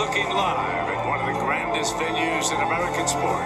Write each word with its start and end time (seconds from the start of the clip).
looking 0.00 0.32
live 0.32 0.88
at 0.88 1.04
one 1.04 1.20
of 1.20 1.28
the 1.28 1.36
grandest 1.44 1.92
venues 2.00 2.48
in 2.48 2.56
American 2.64 3.04
sport, 3.04 3.44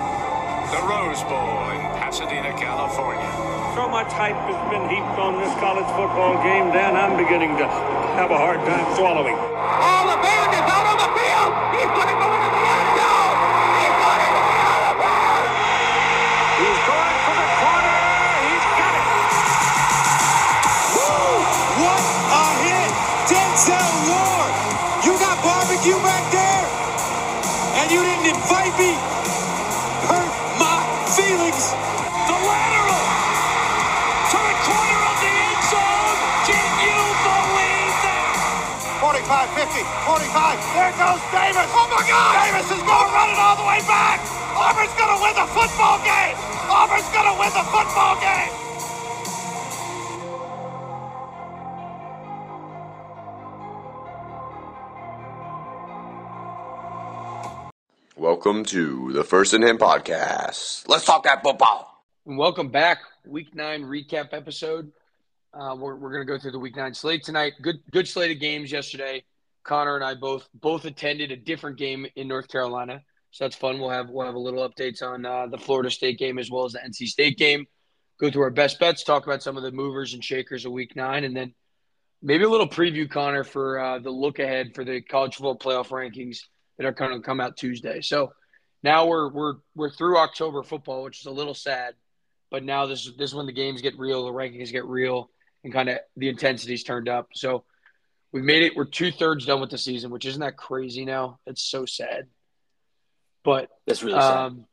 the 0.71 0.79
Rose 0.87 1.19
Bowl 1.27 1.59
in 1.75 1.83
Pasadena, 1.99 2.55
California. 2.55 3.27
So 3.75 3.91
much 3.91 4.07
hype 4.15 4.39
has 4.47 4.61
been 4.71 4.87
heaped 4.87 5.19
on 5.19 5.35
this 5.43 5.51
college 5.59 5.91
football 5.99 6.39
game, 6.47 6.71
Dan, 6.71 6.95
I'm 6.95 7.19
beginning 7.19 7.59
to 7.59 7.67
have 8.15 8.31
a 8.31 8.39
hard 8.39 8.63
time 8.63 8.87
swallowing. 8.95 9.35
All 9.35 10.07
the 10.07 10.19
band 10.23 10.55
is 10.55 10.63
out 10.71 10.87
on 10.95 10.99
the 11.03 11.11
field. 11.19 11.53
He's 11.75 11.91
going 11.91 12.11
to 12.15 12.19
go 12.23 12.29
into 12.31 12.51
the 12.55 12.63
end 12.71 12.91
zone. 13.03 13.24
You 27.95 28.03
didn't 28.03 28.27
invite 28.27 28.75
me? 28.75 28.91
Hurt 30.11 30.33
my 30.59 30.83
feelings! 31.15 31.71
The 32.27 32.35
lateral 32.43 33.07
to 34.35 34.39
the 34.43 34.57
corner 34.67 35.01
of 35.07 35.17
the 35.23 35.31
end 35.31 35.63
zone. 35.71 36.19
Can 36.43 36.69
you 36.83 36.99
believe 37.23 37.95
that? 38.03 38.35
45, 38.99 39.47
50, 39.63 39.87
45. 40.11 40.59
There 40.75 40.95
goes 40.99 41.23
Davis. 41.31 41.71
Oh 41.71 41.87
my 41.87 42.03
God! 42.03 42.35
Davis 42.43 42.67
is 42.75 42.83
going 42.83 43.07
to 43.07 43.15
run 43.15 43.31
it 43.31 43.39
all 43.39 43.57
the 43.63 43.69
way 43.71 43.79
back. 43.87 44.19
Auburn's 44.59 44.95
going 44.99 45.15
to 45.15 45.21
win 45.23 45.35
the 45.39 45.47
football 45.55 46.03
game. 46.03 46.35
Auburn's 46.67 47.11
going 47.15 47.31
to 47.31 47.37
win 47.39 47.53
the 47.55 47.67
football 47.71 48.19
game. 48.19 48.64
Welcome 58.45 58.67
to 58.67 59.11
the 59.15 59.25
First 59.25 59.55
and 59.55 59.65
Him 59.65 59.79
podcast. 59.79 60.87
Let's 60.87 61.07
talk 61.07 61.25
that 61.25 61.43
football. 61.43 62.05
Welcome 62.27 62.69
back, 62.69 62.99
Week 63.25 63.55
Nine 63.55 63.85
recap 63.85 64.35
episode. 64.35 64.93
Uh, 65.55 65.75
we're 65.79 65.95
we're 65.95 66.13
gonna 66.13 66.27
go 66.27 66.39
through 66.39 66.51
the 66.51 66.59
Week 66.59 66.77
Nine 66.77 66.93
slate 66.93 67.25
tonight. 67.25 67.55
Good 67.63 67.77
good 67.91 68.07
slate 68.07 68.33
of 68.33 68.41
games 68.41 68.71
yesterday. 68.71 69.25
Conner 69.63 69.95
and 69.95 70.05
I 70.05 70.15
both 70.15 70.47
both 70.53 70.85
attended 70.85 71.33
a 71.33 71.37
different 71.37 71.79
game 71.79 72.07
in 72.17 72.29
North 72.29 72.49
Carolina, 72.49 73.01
so 73.31 73.45
that's 73.45 73.57
fun. 73.57 73.79
We'll 73.79 73.89
have 73.89 74.11
we'll 74.11 74.27
have 74.27 74.35
a 74.35 74.39
little 74.39 74.69
updates 74.69 75.03
on 75.03 75.25
uh, 75.25 75.47
the 75.47 75.57
Florida 75.57 75.91
State 75.91 76.19
game 76.19 76.39
as 76.39 76.51
well 76.51 76.67
as 76.67 76.73
the 76.73 76.81
NC 76.81 77.07
State 77.07 77.39
game. 77.39 77.67
Go 78.21 78.31
through 78.31 78.43
our 78.43 78.51
best 78.51 78.79
bets, 78.79 79.05
talk 79.05 79.25
about 79.25 79.43
some 79.43 79.57
of 79.57 79.63
the 79.63 79.73
movers 79.73 80.13
and 80.13 80.23
shakers 80.23 80.67
of 80.67 80.73
Week 80.73 80.95
Nine, 80.95 81.25
and 81.25 81.35
then 81.35 81.55
maybe 82.21 82.45
a 82.45 82.51
little 82.51 82.69
preview, 82.69 83.09
Conner, 83.09 83.43
for 83.43 83.79
uh, 83.79 83.99
the 84.01 84.11
look 84.11 84.39
ahead 84.39 84.75
for 84.75 84.85
the 84.85 85.01
college 85.01 85.37
football 85.37 85.57
playoff 85.57 85.89
rankings 85.89 86.41
that 86.77 86.87
are 86.87 86.93
going 86.93 87.13
to 87.13 87.21
come 87.21 87.41
out 87.41 87.57
Tuesday. 87.57 88.01
So 88.01 88.33
now 88.83 89.07
we're 89.07 89.31
we're 89.31 89.55
we're 89.75 89.91
through 89.91 90.19
October 90.19 90.63
football, 90.63 91.05
which 91.05 91.21
is 91.21 91.27
a 91.27 91.31
little 91.31 91.55
sad. 91.55 91.95
But 92.51 92.65
now 92.65 92.87
this 92.87 93.11
this 93.17 93.31
is 93.31 93.35
when 93.35 93.47
the 93.47 93.53
games 93.53 93.83
get 93.83 93.99
real, 93.99 94.25
the 94.25 94.33
rankings 94.33 94.73
get 94.73 94.85
real, 94.85 95.31
and 95.63 95.73
kind 95.73 95.89
of 95.89 95.99
the 96.17 96.29
intensity's 96.29 96.85
turned 96.85 97.09
up. 97.09 97.29
So 97.35 97.65
we've 98.33 98.45
made 98.45 98.63
it. 98.63 98.77
We're 98.77 98.85
two 98.85 99.11
thirds 99.11 99.47
done 99.47 99.61
with 99.61 99.71
the 99.71 99.79
season, 99.79 100.11
which 100.11 100.27
isn't 100.27 100.41
that 100.41 100.57
crazy 100.57 101.05
now. 101.05 101.39
It's 101.47 101.63
so 101.63 101.87
sad. 101.87 102.27
But 103.43 103.71
That's 103.87 104.03
really 104.03 104.21
sad. 104.21 104.37
um, 104.37 104.67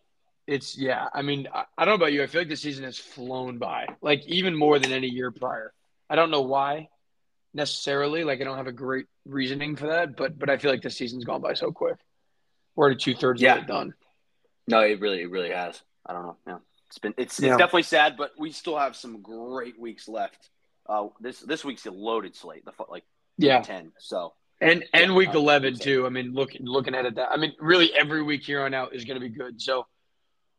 it's 0.47 0.77
yeah. 0.77 1.07
I 1.13 1.21
mean, 1.21 1.47
I, 1.53 1.65
I 1.77 1.85
don't 1.85 1.93
know 1.93 2.03
about 2.03 2.13
you. 2.13 2.23
I 2.23 2.27
feel 2.27 2.41
like 2.41 2.49
the 2.49 2.55
season 2.55 2.83
has 2.83 2.97
flown 2.97 3.57
by, 3.57 3.87
like 4.01 4.25
even 4.27 4.55
more 4.55 4.79
than 4.79 4.91
any 4.91 5.07
year 5.07 5.31
prior. 5.31 5.73
I 6.09 6.15
don't 6.15 6.31
know 6.31 6.41
why 6.41 6.89
necessarily. 7.53 8.23
Like 8.23 8.41
I 8.41 8.43
don't 8.43 8.57
have 8.57 8.67
a 8.67 8.71
great 8.71 9.05
reasoning 9.25 9.75
for 9.75 9.87
that, 9.87 10.15
but 10.15 10.37
but 10.37 10.49
I 10.49 10.57
feel 10.57 10.71
like 10.71 10.81
the 10.81 10.89
season's 10.89 11.25
gone 11.25 11.41
by 11.41 11.53
so 11.53 11.71
quick. 11.71 11.97
We're 12.75 12.85
already 12.85 12.99
two 12.99 13.15
thirds 13.15 13.41
Yeah. 13.41 13.55
of 13.55 13.63
it 13.63 13.67
done. 13.67 13.93
No, 14.67 14.81
it 14.81 14.99
really, 15.01 15.21
it 15.21 15.29
really 15.31 15.51
has. 15.51 15.81
I 16.05 16.13
don't 16.13 16.23
know. 16.23 16.37
Yeah, 16.47 16.57
it's 16.87 16.97
been, 16.99 17.13
it's, 17.17 17.39
Yeah. 17.39 17.49
it's 17.49 17.57
definitely 17.57 17.83
sad, 17.83 18.15
but 18.17 18.31
we 18.37 18.51
still 18.51 18.77
have 18.77 18.95
some 18.95 19.21
great 19.21 19.79
weeks 19.79 20.07
left. 20.07 20.49
Uh, 20.87 21.07
this 21.19 21.39
this 21.41 21.63
week's 21.63 21.85
a 21.85 21.91
loaded 21.91 22.35
slate. 22.35 22.65
The 22.65 22.71
like 22.89 23.03
Yeah, 23.37 23.61
ten. 23.61 23.91
So 23.99 24.33
and 24.59 24.83
and 24.93 25.11
Yeah, 25.11 25.17
week 25.17 25.33
eleven 25.33 25.75
too. 25.77 26.05
I 26.05 26.09
mean, 26.09 26.33
looking 26.33 26.65
looking 26.65 26.95
at 26.95 27.05
it, 27.05 27.15
that 27.15 27.31
I 27.31 27.37
mean, 27.37 27.53
really 27.59 27.93
every 27.93 28.23
week 28.23 28.43
here 28.43 28.63
on 28.63 28.73
out 28.73 28.95
is 28.95 29.05
going 29.05 29.19
to 29.19 29.27
be 29.27 29.33
good. 29.33 29.61
So 29.61 29.85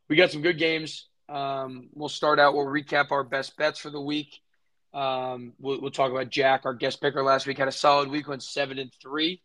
we 0.09 0.17
got 0.17 0.31
some 0.31 0.43
good 0.43 0.59
games. 0.59 1.09
Um, 1.29 1.89
we'll 1.95 2.09
start 2.09 2.39
out. 2.39 2.55
We'll 2.55 2.67
recap 2.67 3.11
our 3.11 3.25
best 3.25 3.57
bets 3.57 3.79
for 3.79 3.91
the 3.91 4.01
week. 4.01 4.41
Um, 4.95 5.55
we'll, 5.59 5.81
we'll 5.81 5.91
talk 5.91 6.11
about 6.11 6.31
Jack, 6.31 6.63
our 6.65 6.75
guest 6.75 7.01
picker 7.01 7.23
last 7.23 7.47
week 7.47 7.59
had 7.59 7.69
a 7.69 7.73
solid 7.73 8.11
week, 8.11 8.29
went 8.29 8.43
seven 8.43 8.79
and 8.79 8.93
three. 9.01 9.41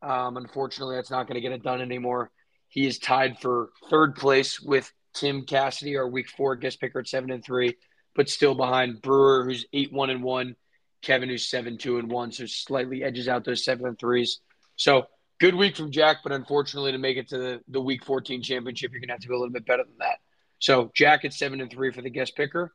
Um, 0.00 0.36
unfortunately, 0.36 0.96
that's 0.96 1.10
not 1.10 1.26
going 1.26 1.34
to 1.34 1.40
get 1.40 1.52
it 1.52 1.62
done 1.62 1.80
anymore. 1.80 2.30
He 2.68 2.86
is 2.86 2.98
tied 2.98 3.38
for 3.40 3.70
third 3.90 4.14
place 4.14 4.60
with 4.60 4.90
Tim 5.14 5.44
Cassidy, 5.44 5.96
our 5.96 6.08
week 6.08 6.28
four 6.28 6.54
guest 6.56 6.80
picker 6.80 7.00
at 7.00 7.08
seven 7.08 7.30
and 7.30 7.44
three, 7.44 7.76
but 8.14 8.28
still 8.28 8.54
behind 8.54 9.02
Brewer, 9.02 9.44
who's 9.44 9.66
eight 9.72 9.92
one 9.92 10.10
and 10.10 10.22
one, 10.22 10.54
Kevin, 11.02 11.28
who's 11.28 11.48
seven 11.48 11.78
two 11.78 11.98
and 11.98 12.10
one, 12.10 12.30
so 12.30 12.46
slightly 12.46 13.02
edges 13.02 13.28
out 13.28 13.44
those 13.44 13.64
seven 13.64 13.86
and 13.86 13.98
threes. 13.98 14.40
So 14.76 15.06
good 15.40 15.54
week 15.54 15.76
from 15.76 15.90
Jack, 15.90 16.18
but 16.22 16.32
unfortunately, 16.32 16.92
to 16.92 16.98
make 16.98 17.16
it 17.16 17.28
to 17.30 17.38
the, 17.38 17.60
the 17.68 17.80
week 17.80 18.04
fourteen 18.04 18.42
championship, 18.42 18.92
you're 18.92 19.00
going 19.00 19.08
to 19.08 19.14
have 19.14 19.20
to 19.20 19.28
be 19.28 19.34
a 19.34 19.38
little 19.38 19.52
bit 19.52 19.66
better 19.66 19.84
than 19.84 19.98
that. 19.98 20.18
So 20.60 20.90
Jack 20.94 21.24
at 21.24 21.32
seven 21.32 21.60
and 21.60 21.70
three 21.70 21.92
for 21.92 22.02
the 22.02 22.10
guest 22.10 22.36
picker, 22.36 22.72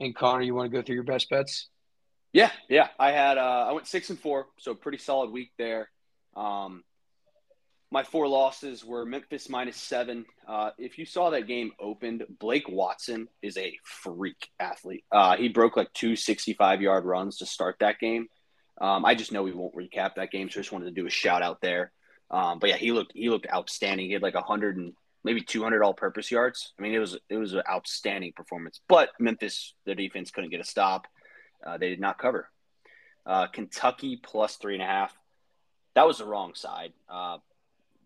and 0.00 0.14
Conner, 0.14 0.42
you 0.42 0.54
want 0.54 0.70
to 0.70 0.76
go 0.76 0.82
through 0.82 0.94
your 0.96 1.04
best 1.04 1.28
bets? 1.30 1.68
yeah, 2.32 2.50
yeah. 2.68 2.88
I 2.98 3.12
had 3.12 3.38
uh, 3.38 3.66
I 3.68 3.72
went 3.72 3.86
six 3.86 4.10
and 4.10 4.18
four, 4.18 4.46
so 4.58 4.74
pretty 4.74 4.98
solid 4.98 5.30
week 5.30 5.52
there. 5.58 5.88
Um, 6.36 6.84
my 7.90 8.02
four 8.02 8.28
losses 8.28 8.84
were 8.84 9.06
Memphis 9.06 9.48
minus 9.48 9.76
seven. 9.76 10.26
Uh, 10.46 10.70
if 10.76 10.98
you 10.98 11.06
saw 11.06 11.30
that 11.30 11.46
game 11.46 11.72
opened, 11.80 12.24
Blake 12.40 12.68
Watson 12.68 13.28
is 13.42 13.56
a 13.56 13.78
freak 13.84 14.48
athlete. 14.58 15.04
Uh, 15.10 15.36
he 15.36 15.48
broke 15.48 15.76
like 15.76 15.92
two 15.92 16.16
65 16.16 16.82
yard 16.82 17.04
runs 17.04 17.38
to 17.38 17.46
start 17.46 17.76
that 17.80 17.98
game. 17.98 18.26
Um, 18.80 19.04
I 19.04 19.14
just 19.14 19.32
know 19.32 19.42
we 19.42 19.52
won't 19.52 19.74
recap 19.74 20.16
that 20.16 20.30
game, 20.30 20.50
so 20.50 20.58
I 20.58 20.62
just 20.62 20.72
wanted 20.72 20.86
to 20.86 21.00
do 21.00 21.06
a 21.06 21.10
shout 21.10 21.42
out 21.42 21.60
there. 21.62 21.92
Um, 22.30 22.58
but 22.58 22.70
yeah, 22.70 22.76
he 22.76 22.92
looked 22.92 23.12
he 23.14 23.30
looked 23.30 23.46
outstanding. 23.50 24.06
He 24.06 24.12
had 24.12 24.22
like 24.22 24.34
hundred 24.34 24.76
and 24.76 24.92
maybe 25.26 25.42
200 25.42 25.82
all 25.82 25.92
purpose 25.92 26.30
yards. 26.30 26.72
I 26.78 26.82
mean, 26.82 26.94
it 26.94 27.00
was 27.00 27.18
it 27.28 27.36
was 27.36 27.52
an 27.52 27.62
outstanding 27.68 28.32
performance. 28.34 28.80
But 28.88 29.10
Memphis, 29.18 29.74
their 29.84 29.96
defense 29.96 30.30
couldn't 30.30 30.50
get 30.50 30.60
a 30.60 30.64
stop. 30.64 31.06
Uh, 31.66 31.76
they 31.76 31.88
did 31.90 32.00
not 32.00 32.16
cover. 32.16 32.48
Uh, 33.26 33.48
Kentucky 33.48 34.20
plus 34.22 34.54
three 34.56 34.74
and 34.74 34.82
a 34.82 34.86
half. 34.86 35.12
That 35.96 36.06
was 36.06 36.18
the 36.18 36.24
wrong 36.24 36.54
side. 36.54 36.92
Uh, 37.08 37.38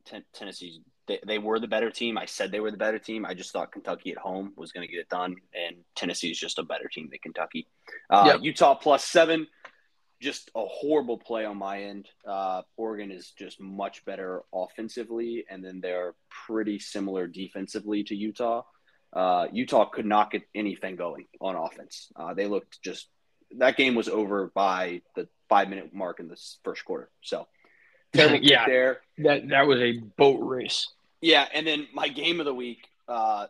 ten- 0.07 0.25
Tennessee, 0.33 0.81
they, 1.07 1.19
they 1.27 1.39
were 1.39 1.61
the 1.61 1.69
better 1.69 1.91
team. 1.91 2.17
I 2.17 2.25
said 2.25 2.51
they 2.51 2.61
were 2.61 2.71
the 2.71 2.79
better 2.79 2.99
team. 2.99 3.27
I 3.27 3.35
just 3.35 3.53
thought 3.53 3.71
Kentucky 3.71 4.13
at 4.13 4.17
home 4.19 4.55
was 4.57 4.73
going 4.73 4.87
to 4.87 4.91
get 4.91 5.01
it 5.01 5.11
done, 5.11 5.37
and 5.55 5.77
Tennessee 5.95 6.31
is 6.31 6.39
just 6.41 6.59
a 6.59 6.63
better 6.63 6.89
team 6.89 7.09
than 7.11 7.19
Kentucky. 7.19 7.67
Uh, 8.09 8.25
Yep. 8.29 8.41
Utah 8.43 8.75
plus 8.77 9.05
seven. 9.05 9.47
Just 10.21 10.51
a 10.55 10.65
horrible 10.67 11.17
play 11.17 11.45
on 11.47 11.57
my 11.57 11.83
end. 11.85 12.09
Uh, 12.27 12.63
Oregon 12.77 13.11
is 13.11 13.31
just 13.39 13.61
much 13.61 14.05
better 14.05 14.43
offensively, 14.53 15.45
and 15.49 15.65
then 15.65 15.81
they're 15.81 16.15
pretty 16.47 16.79
similar 16.79 17.27
defensively 17.27 18.05
to 18.05 18.15
Utah. 18.15 18.63
Uh, 19.13 19.47
Utah 19.53 19.87
could 19.87 20.07
not 20.07 20.31
get 20.31 20.43
anything 20.55 20.97
going 20.97 21.27
on 21.41 21.57
offense. 21.57 22.13
Uh, 22.15 22.35
they 22.35 22.47
looked 22.47 22.81
just 22.83 23.09
that 23.59 23.77
game 23.77 23.95
was 23.97 24.09
over 24.09 24.53
by 24.55 25.03
the 25.17 25.27
five 25.49 25.69
minute 25.69 25.93
mark 25.93 26.21
in 26.21 26.29
the 26.29 26.41
first 26.65 26.85
quarter. 26.85 27.11
So 27.23 27.49
terrible 28.13 28.39
Yeah. 28.43 28.67
there. 28.67 29.01
That 29.19 29.49
that 29.49 29.67
was 29.67 29.81
a 29.81 29.99
boat 30.19 30.39
race. 30.41 30.87
Yeah, 31.23 31.47
and 31.53 31.67
then 31.67 31.89
my 31.95 32.09
game 32.09 32.41
of 32.41 32.47
the 32.47 32.55
week, 32.55 32.87
uh, 33.09 33.47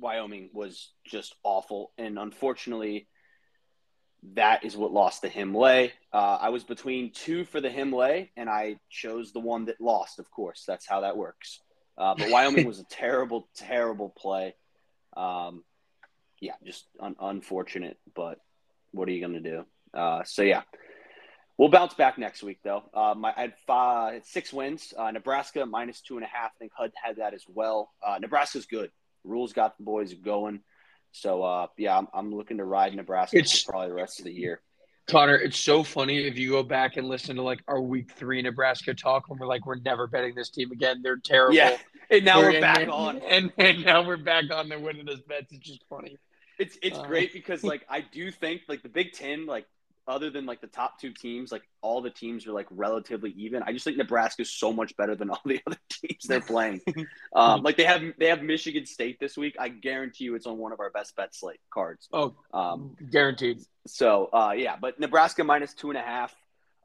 Wyoming 0.00 0.50
was 0.52 0.90
just 1.04 1.34
awful, 1.42 1.90
and 1.98 2.18
unfortunately, 2.18 3.08
that 4.34 4.64
is 4.64 4.76
what 4.76 4.92
lost 4.92 5.22
the 5.22 5.28
Himlay. 5.28 5.92
Uh, 6.12 6.38
I 6.40 6.48
was 6.48 6.64
between 6.64 7.12
two 7.12 7.44
for 7.44 7.60
the 7.60 7.68
Himlay, 7.70 8.30
and 8.36 8.48
I 8.48 8.76
chose 8.90 9.32
the 9.32 9.40
one 9.40 9.66
that 9.66 9.80
lost. 9.80 10.18
Of 10.18 10.30
course, 10.30 10.64
that's 10.66 10.86
how 10.86 11.02
that 11.02 11.16
works. 11.16 11.60
Uh, 11.96 12.14
but 12.16 12.30
Wyoming 12.30 12.66
was 12.66 12.80
a 12.80 12.84
terrible, 12.90 13.48
terrible 13.56 14.10
play. 14.16 14.54
Um, 15.16 15.64
yeah, 16.40 16.54
just 16.64 16.84
un- 17.00 17.16
unfortunate. 17.20 17.98
But 18.14 18.38
what 18.92 19.08
are 19.08 19.12
you 19.12 19.20
going 19.20 19.42
to 19.42 19.50
do? 19.50 19.64
Uh, 19.94 20.22
so 20.24 20.42
yeah, 20.42 20.62
we'll 21.56 21.68
bounce 21.68 21.94
back 21.94 22.18
next 22.18 22.42
week 22.42 22.58
though. 22.62 22.84
Uh, 22.94 23.14
my 23.16 23.32
I 23.36 23.42
had 23.42 23.54
five, 23.66 24.24
six 24.24 24.52
wins. 24.52 24.92
Uh, 24.96 25.10
Nebraska 25.10 25.64
minus 25.66 26.00
two 26.00 26.16
and 26.16 26.24
a 26.24 26.28
half. 26.28 26.52
I 26.56 26.58
think 26.58 26.72
HUD 26.76 26.92
had 27.02 27.16
that 27.16 27.34
as 27.34 27.44
well. 27.48 27.90
Uh, 28.06 28.18
Nebraska's 28.20 28.66
good. 28.66 28.90
Rhule's 29.24 29.52
got 29.52 29.76
the 29.76 29.84
boys 29.84 30.14
going. 30.14 30.60
So 31.12 31.42
uh, 31.42 31.66
yeah, 31.76 31.96
I'm, 31.98 32.08
I'm 32.14 32.34
looking 32.34 32.58
to 32.58 32.64
ride 32.64 32.94
Nebraska 32.94 33.38
It's- 33.38 33.62
for 33.62 33.72
probably 33.72 33.88
the 33.88 33.94
rest 33.94 34.18
of 34.20 34.24
the 34.26 34.32
year. 34.32 34.60
Conner, 35.08 35.36
it's 35.36 35.58
so 35.58 35.82
funny 35.82 36.26
if 36.26 36.36
you 36.36 36.50
go 36.50 36.62
back 36.62 36.98
and 36.98 37.08
listen 37.08 37.36
to 37.36 37.42
like 37.42 37.60
our 37.66 37.80
week 37.80 38.12
three 38.12 38.42
Nebraska 38.42 38.92
talk 38.92 39.30
when 39.30 39.38
we're 39.38 39.46
like, 39.46 39.64
we're 39.64 39.80
never 39.80 40.06
betting 40.06 40.34
this 40.34 40.50
team 40.50 40.70
again. 40.70 41.00
They're 41.02 41.16
terrible. 41.16 41.54
Yeah, 41.56 41.78
and 42.10 42.26
now 42.26 42.40
we're 42.40 42.50
and- 42.50 42.60
back 42.60 42.78
and- 42.82 42.90
on. 42.90 43.18
And, 43.26 43.50
and 43.56 43.84
now 43.86 44.06
we're 44.06 44.18
back 44.18 44.44
on. 44.52 44.68
They're 44.68 44.78
winning 44.78 45.08
us 45.08 45.20
bets. 45.26 45.50
It's 45.50 45.66
just 45.66 45.82
funny. 45.88 46.18
It's 46.58 46.76
it's 46.82 46.98
Uh, 46.98 47.04
great 47.06 47.32
because 47.32 47.64
like 47.64 47.86
I 47.88 48.00
do 48.02 48.30
think 48.30 48.62
like 48.68 48.82
the 48.82 48.90
Big 48.90 49.12
Ten 49.12 49.46
like 49.46 49.64
other 50.08 50.30
than 50.30 50.46
like 50.46 50.60
the 50.60 50.66
top 50.66 50.98
two 50.98 51.12
teams, 51.12 51.52
like 51.52 51.62
all 51.82 52.00
the 52.00 52.10
teams 52.10 52.46
are 52.46 52.52
like 52.52 52.66
relatively 52.70 53.30
even. 53.36 53.62
I 53.62 53.72
just 53.72 53.84
think 53.84 53.96
Nebraska's 53.98 54.50
so 54.50 54.72
much 54.72 54.96
better 54.96 55.14
than 55.14 55.30
all 55.30 55.40
the 55.44 55.60
other 55.66 55.76
teams 55.90 56.24
they're 56.26 56.40
playing. 56.40 56.80
um, 57.36 57.62
like 57.62 57.76
they 57.76 57.84
have 57.84 58.02
they 58.18 58.26
have 58.26 58.42
Michigan 58.42 58.86
State 58.86 59.20
this 59.20 59.36
week. 59.36 59.56
I 59.60 59.68
guarantee 59.68 60.24
you, 60.24 60.34
it's 60.34 60.46
on 60.46 60.58
one 60.58 60.72
of 60.72 60.80
our 60.80 60.90
best 60.90 61.14
bet 61.14 61.34
slate 61.34 61.60
cards. 61.72 62.08
Oh, 62.12 62.34
Um, 62.52 62.96
guaranteed. 63.10 63.60
so 63.86 64.30
uh, 64.32 64.54
yeah, 64.56 64.76
but 64.80 64.98
Nebraska 64.98 65.44
minus 65.44 65.74
two 65.74 65.90
and 65.90 65.98
a 65.98 66.02
half. 66.02 66.34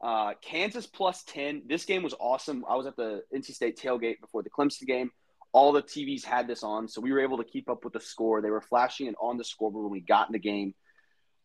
Uh, 0.02 0.34
Kansas 0.42 0.86
plus 0.86 1.24
ten. 1.24 1.62
This 1.66 1.84
game 1.86 2.02
was 2.02 2.14
awesome. 2.20 2.64
I 2.68 2.76
was 2.76 2.86
at 2.86 2.96
the 2.96 3.22
NC 3.34 3.46
State 3.54 3.78
tailgate 3.80 4.20
before 4.20 4.42
the 4.42 4.50
Clemson 4.50 4.86
game. 4.86 5.10
All 5.52 5.72
the 5.72 5.82
TVs 5.82 6.24
had 6.24 6.46
this 6.48 6.62
on, 6.64 6.88
so 6.88 7.00
we 7.00 7.12
were 7.12 7.20
able 7.20 7.38
to 7.38 7.44
keep 7.44 7.70
up 7.70 7.84
with 7.84 7.92
the 7.94 8.00
score. 8.00 8.42
They 8.42 8.50
were 8.50 8.60
flashing 8.60 9.06
it 9.06 9.14
on 9.20 9.38
the 9.38 9.44
scoreboard 9.44 9.84
when 9.84 9.92
we 9.92 10.00
got 10.00 10.28
in 10.28 10.32
the 10.32 10.38
game. 10.40 10.74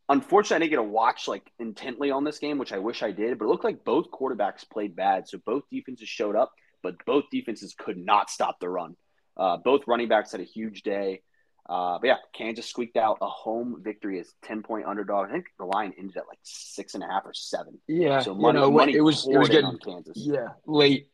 Unfortunately, 0.09 0.55
I 0.55 0.59
didn't 0.59 0.69
get 0.71 0.75
to 0.77 0.83
watch 0.83 1.27
like 1.27 1.51
intently 1.59 2.09
on 2.11 2.23
this 2.23 2.39
game, 2.39 2.57
which 2.57 2.73
I 2.73 2.79
wish 2.79 3.03
I 3.03 3.11
did. 3.11 3.37
But 3.37 3.45
it 3.45 3.47
looked 3.49 3.63
like 3.63 3.85
both 3.85 4.09
quarterbacks 4.11 4.67
played 4.69 4.95
bad, 4.95 5.27
so 5.27 5.37
both 5.45 5.63
defenses 5.71 6.09
showed 6.09 6.35
up, 6.35 6.51
but 6.81 6.95
both 7.05 7.25
defenses 7.31 7.75
could 7.77 7.97
not 7.97 8.29
stop 8.29 8.59
the 8.59 8.69
run. 8.69 8.95
Uh, 9.37 9.57
both 9.57 9.81
running 9.87 10.07
backs 10.07 10.31
had 10.31 10.41
a 10.41 10.45
huge 10.45 10.81
day. 10.81 11.21
Uh, 11.69 11.99
but 12.01 12.07
yeah, 12.07 12.15
Kansas 12.33 12.65
squeaked 12.65 12.97
out 12.97 13.19
a 13.21 13.27
home 13.27 13.81
victory 13.83 14.19
as 14.19 14.33
ten 14.41 14.63
point 14.63 14.87
underdog. 14.87 15.29
I 15.29 15.33
think 15.33 15.45
the 15.59 15.65
line 15.65 15.93
ended 15.99 16.17
at 16.17 16.27
like 16.27 16.39
six 16.41 16.95
and 16.95 17.03
a 17.03 17.07
half 17.07 17.23
or 17.25 17.33
seven. 17.33 17.77
Yeah, 17.87 18.21
So 18.21 18.33
you 18.33 18.41
money, 18.41 18.59
know, 18.59 18.71
money 18.71 18.95
it 18.95 19.01
was 19.01 19.27
it 19.27 19.37
was 19.37 19.49
getting 19.49 19.77
Kansas. 19.77 20.17
yeah 20.17 20.47
late. 20.65 21.11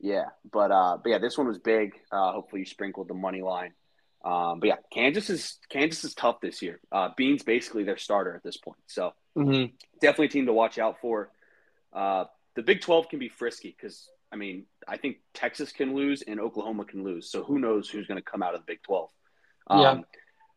Yeah, 0.00 0.24
but 0.52 0.72
uh, 0.72 0.98
but 1.02 1.08
yeah, 1.10 1.18
this 1.18 1.38
one 1.38 1.46
was 1.46 1.58
big. 1.58 1.92
Uh, 2.10 2.32
hopefully, 2.32 2.62
you 2.62 2.66
sprinkled 2.66 3.06
the 3.08 3.14
money 3.14 3.42
line. 3.42 3.72
Um, 4.26 4.58
but 4.58 4.66
yeah, 4.66 4.76
Kansas 4.92 5.30
is 5.30 5.58
Kansas 5.70 6.02
is 6.04 6.14
tough 6.14 6.40
this 6.40 6.60
year. 6.60 6.80
Uh, 6.90 7.10
Bean's 7.16 7.44
basically 7.44 7.84
their 7.84 7.96
starter 7.96 8.34
at 8.34 8.42
this 8.42 8.56
point, 8.56 8.80
so 8.86 9.12
Mm-hmm. 9.38 9.74
definitely 10.00 10.26
a 10.26 10.30
team 10.30 10.46
to 10.46 10.52
watch 10.52 10.78
out 10.78 10.96
for. 11.00 11.30
Uh, 11.92 12.24
the 12.56 12.62
Big 12.62 12.80
Twelve 12.80 13.08
can 13.08 13.18
be 13.18 13.28
frisky 13.28 13.74
because 13.76 14.08
I 14.32 14.36
mean 14.36 14.64
I 14.88 14.96
think 14.96 15.18
Texas 15.34 15.70
can 15.72 15.94
lose 15.94 16.22
and 16.22 16.40
Oklahoma 16.40 16.84
can 16.86 17.04
lose. 17.04 17.30
So 17.30 17.44
who 17.44 17.58
knows 17.58 17.88
who's 17.88 18.06
going 18.06 18.18
to 18.18 18.30
come 18.30 18.42
out 18.42 18.54
of 18.54 18.60
the 18.62 18.66
Big 18.66 18.82
Twelve? 18.82 19.10
Um, 19.68 19.80
Yeah. 19.80 20.00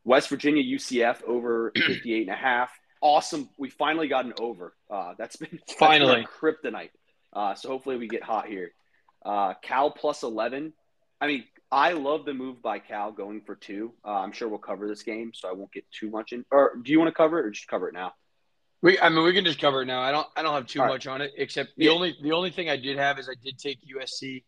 West 0.06 0.30
Virginia 0.30 0.64
UCF 0.64 1.22
over 1.28 1.72
58 1.76 2.22
and 2.22 2.30
a 2.32 2.36
half. 2.36 2.72
Awesome. 3.02 3.50
We 3.58 3.70
finally 3.70 4.08
got 4.08 4.26
an 4.26 4.34
over. 4.40 4.74
Uh, 4.90 5.14
that's 5.18 5.36
been 5.36 5.50
that's 5.68 5.74
been 5.78 5.88
Finally. 5.88 6.26
kryptonite. 6.42 6.90
Uh, 7.34 7.54
so 7.54 7.70
hopefully 7.70 7.98
we 7.98 8.08
get 8.08 8.24
hot 8.24 8.48
here. 8.48 8.72
Uh, 9.24 9.54
Cal 9.62 9.92
plus 9.92 10.24
11. 10.24 10.74
I 11.22 11.28
mean, 11.28 11.44
I 11.72 11.92
love 11.94 12.26
the 12.26 12.34
move 12.34 12.62
by 12.62 12.80
Cal 12.80 13.12
going 13.12 13.42
for 13.42 13.56
two. 13.56 13.94
Uh, 14.04 14.20
I'm 14.20 14.32
sure 14.32 14.48
we'll 14.48 14.58
cover 14.58 14.88
this 14.88 15.04
game, 15.04 15.32
so 15.36 15.48
I 15.48 15.52
won't 15.52 15.72
get 15.72 15.86
too 15.92 16.10
much 16.10 16.32
in. 16.32 16.44
Or 16.52 16.78
do 16.84 16.92
you 16.92 17.00
want 17.00 17.10
to 17.10 17.14
cover 17.16 17.40
it, 17.40 17.46
or 17.46 17.52
just 17.52 17.68
cover 17.68 17.88
it 17.88 17.94
now? 17.94 18.14
We, 18.82 19.00
I 19.00 19.10
mean, 19.10 19.24
we 19.24 19.34
can 19.34 19.46
just 19.46 19.60
cover 19.60 19.84
it 19.84 19.86
now. 19.86 20.02
I 20.02 20.12
don't, 20.12 20.26
I 20.36 20.42
don't 20.42 20.54
have 20.54 20.66
too 20.66 20.80
All 20.80 20.86
right. 20.88 20.94
much 20.94 21.06
on 21.06 21.22
it, 21.22 21.32
except 21.38 21.76
the 21.78 21.86
Yeah. 21.86 21.92
only, 21.92 22.16
the 22.24 22.32
only 22.32 22.50
thing 22.50 22.70
I 22.70 22.78
did 22.78 22.98
have 22.98 23.20
is 23.20 23.30
I 23.30 23.36
did 23.44 23.60
take 23.60 23.80
USC 23.96 24.44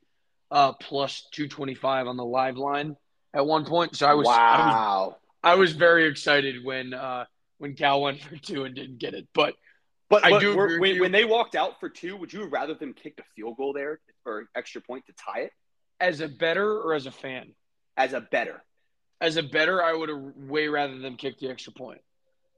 uh, 0.50 0.74
plus 0.74 1.28
two 1.32 1.48
twenty 1.48 1.76
five 1.76 2.08
on 2.08 2.18
the 2.18 2.26
live 2.26 2.58
line 2.58 2.96
at 3.34 3.46
one 3.46 3.66
point. 3.66 3.96
So 3.96 4.08
I 4.08 4.14
was, 4.16 4.28
I 4.28 4.58
was, 4.66 4.74
wow. 4.74 5.18
I 5.44 5.56
was 5.56 5.74
very 5.74 6.08
excited 6.08 6.64
when, 6.64 6.94
uh, 6.94 7.26
when 7.60 7.76
Cal 7.76 8.02
went 8.02 8.20
for 8.22 8.36
two 8.38 8.64
and 8.64 8.74
didn't 8.74 8.98
get 9.00 9.14
it. 9.14 9.28
But 9.34 9.54
But, 10.10 10.26
I 10.26 10.40
do 10.40 10.56
were- 10.56 10.66
agree 10.66 10.80
with 10.80 10.92
when, 10.94 11.00
when 11.02 11.12
they 11.12 11.26
walked 11.26 11.56
out 11.56 11.80
for 11.80 11.88
two, 11.90 12.16
would 12.18 12.34
you 12.34 12.46
rather 12.46 12.74
them 12.74 12.94
kicked 12.94 13.20
a 13.20 13.24
field 13.36 13.58
goal 13.58 13.74
there 13.74 14.00
or 14.26 14.48
extra 14.56 14.82
point 14.82 15.06
to 15.08 15.14
tie 15.14 15.42
it 15.42 15.52
as 16.02 16.20
a 16.20 16.28
better 16.28 16.80
or 16.82 16.94
as 16.94 17.06
a 17.06 17.12
fan, 17.12 17.54
as 17.96 18.14
a 18.14 18.20
better? 18.22 18.64
as 19.22 19.38
a 19.38 19.44
better, 19.44 19.84
I 19.84 19.94
would 19.94 20.10
have 20.10 20.20
way 20.36 20.68
rather 20.68 20.98
them 20.98 21.16
kick 21.16 21.40
the 21.40 21.48
extra 21.50 21.72
point 21.72 22.02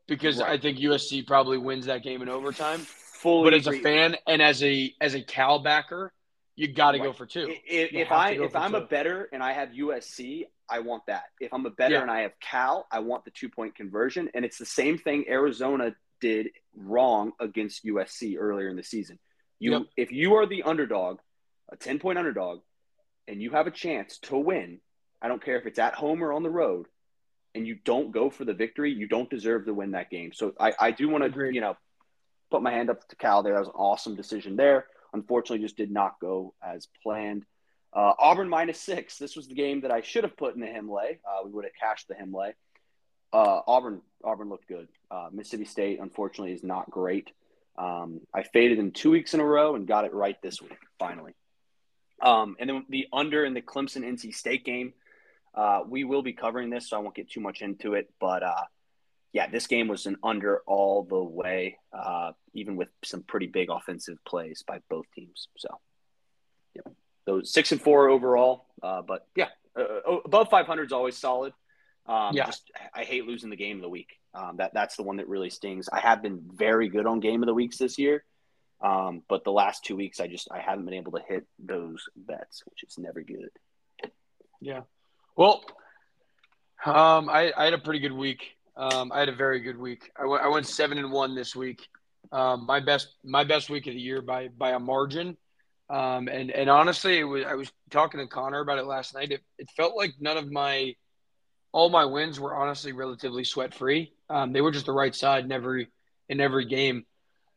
because 0.07 0.39
I 0.39 0.57
think 0.57 0.79
USC 0.79 1.27
probably 1.27 1.57
wins 1.57 1.85
that 1.87 2.03
game 2.03 2.21
in 2.21 2.29
overtime. 2.29 2.79
Fully 2.79 3.51
But 3.51 3.53
as 3.53 3.67
a 3.67 3.79
fan 3.79 4.15
and 4.27 4.41
as 4.41 4.63
a 4.63 4.93
as 4.99 5.13
a 5.13 5.21
Cal 5.21 5.59
backer, 5.59 6.13
you 6.55 6.71
got 6.71 6.91
to 6.91 6.99
go 6.99 7.13
for 7.13 7.25
two. 7.25 7.53
If, 7.67 7.93
if 7.93 8.11
I 8.11 8.31
if 8.31 8.55
I'm 8.55 8.75
a 8.75 8.81
better 8.81 9.29
and 9.33 9.43
I 9.43 9.53
have 9.53 9.69
USC, 9.69 10.45
I 10.69 10.79
want 10.79 11.03
that. 11.07 11.23
If 11.39 11.53
I'm 11.53 11.65
a 11.65 11.69
better 11.69 11.95
Yeah. 11.95 12.01
and 12.01 12.11
I 12.11 12.21
have 12.21 12.33
Cal, 12.39 12.87
I 12.91 12.99
want 12.99 13.25
the 13.25 13.31
two 13.31 13.49
point 13.49 13.75
conversion. 13.75 14.29
And 14.33 14.45
it's 14.45 14.57
the 14.57 14.65
same 14.65 14.97
thing 14.97 15.25
Arizona 15.27 15.95
did 16.21 16.49
wrong 16.75 17.33
against 17.39 17.85
USC 17.85 18.37
earlier 18.37 18.69
in 18.69 18.75
the 18.75 18.83
season. 18.83 19.19
You 19.59 19.71
Yep. 19.71 19.81
if 19.97 20.11
you 20.11 20.35
are 20.35 20.45
the 20.45 20.63
underdog, 20.63 21.19
a 21.71 21.75
ten 21.77 21.99
point 21.99 22.17
underdog, 22.17 22.61
and 23.27 23.41
you 23.41 23.51
have 23.51 23.67
a 23.67 23.71
chance 23.71 24.17
to 24.19 24.37
win, 24.37 24.79
I 25.21 25.27
don't 25.27 25.43
care 25.43 25.57
if 25.57 25.65
it's 25.65 25.79
at 25.79 25.95
home 25.95 26.23
or 26.23 26.33
on 26.33 26.43
the 26.43 26.49
road, 26.49 26.87
and 27.55 27.65
you 27.67 27.77
don't 27.83 28.11
go 28.11 28.29
for 28.29 28.45
the 28.45 28.53
victory, 28.53 28.91
you 28.91 29.07
don't 29.07 29.29
deserve 29.29 29.65
to 29.65 29.73
win 29.73 29.91
that 29.91 30.09
game. 30.09 30.31
So 30.33 30.53
I, 30.59 30.73
I 30.79 30.91
do 30.91 31.09
want 31.09 31.33
to 31.33 31.53
you 31.53 31.61
know 31.61 31.77
put 32.51 32.61
my 32.61 32.71
hand 32.71 32.89
up 32.89 33.07
to 33.09 33.15
Cal 33.15 33.43
there. 33.43 33.53
That 33.53 33.59
was 33.59 33.67
an 33.69 33.75
awesome 33.75 34.15
decision 34.15 34.55
there. 34.55 34.85
Unfortunately, 35.13 35.63
just 35.63 35.77
did 35.77 35.91
not 35.91 36.19
go 36.19 36.53
as 36.63 36.87
planned. 37.03 37.45
Uh, 37.93 38.13
Auburn 38.17 38.49
minus 38.49 38.79
six. 38.79 39.17
This 39.17 39.35
was 39.35 39.47
the 39.47 39.53
game 39.53 39.81
that 39.81 39.91
I 39.91 40.01
should 40.01 40.23
have 40.23 40.35
put 40.35 40.55
in 40.55 40.61
the 40.61 40.67
Himlay. 40.67 41.19
Uh, 41.25 41.45
we 41.45 41.51
would 41.51 41.65
have 41.65 41.73
cashed 41.79 42.07
the 42.07 42.15
Himlay. 42.15 42.53
Uh, 43.31 43.61
Auburn, 43.67 44.01
Auburn 44.23 44.49
looked 44.49 44.67
good. 44.67 44.87
Uh, 45.09 45.29
Mississippi 45.31 45.65
State, 45.65 45.99
unfortunately, 45.99 46.53
is 46.53 46.63
not 46.63 46.89
great. 46.89 47.31
Um, 47.77 48.21
I 48.33 48.43
faded 48.43 48.77
them 48.77 48.91
two 48.91 49.11
weeks 49.11 49.33
in 49.33 49.39
a 49.39 49.45
row 49.45 49.75
and 49.75 49.87
got 49.87 50.05
it 50.05 50.13
right 50.13 50.39
this 50.41 50.61
week, 50.61 50.77
finally. 50.99 51.33
Um, 52.21 52.55
and 52.59 52.69
then 52.69 52.85
the 52.89 53.07
under 53.11 53.43
in 53.45 53.53
the 53.53 53.61
Clemson 53.61 54.03
NC 54.03 54.33
State 54.33 54.65
game. 54.65 54.93
Uh, 55.55 55.81
we 55.87 56.03
will 56.03 56.23
be 56.23 56.33
covering 56.33 56.71
this, 56.71 56.89
so 56.89 56.97
I 56.97 56.99
won't 56.99 57.13
get 57.13 57.29
too 57.29 57.39
much 57.39 57.61
into 57.61 57.93
it. 57.93 58.11
But 58.19 58.41
uh, 58.41 58.63
yeah, 59.33 59.47
this 59.47 59.67
game 59.67 59.87
was 59.87 60.05
an 60.05 60.17
under 60.23 60.61
all 60.65 61.03
the 61.03 61.21
way, 61.21 61.77
uh, 61.91 62.31
even 62.53 62.75
with 62.75 62.89
some 63.03 63.23
pretty 63.23 63.47
big 63.47 63.69
offensive 63.69 64.17
plays 64.25 64.63
by 64.65 64.79
both 64.89 65.05
teams. 65.13 65.47
So, 65.57 65.79
yep. 66.75 66.85
those 67.25 67.51
six 67.51 67.71
and 67.71 67.81
four 67.81 68.09
overall. 68.09 68.65
Uh, 68.81 69.01
but 69.01 69.27
yeah, 69.35 69.49
uh, 69.75 70.17
above 70.25 70.49
500 70.49 70.83
is 70.83 70.91
always 70.91 71.17
solid. 71.17 71.53
Um, 72.05 72.35
Yeah. 72.35 72.45
Just, 72.45 72.69
I 72.93 73.03
hate 73.03 73.25
losing 73.25 73.49
the 73.49 73.55
game 73.55 73.77
of 73.77 73.81
the 73.81 73.89
week. 73.89 74.19
Um, 74.35 74.57
that 74.57 74.73
that's 74.73 74.95
the 74.95 75.03
one 75.03 75.17
that 75.17 75.27
really 75.27 75.49
stings. 75.49 75.89
I 75.91 75.99
have 75.99 76.21
been 76.21 76.41
very 76.53 76.89
good 76.89 77.05
on 77.05 77.19
game 77.19 77.43
of 77.43 77.47
the 77.47 77.53
weeks 77.53 77.77
this 77.77 77.97
year, 77.99 78.23
um, 78.83 79.23
but 79.29 79.43
the 79.43 79.51
last 79.51 79.85
two 79.85 79.95
weeks 79.95 80.19
I 80.19 80.27
just 80.27 80.49
I 80.51 80.59
haven't 80.59 80.85
been 80.85 80.93
able 80.93 81.13
to 81.13 81.23
hit 81.27 81.47
those 81.57 82.03
bets, 82.15 82.63
which 82.65 82.83
is 82.83 82.97
never 82.97 83.21
good. 83.21 83.49
Yeah. 84.59 84.81
Well, 85.35 85.63
um, 86.85 87.29
I, 87.29 87.51
I 87.55 87.65
had 87.65 87.73
a 87.73 87.77
pretty 87.77 87.99
good 87.99 88.11
week. 88.11 88.55
Um, 88.75 89.11
I 89.11 89.19
had 89.19 89.29
a 89.29 89.35
very 89.35 89.59
good 89.61 89.77
week. 89.77 90.11
I 90.17 90.25
went, 90.25 90.51
went 90.51 90.67
seven 90.67 90.97
and 90.97 91.11
one 91.11 91.33
this 91.35 91.55
week. 91.55 91.87
Um, 92.31 92.65
my 92.65 92.79
best 92.79 93.15
my 93.23 93.43
best 93.43 93.69
week 93.69 93.87
of 93.87 93.93
the 93.93 93.99
year 93.99 94.21
by 94.21 94.49
by 94.49 94.71
a 94.71 94.79
margin. 94.79 95.37
Um, 95.89 96.27
and 96.27 96.51
and 96.51 96.69
honestly, 96.69 97.19
it 97.19 97.23
was 97.23 97.45
I 97.45 97.55
was 97.55 97.71
talking 97.89 98.19
to 98.19 98.27
Conner 98.27 98.61
about 98.61 98.79
it 98.79 98.85
last 98.85 99.13
night. 99.13 99.31
It, 99.31 99.41
it 99.57 99.69
felt 99.77 99.95
like 99.95 100.13
none 100.19 100.37
of 100.37 100.51
my 100.51 100.95
all 101.71 101.89
my 101.89 102.05
wins 102.05 102.39
were 102.39 102.55
honestly 102.55 102.91
relatively 102.91 103.43
sweat 103.43 103.73
free. 103.73 104.13
Um, 104.29 104.53
they 104.53 104.61
were 104.61 104.71
just 104.71 104.85
the 104.85 104.91
right 104.91 105.13
side 105.13 105.45
in 105.45 105.51
every 105.51 105.89
in 106.29 106.41
every 106.41 106.65
game. 106.65 107.05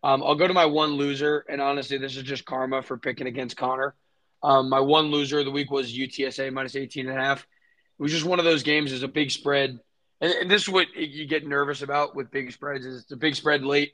Um, 0.02 0.22
I'll 0.22 0.34
go 0.34 0.46
to 0.46 0.54
my 0.54 0.66
one 0.66 0.90
loser, 0.90 1.44
and 1.48 1.60
honestly, 1.60 1.98
this 1.98 2.16
is 2.16 2.22
just 2.22 2.44
karma 2.44 2.82
for 2.82 2.96
picking 2.96 3.26
against 3.26 3.56
Conner. 3.56 3.94
Um, 4.42 4.68
my 4.68 4.80
one 4.80 5.06
loser 5.06 5.40
of 5.40 5.44
the 5.44 5.50
week 5.50 5.70
was 5.70 5.96
UTSA 5.96 6.52
minus 6.52 6.76
18 6.76 7.08
and 7.08 7.18
a 7.18 7.20
half. 7.20 7.40
It 7.40 8.02
was 8.02 8.12
just 8.12 8.24
one 8.24 8.38
of 8.38 8.44
those 8.44 8.62
games. 8.62 8.92
It's 8.92 9.02
a 9.02 9.08
big 9.08 9.30
spread. 9.30 9.80
And, 10.20 10.32
and 10.32 10.50
this 10.50 10.62
is 10.62 10.68
what 10.68 10.94
you 10.94 11.26
get 11.26 11.46
nervous 11.46 11.82
about 11.82 12.14
with 12.14 12.30
big 12.30 12.52
spreads 12.52 12.86
is 12.86 13.02
it's 13.02 13.12
a 13.12 13.16
big 13.16 13.34
spread 13.34 13.64
late. 13.64 13.92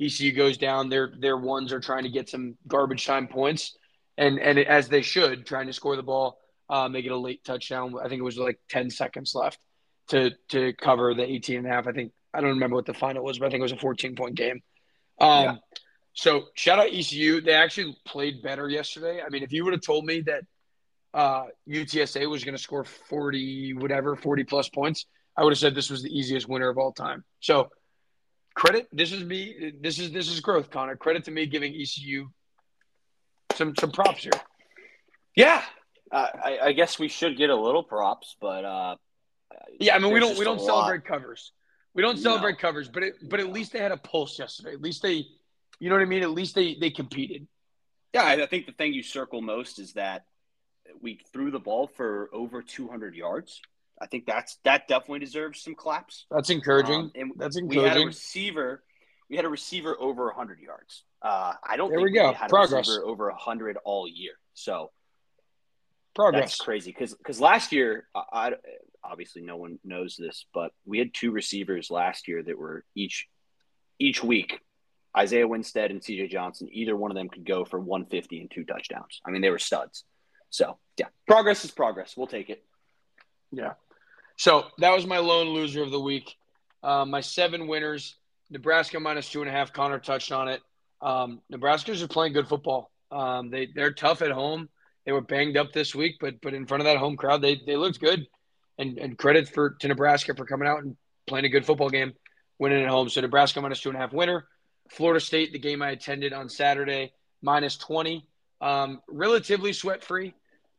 ECU 0.00 0.32
goes 0.32 0.56
down. 0.56 0.88
Their 0.88 1.12
their 1.18 1.36
ones 1.36 1.72
are 1.72 1.80
trying 1.80 2.04
to 2.04 2.10
get 2.10 2.28
some 2.28 2.56
garbage 2.68 3.04
time 3.04 3.26
points, 3.26 3.76
and 4.16 4.38
and 4.38 4.58
as 4.58 4.88
they 4.88 5.02
should, 5.02 5.44
trying 5.44 5.66
to 5.66 5.72
score 5.72 5.96
the 5.96 6.02
ball. 6.02 6.38
Um, 6.70 6.92
they 6.92 7.02
get 7.02 7.12
a 7.12 7.16
late 7.16 7.42
touchdown. 7.44 7.94
I 8.00 8.08
think 8.08 8.20
it 8.20 8.24
was 8.24 8.36
like 8.36 8.60
10 8.68 8.90
seconds 8.90 9.34
left 9.34 9.58
to 10.08 10.32
to 10.50 10.72
cover 10.74 11.14
the 11.14 11.24
18 11.24 11.58
and 11.58 11.66
a 11.66 11.70
half. 11.70 11.86
I 11.86 11.92
think 11.92 12.12
I 12.32 12.40
don't 12.40 12.50
remember 12.50 12.76
what 12.76 12.86
the 12.86 12.94
final 12.94 13.24
was, 13.24 13.38
but 13.38 13.46
I 13.46 13.48
think 13.50 13.60
it 13.60 13.62
was 13.62 13.72
a 13.72 13.76
14 13.76 14.14
point 14.14 14.34
game. 14.34 14.60
Um, 15.20 15.44
Yeah. 15.44 15.56
So 16.14 16.46
shout 16.54 16.80
out 16.80 16.88
ECU. 16.92 17.40
They 17.40 17.52
actually 17.54 17.96
played 18.04 18.42
better 18.42 18.68
yesterday. 18.68 19.22
I 19.24 19.28
mean, 19.28 19.44
if 19.44 19.52
you 19.52 19.62
would 19.64 19.72
have 19.72 19.82
told 19.82 20.04
me 20.04 20.22
that 20.22 20.42
uh, 21.14 21.44
UTSA 21.68 22.28
was 22.28 22.42
going 22.44 22.56
to 22.56 22.62
score 22.62 22.84
40, 22.84 23.74
whatever, 23.74 24.16
40 24.16 24.42
plus 24.44 24.68
points, 24.68 25.06
I 25.36 25.44
would 25.44 25.52
have 25.52 25.58
said 25.58 25.76
this 25.76 25.90
was 25.90 26.02
the 26.02 26.10
easiest 26.10 26.48
winner 26.48 26.68
of 26.68 26.76
all 26.76 26.92
time. 26.92 27.24
So 27.38 27.68
credit. 28.54 28.88
This 28.92 29.12
is 29.12 29.22
me. 29.22 29.72
This 29.80 30.00
is 30.00 30.10
this 30.10 30.28
is 30.28 30.40
growth, 30.40 30.70
Conner. 30.70 30.96
Credit 30.96 31.24
to 31.26 31.30
me 31.30 31.46
giving 31.46 31.72
ECU 31.72 32.28
some 33.54 33.74
some 33.78 33.92
props 33.92 34.24
here. 34.24 34.32
Yeah, 35.36 35.62
uh, 36.10 36.26
I, 36.44 36.58
I 36.64 36.72
guess 36.72 36.98
we 36.98 37.06
should 37.06 37.36
get 37.36 37.50
a 37.50 37.56
little 37.56 37.84
props, 37.84 38.34
but 38.40 38.64
uh, 38.64 38.96
Yeah, 39.78 39.94
I 39.94 40.00
mean 40.00 40.12
we 40.12 40.18
don't 40.18 40.36
we 40.36 40.44
don't 40.44 40.58
lot. 40.58 40.66
celebrate 40.66 41.04
covers. 41.04 41.52
We 41.98 42.02
don't 42.02 42.14
No. 42.14 42.22
celebrate 42.22 42.60
covers, 42.60 42.88
but 42.88 43.02
it 43.02 43.28
but 43.28 43.40
at 43.40 43.48
least 43.48 43.72
they 43.72 43.80
had 43.80 43.90
a 43.90 43.96
pulse 43.96 44.38
yesterday. 44.38 44.72
At 44.72 44.80
least 44.80 45.02
they, 45.02 45.26
you 45.80 45.88
know 45.88 45.96
what 45.96 46.02
I 46.02 46.04
mean. 46.04 46.22
At 46.22 46.30
least 46.30 46.54
they 46.54 46.76
they 46.76 46.90
competed. 46.90 47.48
Yeah, 48.14 48.22
I 48.24 48.46
think 48.46 48.66
the 48.66 48.72
thing 48.72 48.92
you 48.94 49.02
circle 49.02 49.42
most 49.42 49.80
is 49.80 49.94
that 49.94 50.24
we 51.02 51.18
threw 51.32 51.50
the 51.50 51.58
ball 51.58 51.88
for 51.88 52.30
over 52.32 52.62
200 52.62 53.16
yards. 53.16 53.60
I 54.00 54.06
think 54.06 54.26
that's 54.26 54.58
that 54.62 54.86
definitely 54.86 55.18
deserves 55.18 55.60
some 55.60 55.74
claps. 55.74 56.26
That's 56.30 56.50
encouraging. 56.50 57.00
Um, 57.00 57.12
and 57.16 57.32
That's 57.34 57.60
we 57.60 57.78
had 57.78 57.96
a 57.96 58.06
receiver. 58.06 58.84
We 59.28 59.34
had 59.34 59.44
a 59.44 59.48
receiver 59.48 59.96
over 59.98 60.26
100 60.26 60.60
yards. 60.60 61.02
Uh, 61.20 61.54
I 61.68 61.76
don't 61.76 61.90
There 61.90 61.98
think 61.98 62.10
we 62.10 62.14
go. 62.14 62.32
had 62.32 62.48
Progress. 62.48 62.72
a 62.74 62.92
receiver 62.92 63.06
over 63.06 63.26
100 63.30 63.76
all 63.84 64.06
year. 64.06 64.34
So 64.54 64.92
Progress. 66.14 66.42
that's 66.44 66.60
crazy 66.60 66.92
because 66.92 67.14
because 67.14 67.40
last 67.40 67.72
year, 67.72 68.06
I 68.14 68.52
obviously 69.10 69.42
no 69.42 69.56
one 69.56 69.78
knows 69.84 70.16
this, 70.18 70.46
but 70.52 70.72
we 70.84 70.98
had 70.98 71.14
two 71.14 71.30
receivers 71.30 71.90
last 71.90 72.28
year 72.28 72.42
that 72.42 72.58
were 72.58 72.84
each 72.94 73.26
each 73.98 74.22
week. 74.22 74.60
Isaiah 75.16 75.48
Winstead 75.48 75.90
and 75.90 76.00
CJ 76.00 76.30
Johnson, 76.30 76.68
either 76.70 76.96
one 76.96 77.10
of 77.10 77.16
them 77.16 77.28
could 77.28 77.44
go 77.44 77.64
for 77.64 77.80
150 77.80 78.40
and 78.40 78.50
two 78.50 78.64
touchdowns. 78.64 79.20
I 79.26 79.30
mean, 79.30 79.42
they 79.42 79.50
were 79.50 79.58
studs. 79.58 80.04
So 80.50 80.78
yeah, 80.96 81.06
progress 81.26 81.64
is 81.64 81.70
progress. 81.70 82.16
We'll 82.16 82.26
take 82.26 82.50
it. 82.50 82.64
Yeah. 83.50 83.74
So 84.36 84.66
that 84.78 84.94
was 84.94 85.06
my 85.06 85.18
lone 85.18 85.48
loser 85.48 85.82
of 85.82 85.90
the 85.90 86.00
week. 86.00 86.36
Um, 86.82 87.10
my 87.10 87.20
seven 87.20 87.66
winners: 87.66 88.16
Nebraska 88.50 89.00
minus 89.00 89.28
two 89.28 89.40
and 89.40 89.48
a 89.48 89.52
half. 89.52 89.72
Conner 89.72 89.98
touched 89.98 90.32
on 90.32 90.48
it. 90.48 90.60
Um, 91.00 91.40
Nebraska's 91.50 92.02
are 92.02 92.08
playing 92.08 92.32
good 92.32 92.48
football. 92.48 92.90
Um, 93.10 93.50
they 93.50 93.66
they're 93.74 93.92
tough 93.92 94.22
at 94.22 94.30
home. 94.30 94.68
They 95.04 95.12
were 95.12 95.20
banged 95.20 95.56
up 95.56 95.72
this 95.72 95.94
week, 95.94 96.16
but 96.20 96.40
but 96.40 96.54
in 96.54 96.66
front 96.66 96.82
of 96.82 96.84
that 96.84 96.98
home 96.98 97.16
crowd, 97.16 97.42
they 97.42 97.60
they 97.66 97.76
looked 97.76 98.00
good. 98.00 98.26
And 98.78 98.98
and 98.98 99.18
credit 99.18 99.48
for 99.48 99.70
to 99.80 99.88
Nebraska 99.88 100.34
for 100.34 100.44
coming 100.44 100.68
out 100.68 100.82
and 100.82 100.96
playing 101.26 101.44
a 101.44 101.48
good 101.48 101.66
football 101.66 101.90
game, 101.90 102.12
winning 102.58 102.82
at 102.82 102.88
home. 102.88 103.08
So 103.08 103.20
Nebraska 103.20 103.60
minus 103.60 103.80
two 103.80 103.88
and 103.88 103.96
a 103.96 104.00
half 104.00 104.12
winner. 104.12 104.46
Florida 104.90 105.20
State, 105.20 105.52
the 105.52 105.58
game 105.58 105.82
I 105.82 105.90
attended 105.90 106.32
on 106.32 106.48
Saturday, 106.48 107.12
minus 107.42 107.76
twenty. 107.76 108.26
Um, 108.60 109.00
relatively 109.08 109.72
sweat 109.72 110.04
free. 110.04 110.34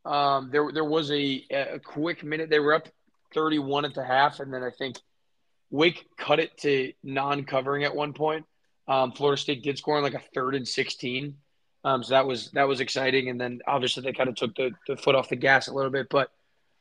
Um, 0.06 0.50
there 0.52 0.72
there 0.74 0.86
was 0.86 1.12
a 1.12 1.46
a 1.52 1.80
quick 1.80 2.24
minute 2.24 2.50
they 2.50 2.60
were 2.60 2.74
up 2.74 2.88
31 3.34 3.86
at 3.86 3.94
the 3.94 4.04
half, 4.04 4.40
and 4.40 4.54
then 4.54 4.64
I 4.64 4.72
think 4.72 4.98
Wake 5.70 6.08
cut 6.18 6.40
it 6.40 6.58
to 6.60 6.94
non-covering 7.04 7.84
at 7.84 7.96
one 7.96 8.14
point. 8.14 8.46
Um, 8.88 9.12
Florida 9.12 9.40
State 9.40 9.64
did 9.64 9.78
score 9.78 9.98
on 9.98 10.04
like 10.04 10.16
a 10.16 10.22
third 10.34 10.56
and 10.56 10.68
16, 10.68 11.36
um, 11.84 12.04
so 12.04 12.10
that 12.16 12.26
was 12.26 12.50
that 12.52 12.68
was 12.68 12.80
exciting. 12.80 13.30
And 13.30 13.40
then 13.40 13.60
obviously 13.68 14.04
they 14.04 14.14
kind 14.14 14.30
of 14.30 14.36
took 14.36 14.56
the, 14.56 14.72
the 14.88 14.98
foot 14.98 15.16
off 15.16 15.30
the 15.30 15.36
gas 15.36 15.68
a 15.68 15.74
little 15.74 15.92
bit, 15.92 16.08
but 16.10 16.32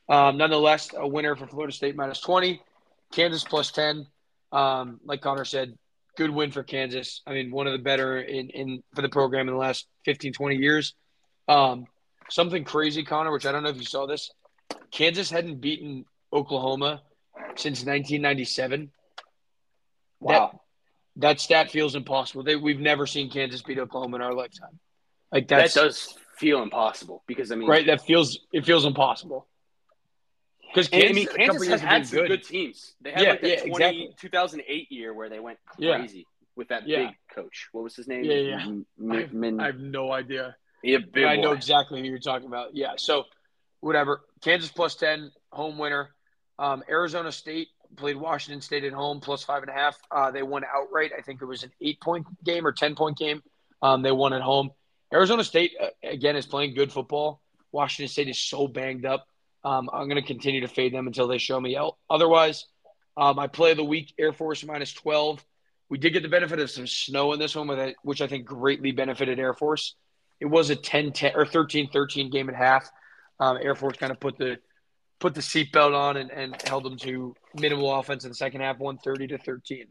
um, 0.08 0.36
nonetheless, 0.36 0.90
a 0.96 1.06
winner 1.06 1.36
for 1.36 1.46
Florida 1.46 1.72
State 1.72 1.96
minus 1.96 2.20
20, 2.20 2.60
Kansas 3.12 3.44
plus 3.44 3.70
10. 3.70 4.06
Um, 4.50 5.00
like 5.04 5.20
Conner 5.20 5.44
said, 5.44 5.76
good 6.16 6.30
win 6.30 6.50
for 6.50 6.62
Kansas. 6.62 7.22
I 7.26 7.32
mean, 7.32 7.50
one 7.50 7.66
of 7.66 7.72
the 7.72 7.78
better 7.78 8.18
in, 8.18 8.48
in 8.50 8.82
for 8.94 9.02
the 9.02 9.08
program 9.08 9.48
in 9.48 9.54
the 9.54 9.60
last 9.60 9.86
15, 10.04 10.32
20 10.32 10.56
years. 10.56 10.94
Um, 11.46 11.86
something 12.30 12.64
crazy, 12.64 13.04
Conner, 13.04 13.32
which 13.32 13.46
I 13.46 13.52
don't 13.52 13.62
know 13.62 13.68
if 13.68 13.76
you 13.76 13.84
saw 13.84 14.06
this. 14.06 14.30
Kansas 14.90 15.30
hadn't 15.30 15.60
beaten 15.60 16.04
Oklahoma 16.32 17.02
since 17.56 17.84
1997. 17.84 18.90
Wow. 20.20 20.32
That, 20.32 20.60
that 21.20 21.40
stat 21.40 21.70
feels 21.70 21.94
impossible. 21.94 22.42
They, 22.42 22.56
we've 22.56 22.80
never 22.80 23.06
seen 23.06 23.30
Kansas 23.30 23.62
beat 23.62 23.78
Oklahoma 23.78 24.16
in 24.16 24.22
our 24.22 24.34
lifetime. 24.34 24.78
Like 25.32 25.48
that 25.48 25.72
does 25.74 26.16
feel 26.36 26.62
impossible 26.62 27.22
because 27.26 27.52
I 27.52 27.56
mean, 27.56 27.68
right. 27.68 27.86
That 27.86 28.00
feels 28.00 28.40
it 28.52 28.64
feels 28.64 28.86
impossible. 28.86 29.46
Because 30.68 30.88
Kansas, 30.88 31.10
I 31.10 31.12
mean, 31.14 31.28
Kansas 31.34 31.68
has 31.68 31.80
had 31.80 32.06
some 32.06 32.26
good. 32.26 32.44
teams. 32.44 32.94
They 33.00 33.10
had 33.12 33.22
Yeah, 33.22 33.30
like 33.30 33.40
the 33.40 33.48
yeah, 33.48 33.56
20, 33.60 33.72
exactly. 33.74 34.14
2008 34.18 34.92
year 34.92 35.14
where 35.14 35.28
they 35.28 35.40
went 35.40 35.58
Yeah. 35.78 35.98
crazy 35.98 36.26
with 36.56 36.68
that 36.68 36.86
Yeah. 36.86 37.06
big 37.06 37.16
coach. 37.34 37.68
What 37.72 37.84
was 37.84 37.96
his 37.96 38.06
name? 38.08 38.24
Yeah, 38.24 38.34
yeah. 38.34 38.62
M- 38.62 38.86
I, 39.10 39.28
Min- 39.32 39.60
I 39.60 39.66
have 39.66 39.78
no 39.80 40.12
idea. 40.12 40.56
yeah, 40.82 40.98
big 40.98 41.24
I 41.24 41.36
know 41.36 41.52
exactly 41.52 42.00
who 42.00 42.06
you're 42.08 42.18
talking 42.18 42.46
about. 42.48 42.74
Yeah. 42.74 42.94
So, 42.96 43.24
whatever. 43.80 44.22
Kansas 44.42 44.70
plus 44.70 44.94
10, 44.96 45.30
home 45.52 45.78
winner. 45.78 46.14
Um, 46.58 46.82
Arizona 46.88 47.30
State 47.32 47.68
played 47.96 48.16
Washington 48.16 48.60
State 48.60 48.84
at 48.84 48.92
home, 48.92 49.20
plus 49.20 49.44
five 49.44 49.62
and 49.62 49.70
a 49.70 49.74
half. 49.74 49.96
Uh, 50.10 50.30
they 50.30 50.42
won 50.42 50.64
outright. 50.64 51.12
I 51.16 51.22
think 51.22 51.40
it 51.40 51.46
was 51.46 51.62
an 51.62 51.72
eight 51.80 52.00
point 52.00 52.26
game 52.44 52.66
or 52.66 52.72
10 52.72 52.94
point 52.94 53.16
game. 53.16 53.42
Um, 53.80 54.02
they 54.02 54.12
won 54.12 54.32
at 54.32 54.42
home. 54.42 54.70
Arizona 55.14 55.42
State, 55.44 55.72
uh, 55.80 55.86
again, 56.02 56.36
is 56.36 56.44
playing 56.46 56.74
good 56.74 56.92
football. 56.92 57.40
Washington 57.72 58.08
State 58.10 58.28
is 58.28 58.38
so 58.38 58.66
banged 58.68 59.06
up. 59.06 59.26
Um, 59.64 59.90
I'm 59.92 60.08
going 60.08 60.20
to 60.20 60.26
continue 60.26 60.60
to 60.60 60.68
fade 60.68 60.94
them 60.94 61.06
until 61.06 61.28
they 61.28 61.38
show 61.38 61.60
me 61.60 61.76
out. 61.76 61.96
Otherwise, 62.08 62.66
um, 63.16 63.36
my 63.36 63.48
play 63.48 63.74
the 63.74 63.84
week, 63.84 64.14
Air 64.18 64.32
Force 64.32 64.64
minus 64.64 64.92
12. 64.92 65.44
We 65.90 65.98
did 65.98 66.12
get 66.12 66.22
the 66.22 66.28
benefit 66.28 66.60
of 66.60 66.70
some 66.70 66.86
snow 66.86 67.32
in 67.32 67.38
this 67.38 67.56
one, 67.56 67.66
with 67.66 67.78
it, 67.78 67.96
which 68.02 68.20
I 68.20 68.26
think 68.26 68.44
greatly 68.44 68.92
benefited 68.92 69.38
Air 69.38 69.54
Force. 69.54 69.94
It 70.40 70.46
was 70.46 70.70
a 70.70 70.76
10-10 70.76 71.34
or 71.34 71.44
13-13 71.44 72.30
game 72.30 72.48
at 72.48 72.54
half. 72.54 72.88
Um, 73.40 73.58
Air 73.60 73.74
Force 73.74 73.96
kind 73.96 74.12
of 74.12 74.20
put 74.20 74.38
the 74.38 74.58
put 75.20 75.34
the 75.34 75.40
seatbelt 75.40 75.96
on 75.96 76.16
and, 76.16 76.30
and 76.30 76.62
held 76.62 76.84
them 76.84 76.96
to 76.96 77.34
minimal 77.54 77.92
offense 77.92 78.24
in 78.24 78.30
the 78.30 78.36
second 78.36 78.60
half, 78.60 78.78
130 78.78 79.26
to 79.28 79.38
13. 79.38 79.86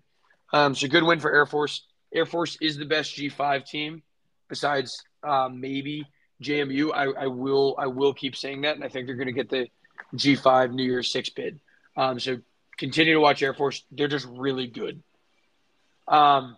Um, 0.53 0.74
so 0.74 0.88
good 0.88 1.03
win 1.03 1.19
for 1.19 1.33
Air 1.33 1.45
Force. 1.45 1.86
Air 2.13 2.25
Force 2.25 2.57
is 2.62 2.77
the 2.77 2.86
best 2.86 3.17
G5 3.17 3.65
team 3.65 4.03
besides 4.47 5.03
um, 5.24 5.59
maybe 5.59 6.05
JMU. 6.41 6.91
I, 6.94 7.24
I 7.24 7.27
will 7.27 7.75
I 7.77 7.88
will 7.88 8.13
keep 8.13 8.36
saying 8.36 8.62
that, 8.62 8.75
and 8.75 8.84
I 8.84 8.89
think 8.89 9.08
they're 9.08 9.15
going 9.15 9.27
to 9.27 9.34
get 9.34 9.50
the 9.50 9.67
G5 10.15 10.72
New 10.72 10.84
Year's 10.84 11.12
Six 11.12 11.29
bid. 11.29 11.60
Um, 11.96 12.20
so 12.20 12.38
continue 12.77 13.13
to 13.13 13.20
watch 13.20 13.41
Air 13.41 13.53
Force. 13.53 13.84
They're 13.91 14.08
just 14.08 14.27
really 14.29 14.67
good. 14.67 15.01
Um, 16.08 16.58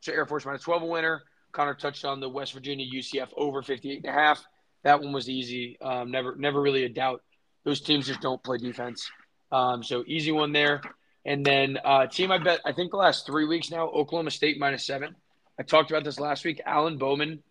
so 0.00 0.12
Air 0.12 0.26
Force 0.26 0.44
minus 0.44 0.62
12 0.62 0.82
a 0.82 0.86
winner. 0.86 1.22
Conner 1.52 1.74
touched 1.74 2.04
on 2.04 2.20
the 2.20 2.28
West 2.28 2.54
Virginia 2.54 2.86
UCF 2.86 3.28
over 3.36 3.62
58 3.62 4.04
and 4.04 4.06
a 4.06 4.12
half. 4.12 4.44
That 4.84 5.00
one 5.00 5.12
was 5.12 5.28
easy. 5.28 5.78
Um, 5.80 6.10
never 6.10 6.34
never 6.34 6.60
really 6.60 6.84
a 6.84 6.88
doubt. 6.88 7.22
Those 7.64 7.80
teams 7.80 8.06
just 8.06 8.20
don't 8.20 8.42
play 8.42 8.58
defense. 8.58 9.08
Um, 9.52 9.82
so 9.82 10.02
easy 10.06 10.32
one 10.32 10.52
there. 10.52 10.80
And 11.24 11.46
then 11.46 11.78
uh, 11.84 12.06
team 12.06 12.32
I 12.32 12.38
bet 12.38 12.60
I 12.64 12.72
think 12.72 12.90
the 12.90 12.96
last 12.96 13.26
three 13.26 13.46
weeks 13.46 13.70
now 13.70 13.88
Oklahoma 13.88 14.30
State 14.30 14.58
minus 14.58 14.86
seven. 14.86 15.14
I 15.58 15.62
talked 15.62 15.90
about 15.90 16.02
this 16.02 16.18
last 16.18 16.44
week. 16.44 16.60
Alan 16.66 16.98
Bowman 16.98 17.42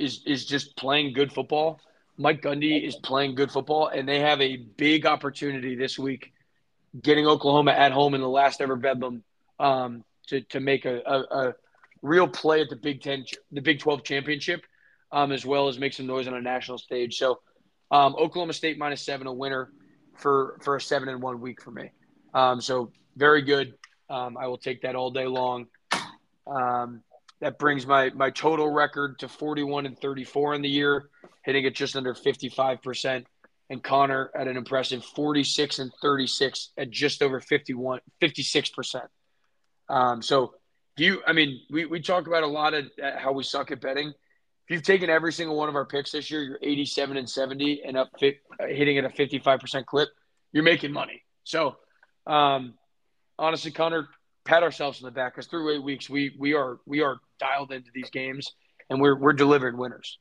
is 0.00 0.22
is 0.26 0.46
just 0.46 0.76
playing 0.76 1.12
good 1.12 1.32
football. 1.32 1.80
Mike 2.16 2.42
Gundy 2.42 2.86
is 2.86 2.96
playing 2.96 3.34
good 3.34 3.50
football, 3.50 3.88
and 3.88 4.08
they 4.08 4.20
have 4.20 4.40
a 4.40 4.56
big 4.56 5.06
opportunity 5.06 5.74
this 5.74 5.98
week, 5.98 6.32
getting 7.00 7.26
Oklahoma 7.26 7.70
at 7.72 7.92
home 7.92 8.14
in 8.14 8.20
the 8.20 8.28
last 8.28 8.60
ever 8.60 8.76
bedlam 8.76 9.22
um, 9.58 10.04
to 10.26 10.40
to 10.42 10.60
make 10.60 10.84
a, 10.84 11.00
a, 11.06 11.20
a 11.20 11.54
real 12.02 12.28
play 12.28 12.60
at 12.60 12.68
the 12.68 12.76
Big 12.76 13.00
Ten, 13.02 13.24
the 13.52 13.60
Big 13.60 13.78
Twelve 13.78 14.02
championship, 14.04 14.64
um, 15.12 15.32
as 15.32 15.46
well 15.46 15.68
as 15.68 15.78
make 15.78 15.92
some 15.92 16.06
noise 16.06 16.26
on 16.26 16.34
a 16.34 16.40
national 16.40 16.78
stage. 16.78 17.16
So, 17.16 17.40
um, 17.90 18.14
Oklahoma 18.16 18.52
State 18.52 18.78
minus 18.78 19.02
seven, 19.02 19.26
a 19.26 19.32
winner 19.32 19.70
for 20.16 20.58
for 20.62 20.76
a 20.76 20.80
seven 20.80 21.08
and 21.08 21.22
one 21.22 21.40
week 21.40 21.62
for 21.62 21.70
me. 21.70 21.90
Um, 22.34 22.60
so 22.60 22.92
very 23.16 23.42
good. 23.42 23.74
Um, 24.08 24.36
I 24.36 24.46
will 24.46 24.58
take 24.58 24.82
that 24.82 24.96
all 24.96 25.10
day 25.10 25.26
long. 25.26 25.66
That 27.40 27.58
brings 27.58 27.86
my 27.86 28.10
my 28.10 28.30
total 28.30 28.70
record 28.70 29.18
to 29.20 29.28
41 29.28 29.86
and 29.86 29.98
34 29.98 30.54
in 30.54 30.62
the 30.62 30.68
year, 30.68 31.08
hitting 31.44 31.64
it 31.64 31.74
just 31.74 31.96
under 31.96 32.14
55%. 32.14 33.24
And 33.70 33.82
Conner 33.82 34.30
at 34.34 34.48
an 34.48 34.56
impressive 34.56 35.04
46 35.04 35.78
and 35.78 35.92
36 36.02 36.70
at 36.76 36.90
just 36.90 37.22
over 37.22 37.40
51, 37.40 38.00
56%. 38.20 39.06
Um, 39.88 40.22
so 40.22 40.54
do 40.96 41.04
you, 41.04 41.22
I 41.26 41.32
mean, 41.32 41.60
we, 41.70 41.86
we 41.86 42.00
talk 42.00 42.26
about 42.26 42.42
a 42.42 42.46
lot 42.46 42.74
of 42.74 42.86
uh, 43.02 43.18
how 43.18 43.32
we 43.32 43.42
suck 43.42 43.70
at 43.70 43.80
betting. 43.80 44.08
If 44.08 44.14
you've 44.68 44.82
taken 44.82 45.08
every 45.08 45.32
single 45.32 45.56
one 45.56 45.68
of 45.68 45.74
our 45.74 45.86
picks 45.86 46.12
this 46.12 46.30
year, 46.30 46.42
you're 46.42 46.58
87 46.62 47.16
and 47.16 47.28
70 47.28 47.82
and 47.86 47.96
up 47.96 48.10
fit, 48.18 48.38
uh, 48.60 48.66
hitting 48.66 48.98
at 48.98 49.04
a 49.04 49.08
55% 49.08 49.86
clip, 49.86 50.08
you're 50.52 50.62
making 50.62 50.92
money. 50.92 51.22
So, 51.44 51.76
um, 52.26 52.74
honestly, 53.38 53.70
Conner, 53.70 54.08
pat 54.50 54.62
ourselves 54.64 55.00
on 55.00 55.06
the 55.06 55.12
back 55.12 55.34
because 55.34 55.46
through 55.46 55.74
eight 55.76 55.82
weeks, 55.82 56.10
we 56.10 56.34
we 56.38 56.54
are 56.54 56.78
we 56.86 57.02
are 57.02 57.18
dialed 57.38 57.70
into 57.72 57.90
these 57.94 58.10
games 58.10 58.52
and 58.88 59.00
we're 59.00 59.14
we're 59.16 59.32
delivering 59.32 59.76
winners. 59.76 60.18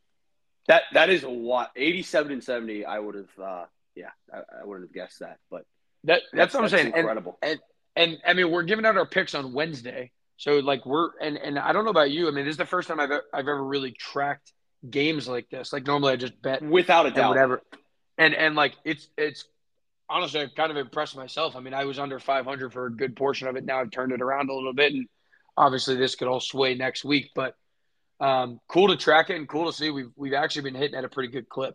That 0.67 0.83
that 0.93 1.09
is 1.09 1.23
a 1.23 1.29
lot. 1.29 1.71
Eighty-seven 1.75 2.31
and 2.31 2.43
seventy. 2.43 2.85
I 2.85 2.99
would 2.99 3.15
have. 3.15 3.39
Uh, 3.41 3.65
yeah, 3.95 4.11
I, 4.31 4.37
I 4.61 4.65
wouldn't 4.65 4.87
have 4.87 4.93
guessed 4.93 5.19
that. 5.21 5.37
But 5.49 5.63
That 6.03 6.21
that's, 6.31 6.53
what 6.53 6.63
I'm 6.63 6.69
saying. 6.69 6.93
Incredible. 6.95 7.39
and 7.41 7.59
and 7.95 8.17
I 8.25 8.33
mean, 8.33 8.51
we're 8.51 8.63
giving 8.63 8.85
out 8.85 8.95
our 8.97 9.05
picks 9.07 9.33
on 9.33 9.51
Wednesday, 9.51 10.11
so 10.37 10.59
like 10.59 10.85
we're 10.85 11.09
and 11.19 11.37
and 11.37 11.57
I 11.57 11.73
don't 11.73 11.83
know 11.85 11.89
about 11.89 12.11
you. 12.11 12.27
I 12.27 12.31
mean, 12.31 12.45
this 12.45 12.53
is 12.53 12.57
the 12.57 12.65
first 12.67 12.87
time 12.87 12.99
I've 12.99 13.09
I've 13.33 13.47
ever 13.47 13.63
really 13.63 13.91
tracked 13.91 14.53
games 14.87 15.27
like 15.27 15.49
this. 15.49 15.73
Like 15.73 15.87
normally 15.87 16.13
I 16.13 16.17
just 16.17 16.39
bet 16.41 16.61
Without 16.61 17.07
a 17.07 17.11
doubt. 17.11 17.29
whatever, 17.29 17.61
and 18.19 18.35
and 18.35 18.55
like 18.55 18.75
it's 18.85 19.09
it's 19.17 19.45
honestly 20.09 20.41
I've 20.41 20.55
kind 20.55 20.71
of 20.71 20.77
impressed 20.77 21.15
myself. 21.15 21.55
I 21.55 21.59
mean, 21.59 21.73
I 21.73 21.85
was 21.85 21.99
under 21.99 22.19
500 22.19 22.73
for 22.73 22.87
a 22.87 22.91
good 22.91 23.15
portion 23.15 23.47
of 23.47 23.55
it. 23.55 23.65
Now 23.65 23.79
I've 23.79 23.91
turned 23.91 24.11
it 24.11 24.21
around 24.21 24.49
a 24.49 24.53
little 24.53 24.73
bit, 24.73 24.93
and 24.93 25.07
obviously 25.55 25.95
this 25.95 26.15
could 26.15 26.27
all 26.27 26.39
sway 26.39 26.75
next 26.75 27.03
week, 27.05 27.31
but. 27.35 27.55
Um, 28.21 28.59
cool 28.67 28.89
to 28.89 28.97
track 28.97 29.29
it 29.29 29.37
and 29.37 29.47
cool 29.47 29.67
to 29.67 29.71
see 29.71 29.91
we've 29.91 30.11
we've 30.17 30.33
actually 30.33 30.63
been 30.63 30.75
hitting 30.75 30.97
at 30.97 31.05
a 31.05 31.07
pretty 31.07 31.29
good 31.31 31.47
clip. 31.47 31.73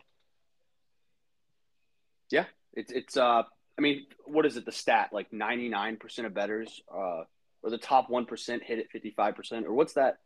Yeah, 2.31 2.45
it's 2.75 2.93
it's. 2.93 3.17
Uh, 3.17 3.45
I 3.79 3.81
mean, 3.81 4.07
what 4.27 4.45
is 4.47 4.59
it? 4.59 4.67
The 4.67 4.73
stat 4.73 5.09
like 5.11 5.33
ninety-nine 5.33 5.97
percent 5.97 6.27
of 6.27 6.35
betters, 6.35 6.83
uh, 6.95 7.23
or 7.63 7.71
the 7.71 7.79
top 7.79 8.11
one 8.11 8.27
percent 8.27 8.63
hit 8.63 8.79
at 8.79 8.91
fifty-five 8.91 9.35
percent, 9.37 9.67
or 9.67 9.73
what's 9.73 9.95
that? 9.95 10.19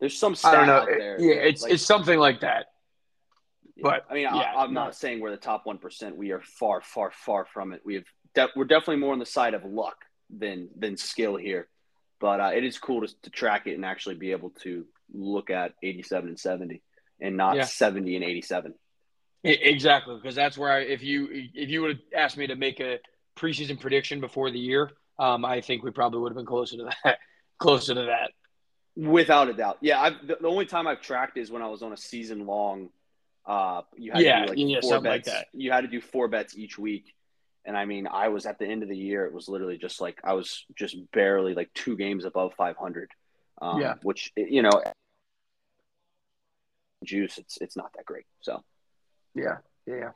There's 0.00 0.18
some 0.18 0.34
stat 0.34 0.52
I 0.52 0.56
don't 0.56 0.66
know. 0.66 0.72
out 0.78 0.88
there. 0.88 1.20
Yeah, 1.20 1.34
it's 1.34 1.62
like- 1.62 1.72
it's 1.74 1.86
something 1.86 2.18
like 2.18 2.40
that. 2.40 2.66
But, 3.80 4.06
I 4.10 4.14
mean, 4.14 4.22
yeah, 4.22 4.34
I, 4.34 4.62
I'm 4.64 4.72
no. 4.72 4.84
not 4.84 4.96
saying 4.96 5.20
we're 5.20 5.30
the 5.30 5.36
top 5.36 5.66
one 5.66 5.78
percent. 5.78 6.16
We 6.16 6.30
are 6.32 6.40
far, 6.40 6.80
far, 6.80 7.10
far 7.10 7.44
from 7.44 7.72
it. 7.72 7.82
We 7.84 7.94
have 7.96 8.04
de- 8.34 8.48
we're 8.56 8.64
definitely 8.64 8.96
more 8.96 9.12
on 9.12 9.18
the 9.18 9.26
side 9.26 9.54
of 9.54 9.64
luck 9.64 9.96
than 10.30 10.68
than 10.76 10.96
skill 10.96 11.36
here. 11.36 11.68
but 12.20 12.40
uh, 12.40 12.50
it 12.54 12.64
is 12.64 12.78
cool 12.78 13.06
to, 13.06 13.14
to 13.22 13.30
track 13.30 13.66
it 13.66 13.74
and 13.74 13.84
actually 13.84 14.14
be 14.14 14.32
able 14.32 14.50
to 14.62 14.86
look 15.12 15.50
at 15.50 15.74
87 15.82 16.30
and 16.30 16.40
70 16.40 16.82
and 17.20 17.36
not 17.36 17.56
Yeah. 17.56 17.64
70 17.64 18.16
and 18.16 18.24
87. 18.24 18.74
E- 19.44 19.48
Exactly, 19.50 20.16
because 20.16 20.34
that's 20.34 20.56
where 20.58 20.72
I, 20.72 20.78
if 20.80 21.02
you 21.02 21.28
if 21.54 21.68
you 21.68 21.82
would 21.82 21.90
have 21.90 22.00
asked 22.16 22.36
me 22.38 22.46
to 22.46 22.56
make 22.56 22.80
a 22.80 22.98
preseason 23.36 23.78
prediction 23.78 24.20
before 24.20 24.50
the 24.50 24.58
year, 24.58 24.90
um, 25.18 25.44
I 25.44 25.60
think 25.60 25.82
we 25.84 25.90
probably 25.90 26.20
would 26.20 26.30
have 26.32 26.36
been 26.36 26.46
closer 26.46 26.78
to 26.78 26.88
that. 27.04 27.18
closer 27.58 27.94
to 27.94 28.02
that. 28.06 28.30
Without 28.96 29.48
a 29.48 29.52
doubt. 29.52 29.76
Yeah, 29.82 30.00
I've, 30.00 30.26
the, 30.26 30.38
the 30.40 30.48
only 30.48 30.64
time 30.64 30.86
I've 30.86 31.02
tracked 31.02 31.36
is 31.36 31.50
when 31.50 31.60
I 31.60 31.68
was 31.68 31.82
on 31.82 31.92
a 31.92 31.96
season 31.98 32.46
long. 32.46 32.88
Uh, 33.46 33.82
you 33.96 34.10
had 34.12 34.18
Yeah, 34.20 34.40
to 34.40 34.42
do 34.46 34.48
like 34.50 34.58
yeah, 34.58 34.80
four 34.80 34.90
something 34.90 35.10
like 35.10 35.24
bets. 35.24 35.36
that. 35.36 35.46
You 35.52 35.70
had 35.70 35.82
to 35.82 35.88
do 35.88 36.00
four 36.00 36.28
bets 36.28 36.56
each 36.56 36.78
week, 36.78 37.14
and 37.64 37.76
I 37.76 37.84
mean, 37.84 38.06
I 38.06 38.28
was 38.28 38.44
at 38.44 38.58
the 38.58 38.66
end 38.66 38.82
of 38.82 38.88
the 38.88 38.96
year. 38.96 39.24
It 39.26 39.32
was 39.32 39.48
literally 39.48 39.78
just 39.78 40.00
like 40.00 40.18
I 40.24 40.32
was 40.32 40.64
just 40.74 40.96
barely 41.12 41.54
like 41.54 41.72
two 41.74 41.96
games 41.96 42.24
above 42.24 42.54
500. 42.54 43.10
Um, 43.62 43.80
Yeah. 43.80 43.94
which 44.02 44.32
you 44.36 44.62
know, 44.62 44.82
juice. 47.04 47.38
It's 47.38 47.58
it's 47.60 47.76
not 47.76 47.92
that 47.96 48.04
great. 48.04 48.24
So 48.40 48.62
Yeah, 49.34 49.58
yeah. 49.86 50.10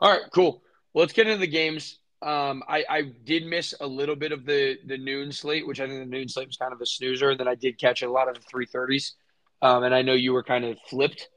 All 0.00 0.10
right, 0.10 0.22
cool. 0.32 0.62
Well, 0.92 1.02
let's 1.02 1.12
get 1.12 1.26
into 1.26 1.40
the 1.40 1.46
games. 1.46 1.98
Um, 2.22 2.62
I, 2.68 2.84
I 2.88 3.02
did 3.02 3.44
miss 3.46 3.74
a 3.80 3.86
little 3.86 4.16
bit 4.16 4.32
of 4.32 4.44
the 4.44 4.78
the 4.86 4.98
noon 4.98 5.32
slate, 5.32 5.66
which 5.66 5.80
I 5.80 5.86
think 5.86 6.00
the 6.00 6.06
noon 6.06 6.28
slate 6.28 6.46
was 6.46 6.56
kind 6.56 6.72
of 6.72 6.80
a 6.80 6.86
snoozer. 6.86 7.30
And 7.30 7.40
then 7.40 7.48
I 7.48 7.54
did 7.54 7.78
catch 7.78 8.02
a 8.02 8.10
lot 8.10 8.28
of 8.28 8.34
the 8.34 8.40
three 8.42 8.66
thirties, 8.66 9.14
um, 9.62 9.84
and 9.84 9.94
I 9.94 10.02
know 10.02 10.14
you 10.14 10.32
were 10.32 10.42
kind 10.42 10.64
of 10.64 10.78
flipped. 10.88 11.28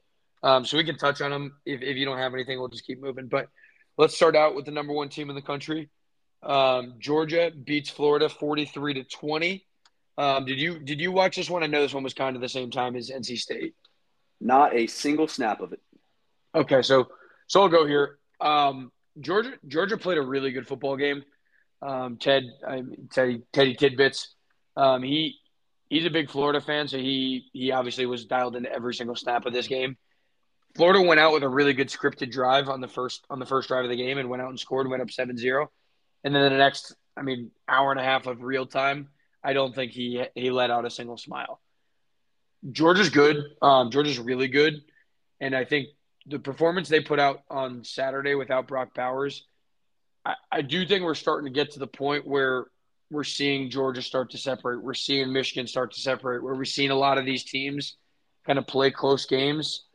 Um, 0.44 0.66
so 0.66 0.78
we 0.78 0.84
can 0.84 0.98
touch 0.98 1.22
on 1.22 1.32
them. 1.32 1.58
If, 1.66 1.82
if 1.82 1.98
you 1.98 2.06
don't 2.06 2.18
have 2.18 2.34
anything, 2.34 2.60
we'll 2.60 2.68
just 2.70 2.86
keep 2.86 3.02
moving. 3.02 3.28
But 3.28 3.48
let's 3.98 4.16
start 4.16 4.36
out 4.36 4.56
with 4.56 4.66
the 4.66 4.72
number 4.72 4.94
one 4.94 5.10
team 5.10 5.30
in 5.30 5.36
the 5.36 5.42
country. 5.42 5.90
Um, 6.44 6.96
Georgia 7.00 7.52
beats 7.52 7.90
Florida 7.90 8.30
forty 8.30 8.66
three 8.66 8.94
to 8.96 9.04
twenty. 9.04 9.66
Um, 10.18 10.46
did 10.46 10.60
you 10.60 10.80
did 10.80 11.00
you 11.02 11.12
watch 11.12 11.36
this 11.36 11.50
one? 11.50 11.64
I 11.64 11.68
know 11.68 11.82
this 11.82 11.94
one 11.94 12.04
was 12.04 12.14
kind 12.14 12.36
of 12.36 12.42
the 12.42 12.50
same 12.50 12.72
time 12.72 12.96
as 12.96 13.10
NC 13.10 13.38
State. 13.38 13.74
not 14.40 14.76
a 14.76 14.88
single 14.88 15.28
snap 15.28 15.62
of 15.62 15.74
it. 15.74 15.82
Okay, 16.56 16.82
so 16.82 17.08
so 17.48 17.62
I'll 17.62 17.70
go 17.70 17.86
here. 17.86 18.18
Um, 18.40 18.92
Georgia 19.20 19.54
Georgia 19.68 19.98
played 19.98 20.18
a 20.18 20.22
really 20.22 20.52
good 20.52 20.68
football 20.68 20.96
game. 20.98 21.24
Um, 21.82 22.18
Ted 22.18 22.44
I, 22.68 22.84
Teddy 23.12 23.44
Teddy 23.54 23.76
Tidbits. 23.76 24.34
Um, 24.76 25.04
he 25.04 25.36
he's 25.90 26.06
a 26.06 26.10
big 26.12 26.30
Florida 26.30 26.62
fan, 26.62 26.88
so 26.88 26.98
he 26.98 27.46
he 27.54 27.72
obviously 27.72 28.06
was 28.06 28.26
dialed 28.26 28.56
into 28.56 28.72
every 28.72 28.94
single 28.94 29.16
snap 29.16 29.46
of 29.46 29.54
this 29.54 29.68
game. 29.68 29.98
Florida 30.78 31.02
went 31.02 31.20
out 31.20 31.34
with 31.34 31.42
a 31.42 31.50
really 31.50 31.74
good 31.74 31.90
scripted 31.90 32.32
drive 32.32 32.70
on 32.70 32.82
the 32.82 32.88
first 32.88 33.26
on 33.32 33.40
the 33.40 33.46
first 33.48 33.68
drive 33.68 33.84
of 33.84 33.90
the 33.90 33.98
game 33.98 34.20
and 34.20 34.30
went 34.30 34.44
out 34.44 34.50
and 34.50 34.60
scored, 34.60 34.86
and 34.86 34.92
went 34.92 35.02
up 35.02 35.10
7-0. 35.10 35.68
And 36.24 36.36
then 36.36 36.52
the 36.52 36.58
next, 36.58 36.96
I 37.18 37.24
mean, 37.24 37.50
hour 37.68 37.92
and 37.92 38.00
a 38.00 38.04
half 38.04 38.28
of 38.28 38.44
real 38.44 38.68
time, 38.68 39.10
I 39.44 39.54
don't 39.54 39.74
think 39.74 39.92
he 39.92 40.24
he 40.36 40.52
let 40.52 40.70
out 40.70 40.86
a 40.86 40.90
single 40.92 41.18
smile. 41.18 41.60
Georgia's 42.72 43.10
good. 43.10 43.38
Um, 43.62 43.90
Georgia's 43.90 44.20
really 44.20 44.48
good, 44.48 44.84
and 45.42 45.56
I 45.56 45.66
think 45.66 45.88
the 46.28 46.38
performance 46.38 46.90
they 46.90 47.00
put 47.00 47.20
out 47.20 47.42
on 47.50 47.84
Saturday 47.84 48.36
without 48.36 48.68
Brock 48.68 48.94
Bowers, 48.94 49.46
I, 50.26 50.36
I 50.52 50.62
do 50.62 50.86
think 50.86 51.04
we're 51.04 51.16
starting 51.16 51.52
to 51.52 51.54
get 51.54 51.72
to 51.72 51.80
the 51.80 51.88
point 51.88 52.28
where 52.28 52.66
we're 53.10 53.24
seeing 53.24 53.72
Georgia 53.72 54.02
start 54.02 54.32
to 54.32 54.38
separate. 54.38 54.84
We're 54.84 54.94
seeing 54.94 55.34
Michigan 55.34 55.66
start 55.66 55.94
to 55.94 56.02
separate. 56.02 56.44
Where 56.44 56.54
we're 56.54 56.66
seeing 56.66 56.92
a 56.92 56.96
lot 56.96 57.18
of 57.18 57.26
these 57.26 57.44
teams 57.46 57.96
kind 58.46 58.60
of 58.60 58.68
play 58.68 58.92
close 58.92 59.26
games, 59.26 59.87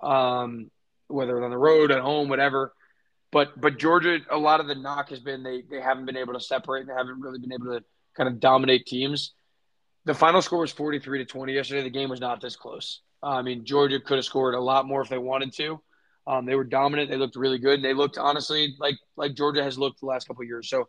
um, 0.00 0.70
whether 1.08 1.42
on 1.42 1.50
the 1.50 1.58
road, 1.58 1.90
at 1.90 2.00
home, 2.00 2.28
whatever. 2.28 2.72
But 3.30 3.60
but 3.60 3.78
Georgia, 3.78 4.18
a 4.30 4.38
lot 4.38 4.60
of 4.60 4.66
the 4.66 4.74
knock 4.74 5.10
has 5.10 5.20
been 5.20 5.42
they 5.42 5.62
they 5.62 5.80
haven't 5.80 6.06
been 6.06 6.16
able 6.16 6.34
to 6.34 6.40
separate. 6.40 6.86
They 6.86 6.94
haven't 6.94 7.20
really 7.20 7.38
been 7.38 7.52
able 7.52 7.78
to 7.78 7.84
kind 8.16 8.28
of 8.28 8.40
dominate 8.40 8.86
teams. 8.86 9.32
The 10.04 10.14
final 10.14 10.40
score 10.40 10.60
was 10.60 10.72
forty 10.72 10.98
three 10.98 11.18
to 11.18 11.24
twenty 11.24 11.52
yesterday. 11.52 11.82
The 11.82 11.90
game 11.90 12.08
was 12.08 12.20
not 12.20 12.40
this 12.40 12.56
close. 12.56 13.02
Uh, 13.22 13.30
I 13.30 13.42
mean, 13.42 13.64
Georgia 13.64 14.00
could 14.00 14.16
have 14.16 14.24
scored 14.24 14.54
a 14.54 14.60
lot 14.60 14.86
more 14.86 15.02
if 15.02 15.08
they 15.08 15.18
wanted 15.18 15.52
to. 15.54 15.80
Um, 16.26 16.46
they 16.46 16.54
were 16.54 16.64
dominant. 16.64 17.10
They 17.10 17.16
looked 17.16 17.36
really 17.36 17.58
good. 17.58 17.82
They 17.82 17.94
looked 17.94 18.16
honestly 18.16 18.76
like 18.78 18.96
like 19.16 19.34
Georgia 19.34 19.62
has 19.62 19.78
looked 19.78 20.00
the 20.00 20.06
last 20.06 20.26
couple 20.26 20.44
years. 20.44 20.70
So 20.70 20.88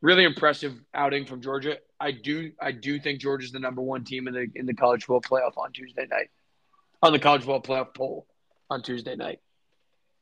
really 0.00 0.24
impressive 0.24 0.74
outing 0.92 1.26
from 1.26 1.40
Georgia. 1.40 1.78
I 1.98 2.12
do 2.12 2.52
I 2.60 2.70
do 2.70 3.00
think 3.00 3.20
Georgia's 3.20 3.50
the 3.50 3.58
number 3.58 3.82
one 3.82 4.04
team 4.04 4.28
in 4.28 4.34
the 4.34 4.46
in 4.54 4.66
the 4.66 4.74
college 4.74 5.04
football 5.04 5.40
playoff 5.40 5.56
on 5.56 5.72
Tuesday 5.72 6.06
night. 6.08 6.28
On 7.02 7.12
the 7.12 7.18
college 7.18 7.42
football 7.42 7.62
playoff 7.62 7.94
poll 7.94 8.26
on 8.70 8.82
Tuesday 8.82 9.16
night. 9.16 9.40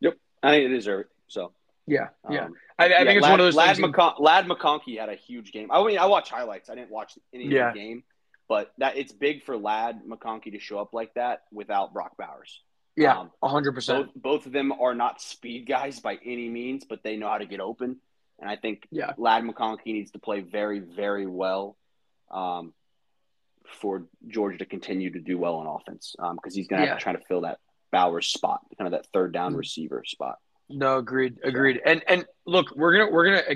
Yep, 0.01 0.15
I 0.43 0.51
think 0.51 0.71
they 0.71 0.75
deserve 0.77 1.01
it. 1.03 1.07
So 1.29 1.53
Yeah, 1.87 2.09
yeah. 2.31 2.45
um, 2.47 2.55
I, 2.79 2.85
I 2.85 2.89
yeah, 2.89 2.97
think 3.05 3.11
it's 3.19 3.23
Lad, 3.23 3.31
one 3.31 3.41
of 3.41 3.47
those 3.47 3.55
Lad, 3.55 3.77
things. 3.77 3.89
McCon- 3.89 4.21
Lad 4.21 4.47
McConkey 4.47 4.99
had 4.99 5.09
a 5.09 5.15
huge 5.15 5.53
game. 5.53 5.71
I 5.71 5.83
mean, 5.85 5.99
I 5.99 6.07
watch 6.07 6.31
highlights. 6.31 6.69
I 6.71 6.75
didn't 6.75 6.91
watch 6.91 7.19
any 7.33 7.47
Yeah. 7.49 7.69
of 7.69 7.75
the 7.75 7.81
game, 7.81 8.05
but 8.49 8.73
that 8.79 8.97
it's 8.97 9.13
big 9.13 9.45
for 9.45 9.57
Lad 9.57 10.01
McConkey 10.07 10.53
to 10.53 10.59
show 10.59 10.79
up 10.79 10.93
like 10.93 11.15
that 11.15 11.45
without 11.53 11.93
Brock 11.93 12.17
Bowers. 12.19 12.61
yeah, 12.97 13.19
um, 13.19 13.31
hundred 13.43 13.73
percent. 13.73 14.07
Both 14.15 14.23
both 14.23 14.47
of 14.47 14.53
them 14.53 14.73
are 14.73 14.95
not 14.95 15.21
speed 15.23 15.67
guys 15.67 16.01
by 16.01 16.19
any 16.25 16.49
means, 16.49 16.85
but 16.85 17.03
they 17.03 17.17
know 17.17 17.29
how 17.29 17.39
to 17.39 17.47
get 17.47 17.61
open. 17.61 17.97
And 18.39 18.51
I 18.51 18.57
think 18.57 18.87
Yeah. 18.91 19.13
Lad 19.17 19.45
McConkey 19.45 19.87
needs 19.87 20.11
to 20.13 20.19
play 20.19 20.41
very, 20.41 20.81
very 20.81 21.27
well 21.27 21.77
um, 22.31 22.75
for 23.81 24.07
Georgia 24.27 24.59
to 24.59 24.67
continue 24.67 25.11
to 25.13 25.21
do 25.21 25.39
well 25.39 25.55
on 25.57 25.67
offense 25.67 26.15
because 26.37 26.55
he's 26.55 26.67
going 26.67 26.81
to 26.81 26.87
Yeah. 26.87 26.91
have 26.91 26.99
to 26.99 27.03
try 27.03 27.13
to 27.13 27.21
fill 27.29 27.43
that 27.43 27.61
Bowers 27.93 28.27
spot, 28.27 28.61
kind 28.79 28.93
of 28.93 28.93
that 28.93 29.07
third 29.13 29.33
down 29.33 29.55
Mm. 29.55 29.59
receiver 29.59 30.03
spot. 30.05 30.39
No, 30.69 30.99
agreed, 30.99 31.39
agreed. 31.45 31.81
And 31.85 32.03
and 32.09 32.27
look, 32.47 32.75
we're 32.75 32.97
gonna 32.99 33.11
we're 33.11 33.25
gonna 33.27 33.43
uh, 33.51 33.55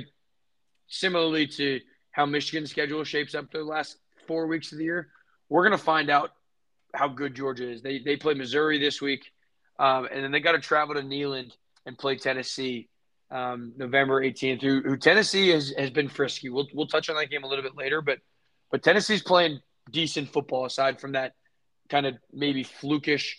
similarly 0.88 1.46
to 1.46 1.80
how 2.12 2.26
Michigan's 2.26 2.70
schedule 2.70 3.02
shapes 3.04 3.34
up 3.34 3.50
the 3.50 3.64
last 3.64 3.96
four 4.26 4.46
weeks 4.46 4.72
of 4.72 4.78
the 4.78 4.84
year, 4.84 5.08
we're 5.48 5.62
gonna 5.64 5.78
find 5.78 6.10
out 6.10 6.32
how 6.94 7.08
good 7.08 7.34
Georgia 7.34 7.70
is. 7.70 7.82
They 7.82 7.98
they 7.98 8.16
play 8.16 8.34
Missouri 8.34 8.78
this 8.78 9.00
week, 9.00 9.30
um, 9.78 10.08
and 10.12 10.22
then 10.22 10.30
they 10.32 10.40
got 10.40 10.52
to 10.52 10.60
travel 10.60 10.94
to 10.94 11.02
Neyland 11.02 11.52
and 11.86 11.96
play 11.98 12.16
Tennessee 12.16 12.88
um, 13.30 13.72
November 13.76 14.22
18th. 14.22 14.62
Who, 14.62 14.82
who 14.82 14.96
Tennessee 14.96 15.48
has, 15.50 15.72
has 15.76 15.90
been 15.90 16.08
frisky. 16.08 16.48
We'll 16.48 16.68
we'll 16.74 16.86
touch 16.86 17.08
on 17.10 17.16
that 17.16 17.30
game 17.30 17.44
a 17.44 17.46
little 17.46 17.62
bit 17.62 17.76
later, 17.76 18.00
but 18.02 18.18
but 18.70 18.82
Tennessee's 18.82 19.22
playing 19.22 19.60
decent 19.90 20.28
football 20.32 20.64
aside 20.64 21.00
from 21.00 21.12
that 21.12 21.32
kind 21.88 22.06
of 22.06 22.14
maybe 22.32 22.64
flukish 22.64 23.34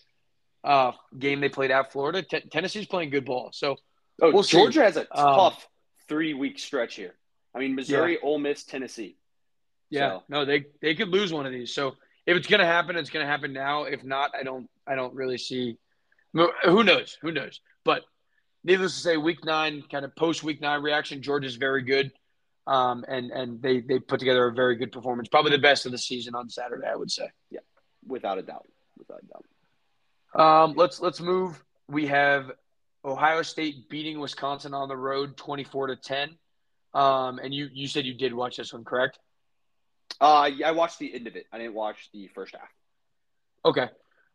uh, 0.64 0.92
game 1.18 1.40
they 1.40 1.50
played 1.50 1.72
at 1.72 1.92
Florida. 1.92 2.22
T- 2.22 2.42
Tennessee's 2.52 2.88
playing 2.88 3.10
good 3.10 3.26
ball. 3.26 3.50
So 3.54 3.76
Oh, 4.20 4.32
We'll 4.32 4.42
see. 4.44 4.58
Georgia 4.58 4.82
has 4.82 4.98
a 4.98 5.02
Um, 5.02 5.36
tough 5.36 5.68
three 6.08 6.34
week 6.34 6.58
stretch 6.58 6.96
here. 6.96 7.16
I 7.54 7.60
mean, 7.60 7.76
Missouri, 7.76 8.18
Ole 8.20 8.40
Miss, 8.40 8.64
Tennessee. 8.64 9.16
yeah, 9.92 10.10
So- 10.18 10.24
no, 10.30 10.46
they 10.46 10.66
they 10.82 10.96
could 10.96 11.10
lose 11.10 11.32
one 11.32 11.46
of 11.46 11.52
these. 11.52 11.72
So 11.74 11.96
if 12.26 12.36
it's 12.36 12.48
gonna 12.48 12.66
happen, 12.66 12.96
it's 12.96 13.10
gonna 13.12 13.28
happen 13.28 13.54
now. 13.54 13.84
If 13.84 14.04
not, 14.04 14.32
I 14.36 14.42
don't 14.44 14.68
I 14.88 14.96
don't 14.96 15.14
really 15.14 15.38
see. 15.38 15.78
Who 16.34 16.84
knows? 16.84 17.18
Who 17.22 17.32
knows? 17.32 17.62
But 17.84 18.04
needless 18.64 18.96
to 18.96 19.00
say, 19.02 19.18
week 19.18 19.44
nine, 19.46 19.84
kind 19.92 20.04
of 20.04 20.16
post 20.16 20.44
week 20.44 20.62
nine 20.62 20.82
reaction, 20.82 21.22
Georgia's 21.22 21.56
very 21.56 21.84
good. 21.84 22.12
Um, 22.66 23.06
and 23.08 23.32
and 23.32 23.62
they 23.62 23.80
they 23.82 24.00
put 24.00 24.20
together 24.20 24.48
a 24.48 24.52
very 24.54 24.76
good 24.76 24.92
performance, 24.92 25.30
probably 25.30 25.52
the 25.52 25.58
best 25.60 25.86
of 25.86 25.92
the 25.92 25.98
season 25.98 26.34
on 26.36 26.50
Saturday, 26.50 26.88
I 26.88 26.96
would 26.96 27.12
say. 27.12 27.30
Yeah, 27.52 27.60
without 28.06 28.40
a 28.40 28.42
doubt. 28.42 28.68
Without 28.98 29.22
a 29.24 29.26
doubt. 29.28 29.46
Um, 30.36 30.74
let's 30.76 31.00
let's 31.00 31.20
move. 31.20 31.64
We 31.88 32.08
have 32.08 32.52
Ohio 33.04 33.42
State 33.42 33.90
beating 33.90 34.20
Wisconsin 34.20 34.74
on 34.74 34.88
the 34.90 34.98
road, 34.98 35.38
twenty 35.38 35.64
four 35.64 35.88
to 35.88 35.96
ten. 35.96 36.38
Um, 36.94 37.40
and 37.40 37.54
you 37.54 37.70
you 37.74 37.88
said 37.88 38.06
you 38.06 38.14
did 38.14 38.34
watch 38.34 38.58
this 38.58 38.74
one, 38.74 38.84
correct? 38.84 39.20
Uh, 40.20 40.50
yeah, 40.56 40.70
I 40.70 40.72
watched 40.72 41.00
the 41.00 41.14
end 41.14 41.28
of 41.28 41.36
it. 41.36 41.46
I 41.52 41.58
didn't 41.58 41.74
watch 41.74 42.10
the 42.14 42.28
first 42.28 42.56
half. 42.56 42.70
Okay. 43.66 43.88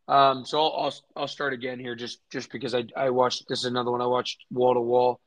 Um, 0.08 0.44
so 0.44 0.60
I'll, 0.60 0.84
I'll 0.84 0.94
I'll 1.16 1.28
start 1.28 1.52
again 1.52 1.78
here, 1.78 1.94
just 1.94 2.18
just 2.30 2.50
because 2.50 2.74
I 2.74 2.84
I 2.96 3.10
watched 3.10 3.48
this 3.48 3.60
is 3.60 3.64
another 3.66 3.90
one 3.90 4.00
I 4.00 4.06
watched 4.06 4.44
wall 4.50 4.74
to 4.74 4.80
wall. 4.80 5.20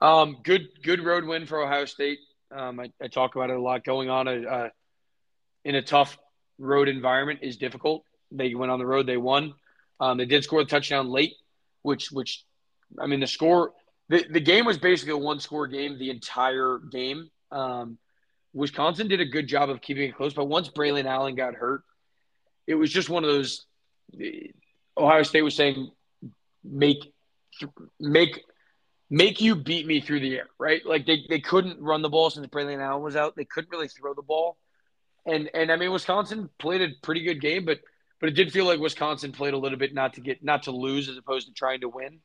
Um, 0.00 0.38
good 0.42 0.68
good 0.82 1.04
road 1.04 1.24
win 1.24 1.46
for 1.46 1.62
Ohio 1.62 1.84
State. 1.84 2.18
Um, 2.54 2.80
I, 2.80 2.90
I 3.02 3.08
talk 3.08 3.34
about 3.34 3.50
it 3.50 3.56
a 3.56 3.60
lot. 3.60 3.84
Going 3.84 4.08
on 4.08 4.28
a 4.28 4.42
uh, 4.42 4.68
in 5.64 5.74
a 5.74 5.82
tough 5.82 6.16
road 6.58 6.88
environment 6.88 7.40
is 7.42 7.56
difficult. 7.56 8.04
They 8.30 8.54
went 8.54 8.72
on 8.72 8.78
the 8.78 8.86
road, 8.86 9.06
they 9.06 9.16
won. 9.16 9.54
Um, 10.00 10.18
they 10.18 10.26
did 10.26 10.44
score 10.44 10.60
a 10.60 10.64
touchdown 10.64 11.08
late, 11.08 11.34
which 11.82 12.10
which 12.10 12.44
I 13.00 13.06
mean 13.06 13.20
the 13.20 13.26
score 13.26 13.72
the, 14.08 14.24
the 14.30 14.40
game 14.40 14.64
was 14.64 14.78
basically 14.78 15.12
a 15.12 15.18
one 15.18 15.40
score 15.40 15.66
game 15.66 15.98
the 15.98 16.10
entire 16.10 16.78
game. 16.78 17.30
Um, 17.50 17.98
Wisconsin 18.52 19.08
did 19.08 19.20
a 19.20 19.24
good 19.24 19.46
job 19.46 19.68
of 19.68 19.80
keeping 19.80 20.08
it 20.08 20.16
close, 20.16 20.32
but 20.32 20.46
once 20.46 20.68
Braylon 20.68 21.04
Allen 21.04 21.34
got 21.34 21.54
hurt, 21.54 21.82
it 22.66 22.74
was 22.74 22.90
just 22.90 23.10
one 23.10 23.24
of 23.24 23.30
those. 23.30 23.66
Ohio 24.96 25.22
State 25.24 25.42
was 25.42 25.54
saying, 25.54 25.90
"Make, 26.64 27.12
make, 28.00 28.42
make 29.10 29.40
you 29.40 29.56
beat 29.56 29.86
me 29.86 30.00
through 30.00 30.20
the 30.20 30.36
air." 30.36 30.48
Right? 30.58 30.84
Like 30.86 31.06
they, 31.06 31.24
they 31.28 31.40
couldn't 31.40 31.80
run 31.80 32.02
the 32.02 32.08
ball 32.08 32.30
since 32.30 32.46
Braylon 32.46 32.80
Allen 32.80 33.02
was 33.02 33.16
out. 33.16 33.36
They 33.36 33.44
couldn't 33.44 33.70
really 33.70 33.88
throw 33.88 34.14
the 34.14 34.22
ball, 34.22 34.56
and 35.26 35.50
and 35.52 35.70
I 35.70 35.76
mean 35.76 35.92
Wisconsin 35.92 36.48
played 36.58 36.80
a 36.80 36.88
pretty 37.02 37.22
good 37.22 37.40
game, 37.40 37.64
but 37.64 37.80
but 38.20 38.28
it 38.28 38.32
did 38.34 38.52
feel 38.52 38.66
like 38.66 38.80
Wisconsin 38.80 39.32
played 39.32 39.54
a 39.54 39.58
little 39.58 39.78
bit 39.78 39.94
not 39.94 40.14
to 40.14 40.20
get 40.20 40.42
not 40.42 40.64
to 40.64 40.70
lose 40.70 41.08
as 41.08 41.16
opposed 41.16 41.48
to 41.48 41.52
trying 41.52 41.80
to 41.80 41.88
win, 41.88 42.20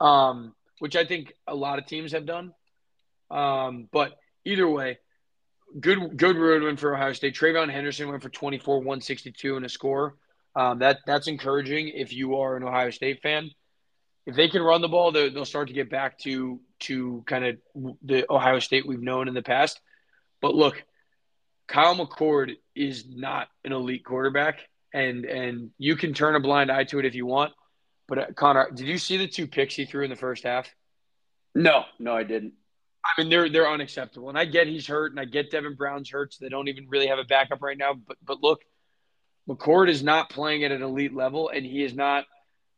um, 0.00 0.54
which 0.78 0.96
I 0.96 1.04
think 1.04 1.32
a 1.46 1.54
lot 1.54 1.78
of 1.78 1.86
teams 1.86 2.12
have 2.12 2.26
done. 2.26 2.52
Um, 3.30 3.88
but 3.92 4.16
either 4.44 4.68
way, 4.68 4.98
good 5.80 6.16
good 6.16 6.36
road 6.36 6.62
win 6.62 6.76
for 6.76 6.94
Ohio 6.94 7.12
State. 7.12 7.34
TreVeyon 7.34 7.70
Henderson 7.70 8.08
went 8.08 8.22
for 8.22 8.28
24, 8.28 8.78
162 8.78 9.56
and 9.56 9.66
a 9.66 9.68
score. 9.68 10.16
Um, 10.54 10.78
that 10.78 11.00
that's 11.06 11.28
encouraging 11.28 11.88
if 11.88 12.12
you 12.12 12.36
are 12.36 12.56
an 12.56 12.62
Ohio 12.62 12.90
State 12.90 13.22
fan. 13.22 13.50
If 14.26 14.34
they 14.34 14.48
can 14.48 14.62
run 14.62 14.80
the 14.80 14.88
ball, 14.88 15.12
they'll 15.12 15.44
start 15.44 15.68
to 15.68 15.74
get 15.74 15.90
back 15.90 16.18
to 16.20 16.60
to 16.80 17.22
kind 17.26 17.44
of 17.44 17.56
the 18.02 18.30
Ohio 18.30 18.58
State 18.58 18.86
we've 18.86 19.02
known 19.02 19.28
in 19.28 19.34
the 19.34 19.42
past. 19.42 19.80
But 20.40 20.54
look, 20.54 20.82
Kyle 21.66 21.96
McCord 21.96 22.56
is 22.74 23.06
not 23.08 23.48
an 23.64 23.72
elite 23.72 24.04
quarterback, 24.04 24.60
and 24.92 25.24
and 25.24 25.70
you 25.78 25.96
can 25.96 26.14
turn 26.14 26.34
a 26.34 26.40
blind 26.40 26.70
eye 26.70 26.84
to 26.84 26.98
it 26.98 27.04
if 27.04 27.14
you 27.14 27.26
want. 27.26 27.52
But 28.08 28.18
uh, 28.18 28.26
Conner, 28.34 28.70
did 28.70 28.86
you 28.86 28.98
see 28.98 29.16
the 29.16 29.26
two 29.26 29.46
picks 29.46 29.74
he 29.74 29.84
threw 29.84 30.04
in 30.04 30.10
the 30.10 30.16
first 30.16 30.44
half? 30.44 30.72
No, 31.54 31.84
no, 31.98 32.14
I 32.14 32.22
didn't. 32.22 32.52
I 33.04 33.20
mean, 33.20 33.30
they're 33.30 33.48
they're 33.48 33.70
unacceptable. 33.70 34.28
And 34.28 34.38
I 34.38 34.44
get 34.44 34.66
he's 34.66 34.86
hurt, 34.86 35.12
and 35.12 35.20
I 35.20 35.24
get 35.24 35.50
Devin 35.50 35.74
Brown's 35.74 36.10
hurt, 36.10 36.34
so 36.34 36.44
they 36.44 36.48
don't 36.48 36.68
even 36.68 36.88
really 36.88 37.06
have 37.06 37.18
a 37.18 37.24
backup 37.24 37.62
right 37.62 37.78
now. 37.78 37.94
But 37.94 38.16
but 38.24 38.42
look, 38.42 38.60
McCord 39.48 39.88
is 39.88 40.02
not 40.02 40.30
playing 40.30 40.64
at 40.64 40.72
an 40.72 40.82
elite 40.82 41.14
level, 41.14 41.48
and 41.48 41.64
he 41.64 41.82
is 41.82 41.94
not 41.94 42.24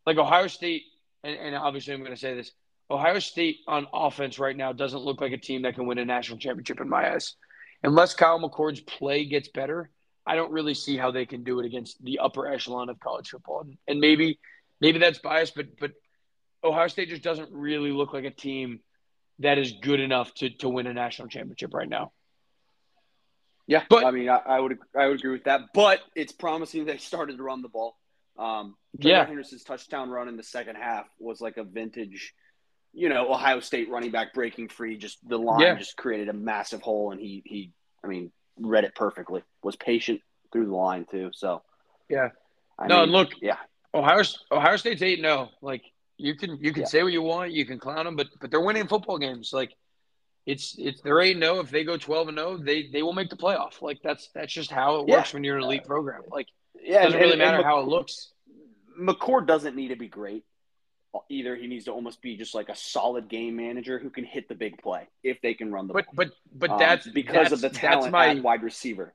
like 0.07 0.19
Ohio 0.19 0.47
State. 0.47 0.83
And, 1.25 1.37
and 1.37 1.57
obviously, 1.57 1.95
I'm 1.95 2.01
going 2.01 2.13
to 2.13 2.17
say 2.17 2.35
this: 2.35 2.53
Ohio 2.91 3.19
State 3.19 3.59
on 3.67 3.87
offense 3.93 4.39
right 4.39 4.57
now 4.57 4.73
doesn't 4.73 5.01
look 5.01 5.21
like 5.21 5.33
a 5.33 5.39
team 5.39 5.63
that 5.63 5.75
can 5.75 5.87
win 5.87 5.99
a 5.99 6.05
national 6.05 6.39
championship 6.39 6.81
in 6.81 6.89
my 6.89 7.13
eyes. 7.13 7.35
Unless 7.83 8.15
Kyle 8.15 8.41
McCord's 8.41 8.81
play 8.81 9.25
gets 9.25 9.49
better, 9.49 9.91
I 10.29 10.37
don't 10.37 10.53
really 10.53 10.75
see 10.75 10.99
how 10.99 11.11
they 11.11 11.25
can 11.25 11.43
do 11.43 11.59
it 11.59 11.67
against 11.67 12.05
the 12.05 12.19
upper 12.19 12.47
echelon 12.47 12.91
of 12.91 13.01
college 13.01 13.31
football. 13.31 13.63
And, 13.63 13.79
and 13.89 13.99
maybe 13.99 14.39
maybe 14.79 14.99
that's 14.99 15.19
biased, 15.19 15.55
but 15.55 15.79
but 15.81 15.93
Ohio 16.63 16.89
State 16.89 17.09
just 17.09 17.23
doesn't 17.23 17.51
really 17.51 17.93
look 17.93 18.13
like 18.13 18.25
a 18.25 18.31
team 18.31 18.81
that 19.39 19.57
is 19.57 19.73
good 19.81 20.01
enough 20.01 20.35
to 20.35 20.51
to 20.59 20.69
win 20.69 20.87
a 20.87 20.93
national 20.93 21.29
championship 21.29 21.73
right 21.73 21.89
now. 21.89 22.13
Yeah, 23.67 23.85
but 23.89 24.05
I 24.05 24.11
mean, 24.11 24.29
I, 24.29 24.37
I 24.47 24.61
would 24.61 24.79
I 24.95 25.07
would 25.07 25.19
agree 25.19 25.33
with 25.33 25.45
that. 25.45 25.61
But 25.73 26.01
it's 26.15 26.33
promising 26.33 26.85
they 26.85 26.99
started 26.99 27.39
to 27.39 27.43
run 27.43 27.63
the 27.63 27.69
ball. 27.69 27.97
Um, 28.39 28.77
yeah, 28.99 29.25
Henderson's 29.25 29.65
touchdown 29.65 30.11
run 30.11 30.29
in 30.29 30.37
the 30.37 30.43
second 30.43 30.77
half 30.77 31.07
was 31.19 31.41
like 31.41 31.57
a 31.57 31.65
vintage, 31.65 32.35
you 32.93 33.09
know, 33.09 33.33
Ohio 33.33 33.61
State 33.61 33.89
running 33.91 34.11
back 34.11 34.35
breaking 34.35 34.69
free. 34.69 34.99
Just 34.99 35.27
the 35.27 35.39
line 35.39 35.61
yeah. 35.61 35.75
just 35.75 35.97
created 35.97 36.29
a 36.29 36.33
massive 36.35 36.83
hole, 36.83 37.13
and 37.13 37.21
he 37.21 37.43
he, 37.47 37.73
I 38.05 38.09
mean, 38.09 38.31
read 38.61 38.85
it 38.85 38.95
perfectly. 38.95 39.43
Was 39.63 39.77
patient 39.77 40.21
through 40.53 40.67
the 40.67 40.75
line 40.75 41.07
too. 41.11 41.31
So 41.35 41.63
yeah, 42.09 42.29
I 42.79 42.87
no, 42.87 43.03
mean, 43.03 43.11
look, 43.11 43.31
yeah, 43.41 43.57
Ohio 43.95 44.23
Ohio 44.51 44.77
State's 44.77 45.03
eight. 45.03 45.21
No, 45.21 45.51
oh. 45.51 45.51
like 45.63 45.83
you 46.17 46.35
can 46.35 46.59
you 46.63 46.73
can 46.73 46.83
yeah. 46.83 46.89
say 46.89 47.03
what 47.03 47.13
you 47.13 47.23
want, 47.23 47.53
you 47.53 47.65
can 47.65 47.79
clown 47.79 48.05
them, 48.05 48.17
but 48.17 48.29
but 48.41 48.51
they're 48.51 48.61
winning 48.61 48.87
football 48.87 49.19
games. 49.19 49.53
Like 49.53 49.73
it's 50.47 50.75
it's 50.79 51.01
they're 51.03 51.21
eight 51.21 51.39
no. 51.39 51.57
Oh. 51.57 51.61
If 51.61 51.71
they 51.71 51.85
go 51.85 51.97
twelve 51.97 52.29
and 52.29 52.37
no, 52.37 52.57
they 52.57 52.89
they 52.89 53.03
will 53.03 53.13
make 53.13 53.31
the 53.31 53.37
playoff. 53.37 53.81
Like 53.83 54.01
that's 54.03 54.31
that's 54.35 54.53
just 54.53 54.71
how 54.71 55.01
it 55.01 55.07
works 55.07 55.31
yeah. 55.31 55.37
when 55.37 55.45
you're 55.45 55.59
an 55.59 55.65
elite 55.65 55.85
program. 55.85 56.23
Like 56.31 56.49
yeah, 56.81 57.01
it 57.01 57.05
doesn't 57.05 57.21
and, 57.21 57.23
really 57.23 57.39
matter 57.39 57.63
how 57.63 57.81
it 57.81 57.89
looks. 57.89 58.33
McCord 59.01 59.47
doesn't 59.47 59.77
need 59.77 59.89
to 59.89 59.97
be 59.97 60.09
great 60.09 60.45
either. 61.31 61.57
He 61.57 61.67
needs 61.67 61.85
to 61.87 61.93
almost 61.93 62.23
be 62.23 62.37
just 62.37 62.55
like 62.55 62.69
a 62.69 62.77
solid 62.77 63.29
game 63.29 63.57
manager 63.57 63.99
who 63.99 64.11
can 64.11 64.25
hit 64.25 64.49
the 64.49 64.55
big 64.55 64.81
play 64.83 65.09
if 65.23 65.41
they 65.41 65.55
can 65.55 65.73
run 65.73 65.87
the 65.87 65.95
but, 65.95 66.07
ball. 66.07 66.15
But 66.15 66.31
but 66.55 66.71
um, 66.71 66.79
that's 66.79 67.07
because 67.07 67.51
that's, 67.51 67.53
of 67.53 67.61
the 67.61 67.71
talent 67.71 68.13
my, 68.13 68.29
at 68.29 68.43
wide 68.43 68.63
receiver. 68.63 69.15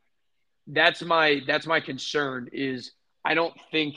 That's 0.67 1.01
my 1.01 1.41
that's 1.45 1.65
my 1.65 1.79
concern 1.79 2.49
is 2.51 2.91
I 3.23 3.33
don't 3.33 3.53
think 3.71 3.95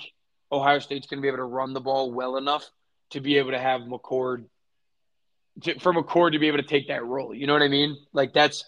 Ohio 0.51 0.79
State's 0.79 1.07
going 1.07 1.19
to 1.19 1.23
be 1.23 1.29
able 1.29 1.39
to 1.39 1.45
run 1.45 1.73
the 1.73 1.81
ball 1.81 2.13
well 2.13 2.37
enough 2.37 2.69
to 3.11 3.21
be 3.21 3.39
able 3.39 3.53
to 3.53 3.59
have 3.59 3.83
McCord 3.83 4.47
to, 5.63 5.79
for 5.79 5.93
McCord 5.93 6.33
to 6.33 6.39
be 6.39 6.49
able 6.49 6.59
to 6.59 6.65
take 6.65 6.89
that 6.89 7.05
role. 7.05 7.35
You 7.35 7.47
know 7.47 7.53
what 7.53 7.63
I 7.63 7.69
mean? 7.69 7.97
Like 8.13 8.33
that's 8.33 8.65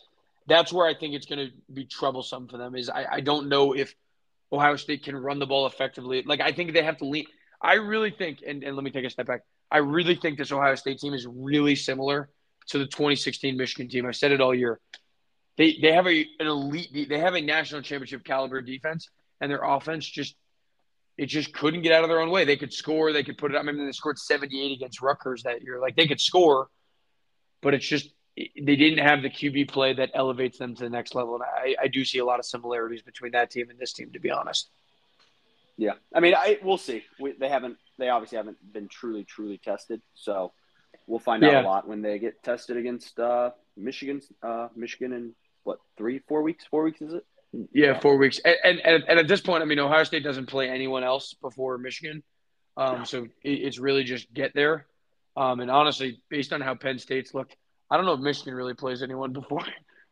that's 0.47 0.73
where 0.73 0.87
I 0.87 0.95
think 0.95 1.15
it's 1.15 1.27
going 1.27 1.47
to 1.47 1.53
be 1.73 1.85
troublesome 1.85 2.49
for 2.49 2.57
them. 2.57 2.75
Is 2.75 2.89
I, 2.89 3.07
I 3.11 3.21
don't 3.21 3.49
know 3.49 3.75
if 3.75 3.95
Ohio 4.53 4.77
State 4.77 5.05
can 5.05 5.17
run 5.17 5.39
the 5.39 5.47
ball 5.47 5.67
effectively. 5.67 6.23
Like 6.23 6.41
I 6.41 6.53
think 6.53 6.73
they 6.73 6.83
have 6.83 6.99
to 6.99 7.05
lean. 7.05 7.27
I 7.61 7.75
really 7.75 8.11
think, 8.11 8.43
and, 8.47 8.63
and 8.63 8.77
let 8.77 8.85
me 8.85 8.91
take 8.91 9.05
a 9.05 9.11
step 9.11 9.27
back. 9.27 9.43
I 9.71 9.79
really 9.79 10.15
think 10.15 10.39
this 10.39 10.53
Ohio 10.53 10.75
State 10.77 10.99
team 10.99 11.15
is 11.15 11.27
really 11.27 11.75
similar 11.75 12.31
to 12.69 12.79
the 12.79 12.87
2016 12.87 13.57
Michigan 13.57 13.89
team. 13.89 14.07
I 14.07 14.13
said 14.13 14.33
it 14.33 14.41
all 14.41 14.55
year. 14.55 14.81
They 15.57 15.77
they 15.83 15.93
have 15.93 16.07
a 16.07 16.27
an 16.39 16.47
elite. 16.47 17.09
They 17.09 17.19
have 17.19 17.35
a 17.35 17.41
national 17.41 17.83
championship 17.83 18.25
caliber 18.25 18.61
defense, 18.61 19.09
and 19.41 19.51
their 19.51 19.63
offense 19.63 20.07
just 20.07 20.37
it 21.19 21.27
just 21.27 21.53
couldn't 21.53 21.83
get 21.83 21.93
out 21.93 22.05
of 22.05 22.09
their 22.09 22.21
own 22.21 22.31
way. 22.31 22.45
They 22.45 22.57
could 22.57 22.73
score, 22.73 23.13
they 23.13 23.25
could 23.25 23.37
put 23.37 23.53
it. 23.53 23.59
I 23.59 23.63
mean, 23.63 23.85
they 23.85 23.91
scored 23.91 24.19
78 24.19 24.73
against 24.73 25.03
Rutgers 25.03 25.43
that 25.43 25.63
year. 25.63 25.81
Like 25.81 25.97
they 25.97 26.07
could 26.07 26.21
score, 26.21 26.69
but 27.61 27.75
it's 27.75 27.87
just 27.87 28.11
they 28.37 28.77
didn't 28.77 29.05
have 29.05 29.23
the 29.23 29.29
QB 29.29 29.69
play 29.69 29.93
that 29.95 30.11
elevates 30.15 30.59
them 30.59 30.77
to 30.77 30.85
the 30.85 30.91
next 30.91 31.17
level. 31.17 31.35
And 31.35 31.43
I, 31.43 31.75
I 31.83 31.89
do 31.89 32.05
see 32.05 32.19
a 32.19 32.25
lot 32.25 32.39
of 32.39 32.47
similarities 32.47 33.03
between 33.03 33.33
that 33.33 33.51
team 33.51 33.69
and 33.69 33.79
this 33.79 33.93
team, 33.93 34.13
to 34.13 34.21
be 34.21 34.31
honest. 34.31 34.71
Yeah, 35.79 35.93
I 36.13 36.21
mean, 36.21 36.35
I 36.35 36.59
we'll 36.63 36.77
see. 36.77 37.05
We, 37.21 37.33
they 37.39 37.49
haven't, 37.49 37.79
they 37.99 38.09
obviously 38.09 38.37
haven't 38.37 38.59
been 38.73 38.89
truly, 38.89 39.25
truly 39.25 39.59
tested. 39.59 40.03
So 40.15 40.53
we'll 41.07 41.21
find 41.21 41.45
out 41.45 41.53
yeah. 41.53 41.63
a 41.63 41.67
lot 41.67 41.87
when 41.87 42.03
they 42.03 42.19
get 42.19 42.43
tested 42.43 42.77
against 42.77 43.19
uh, 43.19 43.51
Michigan, 43.77 44.21
uh, 44.43 44.69
Michigan 44.75 45.13
in 45.13 45.35
what 45.63 45.79
three, 45.97 46.19
four 46.29 46.43
weeks? 46.43 46.65
Four 46.69 46.83
weeks 46.83 47.01
is 47.01 47.15
it? 47.15 47.25
Yeah, 47.73 47.99
four 48.01 48.19
weeks. 48.19 48.41
And, 48.45 48.81
and, 48.81 49.05
and 49.09 49.19
at 49.21 49.29
this 49.29 49.41
point, 49.41 49.63
I 49.63 49.67
mean, 49.67 49.79
Ohio 49.79 50.03
State 50.03 50.25
doesn't 50.25 50.47
play 50.47 50.69
anyone 50.69 51.05
else 51.05 51.35
before 51.41 51.79
Michigan. 51.79 52.23
Um, 52.77 53.05
so 53.05 53.27
it's 53.43 53.79
really 53.79 54.05
just 54.05 54.33
get 54.35 54.55
there. 54.55 54.87
Um, 55.37 55.61
and 55.61 55.71
honestly, 55.71 56.21
based 56.29 56.53
on 56.53 56.61
how 56.61 56.75
Penn 56.75 56.99
State's 56.99 57.35
looked, 57.35 57.57
I 57.91 57.97
don't 57.97 58.05
know 58.05 58.15
if 58.15 58.21
Michigan 58.21 58.55
really 58.55 58.75
plays 58.75 59.03
anyone 59.03 59.33
before 59.33 59.65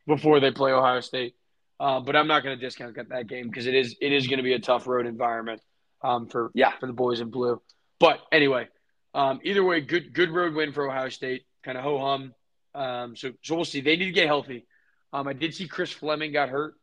before 0.07 0.39
they 0.39 0.53
play 0.53 0.71
Ohio 0.73 1.01
State. 1.01 1.35
Uh, 1.79 2.01
but 2.01 2.17
I'm 2.17 2.27
not 2.27 2.43
going 2.43 2.59
to 2.59 2.65
discount 2.65 2.97
that 3.11 3.27
game 3.27 3.49
because 3.49 3.67
it 3.67 3.75
is 3.75 3.97
it 4.01 4.13
is 4.13 4.27
going 4.27 4.39
to 4.39 4.43
be 4.43 4.55
a 4.55 4.59
tough 4.59 4.87
road 4.87 5.07
environment 5.07 5.61
um, 6.03 6.27
for 6.27 6.51
yeah 6.55 6.73
for 6.79 6.87
the 6.87 6.93
boys 6.93 7.21
in 7.21 7.31
blue. 7.31 7.61
But 8.01 8.21
anyway, 8.33 8.69
um, 9.15 9.41
either 9.45 9.63
way, 9.63 9.81
good 9.81 10.13
good 10.13 10.31
road 10.31 10.55
win 10.55 10.73
for 10.73 10.89
Ohio 10.89 11.09
State. 11.11 11.45
Kind 11.63 11.77
of 11.77 11.85
ho 11.85 11.99
hum. 11.99 12.35
Um, 12.75 13.17
so 13.17 13.33
so 13.43 13.57
we'll 13.57 13.65
see. 13.65 13.81
They 13.81 13.97
need 13.97 14.07
to 14.07 14.13
get 14.13 14.27
healthy. 14.27 14.67
Um, 15.13 15.29
I 15.29 15.33
did 15.33 15.55
see 15.55 15.69
Chris 15.69 15.91
Fleming 15.93 16.33
got 16.33 16.49
hurt. 16.49 16.75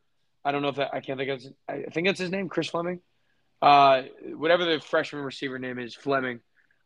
I 0.46 0.52
don't 0.52 0.62
know 0.62 0.70
if 0.70 0.76
that, 0.76 0.94
I 0.94 1.00
can't 1.00 1.18
think 1.18 1.30
of. 1.30 1.42
His, 1.42 1.52
I 1.70 1.84
think 1.92 2.08
that's 2.08 2.20
his 2.20 2.32
name, 2.32 2.50
Chris 2.50 2.68
Fleming. 2.68 3.00
Uh, 3.62 4.04
whatever 4.36 4.66
the 4.66 4.80
freshman 4.80 5.24
receiver 5.24 5.58
name 5.58 5.80
is, 5.80 5.96
Fleming. 5.96 6.40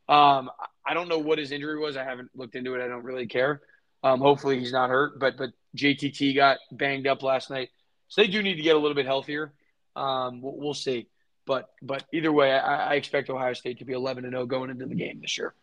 Um, 0.08 0.50
I 0.86 0.94
don't 0.94 1.10
know 1.10 1.20
what 1.20 1.40
his 1.40 1.52
injury 1.52 1.80
was. 1.80 1.98
I 1.98 2.04
haven't 2.04 2.30
looked 2.36 2.56
into 2.56 2.76
it. 2.76 2.84
I 2.84 2.88
don't 2.88 3.04
really 3.04 3.28
care. 3.28 3.62
Um, 4.04 4.20
hopefully 4.20 4.60
he's 4.60 4.72
not 4.72 4.90
hurt. 4.90 5.20
But 5.20 5.38
but 5.38 5.52
JTT 5.76 6.36
got 6.36 6.60
banged 6.72 7.08
up 7.08 7.24
last 7.24 7.50
night, 7.50 7.70
so 8.08 8.22
they 8.22 8.28
do 8.28 8.42
need 8.42 8.56
to 8.56 8.62
get 8.62 8.76
a 8.76 8.80
little 8.80 8.96
bit 8.96 9.06
healthier. 9.06 9.54
Um, 9.96 10.42
we'll, 10.42 10.56
we'll 10.56 10.74
see. 10.74 11.08
But 11.46 11.70
but 11.82 12.04
either 12.12 12.32
way, 12.32 12.52
I, 12.52 12.92
I 12.92 12.94
expect 12.96 13.30
Ohio 13.30 13.54
State 13.54 13.80
to 13.80 13.86
be 13.86 13.94
11 13.94 14.26
and 14.26 14.34
0 14.34 14.46
going 14.46 14.70
into 14.70 14.86
the 14.86 14.96
game 14.96 15.22
this 15.22 15.38
year. 15.38 15.54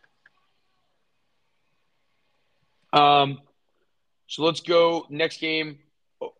Um, 2.91 3.39
so 4.27 4.43
let's 4.43 4.61
go 4.61 5.05
next 5.09 5.39
game. 5.39 5.79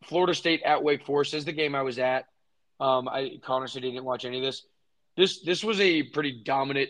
Florida 0.05 0.33
State 0.33 0.63
at 0.63 0.83
Wake 0.83 1.05
Forest 1.05 1.33
is 1.33 1.45
the 1.45 1.51
game 1.51 1.75
I 1.75 1.83
was 1.83 1.99
at. 1.99 2.27
Um, 2.79 3.07
I 3.07 3.39
honestly 3.47 3.81
didn't 3.81 4.03
watch 4.03 4.25
any 4.25 4.37
of 4.37 4.43
this. 4.43 4.63
This 5.15 5.41
this 5.41 5.63
was 5.63 5.79
a 5.79 6.03
pretty 6.03 6.41
dominant 6.43 6.89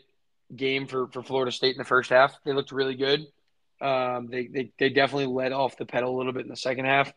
game 0.55 0.87
for, 0.87 1.07
for 1.07 1.23
Florida 1.23 1.51
State 1.51 1.75
in 1.75 1.77
the 1.77 1.83
first 1.83 2.09
half. 2.09 2.37
They 2.43 2.53
looked 2.53 2.71
really 2.71 2.95
good. 2.95 3.27
Um, 3.81 4.27
they, 4.27 4.47
they 4.47 4.71
they 4.79 4.89
definitely 4.89 5.27
led 5.27 5.51
off 5.51 5.77
the 5.77 5.85
pedal 5.85 6.15
a 6.15 6.17
little 6.17 6.31
bit 6.31 6.43
in 6.43 6.49
the 6.49 6.55
second 6.55 6.85
half. 6.85 7.11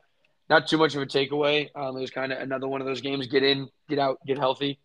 Not 0.48 0.66
too 0.66 0.78
much 0.78 0.94
of 0.94 1.02
a 1.02 1.06
takeaway. 1.06 1.68
Um, 1.74 1.96
it 1.96 2.00
was 2.00 2.10
kind 2.10 2.32
of 2.32 2.40
another 2.40 2.68
one 2.68 2.80
of 2.80 2.86
those 2.86 3.00
games: 3.00 3.26
get 3.26 3.42
in, 3.42 3.68
get 3.88 3.98
out, 3.98 4.18
get 4.26 4.38
healthy. 4.38 4.78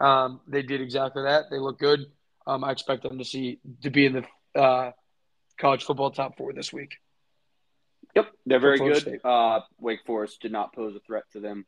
Um, 0.00 0.40
they 0.46 0.62
did 0.62 0.80
exactly 0.80 1.22
that. 1.22 1.44
They 1.50 1.58
look 1.58 1.78
good. 1.78 2.06
Um, 2.46 2.64
I 2.64 2.70
expect 2.70 3.02
them 3.02 3.18
to 3.18 3.24
see 3.24 3.58
to 3.82 3.90
be 3.90 4.06
in 4.06 4.12
the 4.54 4.60
uh, 4.60 4.92
college 5.58 5.84
football 5.84 6.10
top 6.10 6.36
four 6.36 6.52
this 6.52 6.72
week. 6.72 6.96
Yep, 8.14 8.28
they're 8.46 8.60
very 8.60 8.78
good. 8.78 9.20
Uh, 9.24 9.60
Wake 9.78 10.00
Forest 10.06 10.40
did 10.40 10.52
not 10.52 10.74
pose 10.74 10.94
a 10.96 11.00
threat 11.00 11.24
to 11.32 11.40
them. 11.40 11.66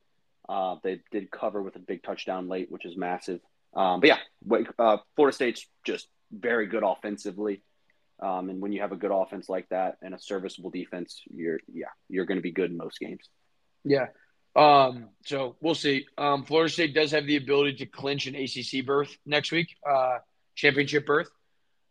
Uh, 0.48 0.76
they 0.82 1.00
did 1.10 1.30
cover 1.30 1.62
with 1.62 1.76
a 1.76 1.80
big 1.80 2.02
touchdown 2.02 2.48
late, 2.48 2.70
which 2.70 2.86
is 2.86 2.96
massive. 2.96 3.40
Um, 3.74 4.00
but 4.00 4.08
yeah, 4.08 4.18
Wake, 4.44 4.68
uh, 4.78 4.98
Florida 5.14 5.34
State's 5.34 5.66
just 5.84 6.08
very 6.32 6.66
good 6.66 6.82
offensively. 6.82 7.62
Um, 8.20 8.50
and 8.50 8.60
when 8.60 8.72
you 8.72 8.80
have 8.80 8.92
a 8.92 8.96
good 8.96 9.12
offense 9.12 9.48
like 9.48 9.68
that 9.68 9.98
and 10.02 10.14
a 10.14 10.18
serviceable 10.18 10.70
defense, 10.70 11.22
you're 11.30 11.60
yeah, 11.72 11.86
you're 12.08 12.24
going 12.24 12.38
to 12.38 12.42
be 12.42 12.50
good 12.50 12.70
in 12.70 12.76
most 12.76 12.98
games. 12.98 13.28
Yeah. 13.88 14.06
Um, 14.56 15.10
so 15.24 15.56
we'll 15.60 15.74
see. 15.74 16.06
Um, 16.16 16.44
Florida 16.44 16.72
State 16.72 16.94
does 16.94 17.12
have 17.12 17.26
the 17.26 17.36
ability 17.36 17.76
to 17.76 17.86
clinch 17.86 18.26
an 18.26 18.34
ACC 18.34 18.84
berth 18.84 19.16
next 19.24 19.52
week, 19.52 19.76
uh, 19.88 20.18
championship 20.54 21.06
berth. 21.06 21.30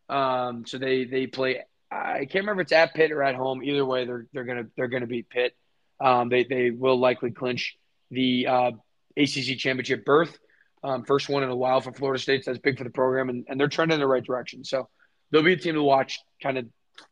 Um, 0.10 0.66
so 0.66 0.78
they 0.78 1.06
they 1.06 1.28
play 1.28 1.64
I 1.90 2.20
can't 2.20 2.44
remember 2.44 2.62
if 2.62 2.66
it's 2.66 2.72
at 2.74 2.94
Pitt 2.94 3.12
or 3.12 3.24
at 3.24 3.36
home. 3.36 3.64
Either 3.64 3.86
way, 3.86 4.06
they're 4.06 4.28
they're 4.34 4.44
gonna 4.44 4.66
they're 4.76 4.88
gonna 4.88 5.08
beat 5.08 5.30
Pitt. 5.30 5.56
Um, 6.00 6.30
they 6.30 6.44
they 6.44 6.70
will 6.70 7.00
likely 7.00 7.32
clinch 7.32 7.78
the 8.12 8.48
uh, 8.48 8.72
ACC 9.16 9.58
championship 9.58 10.06
berth. 10.06 10.38
Um, 10.84 11.06
first 11.06 11.30
one 11.30 11.44
in 11.44 11.50
a 11.50 11.56
while 11.56 11.82
for 11.82 11.92
Florida 11.94 12.22
State. 12.22 12.46
So 12.46 12.52
that's 12.52 12.62
big 12.62 12.78
for 12.78 12.84
the 12.84 12.90
program, 12.90 13.30
and, 13.30 13.46
and 13.48 13.60
they're 13.60 13.68
trending 13.68 13.96
in 13.96 14.00
the 14.00 14.08
right 14.08 14.24
direction. 14.24 14.64
So 14.64 14.90
they'll 15.32 15.44
be 15.44 15.54
a 15.54 15.58
team 15.58 15.76
to 15.76 15.84
watch 15.84 16.20
kind 16.42 16.58
of 16.58 16.66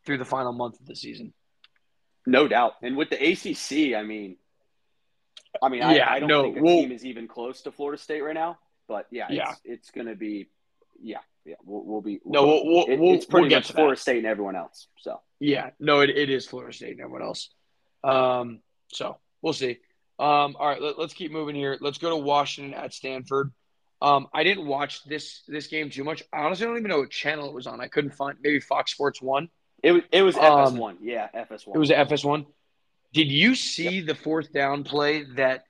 through 0.05 0.17
the 0.17 0.25
final 0.25 0.53
month 0.53 0.79
of 0.79 0.85
the 0.85 0.95
season. 0.95 1.33
No 2.27 2.47
doubt. 2.47 2.73
And 2.81 2.95
with 2.95 3.09
the 3.09 3.17
ACC, 3.17 3.95
I 3.97 4.03
mean, 4.03 4.37
I 5.61 5.69
mean, 5.69 5.81
I, 5.83 5.95
Yeah, 5.95 6.09
I 6.11 6.19
don't 6.19 6.29
no, 6.29 6.43
think 6.43 6.57
a 6.57 6.61
we'll- 6.61 6.81
team 6.81 6.91
is 6.91 7.05
even 7.05 7.27
close 7.27 7.61
to 7.63 7.71
Florida 7.71 8.01
State 8.01 8.21
right 8.21 8.33
now. 8.33 8.57
But 8.87 9.07
yeah, 9.11 9.27
Yeah. 9.29 9.51
it's, 9.51 9.61
it's 9.65 9.91
going 9.91 10.07
to 10.07 10.15
be, 10.15 10.47
yeah, 11.01 11.17
yeah, 11.45 11.55
we'll, 11.63 11.83
we'll 11.83 12.01
be. 12.01 12.19
No, 12.25 12.45
we'll 12.45 12.65
we'll, 12.65 12.85
it- 12.85 12.99
we'll, 12.99 13.13
it's 13.15 13.25
pretty 13.25 13.53
much 13.53 13.71
Florida. 13.71 13.99
State 13.99 14.17
and 14.17 14.27
everyone 14.27 14.55
else. 14.55 14.87
So 14.99 15.21
Yeah, 15.39 15.71
no, 15.79 16.01
it, 16.01 16.09
it 16.11 16.29
is 16.29 16.45
Florida 16.45 16.71
State 16.73 16.91
and 16.91 17.01
everyone 17.01 17.23
else. 17.23 17.49
Um, 18.03 18.59
so 18.91 19.17
we'll 19.41 19.53
see. 19.53 19.79
Um, 20.19 20.55
all 20.59 20.67
right, 20.67 20.81
let, 20.81 20.97
us 20.99 21.13
keep 21.13 21.31
moving 21.31 21.55
here. 21.55 21.77
Let's 21.81 21.97
go 21.97 22.11
to 22.11 22.15
Washington 22.15 22.73
at 22.73 22.93
Stanford. 22.93 23.51
Um, 24.01 24.27
I 24.33 24.43
didn't 24.43 24.67
watch 24.67 25.03
this 25.05 25.41
this 25.47 25.67
game 25.67 25.89
too 25.89 26.03
much. 26.03 26.21
I 26.31 26.39
honestly 26.43 26.65
don't 26.67 26.77
even 26.77 26.89
know 26.89 26.99
what 26.99 27.09
channel 27.09 27.47
it 27.49 27.53
was 27.53 27.65
on. 27.65 27.81
I 27.81 27.87
couldn't 27.87 28.11
find 28.11 28.37
maybe 28.41 28.59
Fox 28.59 28.91
Sports 28.91 29.21
One. 29.21 29.49
it 29.81 29.91
was 29.93 30.03
it 30.11 30.21
was 30.21 30.35
Um, 30.37 30.75
FS1. 30.77 30.97
Yeah, 31.01 31.27
FS1. 31.33 31.75
It 31.75 31.77
was 31.79 31.89
FS1. 31.89 32.45
Did 33.15 33.31
you 33.31 33.55
see 33.55 34.01
the 34.01 34.13
fourth 34.13 34.51
down 34.51 34.83
play 34.83 35.23
that 35.35 35.63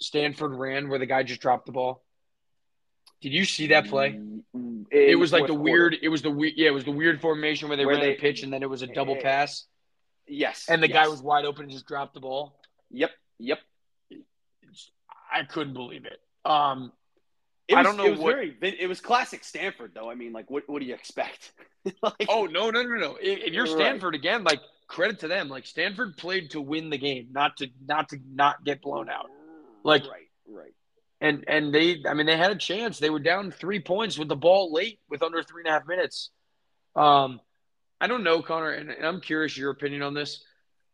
Stanford 0.00 0.52
ran 0.54 0.90
where 0.90 0.98
the 0.98 1.06
guy 1.06 1.22
just 1.22 1.40
dropped 1.40 1.64
the 1.64 1.72
ball? 1.72 2.04
Did 3.22 3.32
you 3.32 3.46
see 3.46 3.68
that 3.68 3.86
play? 3.88 4.08
In 4.54 4.86
It 4.90 5.18
was 5.18 5.32
like 5.32 5.44
the 5.46 5.48
fourth 5.54 5.60
weird. 5.62 5.92
quarter. 5.92 6.04
It 6.04 6.08
was 6.10 6.20
the 6.20 6.30
weird. 6.30 6.52
Yeah, 6.56 6.68
it 6.68 6.74
was 6.74 6.84
the 6.84 6.90
weird 6.92 7.20
formation 7.22 7.68
where 7.68 7.78
they 7.78 7.86
Where 7.86 7.94
ran 7.96 8.04
they- 8.04 8.16
a 8.16 8.20
pitch 8.20 8.42
and 8.42 8.52
then 8.52 8.62
it 8.62 8.68
was 8.68 8.82
a 8.82 8.86
double 8.86 9.16
Eh, 9.16 9.22
pass, 9.22 9.64
Yes, 10.26 10.66
and 10.68 10.82
the 10.82 10.88
yes. 10.88 10.94
guy 10.94 11.08
was 11.08 11.22
wide 11.22 11.44
open 11.46 11.62
and 11.64 11.72
just 11.72 11.86
dropped 11.86 12.12
the 12.14 12.20
ball. 12.20 12.60
Yep, 12.90 13.10
yep. 13.38 13.60
I 15.32 15.44
couldn't 15.44 15.72
believe 15.74 16.04
it. 16.04 16.20
Um, 16.44 16.92
It 17.66 17.76
I 17.76 17.78
was, 17.82 17.86
don't 17.86 17.96
know 17.96 18.04
It 18.06 18.10
was 18.10 18.20
what- 18.20 18.34
very. 18.34 18.56
It 18.60 18.88
was 18.88 19.00
classic 19.00 19.42
Stanford, 19.44 19.92
though. 19.94 20.10
I 20.10 20.14
mean, 20.16 20.32
like, 20.32 20.50
what 20.50 20.68
what 20.68 20.80
do 20.80 20.86
you 20.86 20.94
expect? 20.94 21.52
like, 22.02 22.26
oh 22.28 22.44
no, 22.46 22.68
no, 22.70 22.82
no, 22.82 22.96
no! 22.96 23.16
If, 23.16 23.38
if 23.46 23.52
you're 23.54 23.64
Right. 23.64 23.72
Stanford 23.74 24.14
again, 24.14 24.44
like 24.44 24.60
credit 24.90 25.20
to 25.20 25.28
them. 25.28 25.48
Like 25.48 25.66
Stanford 25.66 26.16
played 26.16 26.50
to 26.50 26.60
win 26.60 26.90
the 26.90 26.98
game, 26.98 27.28
not 27.30 27.56
to 27.58 27.68
not 27.86 28.10
to 28.10 28.18
not 28.30 28.64
get 28.64 28.82
blown 28.82 29.08
out. 29.08 29.30
Like 29.84 30.02
right, 30.02 30.28
right. 30.48 30.74
and 31.20 31.44
and 31.46 31.72
they, 31.72 32.02
I 32.06 32.14
mean, 32.14 32.26
they 32.26 32.36
had 32.36 32.50
a 32.50 32.56
chance. 32.56 32.98
They 32.98 33.08
were 33.08 33.20
down 33.20 33.52
three 33.52 33.80
points 33.80 34.18
with 34.18 34.28
the 34.28 34.36
ball 34.36 34.72
late, 34.72 34.98
with 35.08 35.22
under 35.22 35.42
three 35.42 35.62
and 35.62 35.68
a 35.68 35.72
half 35.72 35.86
minutes. 35.86 36.30
Um, 36.96 37.40
I 38.00 38.08
don't 38.08 38.24
know, 38.24 38.42
Conner, 38.42 38.70
and, 38.70 38.90
and 38.90 39.06
I'm 39.06 39.20
curious 39.20 39.56
your 39.56 39.70
opinion 39.70 40.02
on 40.02 40.12
this. 40.12 40.44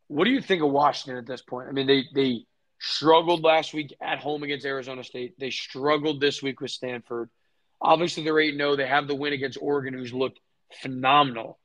What 0.09 0.25
do 0.25 0.31
you 0.31 0.41
think 0.41 0.63
of 0.63 0.71
Washington 0.71 1.17
at 1.19 1.27
this 1.27 1.43
point? 1.43 1.69
I 1.69 1.73
mean, 1.73 1.87
they 1.87 2.05
they 2.15 2.45
struggled 2.79 3.43
last 3.43 3.73
week 3.73 3.95
at 4.01 4.19
home 4.19 4.43
against 4.43 4.67
Arizona 4.67 5.03
State. 5.03 5.35
They 5.41 5.51
struggled 5.51 6.21
this 6.21 6.43
week 6.43 6.61
with 6.61 6.71
Stanford. 6.71 7.31
Obviously, 7.81 8.25
they're 8.25 8.39
eight 8.39 8.57
zero. 8.57 8.77
They 8.77 8.87
have 8.87 9.09
the 9.09 9.15
win 9.15 9.33
against 9.33 9.59
Oregon, 9.61 9.95
who's 9.95 10.13
looked 10.13 10.39
phenomenal. 10.83 11.59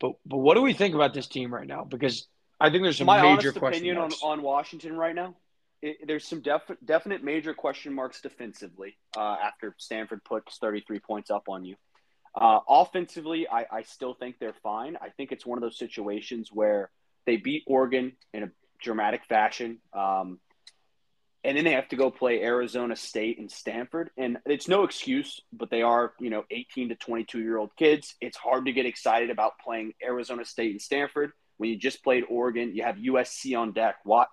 But 0.00 0.12
but 0.26 0.38
what 0.38 0.54
do 0.54 0.62
we 0.62 0.72
think 0.72 0.94
about 0.94 1.14
this 1.14 1.26
team 1.26 1.52
right 1.52 1.66
now? 1.66 1.84
Because 1.84 2.26
I 2.60 2.70
think 2.70 2.82
there's 2.82 2.98
some 2.98 3.06
My 3.06 3.20
major 3.22 3.48
honest 3.48 3.58
question 3.58 3.82
opinion 3.82 3.96
on, 3.96 4.02
marks. 4.02 4.22
on 4.22 4.42
Washington 4.42 4.96
right 4.96 5.14
now, 5.14 5.34
it, 5.82 6.06
there's 6.06 6.26
some 6.26 6.40
def- 6.40 6.76
definite 6.84 7.22
major 7.22 7.54
question 7.54 7.94
marks 7.94 8.20
defensively 8.20 8.96
uh, 9.16 9.36
after 9.42 9.74
Stanford 9.78 10.24
puts 10.24 10.58
33 10.58 11.00
points 11.00 11.30
up 11.30 11.44
on 11.48 11.64
you. 11.64 11.76
Uh, 12.34 12.60
offensively, 12.68 13.48
I, 13.48 13.66
I 13.70 13.82
still 13.82 14.14
think 14.14 14.38
they're 14.38 14.54
fine. 14.62 14.96
I 15.00 15.08
think 15.08 15.32
it's 15.32 15.46
one 15.46 15.56
of 15.58 15.62
those 15.62 15.78
situations 15.78 16.50
where 16.52 16.90
they 17.24 17.36
beat 17.38 17.64
Oregon 17.66 18.12
in 18.34 18.42
a 18.42 18.50
dramatic 18.82 19.24
fashion. 19.24 19.78
Um, 19.92 20.38
and 21.46 21.56
then 21.56 21.64
they 21.64 21.72
have 21.72 21.88
to 21.88 21.96
go 21.96 22.10
play 22.10 22.42
Arizona 22.42 22.96
State 22.96 23.38
and 23.38 23.48
Stanford. 23.50 24.10
And 24.16 24.38
it's 24.46 24.66
no 24.66 24.82
excuse, 24.82 25.40
but 25.52 25.70
they 25.70 25.80
are, 25.82 26.12
you 26.18 26.28
know, 26.28 26.44
18 26.50 26.88
to 26.88 26.96
22 26.96 27.40
year 27.40 27.56
old 27.56 27.70
kids. 27.76 28.16
It's 28.20 28.36
hard 28.36 28.66
to 28.66 28.72
get 28.72 28.84
excited 28.84 29.30
about 29.30 29.52
playing 29.64 29.92
Arizona 30.02 30.44
State 30.44 30.72
and 30.72 30.82
Stanford 30.82 31.30
when 31.58 31.70
you 31.70 31.76
just 31.76 32.02
played 32.02 32.24
Oregon. 32.28 32.74
You 32.74 32.82
have 32.82 32.96
USC 32.96 33.56
on 33.56 33.72
deck. 33.72 33.96
What 34.04 34.28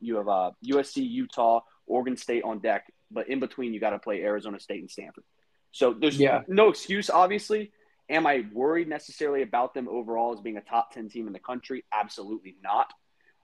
you 0.00 0.16
have 0.16 0.28
uh, 0.28 0.50
USC, 0.66 1.08
Utah, 1.08 1.60
Oregon 1.86 2.16
State 2.16 2.42
on 2.42 2.60
deck, 2.60 2.86
but 3.10 3.28
in 3.28 3.38
between 3.38 3.74
you 3.74 3.80
got 3.80 3.90
to 3.90 3.98
play 3.98 4.22
Arizona 4.22 4.58
State 4.58 4.80
and 4.80 4.90
Stanford. 4.90 5.24
So 5.72 5.92
there's 5.92 6.18
Yeah. 6.18 6.40
no 6.48 6.70
excuse, 6.70 7.10
obviously. 7.10 7.70
Am 8.08 8.26
I 8.26 8.46
worried 8.52 8.88
necessarily 8.88 9.42
about 9.42 9.74
them 9.74 9.88
overall 9.90 10.32
as 10.32 10.40
being 10.40 10.56
a 10.56 10.62
top 10.62 10.92
10 10.94 11.10
team 11.10 11.26
in 11.26 11.34
the 11.34 11.38
country? 11.38 11.84
Absolutely 11.92 12.56
not. 12.62 12.86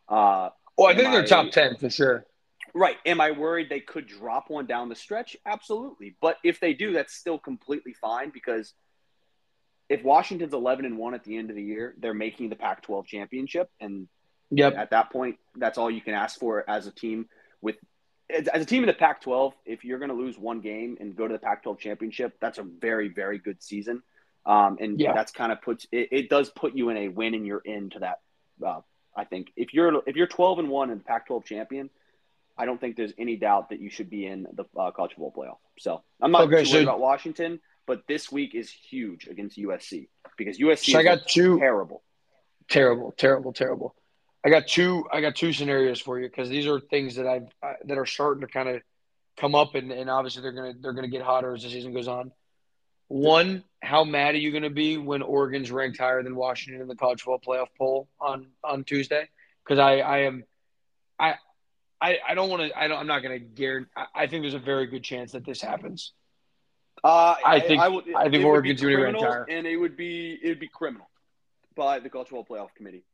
Uh, 0.09 0.49
well, 0.79 0.89
I 0.89 0.95
think 0.97 1.11
they're 1.11 1.27
top 1.27 1.51
ten 1.51 1.77
for 1.77 1.91
sure. 1.91 2.25
Right. 2.75 2.97
Am 3.05 3.21
I 3.21 3.33
worried 3.33 3.69
they 3.69 3.81
could 3.81 4.07
drop 4.07 4.49
one 4.49 4.67
down 4.67 4.89
the 4.89 4.95
stretch? 4.95 5.37
Absolutely. 5.45 6.17
But 6.21 6.39
if 6.43 6.59
they 6.59 6.73
do, 6.73 6.93
that's 6.93 7.13
still 7.15 7.39
completely 7.39 7.93
fine 7.93 8.31
because 8.31 8.73
if 9.89 10.03
Washington's 10.03 10.55
11 10.55 10.85
and 10.87 10.97
1 10.97 11.15
at 11.15 11.25
the 11.25 11.37
end 11.37 11.51
of 11.51 11.57
the 11.57 11.63
year, 11.63 11.95
they're 11.99 12.15
making 12.15 12.49
the 12.49 12.57
Pac 12.57 12.83
12 12.83 13.07
championship. 13.07 13.71
And 13.81 14.09
Yep. 14.55 14.75
at 14.77 14.91
that 14.91 15.11
point, 15.11 15.39
that's 15.57 15.79
all 15.79 15.91
you 15.91 16.03
can 16.03 16.13
ask 16.15 16.39
for 16.39 16.69
as 16.69 16.87
a 16.87 16.93
team 16.93 17.29
with. 17.61 17.77
As 18.31 18.63
a 18.63 18.67
team 18.67 18.83
in 18.83 18.87
the 18.87 18.95
Pac 18.95 19.21
12, 19.21 19.53
if 19.67 19.85
you're 19.85 19.99
going 19.99 20.09
to 20.11 20.15
lose 20.15 20.39
one 20.39 20.61
game 20.61 20.97
and 21.01 21.15
go 21.15 21.27
to 21.29 21.33
the 21.33 21.39
Pac 21.39 21.63
12 21.63 21.79
championship, 21.79 22.35
that's 22.41 22.57
a 22.57 22.63
very, 22.63 23.09
very 23.09 23.37
good 23.39 23.63
season. 23.63 24.03
Um, 24.47 24.79
and 24.81 24.99
Yeah. 24.99 25.13
that's 25.13 25.33
kind 25.33 25.53
of 25.53 25.61
puts 25.61 25.87
it, 25.93 26.09
it 26.11 26.29
does 26.31 26.49
put 26.51 26.75
you 26.75 26.89
in 26.89 26.97
a 26.97 27.09
win 27.09 27.35
and 27.35 27.47
you're 27.47 27.61
into 27.65 27.99
that. 27.99 28.21
Uh, 28.65 28.81
I 29.15 29.25
think 29.25 29.53
if 29.57 29.75
you're 29.75 30.03
if 30.07 30.17
you're 30.17 30.27
12 30.27 30.61
and 30.61 30.69
one 30.71 30.91
and 30.91 31.05
Pac 31.05 31.27
12 31.27 31.45
champion, 31.45 31.91
I 32.57 32.67
don't 32.67 32.81
think 32.81 32.97
there's 32.97 33.13
any 33.19 33.37
doubt 33.37 33.71
that 33.71 33.81
you 33.81 33.89
should 33.91 34.11
be 34.11 34.27
in 34.27 34.47
the 34.53 34.65
uh, 34.79 34.91
college 34.91 35.13
football 35.17 35.33
playoff. 35.37 35.59
So 35.79 36.03
I'm 36.21 36.31
not 36.33 36.43
Okay, 36.43 36.61
too 36.61 36.65
so- 36.67 36.73
worried 36.75 36.83
about 36.85 37.01
Washington, 37.01 37.61
but 37.87 38.03
this 38.07 38.31
week 38.31 38.55
is 38.55 38.71
huge 38.71 39.27
against 39.27 39.57
USC 39.59 40.09
because 40.37 40.59
USC 40.59 40.93
So 40.93 40.99
I 40.99 41.03
got 41.03 41.27
two 41.27 41.59
terrible. 41.59 42.03
terrible, 42.69 43.13
terrible, 43.17 43.53
terrible. 43.53 43.95
I 44.45 44.51
got 44.51 44.67
two. 44.67 45.05
I 45.13 45.21
got 45.21 45.37
two 45.37 45.53
scenarios 45.53 46.01
for 46.01 46.19
you 46.19 46.29
because 46.29 46.49
these 46.49 46.67
are 46.67 46.81
things 46.81 47.15
that 47.15 47.27
I've 47.29 47.47
uh, 47.63 47.75
that 47.85 47.97
are 47.97 48.07
starting 48.07 48.41
to 48.41 48.49
kind 48.49 48.69
of 48.69 48.83
come 49.37 49.55
up, 49.55 49.77
and, 49.77 49.93
and 49.93 50.11
obviously 50.11 50.43
they're 50.43 50.53
gonna 50.53 50.73
they're 50.81 50.93
gonna 50.93 51.07
get 51.09 51.23
hotter 51.23 51.55
as 51.55 51.63
the 51.63 51.71
season 51.71 51.93
goes 51.95 52.09
on. 52.09 52.33
One, 53.07 53.63
how 53.83 54.03
mad 54.05 54.35
are 54.35 54.39
you 54.39 54.51
going 54.51 54.63
to 54.63 54.71
be 54.71 54.97
when 54.97 55.21
Oregon's 55.23 55.71
ranked 55.71 55.99
higher 55.99 56.23
than 56.23 56.35
Washington 56.35 56.81
in 56.81 56.89
the 56.89 56.97
college 56.97 57.21
football 57.23 57.55
playoff 57.57 57.69
poll 57.79 58.09
on 58.21 58.47
on 58.65 58.83
Tuesday? 58.85 59.29
Because 59.63 59.79
I 59.79 59.99
I 59.99 60.19
am 60.21 60.45
I 61.21 61.35
I, 62.03 62.19
I 62.29 62.35
don't 62.35 62.51
want 62.51 62.63
to. 62.63 62.79
I 62.79 62.89
don't. 62.89 62.99
I'm 62.99 63.07
not 63.07 63.23
going 63.23 63.39
to 63.39 63.45
guarantee. 63.45 63.91
I, 63.97 64.07
I 64.15 64.27
think 64.27 64.43
there's 64.43 64.55
a 64.55 64.59
very 64.59 64.87
good 64.87 65.05
chance 65.05 65.33
that 65.33 65.47
this 65.47 65.63
happens. 65.63 66.13
Uh, 67.05 67.37
I 67.45 67.61
think- 67.61 67.81
would, 67.89 68.05
I 68.15 68.25
think 68.29 68.35
it 68.35 68.39
would 68.39 68.43
be 68.43 68.45
Oregon's 68.45 68.81
gonna 68.81 68.97
be 68.97 69.03
ranked 69.03 69.51
and 69.51 69.67
it 69.67 69.77
would 69.77 69.97
be 69.97 70.39
it 70.43 70.49
would 70.49 70.61
be 70.61 70.69
criminal 70.69 71.09
by 71.75 72.01
the 72.01 72.11
college 72.11 72.29
football 72.29 72.59
playoff 72.59 72.75
committee. 72.77 73.05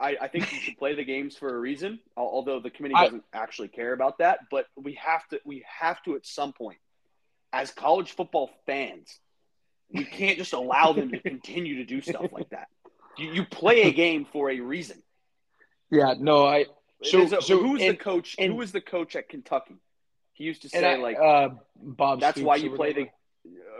I, 0.00 0.16
I 0.20 0.28
think 0.28 0.52
you 0.52 0.58
should 0.58 0.76
play 0.76 0.94
the 0.94 1.04
games 1.04 1.36
for 1.36 1.54
a 1.54 1.58
reason, 1.58 2.00
although 2.16 2.60
the 2.60 2.70
committee 2.70 2.94
doesn't 2.94 3.24
actually 3.32 3.68
care 3.68 3.92
about 3.92 4.18
that. 4.18 4.40
But 4.50 4.66
we 4.76 4.94
have 4.94 5.26
to 5.28 5.40
we 5.44 5.64
have 5.80 6.02
to 6.04 6.14
at 6.16 6.26
some 6.26 6.52
point, 6.52 6.78
as 7.52 7.70
college 7.70 8.12
football 8.12 8.50
fans, 8.66 9.18
we 9.92 10.04
can't 10.04 10.38
just 10.38 10.52
allow 10.52 10.92
them 10.92 11.10
to 11.12 11.20
continue 11.20 11.76
to 11.76 11.84
do 11.84 12.00
stuff 12.00 12.26
like 12.32 12.50
that. 12.50 12.68
You, 13.16 13.32
you 13.32 13.44
play 13.44 13.82
a 13.82 13.92
game 14.04 14.26
for 14.32 14.50
a 14.50 14.60
reason. 14.60 15.02
Yeah. 15.90 16.14
No. 16.18 16.46
I. 16.46 16.66
So- 17.02 17.22
a- 17.22 17.42
so- 17.42 17.62
who's 17.62 17.80
the 17.80 17.96
coach? 17.96 18.36
and- 18.38 18.52
who 18.52 18.58
was 18.58 18.72
the 18.72 18.80
coach 18.80 19.16
at 19.16 19.28
Kentucky? 19.28 19.76
He 20.32 20.44
used 20.44 20.62
to 20.62 20.68
say 20.68 20.94
I, 20.94 20.96
like 20.96 21.18
uh, 21.18 21.48
Bob. 21.76 22.20
that's 22.20 22.36
Stoops 22.36 22.46
why 22.46 22.56
you 22.56 22.70
play 22.70 22.92
the. 22.92 23.08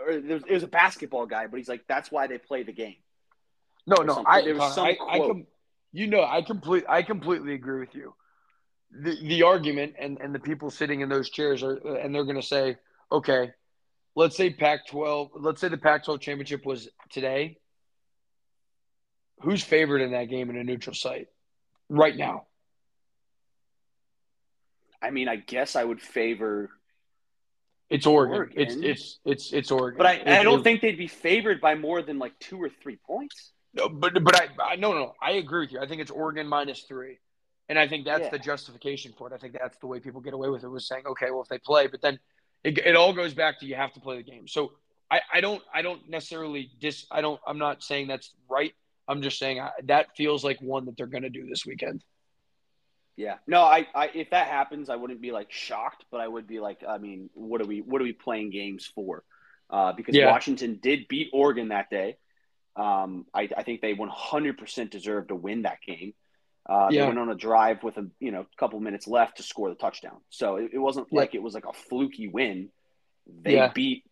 Or 0.05 0.19
there's, 0.19 0.43
it 0.43 0.51
was 0.53 0.63
a 0.63 0.67
basketball 0.67 1.25
guy, 1.25 1.47
but 1.47 1.57
he's 1.57 1.69
like, 1.69 1.85
that's 1.87 2.11
why 2.11 2.27
they 2.27 2.37
play 2.37 2.63
the 2.63 2.73
game. 2.73 2.95
No, 3.87 3.95
or 3.97 4.03
no, 4.03 4.13
something. 4.15 4.33
I, 4.33 4.41
There 4.41 4.55
was 4.55 4.75
some 4.75 4.85
I, 4.85 4.97
I 5.07 5.17
quote. 5.17 5.31
com- 5.31 5.47
you 5.93 6.07
know, 6.07 6.23
I 6.23 6.41
complete, 6.41 6.83
I 6.87 7.01
completely 7.01 7.53
agree 7.53 7.79
with 7.79 7.95
you. 7.95 8.13
The 8.91 9.15
the 9.21 9.43
argument 9.43 9.95
and 9.99 10.19
and 10.19 10.33
the 10.35 10.39
people 10.39 10.69
sitting 10.69 11.01
in 11.01 11.09
those 11.09 11.29
chairs 11.29 11.63
are, 11.63 11.75
and 11.75 12.13
they're 12.13 12.23
going 12.25 12.35
to 12.41 12.45
say, 12.45 12.75
okay, 13.11 13.51
let's 14.15 14.35
say 14.35 14.49
Pac-12, 14.49 15.29
let's 15.35 15.61
say 15.61 15.69
the 15.69 15.77
Pac-12 15.77 16.19
championship 16.19 16.65
was 16.65 16.89
today. 17.09 17.57
Who's 19.41 19.63
favored 19.63 20.01
in 20.01 20.11
that 20.11 20.25
game 20.25 20.49
in 20.49 20.57
a 20.57 20.63
neutral 20.63 20.93
site 20.93 21.27
right 21.87 22.15
now? 22.17 22.47
I 25.01 25.09
mean, 25.11 25.27
I 25.27 25.37
guess 25.37 25.75
I 25.75 25.83
would 25.83 26.01
favor, 26.01 26.69
It's 27.89 28.05
Oregon. 28.05 28.35
Oregon. 28.35 28.57
It's 28.61 28.75
it's 28.75 29.19
it's 29.25 29.53
it's 29.53 29.71
Oregon. 29.71 29.97
but 29.97 30.05
I, 30.07 30.13
It- 30.13 30.27
I 30.27 30.43
don't 30.43 30.59
it- 30.59 30.63
think 30.63 30.81
they'd 30.81 30.97
be 30.97 31.07
favored 31.07 31.59
by 31.61 31.75
more 31.75 32.01
than 32.01 32.19
like 32.19 32.37
two 32.39 32.61
or 32.61 32.69
three 32.69 32.97
points. 32.97 33.51
No, 33.73 33.87
but 33.87 34.13
but 34.23 34.35
I, 34.35 34.47
I 34.73 34.75
no 34.75 34.93
no 34.93 35.15
I 35.21 35.31
agree 35.33 35.61
with 35.61 35.71
you. 35.71 35.79
I 35.79 35.87
think 35.87 36.01
it's 36.01 36.11
Oregon 36.11 36.47
minus 36.47 36.81
three, 36.83 37.19
and 37.69 37.77
I 37.79 37.87
think 37.87 38.05
that's 38.05 38.23
Yeah. 38.23 38.29
the 38.29 38.39
justification 38.39 39.13
for 39.17 39.27
it. 39.27 39.33
I 39.33 39.37
think 39.37 39.53
that's 39.53 39.77
the 39.77 39.87
way 39.87 39.99
people 39.99 40.21
get 40.21 40.33
away 40.33 40.49
with 40.49 40.63
it 40.63 40.67
was 40.69 40.87
saying, 40.87 41.03
okay, 41.07 41.29
well 41.31 41.41
if 41.41 41.47
they 41.49 41.59
play, 41.59 41.87
but 41.87 42.01
then 42.01 42.19
it, 42.63 42.77
it 42.79 42.95
all 42.95 43.13
goes 43.13 43.33
back 43.33 43.59
to 43.59 43.65
you 43.65 43.75
have 43.75 43.93
to 43.93 43.99
play 43.99 44.17
the 44.17 44.23
game. 44.23 44.47
So 44.47 44.73
I, 45.09 45.21
I 45.33 45.41
don't 45.41 45.61
I 45.73 45.81
don't 45.81 46.07
necessarily 46.09 46.71
dis 46.79 47.05
I 47.09 47.21
don't 47.21 47.39
I'm 47.47 47.57
not 47.57 47.83
saying 47.83 48.07
that's 48.07 48.33
right. 48.49 48.73
I'm 49.07 49.21
just 49.21 49.39
saying 49.39 49.59
I, 49.59 49.69
that 49.85 50.15
feels 50.17 50.43
like 50.43 50.59
one 50.61 50.85
that 50.85 50.97
they're 50.97 51.07
going 51.07 51.23
to 51.23 51.29
do 51.29 51.47
this 51.47 51.65
weekend. 51.65 52.03
Yeah. 53.19 53.35
No, 53.45 53.63
I, 53.63 53.85
I 53.93 54.09
if 54.15 54.29
that 54.29 54.47
happens, 54.47 54.89
I 54.89 54.95
wouldn't 54.95 55.19
be 55.19 55.31
like 55.33 55.51
shocked, 55.51 56.05
but 56.09 56.21
I 56.21 56.27
would 56.27 56.47
be 56.47 56.61
like, 56.61 56.85
I 56.87 56.99
mean, 56.99 57.29
what 57.33 57.61
are 57.61 57.65
we 57.65 57.81
what 57.81 57.99
are 57.99 58.05
we 58.05 58.13
playing 58.13 58.49
games 58.49 58.89
for? 58.95 59.25
Uh, 59.69 59.91
because 59.91 60.15
Yeah. 60.15 60.31
Washington 60.31 60.79
did 60.81 61.09
beat 61.09 61.27
Oregon 61.33 61.67
that 61.67 61.89
day. 61.89 62.15
Um, 62.77 63.25
I, 63.33 63.49
I 63.57 63.63
think 63.63 63.81
they 63.81 63.93
100% 63.93 64.89
deserve 64.89 65.27
to 65.27 65.35
win 65.35 65.63
that 65.63 65.79
game. 65.85 66.13
Uh, 66.65 66.87
Yeah. 66.91 67.01
They 67.01 67.07
went 67.07 67.19
on 67.19 67.29
a 67.29 67.35
drive 67.35 67.83
with 67.83 67.97
a 67.97 68.07
you 68.21 68.31
know 68.31 68.45
couple 68.57 68.79
minutes 68.79 69.05
left 69.05 69.35
to 69.37 69.43
score 69.43 69.67
the 69.67 69.75
touchdown. 69.75 70.21
So 70.29 70.55
it, 70.55 70.71
it 70.75 70.79
wasn't 70.79 71.07
Yeah. 71.11 71.19
like 71.19 71.35
it 71.35 71.43
was 71.43 71.53
like 71.53 71.65
a 71.65 71.73
fluky 71.73 72.29
win. 72.29 72.69
They 73.27 73.55
Yeah. 73.55 73.73
beat, 73.73 74.05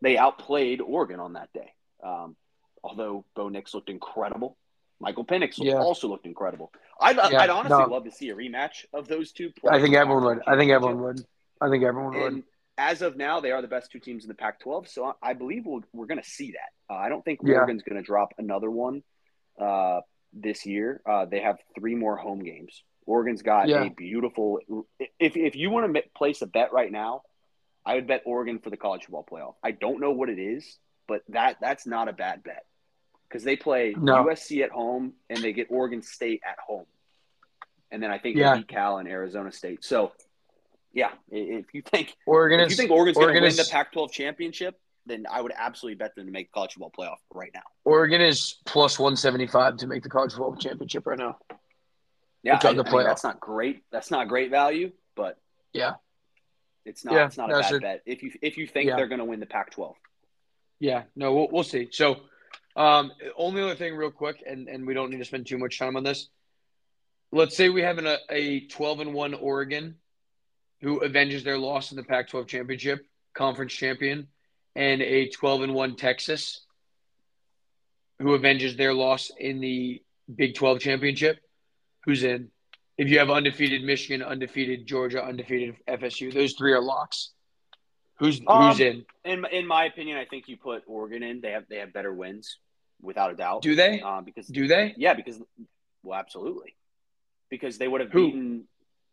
they 0.00 0.16
outplayed 0.16 0.80
Oregon 0.80 1.20
on 1.20 1.34
that 1.34 1.52
day. 1.52 1.74
Um, 2.02 2.34
although 2.82 3.26
Bo 3.36 3.50
Nix 3.50 3.74
looked 3.74 3.90
incredible, 3.90 4.56
Michael 5.00 5.24
Penix 5.24 5.54
Yeah. 5.58 5.74
also 5.78 6.08
looked 6.08 6.26
incredible. 6.26 6.72
I'd, 7.00 7.16
Yeah, 7.16 7.40
I'd 7.40 7.50
honestly 7.50 7.78
no. 7.78 7.86
love 7.86 8.04
to 8.04 8.10
see 8.10 8.30
a 8.30 8.34
rematch 8.34 8.84
of 8.92 9.08
those 9.08 9.32
two. 9.32 9.52
I 9.68 9.80
think 9.80 9.94
everyone 9.94 10.24
would. 10.24 10.42
I 10.46 10.56
think 10.56 10.70
everyone 10.70 11.00
would. 11.02 11.24
I 11.60 11.68
think 11.68 11.84
everyone 11.84 12.14
would. 12.20 12.42
As 12.76 13.02
of 13.02 13.16
now, 13.16 13.40
they 13.40 13.52
are 13.52 13.62
the 13.62 13.68
best 13.68 13.92
two 13.92 14.00
teams 14.00 14.24
in 14.24 14.28
the 14.28 14.34
Pac-12. 14.34 14.88
So 14.88 15.04
I, 15.22 15.30
I 15.30 15.32
believe 15.34 15.64
we'll, 15.66 15.82
we're 15.92 16.06
going 16.06 16.20
to 16.22 16.28
see 16.28 16.52
that. 16.52 16.92
Uh, 16.94 16.98
I 16.98 17.08
don't 17.08 17.24
think 17.24 17.40
Yeah. 17.42 17.56
Oregon's 17.58 17.82
going 17.82 17.96
to 17.96 18.06
drop 18.06 18.34
another 18.38 18.70
one 18.70 19.02
uh, 19.60 20.00
this 20.32 20.66
year. 20.66 21.00
Uh, 21.08 21.24
they 21.26 21.40
have 21.40 21.58
three 21.78 21.94
more 21.94 22.16
home 22.16 22.42
games. 22.42 22.82
Oregon's 23.06 23.42
got 23.42 23.68
Yeah. 23.68 23.84
a 23.84 23.90
beautiful. 23.90 24.58
If 25.18 25.36
if 25.36 25.54
you 25.56 25.70
want 25.70 25.94
to 25.94 26.02
place 26.16 26.40
a 26.42 26.46
bet 26.46 26.72
right 26.72 26.90
now, 26.90 27.22
I 27.84 27.96
would 27.96 28.06
bet 28.06 28.22
Oregon 28.24 28.58
for 28.60 28.70
the 28.70 28.76
college 28.76 29.02
football 29.02 29.26
playoff. 29.30 29.54
I 29.62 29.72
don't 29.72 30.00
know 30.00 30.12
what 30.12 30.28
it 30.30 30.38
is, 30.38 30.78
but 31.06 31.20
that 31.28 31.58
that's 31.60 31.86
not 31.86 32.08
a 32.08 32.12
bad 32.12 32.42
bet 32.42 32.64
because 33.34 33.44
they 33.44 33.56
play 33.56 33.96
No. 33.98 34.24
USC 34.26 34.62
at 34.62 34.70
home 34.70 35.14
and 35.28 35.40
they 35.42 35.52
get 35.52 35.66
Oregon 35.68 36.02
State 36.02 36.40
at 36.48 36.56
home, 36.64 36.86
and 37.90 38.00
then 38.00 38.12
I 38.12 38.18
think 38.18 38.36
Yeah. 38.36 38.52
they 38.54 38.60
beat 38.60 38.68
Cal 38.68 38.98
and 38.98 39.08
Arizona 39.08 39.50
State. 39.50 39.82
So, 39.82 40.12
yeah, 40.92 41.10
if 41.32 41.74
you 41.74 41.82
think 41.82 42.14
Oregon 42.26 42.60
if 42.60 42.66
is. 42.68 42.72
you 42.72 42.76
think 42.76 42.92
Oregon's 42.92 43.16
going 43.16 43.34
to 43.34 43.40
win 43.40 43.56
the 43.56 43.68
Pac-12 43.68 44.12
championship, 44.12 44.78
then 45.06 45.26
I 45.28 45.40
would 45.40 45.50
absolutely 45.56 45.96
bet 45.96 46.14
them 46.14 46.26
to 46.26 46.32
make 46.32 46.46
the 46.46 46.52
college 46.54 46.74
football 46.74 46.92
playoff 46.96 47.16
right 47.34 47.50
now. 47.52 47.62
Oregon 47.84 48.20
is 48.20 48.58
plus 48.66 49.00
one 49.00 49.16
seventy 49.16 49.48
five 49.48 49.78
to 49.78 49.88
make 49.88 50.04
the 50.04 50.08
college 50.08 50.30
football 50.30 50.54
championship 50.54 51.04
right 51.04 51.18
now. 51.18 51.36
Yeah, 52.44 52.54
I- 52.62 52.72
the 52.72 52.84
I 52.84 52.92
mean, 52.92 53.02
that's 53.04 53.24
not 53.24 53.40
great. 53.40 53.82
That's 53.90 54.12
not 54.12 54.28
great 54.28 54.50
value, 54.52 54.92
but 55.16 55.40
Yeah. 55.72 55.94
it's 56.84 57.04
not. 57.04 57.14
Yeah, 57.14 57.26
it's 57.26 57.36
not 57.36 57.50
a 57.50 57.58
bad 57.58 57.80
bet 57.82 58.02
if 58.06 58.22
you 58.22 58.30
if 58.40 58.56
you 58.58 58.68
think 58.68 58.88
Yeah. 58.88 58.94
they're 58.96 59.08
going 59.08 59.18
to 59.18 59.24
win 59.24 59.40
the 59.40 59.46
Pac-12. 59.46 59.96
Yeah, 60.78 61.02
no, 61.16 61.34
we'll, 61.34 61.48
we'll 61.50 61.62
see. 61.64 61.88
So, 61.90 62.16
um, 62.76 63.12
only 63.36 63.62
other 63.62 63.74
thing, 63.74 63.94
real 63.94 64.10
quick, 64.10 64.42
and, 64.46 64.68
and 64.68 64.86
we 64.86 64.94
don't 64.94 65.10
need 65.10 65.18
to 65.18 65.24
spend 65.24 65.46
too 65.46 65.58
much 65.58 65.78
time 65.78 65.96
on 65.96 66.02
this. 66.02 66.28
Let's 67.32 67.56
say 67.56 67.68
we 67.68 67.82
have 67.82 67.98
an, 67.98 68.06
a, 68.06 68.18
a 68.30 68.60
12 68.66 69.00
and 69.00 69.14
1 69.14 69.34
Oregon 69.34 69.96
who 70.80 71.04
avenges 71.04 71.44
their 71.44 71.58
loss 71.58 71.90
in 71.90 71.96
the 71.96 72.02
Pac 72.02 72.28
12 72.28 72.46
championship, 72.46 73.06
conference 73.34 73.72
champion, 73.72 74.28
and 74.76 75.02
a 75.02 75.28
12 75.28 75.62
and 75.62 75.74
1 75.74 75.96
Texas 75.96 76.64
who 78.20 78.34
avenges 78.34 78.76
their 78.76 78.94
loss 78.94 79.30
in 79.38 79.60
the 79.60 80.02
Big 80.34 80.54
12 80.54 80.80
championship. 80.80 81.38
Who's 82.04 82.22
in? 82.22 82.50
If 82.96 83.08
you 83.08 83.18
have 83.18 83.30
undefeated 83.30 83.82
Michigan, 83.82 84.22
undefeated 84.22 84.86
Georgia, 84.86 85.22
undefeated 85.22 85.76
FSU, 85.88 86.32
those 86.32 86.54
three 86.54 86.72
are 86.72 86.80
locks. 86.80 87.33
Who's 88.18 88.38
who's 88.38 88.46
Um, 88.48 88.80
in? 88.80 89.06
In 89.24 89.44
in 89.50 89.66
my 89.66 89.84
opinion, 89.86 90.16
I 90.18 90.24
think 90.24 90.48
you 90.48 90.56
put 90.56 90.82
Oregon 90.86 91.22
in. 91.22 91.40
They 91.40 91.50
have 91.52 91.64
they 91.68 91.78
have 91.78 91.92
better 91.92 92.12
wins, 92.12 92.58
without 93.00 93.32
a 93.32 93.36
doubt. 93.36 93.62
Do 93.62 93.74
they? 93.74 94.00
Um, 94.00 94.24
because 94.24 94.46
Do 94.46 94.66
they? 94.68 94.94
yeah, 94.96 95.14
because 95.14 95.40
well, 96.02 96.18
absolutely, 96.18 96.76
because 97.50 97.78
they 97.78 97.88
would 97.88 98.00
have 98.00 98.10
Who? 98.12 98.26
beaten 98.26 98.64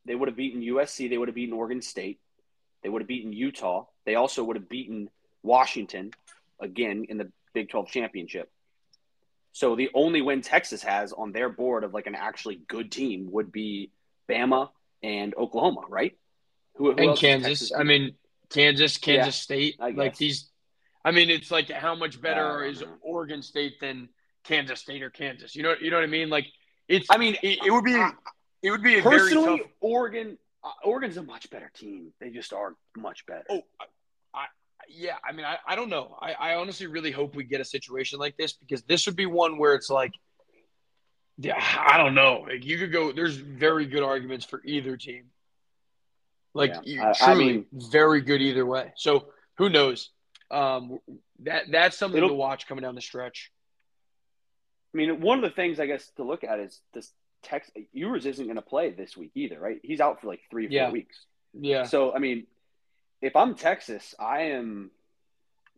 they 0.06 0.16
would 0.16 0.28
have 0.30 0.36
beaten 0.38 0.62
USC. 0.62 1.10
They 1.10 1.18
would 1.18 1.28
have 1.28 1.36
beaten 1.36 1.54
Oregon 1.54 1.82
State. 1.82 2.20
They 2.84 2.90
would 2.90 3.02
have 3.02 3.08
beaten 3.08 3.34
Utah. 3.34 3.86
They 4.06 4.16
also 4.16 4.44
would 4.44 4.56
have 4.56 4.70
beaten 4.70 5.10
Washington 5.44 6.12
again 6.60 7.06
in 7.10 7.18
the 7.18 7.32
Big 7.54 7.70
Twelve 7.70 7.88
championship. 7.90 8.52
So 9.54 9.76
the 9.76 9.90
only 9.94 10.22
win 10.22 10.42
Texas 10.42 10.82
has 10.84 11.12
on 11.12 11.32
their 11.34 11.50
board 11.50 11.84
of 11.84 11.94
like 11.94 12.08
an 12.08 12.16
actually 12.16 12.56
good 12.68 12.92
team 12.92 13.32
would 13.32 13.52
be 13.52 13.92
Bama 14.30 14.70
and 15.04 15.36
Oklahoma, 15.36 15.82
right? 15.90 16.18
Who, 16.76 16.94
who 16.94 16.98
and 17.10 17.18
Kansas. 17.18 17.72
I 17.78 17.84
mean, 17.84 18.14
Kansas, 18.52 18.98
Kansas 18.98 19.36
Yeah, 19.36 19.42
State. 19.42 19.76
I 19.80 19.90
Like 19.92 20.18
these, 20.18 20.50
I 21.04 21.12
mean, 21.12 21.30
it's 21.30 21.52
like 21.52 21.70
how 21.70 21.96
much 21.96 22.22
better 22.22 22.64
I 22.64 22.68
is 22.68 22.82
know. 22.82 22.88
Oregon 23.02 23.42
State 23.42 23.80
than 23.80 24.10
Kansas 24.44 24.82
State 24.82 25.02
or 25.04 25.10
Kansas? 25.10 25.56
You 25.56 25.64
know, 25.64 25.76
you 25.82 25.90
know 25.90 25.98
what 25.98 26.04
I 26.04 26.08
mean? 26.08 26.30
Like 26.30 26.48
it's. 26.88 27.08
I 27.10 27.18
mean, 27.18 27.36
it, 27.42 27.60
it 27.66 27.72
would 27.72 27.86
be. 27.86 27.96
I- 27.96 28.12
It 28.64 28.70
would 28.70 28.84
be 28.84 29.00
a 29.00 29.02
very 29.02 29.18
personally, 29.18 29.60
tough. 29.60 29.68
Oregon, 29.80 30.38
uh, 30.64 30.70
Oregon's 30.84 31.18
a 31.18 31.24
much 31.24 31.50
better 31.50 31.72
team. 31.74 32.14
They 32.20 32.30
just 32.30 32.54
are 32.54 32.76
much 32.96 33.26
better. 33.26 33.46
Oh, 33.50 33.64
I, 34.36 34.46
yeah. 34.88 35.16
I 35.28 35.32
mean, 35.32 35.48
I, 35.48 35.58
I 35.66 35.76
don't 35.76 35.90
know. 35.90 36.16
I, 36.22 36.34
I 36.34 36.56
honestly 36.58 36.86
really 36.86 37.10
hope 37.10 37.36
we 37.36 37.44
get 37.44 37.60
a 37.60 37.66
situation 37.66 38.20
like 38.20 38.38
this 38.38 38.54
because 38.54 38.84
this 38.84 39.08
would 39.08 39.16
be 39.16 39.26
one 39.26 39.58
where 39.58 39.74
it's 39.74 39.90
like, 39.90 40.14
yeah, 41.40 41.56
I 41.60 41.98
don't 41.98 42.14
know. 42.14 42.46
Like 42.48 42.64
you 42.64 42.78
could 42.78 42.92
go. 42.92 43.12
There's 43.12 43.36
very 43.36 43.88
good 43.88 44.04
arguments 44.04 44.46
for 44.46 44.62
either 44.64 44.96
team. 44.96 45.32
Like 46.54 46.72
Yeah, 46.72 46.82
you, 46.84 47.02
I- 47.02 47.10
I 47.10 47.14
truly, 47.34 47.46
mean- 47.54 47.66
very 47.74 48.22
good 48.22 48.42
either 48.42 48.66
way. 48.66 48.92
So 48.96 49.28
who 49.58 49.70
knows? 49.70 50.10
Um, 50.50 51.00
that 51.40 51.72
that's 51.72 51.98
something 51.98 52.22
to 52.22 52.34
watch 52.34 52.68
coming 52.68 52.82
down 52.82 52.96
the 52.96 53.02
stretch. 53.02 53.52
I 54.94 54.98
mean, 54.98 55.22
one 55.22 55.38
of 55.38 55.44
the 55.50 55.56
things 55.56 55.80
I 55.80 55.86
guess 55.86 56.10
to 56.18 56.24
look 56.24 56.44
at 56.44 56.60
is 56.60 56.82
this 56.94 57.12
Tex 57.44 57.72
Ewers 57.94 58.26
isn't 58.26 58.44
going 58.46 58.58
to 58.58 58.62
play 58.62 58.90
this 58.92 59.16
week 59.16 59.32
either, 59.36 59.60
right? 59.60 59.80
He's 59.82 60.02
out 60.02 60.20
for 60.20 60.28
like 60.28 60.42
three 60.52 60.66
or 60.66 60.70
four 60.70 60.76
Yeah. 60.76 60.92
weeks. 60.92 61.26
Yeah, 61.54 61.84
So 61.84 62.14
I 62.14 62.20
mean, 62.20 62.48
if 63.22 63.36
I'm 63.36 63.56
Texas, 63.56 64.14
I 64.20 64.42
am. 64.54 64.92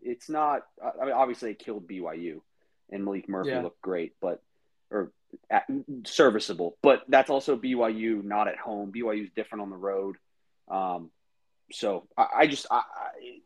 It's 0.02 0.30
not. 0.30 0.66
I 0.84 1.06
mean, 1.06 1.14
obviously, 1.14 1.52
it 1.52 1.60
killed 1.60 1.88
BYU, 1.88 2.42
and 2.92 3.06
Maalik 3.06 3.30
Murphy 3.30 3.52
Yeah. 3.52 3.62
looked 3.62 3.82
great, 3.82 4.14
but 4.20 4.42
or 4.92 5.12
at, 5.50 5.66
serviceable. 6.06 6.78
But 6.82 7.04
that's 7.08 7.30
also 7.30 7.56
BYU 7.58 8.22
not 8.24 8.48
at 8.48 8.58
home. 8.58 8.92
BYU's 8.92 9.32
different 9.36 9.62
on 9.62 9.70
the 9.70 9.78
road. 9.78 10.18
Um, 10.70 11.12
so 11.72 12.08
I, 12.18 12.28
I 12.40 12.48
just 12.48 12.68
I, 12.70 12.78
I, 12.78 12.82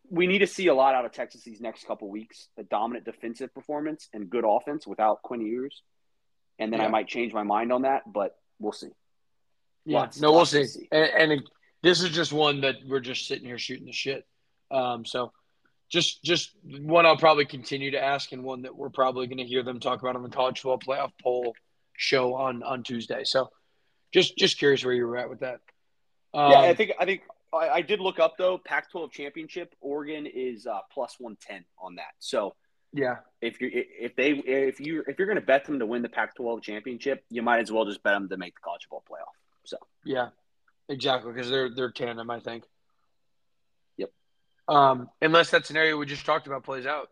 we 0.09 0.27
need 0.27 0.39
to 0.39 0.47
see 0.47 0.67
a 0.67 0.73
lot 0.73 0.95
out 0.95 1.05
of 1.05 1.11
Texas 1.11 1.43
these 1.43 1.61
next 1.61 1.85
couple 1.85 2.09
weeks. 2.09 2.47
A 2.57 2.63
dominant 2.63 3.05
defensive 3.05 3.53
performance 3.53 4.09
and 4.13 4.29
good 4.29 4.43
offense 4.45 4.85
without 4.87 5.21
Quinn 5.21 5.41
Ewers, 5.41 5.83
and 6.59 6.71
then 6.71 6.81
I 6.81 6.87
might 6.87 7.07
change 7.07 7.33
my 7.33 7.43
mind 7.43 7.71
on 7.71 7.83
that. 7.83 8.11
But 8.11 8.35
we'll 8.59 8.71
see. 8.71 8.89
yeah. 9.85 9.99
lots- 9.99 10.19
no, 10.19 10.31
we'll 10.31 10.45
see. 10.45 10.65
see. 10.65 10.87
And, 10.91 11.31
and 11.31 11.43
this 11.83 12.01
is 12.01 12.09
just 12.09 12.33
one 12.33 12.61
that 12.61 12.75
we're 12.87 12.99
just 12.99 13.27
sitting 13.27 13.45
here 13.45 13.59
shooting 13.59 13.85
the 13.85 13.93
shit. 13.93 14.25
Um, 14.71 15.05
so 15.05 15.31
just 15.89 16.23
just 16.23 16.55
one 16.65 17.05
I'll 17.05 17.17
probably 17.17 17.45
continue 17.45 17.91
to 17.91 18.03
ask, 18.03 18.31
and 18.31 18.43
one 18.43 18.63
that 18.63 18.75
we're 18.75 18.89
probably 18.89 19.27
going 19.27 19.37
to 19.37 19.45
hear 19.45 19.63
them 19.63 19.79
talk 19.79 20.01
about 20.01 20.15
on 20.15 20.23
the 20.23 20.29
college 20.29 20.59
football 20.59 20.79
playoff 20.79 21.11
poll 21.21 21.55
show 21.95 22.35
on 22.35 22.63
on 22.63 22.83
Tuesday. 22.83 23.23
So 23.23 23.49
just 24.13 24.37
just 24.37 24.57
curious 24.57 24.83
where 24.83 24.93
you 24.93 25.05
were 25.07 25.17
at 25.17 25.29
with 25.29 25.39
that. 25.39 25.59
Um, 26.37 26.51
yeah, 26.51 26.59
I 26.59 26.75
think 26.75 26.91
I 26.99 27.05
think 27.05 27.23
I, 27.51 27.69
I 27.69 27.81
did 27.81 27.99
look 27.99 28.19
up 28.19 28.37
though. 28.37 28.59
Pac-12 28.59 29.11
championship, 29.11 29.73
Oregon 29.81 30.27
is 30.27 30.67
uh, 30.67 30.79
plus 30.93 31.15
one 31.17 31.35
ten 31.41 31.65
on 31.79 31.95
that. 31.95 32.13
So 32.19 32.53
yeah, 32.93 33.17
if 33.41 33.59
you 33.59 33.71
if 33.73 34.15
they 34.15 34.31
if 34.33 34.79
you 34.79 35.03
if 35.07 35.17
you're 35.17 35.25
going 35.25 35.39
to 35.39 35.45
bet 35.45 35.65
them 35.65 35.79
to 35.79 35.87
win 35.87 36.03
the 36.03 36.09
Pac-12 36.09 36.61
championship, 36.61 37.23
you 37.31 37.41
might 37.41 37.59
as 37.61 37.71
well 37.71 37.85
just 37.85 38.03
bet 38.03 38.13
them 38.13 38.29
to 38.29 38.37
make 38.37 38.53
the 38.53 38.61
college 38.63 38.83
football 38.83 39.03
playoff. 39.09 39.33
So 39.65 39.77
yeah, 40.05 40.29
exactly 40.87 41.33
because 41.33 41.49
they're 41.49 41.73
they're 41.73 41.91
tandem, 41.91 42.29
I 42.29 42.39
think. 42.39 42.65
Yep. 43.97 44.11
Um, 44.67 45.09
unless 45.19 45.49
that 45.49 45.65
scenario 45.65 45.97
we 45.97 46.05
just 46.05 46.23
talked 46.23 46.45
about 46.45 46.63
plays 46.63 46.85
out, 46.85 47.09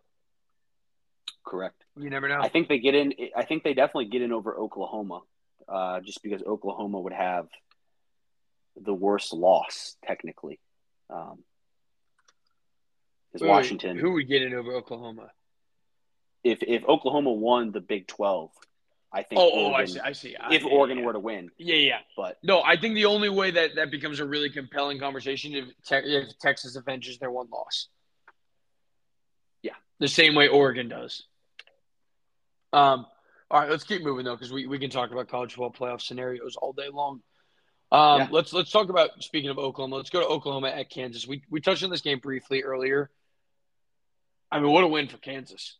correct. 1.44 1.84
you 1.98 2.12
never 2.12 2.30
know. 2.30 2.42
I 2.42 2.50
think 2.50 2.68
they 2.68 2.78
get 2.78 2.94
in. 2.94 3.12
I 3.36 3.44
think 3.44 3.64
they 3.64 3.74
definitely 3.74 4.06
get 4.06 4.22
in 4.22 4.32
over 4.32 4.56
Oklahoma, 4.56 5.22
uh, 5.68 6.02
just 6.02 6.22
because 6.22 6.44
Oklahoma 6.44 7.00
would 7.00 7.14
have 7.14 7.48
the 8.76 8.94
worst 8.94 9.34
loss 9.34 9.96
technically. 10.06 10.60
Um, 11.10 11.44
because 13.32 13.42
Wait, 13.42 13.48
wait, 13.50 13.56
Washington, 13.56 13.98
who 13.98 14.14
would 14.14 14.28
get 14.28 14.42
in 14.42 14.54
over 14.54 14.74
Oklahoma? 14.74 15.32
if 16.44 16.62
if 16.62 16.86
Oklahoma 16.86 17.32
won 17.32 17.72
the 17.72 17.82
Big 17.82 18.08
Twelve, 18.08 18.52
I 19.12 19.24
think. 19.24 19.42
Oh, 19.42 19.52
oh, 19.52 19.74
I 19.74 19.86
see, 19.86 20.00
I 20.00 20.12
see. 20.14 20.36
If 20.52 20.64
Yeah, 20.64 20.70
Oregon 20.70 21.00
yeah. 21.00 21.06
were 21.06 21.14
to 21.14 21.20
win, 21.20 21.50
yeah, 21.58 21.76
yeah. 21.76 22.00
but 22.16 22.38
No, 22.44 22.62
I 22.62 22.78
think 22.78 22.96
the 22.96 23.06
only 23.06 23.30
way 23.30 23.52
that 23.52 23.76
that 23.76 23.92
becomes 23.92 24.20
a 24.20 24.26
really 24.26 24.50
compelling 24.50 25.00
conversation 25.00 25.54
if, 25.54 25.66
te- 25.84 26.08
if 26.08 26.38
Texas 26.40 26.78
avenges 26.78 27.18
their 27.18 27.32
one 27.32 27.48
loss. 27.52 27.88
Yeah. 29.64 29.74
The 30.00 30.08
same 30.08 30.36
way 30.36 30.48
Oregon 30.48 30.88
does. 30.88 31.24
Um, 32.72 33.06
all 33.50 33.60
right, 33.62 33.70
let's 33.70 33.84
keep 33.84 34.04
moving 34.04 34.26
though, 34.26 34.36
because 34.36 34.52
we, 34.52 34.68
we 34.68 34.78
can 34.80 34.90
talk 34.90 35.12
about 35.12 35.30
college 35.30 35.54
football 35.54 35.72
playoff 35.72 36.02
scenarios 36.02 36.56
all 36.58 36.74
day 36.74 36.90
long. 36.94 37.22
Um, 37.92 38.22
Yeah. 38.22 38.28
let's 38.32 38.52
let's 38.54 38.72
talk 38.72 38.90
about 38.90 39.22
speaking 39.24 39.50
of 39.50 39.58
Oklahoma. 39.60 39.98
Let's 39.98 40.10
go 40.10 40.20
to 40.22 40.28
Oklahoma 40.28 40.70
at 40.70 40.90
Kansas. 40.90 41.28
We 41.28 41.44
we 41.50 41.62
touched 41.62 41.84
on 41.84 41.90
this 41.90 42.02
game 42.02 42.20
briefly 42.20 42.64
earlier. 42.64 43.10
I 44.52 44.60
mean, 44.60 44.72
what 44.72 44.84
a 44.84 44.88
win 44.88 45.08
for 45.08 45.18
Kansas. 45.18 45.76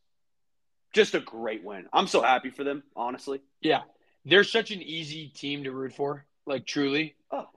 just 0.94 1.14
a 1.16 1.20
great 1.20 1.64
win. 1.64 1.88
I'm 1.92 2.08
so 2.08 2.22
happy 2.22 2.50
for 2.52 2.64
them, 2.64 2.84
honestly. 2.96 3.42
Yeah, 3.62 3.82
they're 4.24 4.44
such 4.46 4.72
an 4.72 4.82
easy 4.82 5.28
team 5.30 5.64
to 5.66 5.72
root 5.72 5.94
for. 5.94 6.26
Like 6.46 6.66
truly, 6.66 7.16
Oh, 7.32 7.50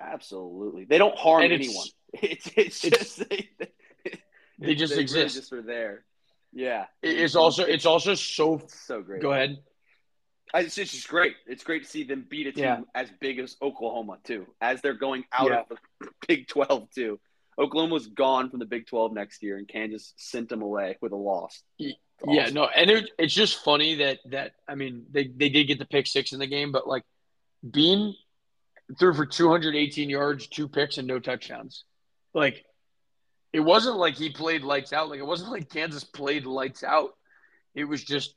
absolutely. 0.00 0.84
They 0.84 0.98
don't 0.98 1.16
harm 1.16 1.42
it's- 1.42 1.60
anyone. 1.60 1.86
It's 2.22 2.46
it's 2.56 2.84
it's- 2.84 3.16
just 3.16 3.28
they, 3.28 3.48
They 4.60 4.74
just 4.76 4.92
really 4.92 5.02
exist. 5.02 5.34
just 5.34 5.52
are 5.52 5.62
there. 5.62 6.04
Yeah, 6.52 6.86
it's 7.02 7.34
also 7.34 7.64
it's 7.64 7.86
also 7.86 8.14
so. 8.14 8.62
so 8.68 9.02
great. 9.02 9.20
Go 9.22 9.32
ahead. 9.32 9.58
I- 10.54 10.60
It's 10.60 10.76
just 10.76 10.94
it's 10.94 11.06
great. 11.06 11.34
It's 11.46 11.64
great 11.64 11.82
to 11.84 11.88
see 11.90 12.04
them 12.04 12.24
beat 12.28 12.46
a 12.46 12.52
team 12.52 12.64
Yeah. 12.64 12.80
as 12.94 13.10
big 13.20 13.38
as 13.40 13.56
Oklahoma 13.60 14.18
too, 14.24 14.46
as 14.60 14.80
they're 14.80 14.94
going 14.94 15.24
out 15.32 15.50
Yeah. 15.50 15.60
of 15.68 15.78
the 16.00 16.08
Big 16.28 16.48
Twelve 16.48 16.88
too. 16.94 17.18
Oklahoma's 17.58 18.06
gone 18.06 18.50
from 18.50 18.58
the 18.60 18.66
Big 18.66 18.86
Twelve 18.86 19.12
next 19.12 19.42
year, 19.42 19.58
and 19.58 19.68
Kansas 19.68 20.14
sent 20.16 20.48
them 20.48 20.62
away 20.62 20.96
with 21.00 21.12
a 21.12 21.16
loss. 21.16 21.62
It's 21.78 21.98
Yeah, 22.26 22.42
awesome. 22.44 22.54
no, 22.54 22.64
and 22.66 22.90
it, 22.90 23.10
it's 23.18 23.34
just 23.34 23.62
funny 23.64 23.96
that 23.96 24.20
that 24.26 24.52
I 24.68 24.74
mean 24.76 25.06
they 25.10 25.26
they 25.26 25.48
did 25.48 25.64
get 25.64 25.78
the 25.78 25.84
pick 25.86 26.06
six 26.06 26.32
in 26.32 26.38
the 26.38 26.46
game, 26.46 26.70
but 26.72 26.86
like 26.86 27.02
Bean 27.68 28.14
threw 28.98 29.14
for 29.14 29.26
218 29.26 30.08
yards, 30.10 30.46
two 30.46 30.68
picks, 30.68 30.98
and 30.98 31.08
no 31.08 31.18
touchdowns. 31.18 31.84
Like 32.32 32.64
it 33.52 33.60
wasn't 33.60 33.96
like 33.96 34.14
he 34.14 34.30
played 34.30 34.62
lights 34.62 34.92
out. 34.92 35.08
Like 35.08 35.20
it 35.20 35.26
wasn't 35.26 35.50
like 35.50 35.68
Kansas 35.70 36.04
played 36.04 36.44
lights 36.46 36.82
out. 36.84 37.10
It 37.74 37.84
was 37.84 38.02
just 38.04 38.34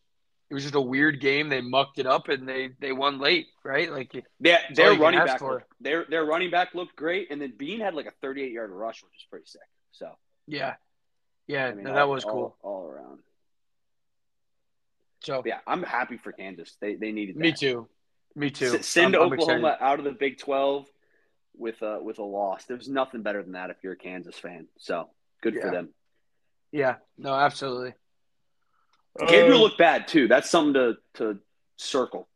it 0.49 0.53
was 0.53 0.63
just 0.63 0.75
a 0.75 0.81
weird 0.81 1.19
game. 1.19 1.49
They 1.49 1.61
mucked 1.61 1.99
it 1.99 2.05
up 2.07 2.29
and 2.29 2.47
they 2.47 2.69
they 2.79 2.91
won 2.93 3.19
late, 3.19 3.47
right? 3.63 3.91
Like 3.91 4.13
Yeah, 4.39 4.59
their 4.73 4.93
running 4.95 5.19
back, 5.25 5.41
looked, 5.41 5.65
their 5.81 6.05
their 6.09 6.25
running 6.25 6.49
back 6.51 6.73
looked 6.73 6.95
great, 6.95 7.29
and 7.31 7.41
then 7.41 7.53
Bean 7.57 7.79
had 7.81 7.93
like 7.93 8.05
a 8.05 8.11
38 8.21 8.51
yard 8.51 8.71
rush, 8.71 9.03
which 9.03 9.13
is 9.15 9.25
pretty 9.29 9.45
sick. 9.45 9.61
So 9.91 10.11
yeah, 10.47 10.75
yeah, 11.47 11.65
I 11.67 11.73
mean, 11.73 11.83
no, 11.83 11.89
all- 11.91 11.95
that 11.95 12.07
was 12.09 12.23
all- 12.23 12.31
cool. 12.31 12.57
all 12.61 12.87
around. 12.87 13.19
So 15.21 15.41
Yeah, 15.45 15.59
I'm 15.67 15.83
happy 15.83 16.17
for 16.17 16.31
Kansas. 16.31 16.77
They 16.79 16.95
they 16.95 17.11
needed 17.11 17.35
that. 17.35 17.39
me 17.41 17.51
too, 17.51 17.87
me 18.35 18.49
too. 18.51 18.75
S- 18.77 18.87
Send 18.87 19.15
I'm- 19.15 19.23
I'm. 19.25 19.33
Oklahoma 19.33 19.77
out 19.81 19.99
of 19.99 20.05
the 20.05 20.11
Big 20.11 20.37
12 20.37 20.87
with 21.55 21.81
a 21.81 22.01
with 22.01 22.19
a 22.19 22.23
loss. 22.23 22.65
There's 22.65 22.87
nothing 22.87 23.23
better 23.23 23.41
than 23.43 23.53
that 23.53 23.69
if 23.71 23.77
you're 23.83 23.93
a 23.93 23.97
Kansas 23.97 24.37
fan. 24.37 24.67
So 24.77 25.09
good 25.41 25.59
for 25.59 25.71
them. 25.71 25.89
Yeah, 26.71 26.97
no, 27.17 27.33
absolutely. 27.33 27.93
Gabriel 29.19 29.59
Uh, 29.59 29.61
looked 29.61 29.77
bad 29.77 30.07
too. 30.07 30.27
That's 30.27 30.49
something 30.49 30.73
to 30.75 30.97
to 31.15 31.39
circle. 31.77 32.27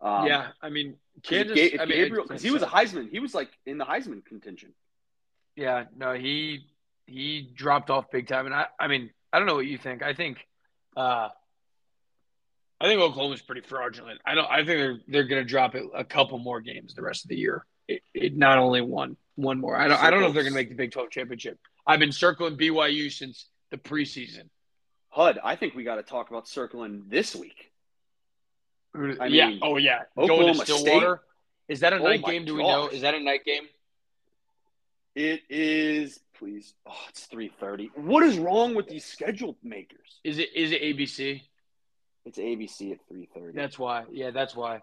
Um, 0.00 0.26
yeah, 0.26 0.48
I 0.62 0.70
mean 0.70 0.96
Kansas. 1.22 1.54
Ga- 1.54 1.78
I 1.78 1.86
mean, 1.86 1.98
Gabriel, 1.98 2.24
because 2.26 2.42
he 2.42 2.50
was 2.50 2.62
a 2.62 2.66
Heisman, 2.66 3.10
he 3.10 3.20
was 3.20 3.34
like 3.34 3.50
in 3.66 3.78
the 3.78 3.84
Heisman 3.84 4.24
contention. 4.24 4.72
Yeah, 5.56 5.84
no, 5.96 6.12
he 6.14 6.66
he 7.06 7.42
dropped 7.54 7.90
off 7.90 8.10
big 8.10 8.26
time, 8.28 8.46
and 8.46 8.54
I 8.54 8.66
I 8.78 8.88
mean 8.88 9.10
I 9.32 9.38
don't 9.38 9.46
know 9.46 9.54
what 9.56 9.66
you 9.66 9.78
think. 9.78 10.02
I 10.02 10.14
think, 10.14 10.46
uh, 10.96 11.28
I 12.80 12.86
think 12.86 13.00
Oklahoma's 13.00 13.42
pretty 13.42 13.62
fraudulent. 13.62 14.20
I 14.24 14.34
don't. 14.34 14.48
I 14.50 14.58
think 14.58 14.66
they're 14.68 14.98
they're 15.08 15.24
going 15.24 15.42
to 15.42 15.48
drop 15.48 15.74
it 15.74 15.84
a 15.94 16.04
couple 16.04 16.38
more 16.38 16.60
games 16.60 16.94
the 16.94 17.02
rest 17.02 17.24
of 17.24 17.28
the 17.30 17.36
year. 17.36 17.64
It, 17.88 18.02
it 18.14 18.36
not 18.36 18.58
only 18.58 18.80
one 18.80 19.16
one 19.36 19.60
more. 19.60 19.76
I 19.76 19.88
don't 19.88 20.02
I 20.02 20.10
don't 20.10 20.20
know 20.20 20.28
if 20.28 20.34
they're 20.34 20.42
going 20.42 20.52
to 20.52 20.58
make 20.58 20.68
the 20.68 20.74
Big 20.74 20.92
Twelve 20.92 21.10
championship. 21.10 21.58
I've 21.86 22.00
been 22.00 22.12
circling 22.12 22.56
BYU 22.56 23.12
since 23.12 23.48
the 23.70 23.76
preseason. 23.76 24.48
Hud, 25.14 25.38
I 25.44 25.54
think 25.54 25.74
we 25.76 25.84
got 25.84 25.94
to 25.96 26.02
talk 26.02 26.30
about 26.30 26.48
circling 26.48 27.04
this 27.08 27.36
week. 27.36 27.70
I 28.96 29.26
yeah. 29.26 29.48
mean, 29.48 29.60
Oh 29.62 29.76
yeah. 29.76 30.02
Oklahoma 30.18 30.54
Going 30.54 30.54
to 30.54 30.64
Stillwater. 30.64 31.20
Is 31.68 31.80
that 31.80 31.92
a 31.92 31.96
Oh 31.96 32.02
night 32.04 32.24
game? 32.24 32.44
Do 32.44 32.56
we 32.56 32.62
know? 32.64 32.88
Is 32.88 33.02
that 33.02 33.14
a 33.14 33.20
night 33.20 33.44
game? 33.44 33.62
It 35.14 35.42
is, 35.48 36.18
please. 36.36 36.74
Oh, 36.84 36.92
it's 37.08 37.26
three 37.26 37.52
thirty. 37.60 37.90
What 37.94 38.24
is 38.24 38.38
wrong 38.38 38.74
with 38.74 38.88
these 38.88 39.04
schedule 39.04 39.56
makers? 39.62 40.18
Is 40.24 40.38
it 40.38 40.48
is 40.54 40.72
it 40.72 40.82
ABC? 40.82 41.42
It's 42.24 42.38
ABC 42.38 42.92
at 42.92 42.98
three 43.08 43.28
thirty. 43.32 43.56
That's 43.56 43.78
why. 43.78 44.04
Yeah, 44.10 44.32
that's 44.32 44.56
why. 44.56 44.80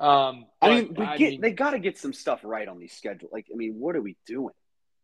Um, 0.00 0.46
I 0.60 0.70
mean, 0.70 0.94
we 0.96 1.04
I 1.04 1.16
get 1.16 1.30
mean- 1.30 1.40
they 1.42 1.52
got 1.52 1.70
to 1.70 1.78
get 1.78 1.96
some 1.96 2.12
stuff 2.12 2.40
right 2.42 2.66
on 2.66 2.78
these 2.80 2.92
schedules. 2.92 3.30
Like, 3.32 3.46
I 3.52 3.56
mean, 3.56 3.74
what 3.78 3.94
are 3.94 4.02
we 4.02 4.16
doing? 4.26 4.54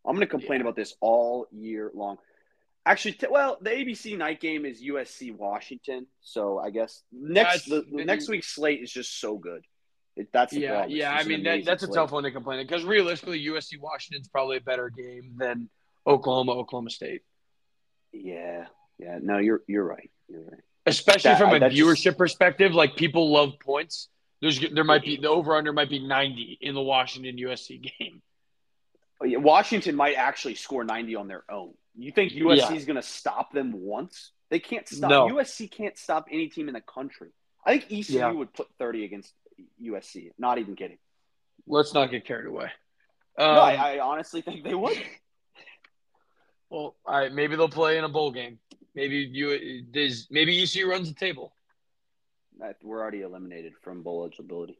I'm 0.05 0.15
going 0.15 0.27
to 0.27 0.31
complain 0.31 0.61
about 0.61 0.75
this 0.75 0.95
all 1.01 1.47
year 1.53 1.91
long. 1.95 2.19
Actually, 2.87 3.13
t- 3.13 3.27
well, 3.29 3.59
the 3.61 3.71
ABC 3.71 4.17
night 4.17 4.41
game 4.41 4.65
is 4.65 4.81
USC 4.81 5.37
Washington, 5.37 6.07
so 6.21 6.59
I 6.59 6.71
guess 6.71 7.03
next 7.13 7.65
the, 7.69 7.85
the 7.93 8.05
next 8.05 8.29
week's 8.29 8.47
slate 8.47 8.81
is 8.81 8.93
just 8.93 9.21
so 9.21 9.37
good. 9.37 9.63
It, 10.15 10.29
that's 10.33 10.55
the 10.55 10.61
yeah, 10.61 10.71
problem. 10.71 10.97
Yeah. 10.97 11.13
I 11.13 11.25
mean, 11.25 11.43
that, 11.43 11.65
that's 11.65 11.83
a 11.83 11.89
tough 11.89 12.13
one 12.13 12.23
to 12.23 12.31
complain 12.31 12.65
because 12.65 12.85
realistically, 12.85 13.45
USC 13.47 13.81
Washington's 13.81 14.29
probably 14.29 14.59
a 14.59 14.61
better 14.61 14.89
game 14.89 15.35
than 15.37 15.69
Oklahoma 16.07 16.53
Oklahoma 16.53 16.91
State, 16.91 17.23
Yeah, 18.13 18.67
yeah. 19.01 19.19
No, 19.21 19.39
you're 19.39 19.63
you're 19.67 19.85
right. 19.85 20.11
You're 20.29 20.45
right. 20.45 20.61
especially 20.87 21.31
That- 21.33 21.39
from 21.41 21.55
a 21.55 21.59
that 21.59 21.73
just- 21.73 21.83
viewership 21.83 22.17
perspective. 22.17 22.73
Like 22.73 22.95
people 22.95 23.33
love 23.33 23.55
points. 23.59 24.09
There's 24.41 24.61
there 24.61 24.85
might 24.85 25.03
be 25.03 25.17
the 25.17 25.29
over 25.29 25.57
under 25.57 25.73
might 25.73 25.91
be 25.91 25.99
90 26.07 26.59
in 26.61 26.75
the 26.75 26.83
Washington 26.83 27.37
USC 27.37 27.91
game. 27.99 28.23
Washington 29.21 29.97
might 29.97 30.15
actually 30.15 30.55
score 30.55 30.85
90 30.85 31.17
on 31.17 31.27
their 31.27 31.43
own. 31.51 31.73
You 31.99 32.13
think 32.13 32.33
USC 32.33 32.57
Yeah. 32.57 32.73
is 32.75 32.85
going 32.85 32.97
to 32.97 33.03
stop 33.03 33.53
them 33.53 33.73
once? 33.73 34.33
They 34.51 34.59
can't 34.59 34.87
stop. 34.89 35.11
No. 35.11 35.27
USC 35.29 35.71
can't 35.71 35.97
stop 35.99 36.27
any 36.31 36.49
team 36.49 36.69
in 36.69 36.75
the 36.75 36.81
country. 36.81 37.31
I 37.65 37.79
think 37.79 37.85
ECU 37.91 38.19
Yeah. 38.19 38.31
would 38.31 38.53
put 38.53 38.69
30 38.79 39.05
against 39.05 39.33
USC. 39.83 40.31
Not 40.39 40.59
even 40.59 40.77
kidding. 40.77 40.99
Let's 41.67 41.95
not 41.95 42.11
get 42.11 42.25
carried 42.25 42.47
away. 42.47 42.71
Um, 43.39 43.55
no, 43.55 43.61
I, 43.61 43.95
I 43.95 43.99
honestly 44.01 44.41
think 44.41 44.63
they 44.63 44.75
would. 44.75 44.97
well, 46.71 46.97
all 47.05 47.19
right, 47.19 47.33
maybe 47.33 47.57
they'll 47.57 47.69
play 47.69 47.99
in 47.99 48.05
a 48.05 48.09
bowl 48.09 48.31
game. 48.31 48.59
Maybe 48.95 49.17
you 49.31 49.83
does 49.83 50.27
maybe 50.31 50.63
ECU 50.63 50.89
runs 50.89 51.09
the 51.09 51.15
table. 51.15 51.55
We're 52.83 53.01
already 53.01 53.21
eliminated 53.23 53.75
from 53.83 54.03
bowl 54.03 54.23
eligibility. 54.23 54.79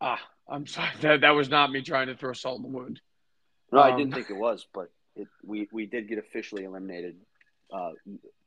Ah, 0.00 0.20
I'm 0.48 0.66
sorry. 0.66 0.90
That, 1.00 1.20
that 1.20 1.30
was 1.30 1.48
not 1.48 1.70
me 1.70 1.82
trying 1.82 2.08
to 2.08 2.16
throw 2.16 2.32
salt 2.32 2.56
in 2.56 2.62
the 2.62 2.68
wound. 2.76 3.00
No, 3.70 3.78
I 3.80 3.92
Um, 3.92 3.98
didn't 3.98 4.14
think 4.14 4.30
it 4.30 4.36
was, 4.36 4.66
but 4.74 4.90
it, 5.16 5.28
we 5.44 5.68
we 5.72 5.86
did 5.86 6.08
get 6.08 6.18
officially 6.18 6.64
eliminated 6.64 7.16
uh, 7.72 7.90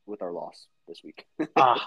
with 0.06 0.22
our 0.22 0.32
loss 0.32 0.68
this 0.88 1.02
week. 1.04 1.26
Ah, 1.56 1.86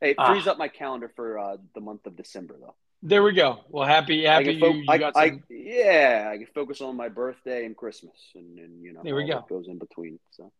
hey, 0.00 0.10
it 0.10 0.16
Ah. 0.18 0.32
frees 0.32 0.46
up 0.46 0.58
my 0.58 0.68
calendar 0.68 1.10
for 1.14 1.38
uh, 1.38 1.56
the 1.74 1.80
month 1.80 2.06
of 2.06 2.16
December, 2.16 2.56
though. 2.60 2.74
there 3.02 3.22
we 3.22 3.32
go. 3.32 3.60
Well, 3.68 3.86
happy, 3.86 4.24
happy 4.24 4.54
you, 4.54 4.60
fo- 4.60 4.72
you 4.74 4.84
I- 4.88 4.98
got 4.98 5.16
I- 5.16 5.40
yeah, 5.48 6.28
I 6.32 6.38
can 6.38 6.46
focus 6.54 6.80
on 6.80 6.96
my 6.96 7.08
birthday 7.08 7.64
and 7.66 7.76
Christmas, 7.76 8.16
and, 8.34 8.58
and 8.58 8.82
you 8.82 8.92
know, 8.92 9.00
There 9.04 9.14
we 9.14 9.24
go. 9.26 9.44
goes 9.48 9.66
in 9.68 9.78
between. 9.78 10.18
So 10.32 10.50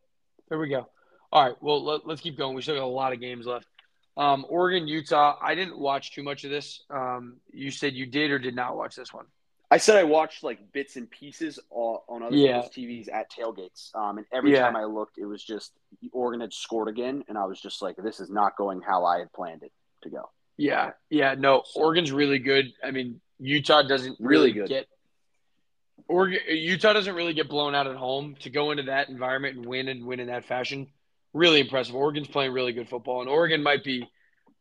There 0.49 0.59
we 0.59 0.69
go. 0.69 0.87
All 1.33 1.45
right. 1.45 1.57
Well, 1.63 1.83
let, 1.85 2.07
us 2.09 2.21
keep 2.21 2.37
going. 2.37 2.55
We 2.55 2.63
still 2.63 2.75
got 2.77 2.85
a 2.85 2.87
lot 2.87 3.13
of 3.15 3.21
games 3.21 3.47
left. 3.47 3.67
Um, 4.19 4.45
Oregon, 4.51 4.87
Utah. 4.87 5.39
I 5.41 5.55
didn't 5.55 5.79
watch 5.79 6.13
too 6.15 6.23
much 6.23 6.45
of 6.45 6.51
this. 6.51 6.83
Um, 6.91 7.39
you 7.53 7.71
said 7.71 7.95
you 7.95 8.05
did 8.05 8.31
or 8.31 8.39
did 8.39 8.55
not 8.55 8.77
watch 8.77 8.95
this 8.95 9.15
one. 9.15 9.25
I 9.73 9.79
said 9.79 9.97
I 9.97 10.05
watched 10.05 10.43
like 10.43 10.71
bits 10.73 10.97
and 10.97 11.11
pieces 11.11 11.59
on, 11.71 11.99
on 12.09 12.23
other 12.23 12.37
Yeah. 12.37 12.61
people's 12.69 13.07
TVs 13.09 13.09
at 13.13 13.31
tailgates, 13.31 13.95
um, 13.95 14.19
and 14.19 14.27
every 14.33 14.53
Yeah. 14.53 14.61
time 14.61 14.77
I 14.77 14.85
looked, 14.85 15.17
it 15.19 15.25
was 15.25 15.43
just 15.43 15.73
Oregon 16.13 16.41
had 16.41 16.53
scored 16.53 16.89
again, 16.89 17.25
and 17.29 17.39
I 17.39 17.47
was 17.47 17.61
just 17.61 17.81
like, 17.81 17.97
this 17.97 18.21
is 18.21 18.29
not 18.31 18.57
going 18.57 18.83
how 18.83 19.05
I 19.07 19.19
had 19.21 19.33
planned 19.33 19.63
it 19.63 19.73
to 20.03 20.11
go. 20.11 20.31
Yeah. 20.59 20.93
Yeah. 21.09 21.35
No, 21.39 21.63
So- 21.65 21.81
Oregon's 21.81 22.13
really 22.13 22.39
good. 22.39 22.67
I 22.85 22.91
mean, 22.91 23.21
Utah 23.39 23.83
doesn't 23.83 24.19
really, 24.21 24.49
Really 24.49 24.53
good. 24.53 24.69
get. 24.69 24.89
Oregon, 26.09 26.41
Utah 26.49 26.93
doesn't 26.93 27.15
really 27.15 27.33
get 27.33 27.49
blown 27.49 27.75
out 27.75 27.87
at 27.87 27.97
home 27.97 28.35
to 28.41 28.51
go 28.51 28.71
into 28.73 28.85
that 28.85 29.09
environment 29.09 29.57
and 29.57 29.67
win 29.67 29.89
and 29.89 30.05
win 30.05 30.21
in 30.21 30.27
that 30.27 30.45
fashion. 30.45 30.93
Really 31.33 31.61
impressive. 31.61 31.95
Oregon's 31.95 32.29
playing 32.29 32.53
really 32.53 32.73
good 32.73 32.89
football, 32.89 33.21
and 33.23 33.31
Oregon 33.31 33.63
might 33.63 33.85
be 33.85 34.07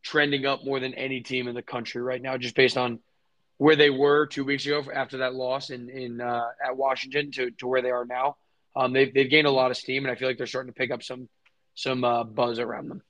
trending 0.03 0.45
up 0.45 0.63
more 0.63 0.79
than 0.79 0.93
any 0.93 1.21
team 1.21 1.47
in 1.47 1.55
the 1.55 1.61
country 1.61 2.01
right 2.01 2.21
now, 2.21 2.37
just 2.37 2.55
based 2.55 2.77
on 2.77 2.99
where 3.61 3.75
they 3.75 3.91
were 3.91 4.25
two 4.25 4.43
weeks 4.43 4.65
ago 4.65 4.83
after 4.91 5.19
that 5.19 5.35
loss 5.35 5.69
in 5.69 5.87
in 5.87 6.19
uh, 6.19 6.47
at 6.65 6.75
Washington 6.75 7.29
to, 7.29 7.51
to 7.51 7.67
where 7.67 7.83
they 7.83 7.91
are 7.91 8.05
now. 8.05 8.35
Um, 8.75 8.91
they've 8.91 9.13
they've 9.13 9.29
gained 9.29 9.45
a 9.45 9.51
lot 9.51 9.69
of 9.69 9.77
steam, 9.77 10.03
and 10.03 10.11
I 10.11 10.15
feel 10.15 10.27
like 10.27 10.39
they're 10.39 10.47
starting 10.47 10.73
to 10.73 10.75
pick 10.75 10.89
up 10.89 11.03
some 11.03 11.29
some 11.75 12.03
uh, 12.03 12.23
buzz 12.23 12.57
around 12.57 12.89
them. 12.89 13.03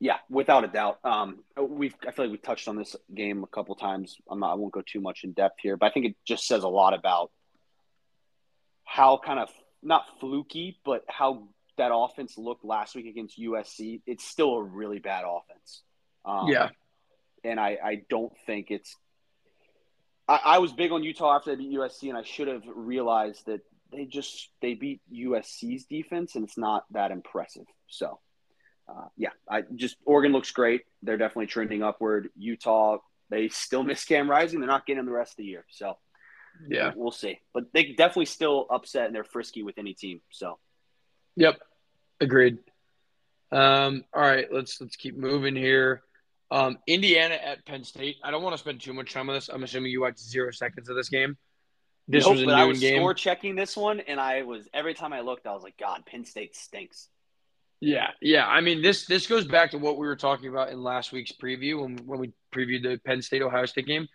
Yeah, 0.00 0.16
without 0.30 0.64
a 0.64 0.68
doubt. 0.68 0.98
Um, 1.04 1.40
we've 1.60 1.94
I 2.08 2.12
feel 2.12 2.24
like 2.24 2.32
we 2.32 2.38
touched 2.38 2.68
on 2.68 2.76
this 2.76 2.96
game 3.14 3.44
a 3.44 3.46
couple 3.46 3.74
times. 3.74 4.16
I'm 4.30 4.40
not, 4.40 4.52
I 4.52 4.54
won't 4.54 4.72
go 4.72 4.80
too 4.80 5.02
much 5.02 5.24
in 5.24 5.32
depth 5.32 5.56
here, 5.60 5.76
but 5.76 5.84
I 5.84 5.90
think 5.90 6.06
it 6.06 6.16
just 6.26 6.46
says 6.46 6.62
a 6.62 6.68
lot 6.68 6.94
about 6.94 7.30
how 8.82 9.20
kind 9.22 9.40
of 9.40 9.50
not 9.82 10.06
fluky, 10.20 10.80
but 10.86 11.04
how 11.06 11.48
that 11.76 11.90
offense 11.94 12.38
looked 12.38 12.64
last 12.64 12.94
week 12.94 13.08
against 13.08 13.38
USC. 13.38 14.00
It's 14.06 14.24
still 14.24 14.54
a 14.54 14.62
really 14.62 15.00
bad 15.00 15.24
offense. 15.26 15.82
Um, 16.24 16.48
yeah, 16.48 16.70
and 17.44 17.60
I, 17.60 17.76
I 17.84 18.02
don't 18.08 18.32
think 18.46 18.70
it's. 18.70 18.96
I, 20.28 20.40
I 20.44 20.58
was 20.58 20.72
big 20.72 20.92
on 20.92 21.02
Utah 21.02 21.36
after 21.36 21.50
they 21.50 21.62
beat 21.62 21.76
USC, 21.76 22.08
and 22.08 22.18
I 22.18 22.22
should 22.22 22.48
have 22.48 22.62
realized 22.66 23.46
that 23.46 23.60
they 23.92 24.04
just 24.06 24.48
they 24.60 24.74
beat 24.74 25.00
USC's 25.12 25.84
defense, 25.84 26.34
and 26.34 26.44
it's 26.44 26.58
not 26.58 26.84
that 26.92 27.10
impressive. 27.10 27.66
So, 27.88 28.18
uh, 28.88 29.06
yeah, 29.16 29.30
I 29.48 29.62
just 29.74 29.96
Oregon 30.04 30.32
looks 30.32 30.50
great. 30.50 30.82
They're 31.02 31.16
definitely 31.16 31.46
trending 31.46 31.82
upward. 31.82 32.28
Utah, 32.36 32.98
they 33.30 33.48
still 33.48 33.84
miss 33.84 34.04
Cam 34.04 34.30
Rising. 34.30 34.60
They're 34.60 34.68
not 34.68 34.86
getting 34.86 35.00
him 35.00 35.06
the 35.06 35.12
rest 35.12 35.32
of 35.32 35.36
the 35.38 35.44
year. 35.44 35.64
So, 35.70 35.98
yeah. 36.68 36.92
we'll 36.96 37.10
see. 37.10 37.40
But 37.52 37.72
they 37.72 37.92
definitely 37.92 38.26
still 38.26 38.66
upset, 38.70 39.06
and 39.06 39.14
they're 39.14 39.24
frisky 39.24 39.62
with 39.62 39.78
any 39.78 39.94
team. 39.94 40.20
So, 40.30 40.58
Yep, 41.36 41.60
agreed. 42.20 42.58
Um, 43.50 44.04
all 44.12 44.22
right, 44.22 44.46
let's 44.52 44.80
let's 44.80 44.96
keep 44.96 45.16
moving 45.16 45.56
here. 45.56 46.02
Um, 46.54 46.78
Indiana 46.86 47.34
at 47.34 47.66
Penn 47.66 47.82
State. 47.82 48.18
I 48.22 48.30
don't 48.30 48.44
want 48.44 48.54
to 48.54 48.58
spend 48.58 48.80
too 48.80 48.92
much 48.92 49.12
time 49.12 49.28
on 49.28 49.34
this. 49.34 49.48
I'm 49.48 49.64
assuming 49.64 49.90
you 49.90 50.02
watched 50.02 50.20
zero 50.20 50.52
seconds 50.52 50.88
of 50.88 50.94
this 50.94 51.08
game. 51.08 51.36
This 52.06 52.24
Nope, 52.24 52.34
was 52.34 52.42
a 52.42 52.46
noon 52.46 52.54
I 52.54 52.64
was 52.64 52.78
game. 52.78 52.98
score 53.00 53.12
checking 53.12 53.56
this 53.56 53.76
one, 53.76 53.98
and 53.98 54.20
I 54.20 54.42
was 54.42 54.68
every 54.72 54.94
time 54.94 55.12
I 55.12 55.20
looked, 55.20 55.48
I 55.48 55.52
was 55.52 55.64
like, 55.64 55.76
God, 55.76 56.06
Penn 56.06 56.24
State 56.24 56.54
stinks. 56.54 57.08
Yeah, 57.80 58.08
yeah. 58.22 58.46
I 58.46 58.60
mean, 58.60 58.82
this 58.82 59.04
this 59.06 59.26
goes 59.26 59.46
back 59.46 59.72
to 59.72 59.78
what 59.78 59.98
we 59.98 60.06
were 60.06 60.14
talking 60.14 60.48
about 60.48 60.70
in 60.70 60.80
last 60.80 61.10
week's 61.10 61.32
preview 61.32 61.82
when 61.82 61.96
when 62.06 62.20
we 62.20 62.32
previewed 62.54 62.84
the 62.84 63.00
Penn 63.04 63.20
State 63.20 63.42
Ohio 63.42 63.66
State 63.66 63.86
game. 63.86 64.06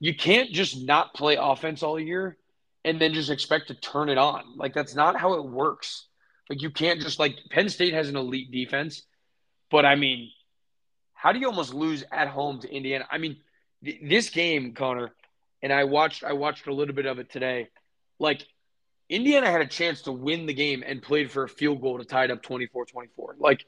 You 0.00 0.14
can't 0.14 0.50
just 0.50 0.82
not 0.82 1.12
play 1.12 1.36
offense 1.38 1.82
all 1.82 2.00
year 2.00 2.38
and 2.84 2.98
then 3.00 3.12
just 3.12 3.30
expect 3.30 3.68
to 3.68 3.74
turn 3.74 4.08
it 4.08 4.16
on. 4.16 4.56
Like 4.56 4.72
that's 4.72 4.94
not 4.94 5.20
how 5.20 5.34
it 5.34 5.44
works. 5.44 6.06
Like 6.48 6.62
you 6.62 6.70
can't 6.70 7.00
just 7.02 7.18
like 7.18 7.36
Penn 7.50 7.68
State 7.68 7.92
has 7.92 8.08
an 8.08 8.16
elite 8.16 8.50
defense, 8.50 9.02
but 9.70 9.84
I 9.84 9.96
mean, 9.96 10.30
how 11.20 11.32
do 11.32 11.40
you 11.40 11.48
almost 11.48 11.74
lose 11.74 12.04
at 12.12 12.28
home 12.28 12.60
to 12.60 12.68
Indiana? 12.72 13.04
I 13.10 13.18
mean, 13.18 13.38
th- 13.84 14.00
this 14.02 14.30
game, 14.30 14.72
Conner, 14.72 15.10
and 15.62 15.72
I 15.72 15.82
watched 15.84 16.22
I 16.22 16.32
watched 16.34 16.68
a 16.68 16.72
little 16.72 16.94
bit 16.94 17.06
of 17.06 17.18
it 17.18 17.28
today. 17.30 17.68
Like 18.20 18.46
Indiana 19.08 19.50
had 19.50 19.60
a 19.60 19.66
chance 19.66 20.02
to 20.02 20.12
win 20.12 20.46
the 20.46 20.54
game 20.54 20.84
and 20.86 21.02
played 21.02 21.30
for 21.32 21.42
a 21.42 21.48
field 21.48 21.80
goal 21.80 21.98
to 21.98 22.04
tie 22.04 22.24
it 22.24 22.30
up 22.30 22.42
24-24. 22.42 23.08
Like 23.38 23.64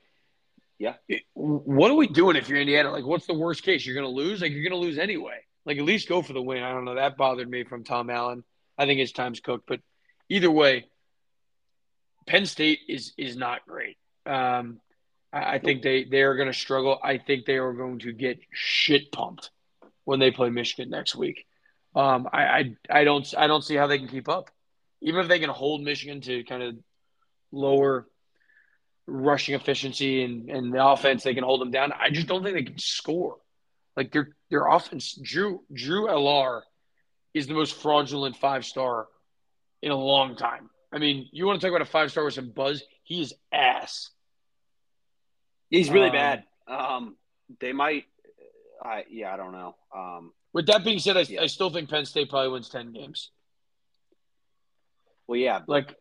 Yeah. 0.79 0.95
it- 1.09 1.23
what 1.35 1.91
are 1.91 1.97
we 1.97 2.07
doing 2.07 2.37
if 2.37 2.49
you're 2.49 2.61
Indiana? 2.61 2.93
Like 2.93 3.05
what's 3.05 3.27
the 3.27 3.35
worst 3.35 3.65
case? 3.65 3.85
You're 3.85 3.97
going 3.97 4.07
to 4.07 4.23
lose? 4.23 4.41
Like 4.41 4.53
you're 4.53 4.63
going 4.69 4.81
to 4.81 4.87
lose 4.87 4.99
anyway. 4.99 5.39
Like 5.67 5.79
at 5.79 5.85
least 5.85 6.09
go 6.09 6.23
for 6.23 6.33
the 6.35 6.43
win. 6.43 6.63
I 6.63 6.71
don't 6.73 6.85
know. 6.85 6.95
That 6.95 7.17
bothered 7.17 7.51
me 7.51 7.65
from 7.65 7.83
Tom 7.85 8.11
Allen. 8.11 8.45
I 8.79 8.87
think 8.87 9.01
his 9.01 9.13
time's 9.13 9.41
cooked, 9.41 9.67
but 9.67 9.81
either 10.29 10.51
way, 10.51 10.87
Penn 12.27 12.47
State 12.47 12.81
is 12.89 13.13
is 13.19 13.37
not 13.37 13.67
great. 13.67 13.97
Um, 14.25 14.81
I, 15.33 15.55
I 15.55 15.59
think 15.59 15.83
they 15.83 16.05
they 16.05 16.23
are 16.23 16.37
going 16.37 16.49
to 16.49 16.59
struggle. 16.59 16.99
I 17.03 17.19
think 17.19 17.47
they 17.47 17.59
are 17.59 17.73
going 17.73 18.01
to 18.01 18.13
get 18.13 18.41
shit 18.53 19.13
pumped 19.13 19.51
when 20.05 20.21
they 20.21 20.31
play 20.31 20.51
Michigan 20.51 20.91
next 20.91 21.15
week. 21.17 21.47
Um, 21.95 22.29
I, 22.33 22.43
I 22.43 22.77
I 22.91 23.05
don't 23.05 23.35
I 23.37 23.47
don't 23.47 23.65
see 23.65 23.77
how 23.77 23.87
they 23.87 23.99
can 23.99 24.09
keep 24.09 24.29
up, 24.29 24.51
even 25.01 25.21
if 25.21 25.29
they 25.29 25.39
can 25.39 25.51
hold 25.51 25.83
Michigan 25.83 26.21
to 26.23 26.45
kind 26.45 26.63
of 26.63 26.77
lower 27.53 28.07
rushing 29.07 29.55
efficiency 29.55 30.23
and, 30.23 30.49
and 30.51 30.73
the 30.73 30.85
offense. 30.85 31.25
They 31.25 31.35
can 31.35 31.45
hold 31.45 31.61
them 31.61 31.71
down. 31.71 31.93
I 31.93 32.11
just 32.11 32.29
don't 32.29 32.43
think 32.43 32.55
they 32.55 32.63
can 32.63 32.79
score. 32.79 33.37
Like 33.97 34.13
their 34.13 34.31
their 34.51 34.67
offense, 34.67 35.19
Drew 35.21 35.63
Drew 35.73 36.07
Allar 36.07 36.63
is 37.35 37.47
the 37.47 37.55
most 37.55 37.75
fraudulent 37.75 38.37
five 38.37 38.65
star 38.65 39.09
in 39.83 39.91
a 39.91 39.97
long 39.97 40.37
time. 40.37 40.71
I 40.93 40.99
mean, 40.99 41.29
you 41.33 41.47
want 41.47 41.61
to 41.61 41.67
talk 41.67 41.75
about 41.75 41.87
a 41.87 41.91
five 41.91 42.11
star 42.11 42.25
with 42.25 42.35
some 42.35 42.51
buzz? 42.51 42.83
He 43.03 43.21
is 43.21 43.35
ass. 43.53 44.11
He's 45.71 45.91
really 45.91 46.09
Um, 46.09 46.13
bad. 46.13 46.45
Um, 46.67 47.17
they 47.61 47.73
might. 47.73 48.05
I 48.83 49.05
yeah, 49.11 49.33
I 49.33 49.37
don't 49.37 49.53
know. 49.53 49.77
Um, 49.95 50.33
With 50.53 50.67
that 50.67 50.85
being 50.85 50.99
said, 50.99 51.17
I, 51.17 51.21
Yeah. 51.23 51.43
I 51.43 51.47
still 51.47 51.71
think 51.71 51.89
Penn 51.91 52.05
State 52.07 52.29
probably 52.31 52.51
wins 52.51 52.69
ten 52.69 52.93
games. 52.93 53.31
well, 55.27 55.39
yeah, 55.39 55.61
Like, 55.69 55.95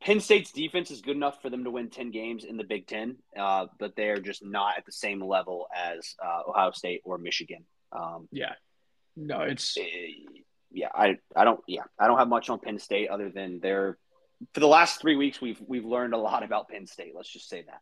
Penn 0.00 0.20
State's 0.20 0.50
defense 0.52 0.90
is 0.90 1.00
good 1.00 1.16
enough 1.16 1.40
for 1.40 1.48
them 1.50 1.64
to 1.64 1.70
win 1.70 1.88
10 1.88 2.10
games 2.10 2.44
in 2.44 2.56
the 2.58 2.64
Big 2.64 2.86
Ten, 2.86 3.16
uh, 3.38 3.66
but 3.78 3.94
they're 3.96 4.18
just 4.20 4.44
not 4.44 4.76
at 4.76 4.84
the 4.84 4.92
same 4.92 5.22
level 5.22 5.66
as 5.74 6.14
uh, 6.22 6.42
Ohio 6.48 6.72
State 6.72 7.00
or 7.04 7.16
Michigan. 7.16 7.64
Um, 7.92 8.28
yeah, 8.32 8.54
no, 9.16 9.42
it's 9.42 9.76
eh, 9.78 9.82
yeah, 10.72 10.88
I, 10.92 11.18
I 11.36 11.44
don't 11.44 11.60
yeah, 11.68 11.84
I 11.98 12.08
don't 12.08 12.18
have 12.18 12.28
much 12.28 12.50
on 12.50 12.58
Penn 12.58 12.78
State 12.80 13.08
other 13.08 13.30
than 13.30 13.60
they're 13.60 13.96
for 14.52 14.60
the 14.60 14.66
last 14.66 15.00
three 15.00 15.14
weeks 15.16 15.40
we've 15.40 15.62
we've 15.66 15.84
learned 15.86 16.12
a 16.12 16.18
lot 16.18 16.42
about 16.42 16.68
Penn 16.68 16.86
State. 16.88 17.12
Let's 17.14 17.32
just 17.32 17.48
say 17.48 17.62
that. 17.62 17.80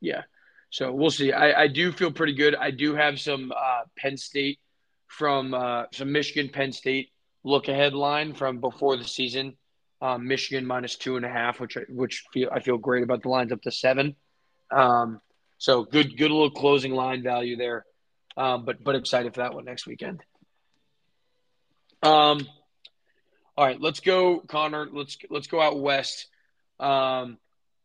Yeah. 0.00 0.22
So 0.70 0.92
we'll 0.92 1.10
see. 1.10 1.32
I, 1.32 1.62
I 1.62 1.66
do 1.66 1.92
feel 1.92 2.12
pretty 2.12 2.34
good. 2.34 2.54
I 2.54 2.70
do 2.70 2.94
have 2.94 3.20
some 3.20 3.52
uh, 3.52 3.82
Penn 3.96 4.16
State 4.16 4.60
from 5.08 5.52
uh, 5.52 5.84
some 5.92 6.12
Michigan 6.12 6.48
Penn 6.48 6.72
State 6.72 7.10
look 7.42 7.68
ahead 7.68 7.94
line 7.94 8.34
from 8.34 8.60
before 8.60 8.96
the 8.96 9.04
season. 9.04 9.56
Um, 10.02 10.26
Michigan 10.28 10.64
minus 10.64 10.96
two 10.96 11.16
and 11.16 11.26
a 11.26 11.28
half, 11.28 11.60
which 11.60 11.76
I, 11.76 11.80
which 11.88 12.24
feel 12.32 12.48
I 12.52 12.60
feel 12.60 12.78
great 12.78 13.02
about 13.02 13.22
the 13.22 13.28
lines 13.28 13.52
up 13.52 13.60
to 13.62 13.70
seven. 13.70 14.16
Um, 14.70 15.20
so 15.58 15.84
good 15.84 16.16
good 16.16 16.30
little 16.30 16.50
closing 16.50 16.92
line 16.92 17.22
value 17.22 17.56
there. 17.56 17.84
Um, 18.36 18.64
but 18.64 18.82
but 18.82 18.94
excited 18.94 19.34
for 19.34 19.40
that 19.40 19.54
one 19.54 19.64
next 19.64 19.86
weekend. 19.86 20.22
Um, 22.02 22.46
all 23.58 23.66
right, 23.66 23.80
let's 23.80 24.00
go, 24.00 24.40
Conner. 24.40 24.88
Let's 24.90 25.18
let's 25.28 25.48
go 25.48 25.60
out 25.60 25.78
west. 25.78 26.28
Um, 26.78 27.36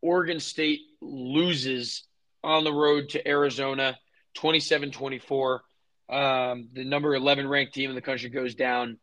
Oregon 0.02 0.40
State 0.40 0.82
loses 1.06 2.04
on 2.44 2.64
the 2.64 2.74
road 2.74 3.10
to 3.10 3.28
Arizona, 3.28 3.98
27-24. 4.38 5.60
Um, 6.08 6.70
the 6.74 6.84
number 6.84 7.16
11 7.16 7.48
ranked 7.48 7.74
team 7.74 7.90
in 7.90 7.96
the 7.96 8.02
country 8.02 8.30
goes 8.30 8.56
down. 8.56 8.98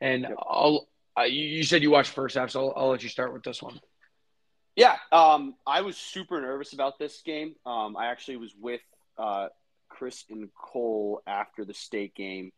And 0.00 0.26
I'll 0.26 0.88
uh, 1.18 1.22
you, 1.22 1.44
you 1.44 1.62
said 1.62 1.82
you 1.82 1.90
watched 1.90 2.10
first 2.10 2.36
half, 2.36 2.50
so 2.50 2.68
I'll, 2.68 2.84
I'll 2.84 2.90
let 2.90 3.02
you 3.02 3.08
start 3.08 3.32
with 3.32 3.42
this 3.42 3.62
one. 3.62 3.80
Yeah, 4.76 4.96
um, 5.12 5.54
I 5.66 5.82
was 5.82 5.96
super 5.96 6.40
nervous 6.40 6.72
about 6.72 6.98
this 6.98 7.22
game. 7.24 7.54
Um, 7.64 7.96
I 7.96 8.06
actually 8.06 8.38
was 8.38 8.52
with 8.60 8.80
uh, 9.16 9.48
Chris 9.88 10.24
and 10.28 10.48
Cole 10.54 11.22
after 11.26 11.64
the 11.64 11.74
state 11.74 12.14
game, 12.16 12.50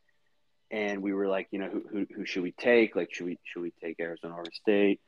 and 0.70 1.02
we 1.02 1.12
were 1.12 1.28
like, 1.28 1.48
you 1.50 1.58
know, 1.58 1.68
who, 1.68 1.84
who, 1.90 2.06
who 2.16 2.24
should 2.24 2.42
we 2.42 2.52
take? 2.52 2.96
Like, 2.96 3.12
should 3.12 3.26
we 3.26 3.38
should 3.44 3.60
we 3.60 3.72
take 3.82 4.00
Arizona, 4.00 4.34
Oregon 4.34 4.52
State? 4.54 5.00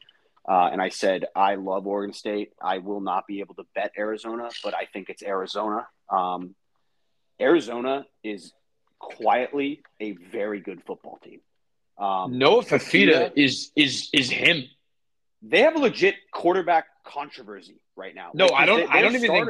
Uh, 0.49 0.71
and 0.73 0.81
I 0.81 0.89
said, 0.89 1.27
I 1.37 1.57
love 1.57 1.87
Oregon 1.87 2.15
State. 2.15 2.53
I 2.63 2.79
will 2.79 3.01
not 3.01 3.27
be 3.27 3.41
able 3.41 3.55
to 3.57 3.65
bet 3.75 3.93
Arizona, 3.99 4.49
but 4.65 4.75
I 4.75 4.87
think 4.87 5.11
it's 5.11 5.23
Arizona. 5.23 5.87
Um, 6.09 6.55
Arizona 7.41 8.07
is 8.25 8.53
quietly 8.99 9.83
a 10.01 10.13
very 10.13 10.61
good 10.61 10.83
football 10.87 11.19
team. 11.23 11.41
Um, 11.99 12.39
Noah 12.39 12.63
Fifita 12.65 13.31
Fifita- 13.31 13.33
is 13.37 13.71
is 13.77 14.09
is 14.13 14.31
him. 14.31 14.65
they 15.43 15.63
have 15.63 15.77
a 15.77 15.79
legit 15.79 16.15
quarterback 16.33 16.87
controversy 17.05 17.81
right 17.97 18.15
now. 18.15 18.31
No, 18.35 18.49
I 18.49 18.67
don't- 18.67 18.81
they- 18.81 18.87
I 18.87 19.03
don't 19.03 19.15
even 19.15 19.31
think- 19.31 19.49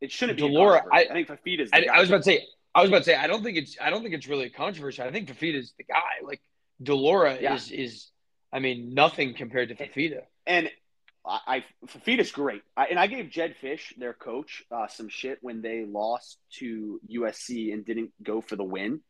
it 0.00 0.10
shouldn't 0.10 0.38
be. 0.38 0.48
de 0.48 0.52
Laura, 0.52 0.82
I, 0.90 1.00
I- 1.04 1.08
think 1.12 1.28
Fifita's. 1.28 1.70
The 1.70 1.90
I. 1.90 1.96
I 1.96 2.00
was 2.00 2.08
about 2.08 2.18
to 2.18 2.22
say, 2.24 2.46
I 2.74 2.80
was 2.80 2.88
about 2.88 2.98
to 2.98 3.04
say, 3.04 3.14
I 3.16 3.26
don't 3.26 3.42
think 3.42 3.56
it's, 3.58 3.76
I 3.80 3.90
don't 3.90 4.02
think 4.02 4.14
it's 4.14 4.26
really 4.28 4.46
a 4.46 4.50
controversy. 4.50 5.02
I 5.02 5.10
think 5.12 5.28
Fifita 5.28 5.56
is 5.56 5.72
the 5.76 5.84
guy. 5.84 5.98
Like 6.24 6.40
de 6.82 6.94
Laura 6.94 7.36
Yeah. 7.40 7.54
is, 7.54 7.70
is, 7.70 8.09
I 8.52 8.58
mean, 8.58 8.94
nothing 8.94 9.34
compared 9.34 9.68
to 9.68 9.74
Fifita. 9.76 10.22
and 10.46 10.70
I, 11.24 11.38
I 11.46 11.64
Fifita's 11.86 12.32
great. 12.32 12.62
I, 12.76 12.86
and 12.86 12.98
I 12.98 13.06
gave 13.06 13.30
Jedd 13.30 13.54
Fisch, 13.62 13.94
their 13.98 14.14
coach, 14.14 14.64
uh, 14.72 14.86
some 14.88 15.08
shit 15.08 15.38
when 15.42 15.60
they 15.62 15.84
lost 15.84 16.38
to 16.58 16.98
USC 17.10 17.72
and 17.72 17.84
didn't 17.84 18.12
go 18.22 18.40
for 18.40 18.56
the 18.56 18.64
win. 18.64 19.00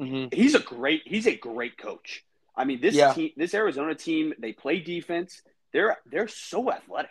Mm-hmm. 0.00 0.34
He's 0.36 0.54
a 0.54 0.60
great. 0.60 1.02
He's 1.06 1.26
a 1.26 1.34
great 1.36 1.76
coach. 1.78 2.24
I 2.56 2.64
mean, 2.64 2.80
this 2.80 2.94
Yeah. 2.94 3.12
team, 3.14 3.30
this 3.36 3.54
Arizona 3.54 3.94
team, 3.94 4.34
they 4.38 4.52
play 4.52 4.80
defense. 4.80 5.42
They're 5.72 5.96
they're 6.06 6.28
so 6.28 6.70
athletic. 6.70 7.10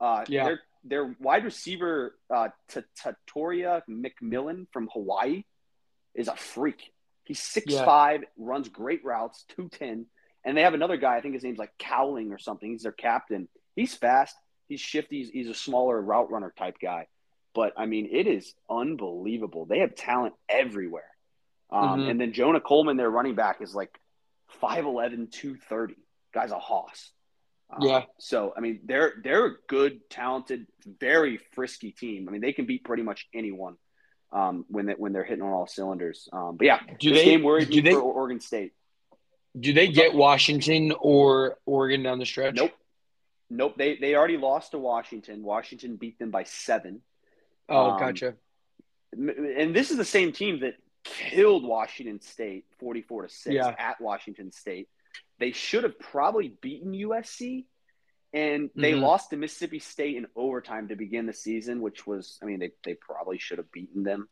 Uh, 0.00 0.24
Yeah. 0.28 0.44
Their 0.44 0.60
their 0.84 1.16
wide 1.20 1.44
receiver, 1.44 2.16
uh, 2.30 2.48
Tetairoa 2.70 3.82
McMillan 3.88 4.66
from 4.72 4.88
Hawaii, 4.92 5.44
is 6.14 6.28
a 6.28 6.36
freak. 6.36 6.92
He's 7.24 7.40
six 7.42 7.66
Yeah. 7.72 7.84
five, 7.84 8.24
runs 8.38 8.68
great 8.68 9.04
routes, 9.04 9.44
two 9.48 9.68
ten, 9.68 10.06
and 10.44 10.56
they 10.56 10.62
have 10.62 10.74
another 10.74 10.96
guy. 10.96 11.16
I 11.16 11.20
think 11.20 11.34
his 11.34 11.42
name's 11.44 11.58
like 11.58 11.72
Cowling 11.78 12.32
or 12.32 12.38
something. 12.38 12.70
He's 12.70 12.82
their 12.82 12.92
captain. 12.92 13.48
He's 13.76 13.94
fast. 13.94 14.34
He's 14.68 14.80
shifty. 14.80 15.18
He's, 15.18 15.30
he's 15.30 15.48
a 15.48 15.54
smaller 15.54 16.00
route 16.00 16.30
runner 16.30 16.52
type 16.56 16.76
guy. 16.80 17.06
But 17.54 17.72
I 17.76 17.86
mean, 17.86 18.08
it 18.12 18.26
is 18.26 18.54
unbelievable. 18.70 19.64
They 19.66 19.80
have 19.80 19.94
talent 19.94 20.34
everywhere. 20.48 21.10
Um, 21.70 22.00
Mhm. 22.00 22.10
And 22.10 22.20
then 22.20 22.32
Jonah 22.32 22.60
Coleman, 22.60 22.96
their 22.96 23.10
running 23.10 23.34
back, 23.34 23.60
is 23.60 23.74
like 23.74 23.98
5'11", 24.62 25.30
230. 25.30 25.94
Guy's 26.32 26.50
a 26.50 26.58
hoss. 26.58 27.10
Um, 27.70 27.78
Yeah. 27.82 28.04
So 28.18 28.54
I 28.56 28.60
mean, 28.60 28.80
they're 28.84 29.14
they're 29.22 29.46
a 29.46 29.54
good, 29.66 30.08
talented, 30.10 30.66
very 30.86 31.36
frisky 31.52 31.92
team. 31.92 32.28
I 32.28 32.32
mean, 32.32 32.40
they 32.40 32.52
can 32.52 32.66
beat 32.66 32.84
pretty 32.84 33.02
much 33.02 33.26
anyone 33.34 33.76
um, 34.32 34.64
when 34.68 34.86
they 34.86 34.92
when 34.94 35.12
they're 35.12 35.24
hitting 35.24 35.42
on 35.42 35.52
all 35.52 35.66
cylinders. 35.66 36.28
Um, 36.32 36.56
but 36.56 36.66
yeah, 36.66 36.80
Do 36.98 37.10
this 37.10 37.20
they- 37.20 37.24
game 37.24 37.42
worried 37.42 37.68
do 37.70 37.76
me 37.76 37.80
they- 37.82 37.92
for 37.94 38.00
Oregon 38.02 38.40
State. 38.40 38.72
Do 39.58 39.72
they 39.72 39.88
get 39.88 40.14
Washington 40.14 40.92
or 41.00 41.58
Oregon 41.66 42.02
down 42.02 42.18
the 42.18 42.26
stretch? 42.26 42.54
Nope, 42.54 42.72
nope. 43.50 43.74
They 43.76 43.96
they 43.96 44.14
already 44.14 44.36
lost 44.36 44.72
to 44.72 44.78
Washington. 44.78 45.42
Washington 45.42 45.96
beat 45.96 46.18
them 46.18 46.30
by 46.30 46.44
seven. 46.44 47.02
Oh, 47.68 47.90
Um, 47.92 47.98
gotcha. 47.98 48.34
and 49.12 49.74
this 49.74 49.90
is 49.90 49.96
the 49.96 50.04
same 50.04 50.32
team 50.32 50.60
that 50.60 50.74
killed 51.04 51.64
Washington 51.64 52.20
State 52.20 52.66
44 52.78 53.22
to 53.22 53.28
6 53.28 53.54
Yeah. 53.54 53.74
at 53.78 54.00
Washington 54.00 54.52
State. 54.52 54.88
They 55.38 55.52
should 55.52 55.84
have 55.84 55.98
probably 55.98 56.48
beaten 56.60 56.92
USC 56.92 57.66
and 58.34 58.70
they 58.74 58.92
Mhm. 58.92 59.00
lost 59.00 59.30
to 59.30 59.36
Mississippi 59.36 59.78
State 59.78 60.16
in 60.16 60.26
overtime 60.36 60.88
to 60.88 60.96
begin 60.96 61.24
the 61.26 61.32
season, 61.32 61.80
which 61.80 62.06
was 62.06 62.38
I 62.42 62.46
mean 62.46 62.58
they 62.58 62.72
they 62.84 62.94
probably 62.94 63.38
should 63.38 63.58
have 63.58 63.72
beaten 63.72 64.02
them. 64.02 64.28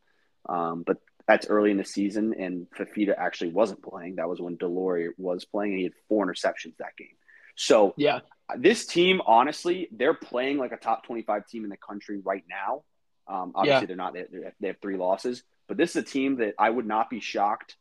Um, 0.47 0.83
but 0.83 1.01
that's 1.27 1.47
early 1.47 1.71
in 1.71 1.77
the 1.77 1.83
season 1.85 2.33
and 2.39 2.67
Fifita 2.77 3.13
actually 3.17 3.51
wasn't 3.51 3.83
playing. 3.83 4.15
That 4.15 4.29
was 4.29 4.39
when 4.39 4.55
de 4.55 4.67
Laura 4.67 5.09
was 5.17 5.43
playing 5.45 5.73
and 5.73 5.79
he 5.79 5.83
had 5.83 5.93
four 6.07 6.25
interceptions 6.25 6.77
that 6.77 6.95
game. 6.97 7.15
So 7.55 7.93
Yeah. 7.97 8.21
this 8.57 8.85
team, 8.85 9.21
honestly, 9.25 9.89
they're 9.91 10.13
playing 10.13 10.57
like 10.57 10.71
a 10.71 10.77
top 10.77 11.05
25 11.05 11.45
team 11.47 11.63
in 11.65 11.69
the 11.69 11.77
country 11.77 12.19
right 12.23 12.43
now. 12.49 12.83
Um, 13.27 13.51
obviously, 13.55 13.81
Yeah. 13.81 13.85
they're 13.87 13.95
not. 13.97 14.13
They, 14.13 14.25
they 14.61 14.67
have 14.67 14.77
three 14.81 14.95
losses, 14.95 15.43
but 15.67 15.75
this 15.75 15.91
is 15.91 15.95
a 15.97 16.03
team 16.03 16.37
that 16.37 16.53
I 16.57 16.69
would 16.69 16.85
not 16.85 17.09
be 17.09 17.19
shocked. 17.19 17.75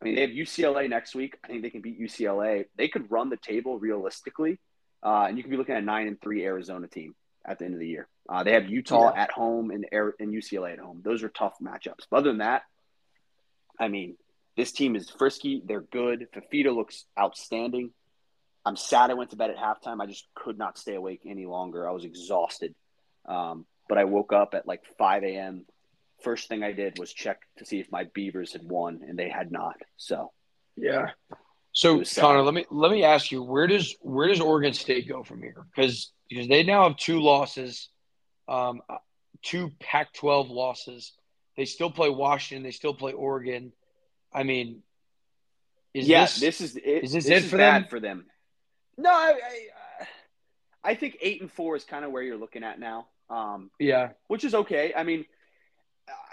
I 0.00 0.04
mean, 0.04 0.14
they 0.14 0.20
have 0.20 0.30
UCLA 0.30 0.88
next 0.88 1.14
week. 1.14 1.36
I 1.42 1.48
think 1.48 1.62
they 1.62 1.70
can 1.70 1.80
beat 1.82 1.98
UCLA. 2.00 2.66
They 2.76 2.88
could 2.88 3.10
run 3.10 3.30
the 3.30 3.36
table 3.36 3.78
realistically, 3.80 4.60
uh, 5.02 5.24
and 5.28 5.36
you 5.36 5.42
could 5.42 5.50
be 5.50 5.56
looking 5.56 5.74
at 5.74 5.82
a 5.82 5.84
nine 5.84 6.06
and 6.06 6.20
three 6.20 6.44
Arizona 6.44 6.86
team. 6.86 7.14
At 7.46 7.58
the 7.58 7.64
end 7.64 7.74
of 7.74 7.80
the 7.80 7.88
year. 7.88 8.08
Uh, 8.28 8.42
they 8.44 8.52
have 8.52 8.68
Utah 8.68 9.12
Yeah. 9.14 9.22
at 9.22 9.30
home 9.32 9.70
and 9.70 9.86
and 9.92 10.32
UCLA 10.32 10.74
at 10.74 10.78
home. 10.78 11.00
Those 11.02 11.22
are 11.22 11.28
tough 11.30 11.54
matchups. 11.62 12.06
But 12.10 12.18
other 12.18 12.30
than 12.30 12.38
that, 12.38 12.62
I 13.78 13.88
mean, 13.88 14.16
this 14.56 14.72
team 14.72 14.94
is 14.94 15.08
frisky. 15.08 15.62
They're 15.64 15.80
good. 15.80 16.28
Fifita 16.34 16.74
looks 16.74 17.06
outstanding. 17.18 17.92
I'm 18.64 18.76
sad 18.76 19.10
I 19.10 19.14
went 19.14 19.30
to 19.30 19.36
bed 19.36 19.50
at 19.50 19.56
halftime. 19.56 20.02
I 20.02 20.06
just 20.06 20.26
could 20.34 20.58
not 20.58 20.76
stay 20.76 20.94
awake 20.94 21.22
any 21.26 21.46
longer. 21.46 21.88
I 21.88 21.92
was 21.92 22.04
exhausted. 22.04 22.74
Um, 23.26 23.64
but 23.88 23.96
I 23.96 24.04
woke 24.04 24.32
up 24.34 24.54
at 24.54 24.66
like 24.66 24.82
5 24.98 25.24
a.m. 25.24 25.64
First 26.22 26.48
thing 26.48 26.62
I 26.62 26.72
did 26.72 26.98
was 26.98 27.10
check 27.12 27.40
to 27.56 27.64
see 27.64 27.80
if 27.80 27.90
my 27.90 28.04
Beavers 28.12 28.52
had 28.52 28.62
won, 28.62 29.00
and 29.08 29.18
they 29.18 29.30
had 29.30 29.50
not. 29.50 29.76
So 29.96 30.32
Yeah. 30.76 31.12
So. 31.72 32.02
Conner, 32.02 32.42
let 32.42 32.54
me 32.54 32.66
let 32.70 32.90
me 32.90 33.04
ask 33.04 33.30
you, 33.30 33.42
where 33.42 33.66
does 33.66 33.96
where 34.00 34.28
does 34.28 34.40
Oregon 34.40 34.72
State 34.72 35.08
go 35.08 35.22
from 35.22 35.42
here? 35.42 35.64
Because 35.74 36.12
because 36.28 36.48
they 36.48 36.62
now 36.62 36.88
have 36.88 36.96
two 36.96 37.20
losses, 37.20 37.90
um, 38.48 38.80
two 39.42 39.70
Pac-12 39.80 40.50
losses. 40.50 41.12
They 41.56 41.64
still 41.64 41.90
play 41.90 42.08
Washington. 42.08 42.62
They 42.62 42.70
still 42.70 42.94
play 42.94 43.12
Oregon. 43.12 43.72
I 44.32 44.44
mean, 44.44 44.82
is 45.92 46.08
yeah, 46.08 46.22
this, 46.22 46.40
this, 46.40 46.60
is 46.60 46.76
it, 46.76 46.84
is 46.84 47.12
this 47.12 47.26
this 47.26 47.44
it 47.44 47.48
for 47.48 47.56
bad 47.58 47.82
them? 47.82 47.88
for 47.88 48.00
them. 48.00 48.26
No, 48.96 49.10
I, 49.10 49.38
I, 50.84 50.90
I 50.90 50.94
think 50.94 51.18
eight 51.20 51.40
and 51.40 51.50
four 51.50 51.76
is 51.76 51.84
kind 51.84 52.04
of 52.04 52.12
where 52.12 52.22
you're 52.22 52.36
looking 52.36 52.62
at 52.62 52.78
now, 52.78 53.08
um, 53.28 53.70
yeah 53.78 54.10
which 54.28 54.44
is 54.44 54.54
okay. 54.54 54.92
I 54.96 55.02
mean, 55.02 55.24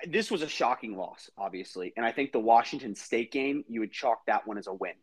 this 0.07 0.29
was 0.29 0.41
a 0.41 0.47
shocking 0.47 0.95
loss, 0.95 1.29
obviously, 1.37 1.93
and 1.97 2.05
I 2.05 2.11
think 2.11 2.31
the 2.31 2.39
Washington 2.39 2.95
State 2.95 3.31
game 3.31 3.63
you 3.67 3.79
would 3.79 3.91
chalk 3.91 4.25
that 4.27 4.47
one 4.47 4.57
as 4.57 4.67
a 4.67 4.73
win. 4.73 4.93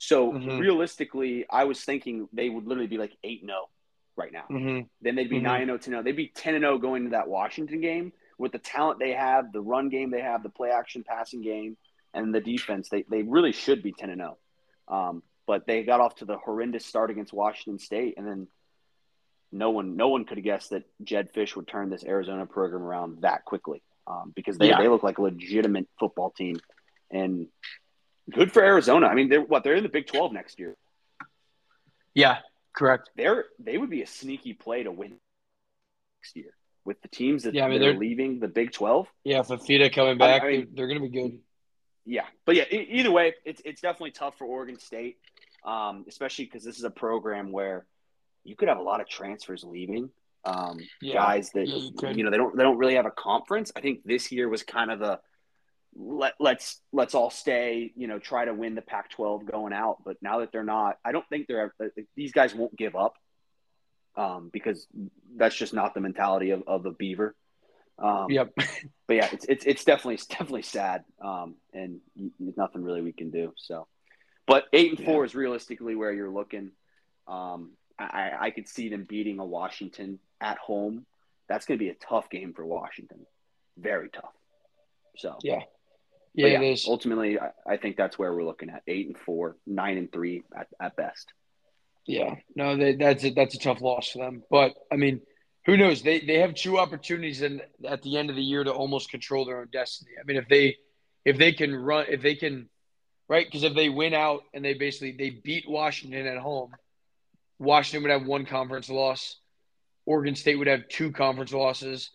So 0.00 0.32
Mhm. 0.32 0.58
realistically, 0.58 1.44
I 1.50 1.64
was 1.64 1.84
thinking 1.84 2.26
they 2.32 2.48
would 2.48 2.66
literally 2.66 2.88
be 2.88 2.96
like 2.96 3.14
eight 3.22 3.42
and 3.42 3.50
zero 3.50 3.68
right 4.16 4.32
now. 4.32 4.44
hmm 4.48 4.80
Then 5.02 5.14
they'd 5.14 5.28
be 5.28 5.38
Mhm. 5.38 5.42
nine 5.42 5.60
and 5.62 5.68
zero 5.68 5.78
to 5.78 5.84
zero. 5.90 6.02
They'd 6.02 6.16
be 6.16 6.28
ten 6.28 6.54
and 6.54 6.62
zero 6.62 6.78
going 6.78 7.04
into 7.04 7.10
that 7.10 7.28
Washington 7.28 7.80
game 7.82 8.12
with 8.38 8.52
the 8.52 8.58
talent 8.58 8.98
they 8.98 9.12
have, 9.12 9.52
the 9.52 9.60
run 9.60 9.90
game 9.90 10.10
they 10.10 10.22
have, 10.22 10.42
the 10.42 10.48
play 10.48 10.70
action 10.70 11.04
passing 11.04 11.42
game, 11.42 11.76
and 12.14 12.34
the 12.34 12.40
defense. 12.40 12.88
They 12.88 13.02
they 13.02 13.22
really 13.22 13.52
should 13.52 13.82
be 13.82 13.92
ten 13.92 14.08
and 14.08 14.20
zero. 14.20 14.38
Um, 14.88 15.22
but 15.46 15.66
they 15.66 15.84
got 15.84 16.00
off 16.00 16.16
to 16.16 16.24
the 16.24 16.38
horrendous 16.38 16.86
start 16.86 17.10
against 17.10 17.34
Washington 17.34 17.78
State, 17.78 18.14
and 18.16 18.26
then 18.26 18.48
no 19.52 19.70
one 19.70 19.96
no 19.96 20.08
one 20.08 20.24
could 20.24 20.38
have 20.38 20.44
guessed 20.44 20.70
that 20.70 20.84
Jedd 21.04 21.30
Fisch 21.34 21.54
would 21.56 21.68
turn 21.68 21.90
this 21.90 22.04
Arizona 22.04 22.46
program 22.46 22.82
around 22.82 23.20
that 23.20 23.44
quickly. 23.44 23.82
Um, 24.06 24.32
because 24.34 24.56
they, 24.56 24.68
Yeah. 24.68 24.78
they 24.78 24.88
look 24.88 25.02
like 25.02 25.18
a 25.18 25.22
legitimate 25.22 25.86
football 25.98 26.30
team, 26.30 26.56
and 27.10 27.48
good 28.30 28.52
for 28.52 28.62
Arizona. 28.62 29.06
I 29.06 29.14
mean, 29.14 29.28
they're 29.28 29.40
what 29.42 29.64
they're 29.64 29.74
in 29.74 29.82
the 29.82 29.88
Big 29.88 30.06
Twelve 30.06 30.32
next 30.32 30.58
year. 30.58 30.76
yeah 32.14 32.38
correct. 32.72 33.10
they're 33.16 33.44
they 33.58 33.76
would 33.78 33.90
be 33.90 34.02
a 34.02 34.06
sneaky 34.06 34.52
play 34.52 34.82
to 34.82 34.90
win 34.90 35.16
next 36.18 36.36
year 36.36 36.52
with 36.84 37.00
the 37.02 37.08
teams 37.08 37.42
that, 37.42 37.54
Yeah, 37.54 37.66
I 37.66 37.68
mean, 37.68 37.80
they're- 37.80 37.94
leaving 37.94 38.40
the 38.40 38.48
Big 38.48 38.72
Twelve. 38.72 39.06
Yeah, 39.24 39.40
Fifita 39.40 39.92
coming 39.94 40.16
back, 40.18 40.42
I 40.42 40.46
mean- 40.46 40.60
they're, 40.74 40.86
they're 40.86 40.98
going 40.98 41.02
to 41.02 41.08
be 41.08 41.22
good. 41.22 41.38
Yeah, 42.06 42.24
but 42.46 42.56
yeah, 42.56 42.64
either 42.70 43.10
way, 43.10 43.34
it's 43.44 43.60
it's 43.64 43.80
definitely 43.82 44.12
tough 44.12 44.38
for 44.38 44.46
Oregon 44.46 44.78
State, 44.78 45.18
um, 45.64 46.06
especially 46.08 46.46
because 46.46 46.64
this 46.64 46.78
is 46.78 46.84
a 46.84 46.90
program 46.90 47.52
where 47.52 47.84
you 48.42 48.56
could 48.56 48.68
have 48.68 48.78
a 48.78 48.82
lot 48.82 49.00
of 49.02 49.08
transfers 49.08 49.62
leaving. 49.64 50.10
Um, 50.44 50.78
Yeah. 51.02 51.12
guys 51.14 51.50
that 51.50 51.68
Yeah, 51.68 51.76
you 51.76 52.16
you 52.16 52.24
know 52.24 52.30
they 52.30 52.38
don't 52.38 52.56
they 52.56 52.62
don't 52.62 52.78
really 52.78 52.94
have 52.94 53.04
a 53.04 53.10
conference. 53.10 53.70
I 53.76 53.80
think 53.82 54.02
this 54.04 54.32
year 54.32 54.48
was 54.48 54.62
kind 54.62 54.90
of 54.90 54.98
the 54.98 55.20
let 55.94 56.34
let's 56.38 56.80
let's 56.92 57.14
all 57.14 57.30
stay. 57.30 57.92
You 57.96 58.06
know, 58.06 58.18
try 58.18 58.44
to 58.44 58.54
win 58.54 58.74
the 58.74 58.82
Pac-12 58.82 59.50
going 59.50 59.72
out. 59.72 59.98
But 60.04 60.16
now 60.22 60.40
that 60.40 60.52
they're 60.52 60.64
not, 60.64 60.98
I 61.04 61.12
don't 61.12 61.28
think 61.28 61.46
they're 61.46 61.74
these 62.16 62.32
guys 62.32 62.54
won't 62.54 62.76
give 62.76 62.96
up 62.96 63.14
um, 64.16 64.50
because 64.52 64.86
that's 65.36 65.56
just 65.56 65.74
not 65.74 65.94
the 65.94 66.00
mentality 66.00 66.50
of, 66.50 66.62
of 66.66 66.86
a 66.86 66.90
Beaver. 66.90 67.34
Um, 67.98 68.26
Yep. 68.30 68.52
but 69.06 69.14
yeah, 69.14 69.28
it's 69.32 69.44
it's 69.46 69.64
it's 69.66 69.84
definitely 69.84 70.14
it's 70.14 70.26
definitely 70.26 70.62
sad, 70.62 71.04
um, 71.22 71.56
and 71.72 72.00
there's 72.38 72.56
nothing 72.56 72.82
really 72.82 73.02
we 73.02 73.12
can 73.12 73.30
do. 73.30 73.52
So, 73.56 73.86
but 74.46 74.64
eight 74.72 74.98
and 74.98 75.04
four 75.04 75.24
is 75.24 75.34
realistically 75.34 75.94
where 75.94 76.12
you're 76.12 76.30
looking. 76.30 76.70
Um, 77.26 77.72
I 77.98 78.32
I 78.40 78.50
could 78.50 78.68
see 78.68 78.88
them 78.88 79.04
beating 79.04 79.38
a 79.38 79.44
Washington 79.44 80.18
at 80.40 80.58
home. 80.58 81.04
That's 81.48 81.66
going 81.66 81.78
to 81.78 81.84
be 81.84 81.90
a 81.90 81.94
tough 81.94 82.30
game 82.30 82.54
for 82.54 82.64
Washington, 82.64 83.26
very 83.76 84.08
tough. 84.08 84.32
So 85.16 85.36
Yeah. 85.42 85.62
Yeah, 86.34 86.46
yeah, 86.46 86.60
it 86.60 86.72
is. 86.72 86.86
ultimately, 86.88 87.38
I, 87.38 87.50
I 87.66 87.76
think 87.76 87.96
that's 87.96 88.18
where 88.18 88.32
we're 88.32 88.44
looking 88.44 88.70
at 88.70 88.82
eight 88.86 89.06
and 89.08 89.18
four, 89.18 89.56
nine 89.66 89.98
and 89.98 90.12
three 90.12 90.42
at, 90.56 90.68
at 90.80 90.96
best. 90.96 91.32
Yeah, 92.06 92.36
no, 92.54 92.76
they, 92.76 92.94
that's 92.94 93.24
a, 93.24 93.30
that's 93.30 93.54
a 93.54 93.58
tough 93.58 93.80
loss 93.80 94.10
for 94.10 94.18
them. 94.18 94.42
But 94.50 94.74
I 94.92 94.96
mean, 94.96 95.20
who 95.66 95.76
knows? 95.76 96.02
They 96.02 96.20
they 96.20 96.38
have 96.38 96.54
two 96.54 96.78
opportunities 96.78 97.42
in, 97.42 97.60
at 97.86 98.02
the 98.02 98.16
end 98.16 98.30
of 98.30 98.36
the 98.36 98.42
year 98.42 98.64
to 98.64 98.72
almost 98.72 99.10
control 99.10 99.44
their 99.44 99.60
own 99.60 99.68
destiny. 99.72 100.12
I 100.20 100.24
mean, 100.24 100.36
if 100.36 100.48
they 100.48 100.76
if 101.24 101.36
they 101.36 101.52
can 101.52 101.74
run, 101.74 102.06
if 102.08 102.22
they 102.22 102.34
can, 102.34 102.68
right? 103.28 103.46
Because 103.46 103.64
if 103.64 103.74
they 103.74 103.88
win 103.88 104.14
out 104.14 104.42
and 104.54 104.64
they 104.64 104.74
basically 104.74 105.12
they 105.12 105.30
beat 105.30 105.68
Washington 105.68 106.26
at 106.26 106.38
home, 106.38 106.72
Washington 107.58 108.02
would 108.02 108.12
have 108.12 108.26
one 108.26 108.46
conference 108.46 108.88
loss. 108.88 109.36
Oregon 110.06 110.34
State 110.34 110.56
would 110.56 110.66
have 110.66 110.88
two 110.88 111.12
conference 111.12 111.52
losses, 111.52 112.10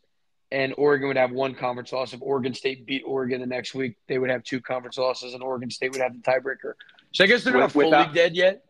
and 0.51 0.73
Oregon 0.77 1.07
would 1.07 1.17
have 1.17 1.31
one 1.31 1.55
conference 1.55 1.91
loss. 1.91 2.13
If 2.13 2.21
Oregon 2.21 2.53
State 2.53 2.85
beat 2.85 3.03
Oregon 3.05 3.41
the 3.41 3.47
next 3.47 3.73
week, 3.73 3.97
they 4.07 4.17
would 4.19 4.29
have 4.29 4.43
two 4.43 4.61
conference 4.61 4.97
losses, 4.97 5.33
and 5.33 5.41
Oregon 5.43 5.69
State 5.69 5.91
would 5.91 6.01
have 6.01 6.13
the 6.13 6.19
tiebreaker. 6.19 6.73
So 7.13 7.23
I 7.23 7.27
guess 7.27 7.43
they're 7.43 7.53
not 7.53 7.71
fully 7.71 7.85
without- 7.85 8.13
dead 8.13 8.35
yet. 8.35 8.63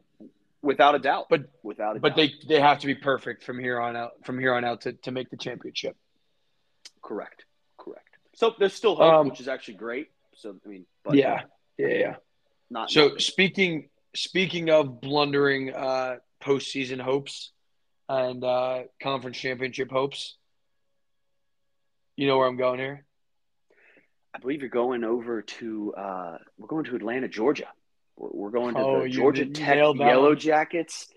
Without 0.62 0.96
a 0.96 1.00
doubt. 1.00 1.28
But- 1.30 1.50
without 1.64 1.98
a 1.98 2.00
But 2.00 2.10
doubt. 2.10 2.16
they 2.18 2.34
they 2.48 2.60
have 2.60 2.80
to 2.80 2.88
be 2.88 2.96
perfect 2.96 3.44
from 3.44 3.60
here 3.60 3.80
on 3.80 3.96
out 3.96 4.14
from 4.26 4.40
here 4.40 4.54
on 4.56 4.64
out 4.66 4.82
to, 4.82 4.94
to 4.94 5.12
make 5.12 5.30
the 5.30 5.38
championship. 5.38 5.96
correct, 7.04 7.46
correct. 7.78 8.18
So 8.34 8.56
there's 8.58 8.74
still 8.74 8.96
hope, 8.96 9.14
Um, 9.14 9.30
which 9.30 9.40
is 9.40 9.48
actually 9.48 9.76
great. 9.76 10.10
So 10.36 10.56
I 10.66 10.68
mean, 10.68 10.86
but 11.04 11.16
yeah, 11.16 11.44
yeah, 11.78 11.88
yeah. 11.88 12.16
not 12.70 12.90
So 12.90 13.10
not- 13.10 13.22
speaking 13.22 13.90
speaking 14.16 14.70
of 14.70 15.02
blundering 15.02 15.74
uh, 15.74 16.18
postseason 16.42 17.00
hopes 17.00 17.52
and 18.10 18.44
uh, 18.44 18.84
conference 19.02 19.38
championship 19.38 19.92
hopes, 19.92 20.38
you 22.16 22.28
know 22.28 22.38
where 22.38 22.48
I'm 22.48 22.58
going 22.58 22.80
here. 22.80 23.06
I 24.34 24.40
believe 24.40 24.62
you're 24.62 24.70
going 24.70 25.04
over 25.04 25.42
to 25.42 25.94
uh, 25.96 26.38
we're 26.58 26.68
going 26.68 26.86
to 26.86 26.96
Atlanta, 26.96 27.28
Georgia. 27.28 27.68
We're, 28.18 28.30
we're 28.32 28.50
going 28.52 28.76
to 28.76 28.82
Oh, 28.82 29.04
the 29.04 29.10
Georgia 29.10 29.46
Tech 29.46 29.76
Yellow 29.76 30.30
one. 30.30 30.40
Jackets, 30.40 31.08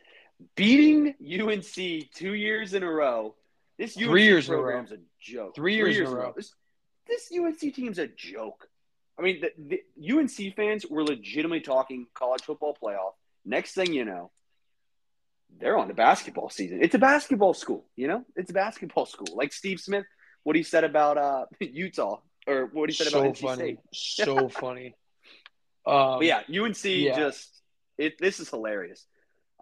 beating 0.55 1.15
UNC 1.21 1.75
two 2.15 2.35
years 2.35 2.75
in 2.75 2.83
a 2.83 2.91
row. 2.91 3.35
This 3.79 3.97
UNC 3.97 4.07
Three 4.07 4.25
years 4.25 4.49
in 4.49 4.55
a 4.55 4.57
row. 4.59 4.63
program's 4.63 4.93
a 4.93 4.99
joke. 5.21 5.55
Three 5.55 5.77
years 5.77 5.99
in 5.99 6.07
a 6.07 6.11
row. 6.11 6.33
This, 6.37 6.53
this 7.09 7.31
UNC 7.37 7.75
team's 7.75 7.99
a 7.99 8.07
joke. 8.07 8.69
I 9.19 9.23
mean, 9.23 9.41
the, 9.41 9.81
the 9.97 10.17
UNC 10.17 10.55
fans 10.55 10.87
were 10.89 11.03
legitimately 11.03 11.61
talking 11.61 12.07
college 12.15 12.43
football 12.43 12.77
playoff. 12.81 13.13
Next 13.45 13.75
thing 13.75 13.93
you 13.93 14.05
know, 14.05 14.31
they're 15.59 15.79
on 15.79 15.89
the 15.89 15.95
basketball 15.95 16.51
season. 16.51 16.81
It's 16.83 16.95
a 16.95 16.99
basketball 16.99 17.55
school, 17.55 17.85
you 17.97 18.07
know. 18.07 18.25
It's 18.37 18.51
a 18.51 18.55
basketball 18.55 19.07
school. 19.07 19.29
Like 19.35 19.53
Steve 19.53 19.81
Smith, 19.81 20.05
what 20.49 20.57
he 20.57 20.63
said 20.63 20.83
about 20.83 21.19
uh, 21.19 21.45
Utah, 21.61 22.21
or 22.47 22.71
what 22.73 22.89
he 22.89 22.95
said 22.95 23.09
So 23.09 23.19
about 23.21 23.35
NC 23.35 23.39
funny, 23.39 23.79
State. 23.93 24.25
so 24.25 24.49
funny. 24.65 24.95
Um, 25.85 26.23
yeah, 26.23 26.41
UNC 26.49 26.83
yeah. 26.87 27.15
just 27.19 27.61
it. 27.99 28.17
This 28.19 28.41
is 28.41 28.49
hilarious. 28.49 29.05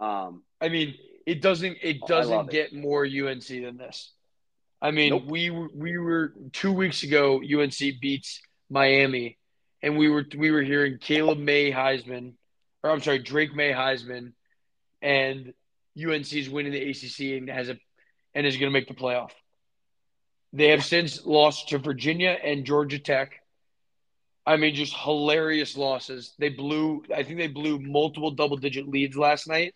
Um, 0.01 0.45
I 0.61 0.69
mean, 0.69 0.95
it 1.27 1.43
doesn't 1.43 1.79
it 1.83 2.03
doesn't 2.07 2.33
love 2.37 2.49
it. 2.51 2.53
get 2.53 2.73
more 2.73 3.05
UNC 3.05 3.49
than 3.49 3.77
this. 3.77 4.13
I 4.81 4.93
mean, 4.93 5.11
Nope. 5.11 5.25
we 5.27 5.51
we 5.51 5.99
were 5.99 6.35
two 6.53 6.71
weeks 6.73 7.03
ago. 7.03 7.41
UNC 7.43 7.77
beats 8.01 8.41
Miami, 8.71 9.39
and 9.83 9.99
we 9.99 10.09
were 10.09 10.25
we 10.39 10.53
were 10.53 10.63
hearing 10.63 10.99
Caleb 11.01 11.39
Maye 11.39 11.73
Heisman, 11.73 12.35
or 12.85 12.91
I'm 12.93 13.01
sorry, 13.01 13.19
Drake 13.19 13.57
Maye 13.57 13.73
Heisman, 13.73 14.35
and 15.03 15.53
UNC 16.01 16.33
is 16.33 16.49
winning 16.49 16.71
the 16.71 16.91
ACC 16.91 17.39
and 17.41 17.51
has 17.51 17.71
a 17.71 17.77
and 18.37 18.47
is 18.47 18.57
going 18.57 18.71
to 18.71 18.79
make 18.79 18.87
the 18.87 18.95
playoff. 18.95 19.33
They 20.57 20.71
have 20.71 20.85
since 20.85 21.25
lost 21.27 21.69
to 21.69 21.79
Virginia 21.79 22.37
and 22.43 22.65
Georgia 22.65 22.99
Tech. 22.99 23.43
I 24.47 24.57
mean, 24.57 24.75
just 24.75 24.95
hilarious 24.95 25.77
losses. 25.77 26.35
They 26.39 26.49
blew. 26.49 27.03
I 27.15 27.25
think 27.25 27.39
they 27.39 27.49
blew 27.49 27.79
multiple 27.79 28.31
double-digit 28.31 28.89
leads 28.89 29.17
last 29.17 29.49
night 29.49 29.75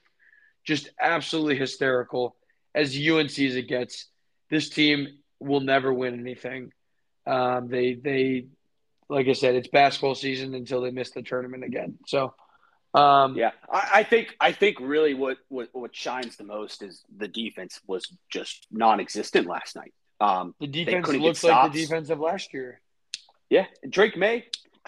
just 0.64 0.90
absolutely 1.00 1.56
hysterical 1.56 2.36
as 2.74 2.96
UNC 2.96 3.38
as 3.38 3.56
it 3.56 3.68
gets. 3.68 4.06
This 4.50 4.68
team 4.68 5.18
will 5.38 5.60
never 5.60 5.92
win 5.92 6.18
anything. 6.18 6.72
Um, 7.26 7.68
they 7.68 7.94
they 7.94 8.46
like 9.08 9.26
I 9.26 9.32
said, 9.32 9.56
it's 9.56 9.68
basketball 9.68 10.14
season 10.14 10.54
until 10.54 10.80
they 10.82 10.90
miss 10.90 11.10
the 11.10 11.22
tournament 11.22 11.64
again. 11.64 11.98
So 12.06 12.34
um, 12.94 13.36
yeah, 13.36 13.50
I, 13.72 13.88
I 13.94 14.02
think 14.02 14.36
I 14.40 14.52
think 14.52 14.78
really 14.80 15.14
what, 15.14 15.38
what 15.48 15.68
what 15.72 15.94
shines 15.94 16.36
the 16.36 16.44
most 16.44 16.82
is 16.82 17.04
the 17.14 17.28
defense 17.28 17.80
was 17.86 18.06
just 18.30 18.66
non-existent 18.70 19.46
last 19.46 19.76
night. 19.76 19.92
Um, 20.20 20.54
the 20.60 20.66
defense 20.66 21.08
looks 21.08 21.42
like 21.42 21.72
the 21.72 21.80
defense 21.80 22.10
of 22.10 22.20
last 22.20 22.52
year. 22.52 22.80
yeah, 23.48 23.66
Drake 23.88 24.16
Maye, 24.16 24.44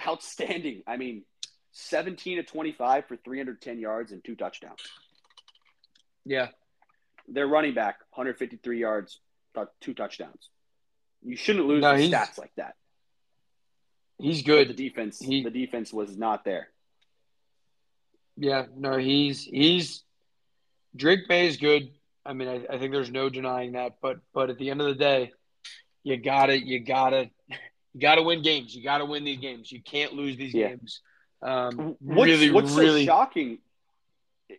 outstanding. 0.06 0.82
I 0.86 0.96
mean, 0.98 1.24
seventeen 1.72 2.36
to 2.36 2.42
twenty-five 2.42 3.06
for 3.06 3.16
three 3.16 3.38
hundred 3.38 3.62
ten 3.62 3.78
yards 3.78 4.12
and 4.12 4.22
two 4.22 4.34
touchdowns. 4.34 4.80
Yeah. 6.24 6.48
their 7.28 7.46
running 7.48 7.74
back, 7.74 7.98
153 8.10 8.78
yards, 8.78 9.20
two 9.80 9.94
touchdowns. 9.94 10.50
You 11.24 11.36
shouldn't 11.36 11.66
lose 11.66 11.80
No, 11.82 11.94
stats 11.94 12.38
like 12.38 12.52
that. 12.56 12.74
He's 14.18 14.42
But 14.42 14.68
the 14.68 14.74
defense, 14.74 15.18
He- 15.18 15.42
the 15.42 15.50
defense 15.50 15.92
was 15.92 16.16
not 16.16 16.44
there. 16.44 16.68
Yeah, 18.36 18.66
no, 18.76 18.98
he's 18.98 19.44
he's 19.44 20.04
Drake 20.94 21.28
Maye 21.28 21.46
is 21.48 21.56
good. 21.56 21.90
I 22.24 22.32
mean, 22.32 22.48
I, 22.48 22.74
I 22.74 22.78
think 22.78 22.92
there's 22.92 23.10
no 23.10 23.28
denying 23.28 23.72
that. 23.72 23.96
But 24.00 24.18
but 24.32 24.50
at 24.50 24.58
the 24.58 24.70
end 24.70 24.80
of 24.80 24.86
the 24.86 24.94
day, 24.94 25.32
you 26.04 26.16
gotta 26.16 26.58
you 26.58 26.80
gotta 26.80 27.30
you 27.48 28.00
gotta 28.00 28.22
win 28.22 28.42
games. 28.42 28.74
You 28.74 28.82
gotta 28.82 29.04
win 29.04 29.24
these 29.24 29.40
games. 29.40 29.70
You 29.70 29.82
can't 29.82 30.12
lose 30.12 30.36
these 30.36 30.54
Yeah. 30.54 30.68
games. 30.68 31.00
Um, 31.42 31.96
What's, 32.00 32.28
really, 32.28 32.50
what's 32.52 32.76
really. 32.76 33.04
so 33.04 33.12
shocking? 33.12 33.58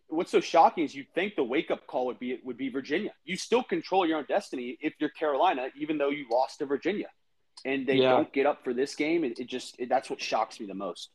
What's 0.07 0.31
so 0.31 0.41
shocking 0.41 0.83
is 0.83 0.93
you 0.95 1.05
think 1.15 1.35
the 1.35 1.43
wake 1.43 1.71
up 1.71 1.85
call 1.87 2.07
would 2.07 2.19
be 2.19 2.39
would 2.43 2.57
be 2.57 2.69
Virginia. 2.69 3.13
You 3.23 3.37
still 3.37 3.63
control 3.63 4.05
your 4.05 4.17
own 4.17 4.25
destiny 4.27 4.77
if 4.81 4.93
you're 4.99 5.09
Carolina, 5.09 5.67
even 5.77 5.97
though 5.97 6.09
you 6.09 6.25
lost 6.31 6.59
to 6.59 6.65
Virginia, 6.65 7.07
and 7.63 7.87
they 7.87 7.99
Yeah. 7.99 8.09
don't 8.09 8.31
get 8.33 8.45
up 8.45 8.63
for 8.63 8.73
this 8.73 8.95
game. 8.95 9.23
It, 9.23 9.39
it 9.39 9.47
just 9.47 9.79
it, 9.79 9.89
that's 9.89 10.09
what 10.09 10.19
shocks 10.19 10.59
me 10.59 10.65
the 10.65 10.73
most. 10.73 11.09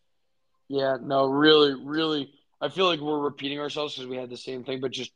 Yeah, 0.69 0.97
no, 1.03 1.27
really, 1.27 1.75
really. 1.75 2.33
I 2.61 2.69
feel 2.69 2.87
like 2.87 3.01
we're 3.01 3.19
repeating 3.19 3.59
ourselves 3.59 3.95
because 3.95 4.09
we 4.09 4.17
had 4.17 4.31
the 4.31 4.37
same 4.37 4.65
thing, 4.65 4.81
but 4.81 4.91
just 4.91 5.13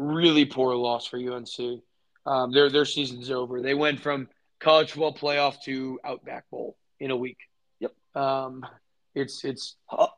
really 0.00 0.46
poor 0.46 0.74
loss 0.74 1.06
for 1.06 1.18
UNC. 1.18 1.82
Um, 2.26 2.52
their 2.52 2.70
their 2.70 2.84
season's 2.84 3.30
over. 3.30 3.62
They 3.62 3.74
went 3.74 4.00
from 4.00 4.28
college 4.58 4.92
football 4.92 5.14
playoff 5.14 5.62
to 5.64 6.00
Outback 6.04 6.48
Bowl 6.50 6.76
in 6.98 7.10
a 7.10 7.16
week. 7.16 7.38
Yep. 7.80 7.92
Um, 8.14 8.66
it's 9.14 9.44
it's 9.44 9.76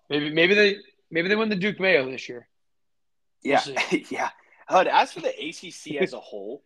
maybe 0.09 0.31
maybe 0.31 0.55
they 0.55 0.77
maybe 1.11 1.29
they 1.29 1.37
win 1.37 1.49
the 1.49 1.57
Duke 1.57 1.81
Mayo 1.81 2.11
this 2.11 2.29
year. 2.29 2.49
We'll 3.45 3.55
Yeah, 3.67 3.99
yeah. 4.11 4.31
Hud, 4.69 4.87
as 4.87 5.13
for 5.13 5.21
the 5.21 5.29
ACC 5.29 5.97
as 6.01 6.13
a 6.13 6.21
whole, 6.21 6.63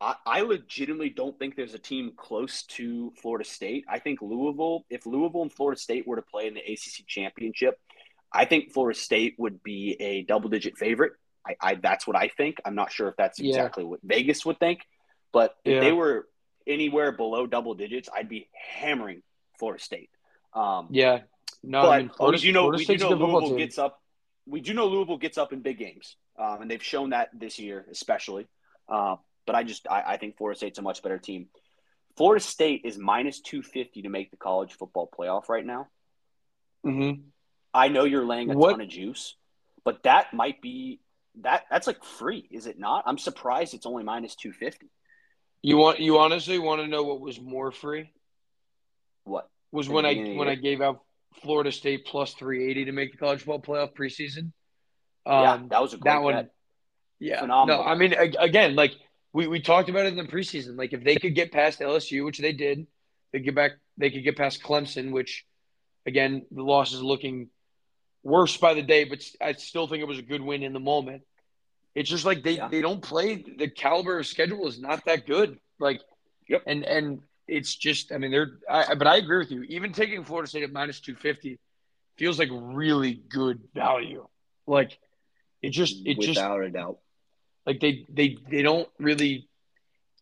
I, 0.00 0.14
I 0.26 0.40
legitimately 0.42 1.10
don't 1.10 1.38
think 1.38 1.56
there's 1.56 1.74
a 1.74 1.78
team 1.78 2.12
close 2.16 2.64
to 2.64 3.12
Florida 3.20 3.48
State. 3.48 3.84
I 3.88 3.98
think 3.98 4.20
Louisville, 4.20 4.84
if 4.90 5.06
Louisville 5.06 5.42
and 5.42 5.52
Florida 5.52 5.80
State 5.80 6.06
were 6.06 6.16
to 6.16 6.22
play 6.22 6.46
in 6.46 6.54
the 6.54 6.60
ACC 6.60 7.06
championship, 7.06 7.78
I 8.32 8.44
think 8.44 8.72
Florida 8.72 8.98
State 8.98 9.34
would 9.38 9.62
be 9.62 9.96
a 10.00 10.22
double-digit 10.22 10.76
favorite. 10.78 11.12
I, 11.46 11.56
I 11.60 11.74
that's 11.76 12.06
what 12.06 12.16
I 12.16 12.28
think. 12.28 12.58
I'm 12.64 12.74
not 12.74 12.92
sure 12.92 13.08
if 13.08 13.16
that's 13.16 13.38
Yeah. 13.40 13.48
exactly 13.50 13.84
what 13.84 14.00
Vegas 14.02 14.44
would 14.46 14.58
think, 14.58 14.80
but 15.32 15.56
if 15.64 15.74
Yeah. 15.74 15.80
they 15.80 15.92
were 15.92 16.28
anywhere 16.66 17.12
below 17.12 17.46
double 17.46 17.74
digits, 17.74 18.08
I'd 18.14 18.28
be 18.28 18.48
hammering 18.52 19.22
Florida 19.58 19.82
State. 19.82 20.10
Um, 20.54 20.88
Yeah. 20.90 21.22
No, 21.64 21.82
but 21.82 21.88
I 21.90 21.98
mean, 21.98 22.08
Florida, 22.10 22.36
we 22.36 22.42
do 22.42 22.52
know 22.52 22.68
we 22.68 22.84
do 22.84 22.96
know 22.98 23.10
Louisville 23.10 23.48
team. 23.48 23.56
gets 23.56 23.78
up. 23.78 24.00
We 24.46 24.60
do 24.60 24.74
know 24.74 24.86
Louisville 24.86 25.18
gets 25.18 25.38
up 25.38 25.52
in 25.52 25.60
big 25.60 25.78
games, 25.78 26.16
um, 26.36 26.62
and 26.62 26.70
they've 26.70 26.82
shown 26.82 27.10
that 27.10 27.30
this 27.32 27.58
year, 27.60 27.86
especially. 27.90 28.48
Uh, 28.88 29.16
but 29.46 29.54
I 29.54 29.62
just 29.62 29.86
I, 29.88 30.02
I 30.14 30.16
think 30.16 30.36
Florida 30.36 30.56
State's 30.58 30.78
a 30.78 30.82
much 30.82 31.02
better 31.02 31.18
team. 31.18 31.48
Florida 32.16 32.42
State 32.44 32.82
is 32.84 32.98
minus 32.98 33.40
two 33.40 33.62
fifty 33.62 34.02
to 34.02 34.08
make 34.08 34.30
the 34.32 34.36
college 34.36 34.72
football 34.74 35.08
playoff 35.16 35.48
right 35.48 35.64
now. 35.64 35.88
Mhm. 36.84 37.22
I 37.72 37.88
know 37.88 38.04
you're 38.04 38.26
laying 38.26 38.50
a 38.50 38.56
What- 38.56 38.72
ton 38.72 38.80
of 38.80 38.88
juice, 38.88 39.36
but 39.84 40.02
that 40.02 40.34
might 40.34 40.60
be 40.60 41.00
that 41.40 41.64
that's 41.70 41.86
like 41.86 42.04
free, 42.04 42.46
is 42.50 42.66
it 42.66 42.78
not? 42.78 43.04
I'm 43.06 43.18
surprised 43.18 43.74
it's 43.74 43.86
only 43.86 44.04
minus 44.04 44.34
two 44.36 44.52
fifty. 44.52 44.90
You 45.62 45.76
want 45.76 46.00
you 46.00 46.18
honestly 46.18 46.58
want 46.58 46.80
to 46.82 46.86
know 46.86 47.02
what 47.04 47.20
was 47.20 47.40
more 47.40 47.70
free? 47.72 48.10
What? 49.24 49.48
Was 49.70 49.88
when 49.88 50.04
I 50.04 50.10
beginning 50.10 50.32
of 50.32 50.34
the 50.34 50.38
when 50.40 50.48
I 50.48 50.54
gave 50.56 50.80
out 50.82 51.00
Florida 51.42 51.72
State 51.72 52.04
plus 52.06 52.34
three 52.34 52.68
eighty 52.68 52.84
to 52.86 52.92
make 52.92 53.12
the 53.12 53.18
college 53.18 53.42
football 53.42 53.60
playoff 53.60 53.94
preseason. 53.94 54.52
yeah, 55.26 55.52
Um, 55.52 55.68
that 55.68 55.80
was 55.80 55.94
a 55.94 55.96
great 55.96 56.12
that 56.12 56.22
one- 56.22 56.34
bet. 56.34 56.50
Yeah. 57.18 57.40
Phenomenal. 57.40 57.84
No, 57.84 57.88
I 57.88 57.94
mean, 57.94 58.14
again, 58.14 58.74
like 58.74 58.92
we, 59.32 59.46
we 59.46 59.60
talked 59.60 59.88
about 59.88 60.06
it 60.06 60.08
in 60.08 60.16
the 60.16 60.24
preseason. 60.30 60.76
Like 60.76 60.92
if 60.92 61.04
they 61.04 61.14
could 61.16 61.36
get 61.36 61.52
past 61.52 61.78
LSU, 61.78 62.24
which 62.24 62.38
they 62.38 62.52
did, 62.52 62.88
they 63.32 63.38
get 63.38 63.54
back. 63.54 63.72
They 63.96 64.10
could 64.10 64.24
get 64.24 64.36
past 64.36 64.60
Clemson, 64.62 65.12
which, 65.12 65.44
again, 66.04 66.44
the 66.50 66.64
loss 66.64 66.92
is 66.92 67.00
looking 67.00 67.48
worse 68.22 68.56
by 68.56 68.74
the 68.74 68.82
day, 68.82 69.04
but 69.04 69.22
I 69.40 69.52
still 69.52 69.86
think 69.86 70.00
it 70.02 70.06
was 70.08 70.18
a 70.18 70.22
good 70.22 70.40
win 70.40 70.62
in 70.62 70.72
the 70.72 70.80
moment. 70.80 71.22
It's 71.94 72.08
just 72.08 72.24
like 72.24 72.42
they, 72.42 72.52
Yeah. 72.56 72.68
they 72.68 72.80
don't 72.80 73.02
play 73.02 73.36
the 73.56 73.68
caliber 73.68 74.18
of 74.18 74.26
schedule 74.26 74.66
is 74.68 74.80
not 74.80 75.04
that 75.06 75.26
good. 75.26 75.58
Like, 75.78 76.00
Yep. 76.48 76.62
and 76.66 76.84
and 76.84 77.20
it's 77.48 77.74
just 77.74 78.12
I 78.12 78.18
mean 78.18 78.30
they're 78.30 78.58
I, 78.70 78.94
but 78.94 79.06
I 79.06 79.16
agree 79.16 79.38
with 79.38 79.50
you. 79.50 79.62
Even 79.64 79.92
taking 79.92 80.24
Florida 80.24 80.48
State 80.48 80.62
at 80.62 80.72
minus 80.72 81.00
two 81.00 81.14
fifty 81.14 81.58
feels 82.16 82.38
like 82.38 82.48
really 82.52 83.14
good 83.14 83.60
value. 83.74 84.26
Like 84.66 84.98
it 85.60 85.70
just 85.70 85.96
it 86.06 86.20
just 86.20 86.38
without 86.40 86.62
a 86.62 86.70
doubt. 86.70 86.98
like 87.66 87.80
they 87.80 88.06
they 88.08 88.36
they 88.50 88.62
don't 88.62 88.88
really. 88.98 89.48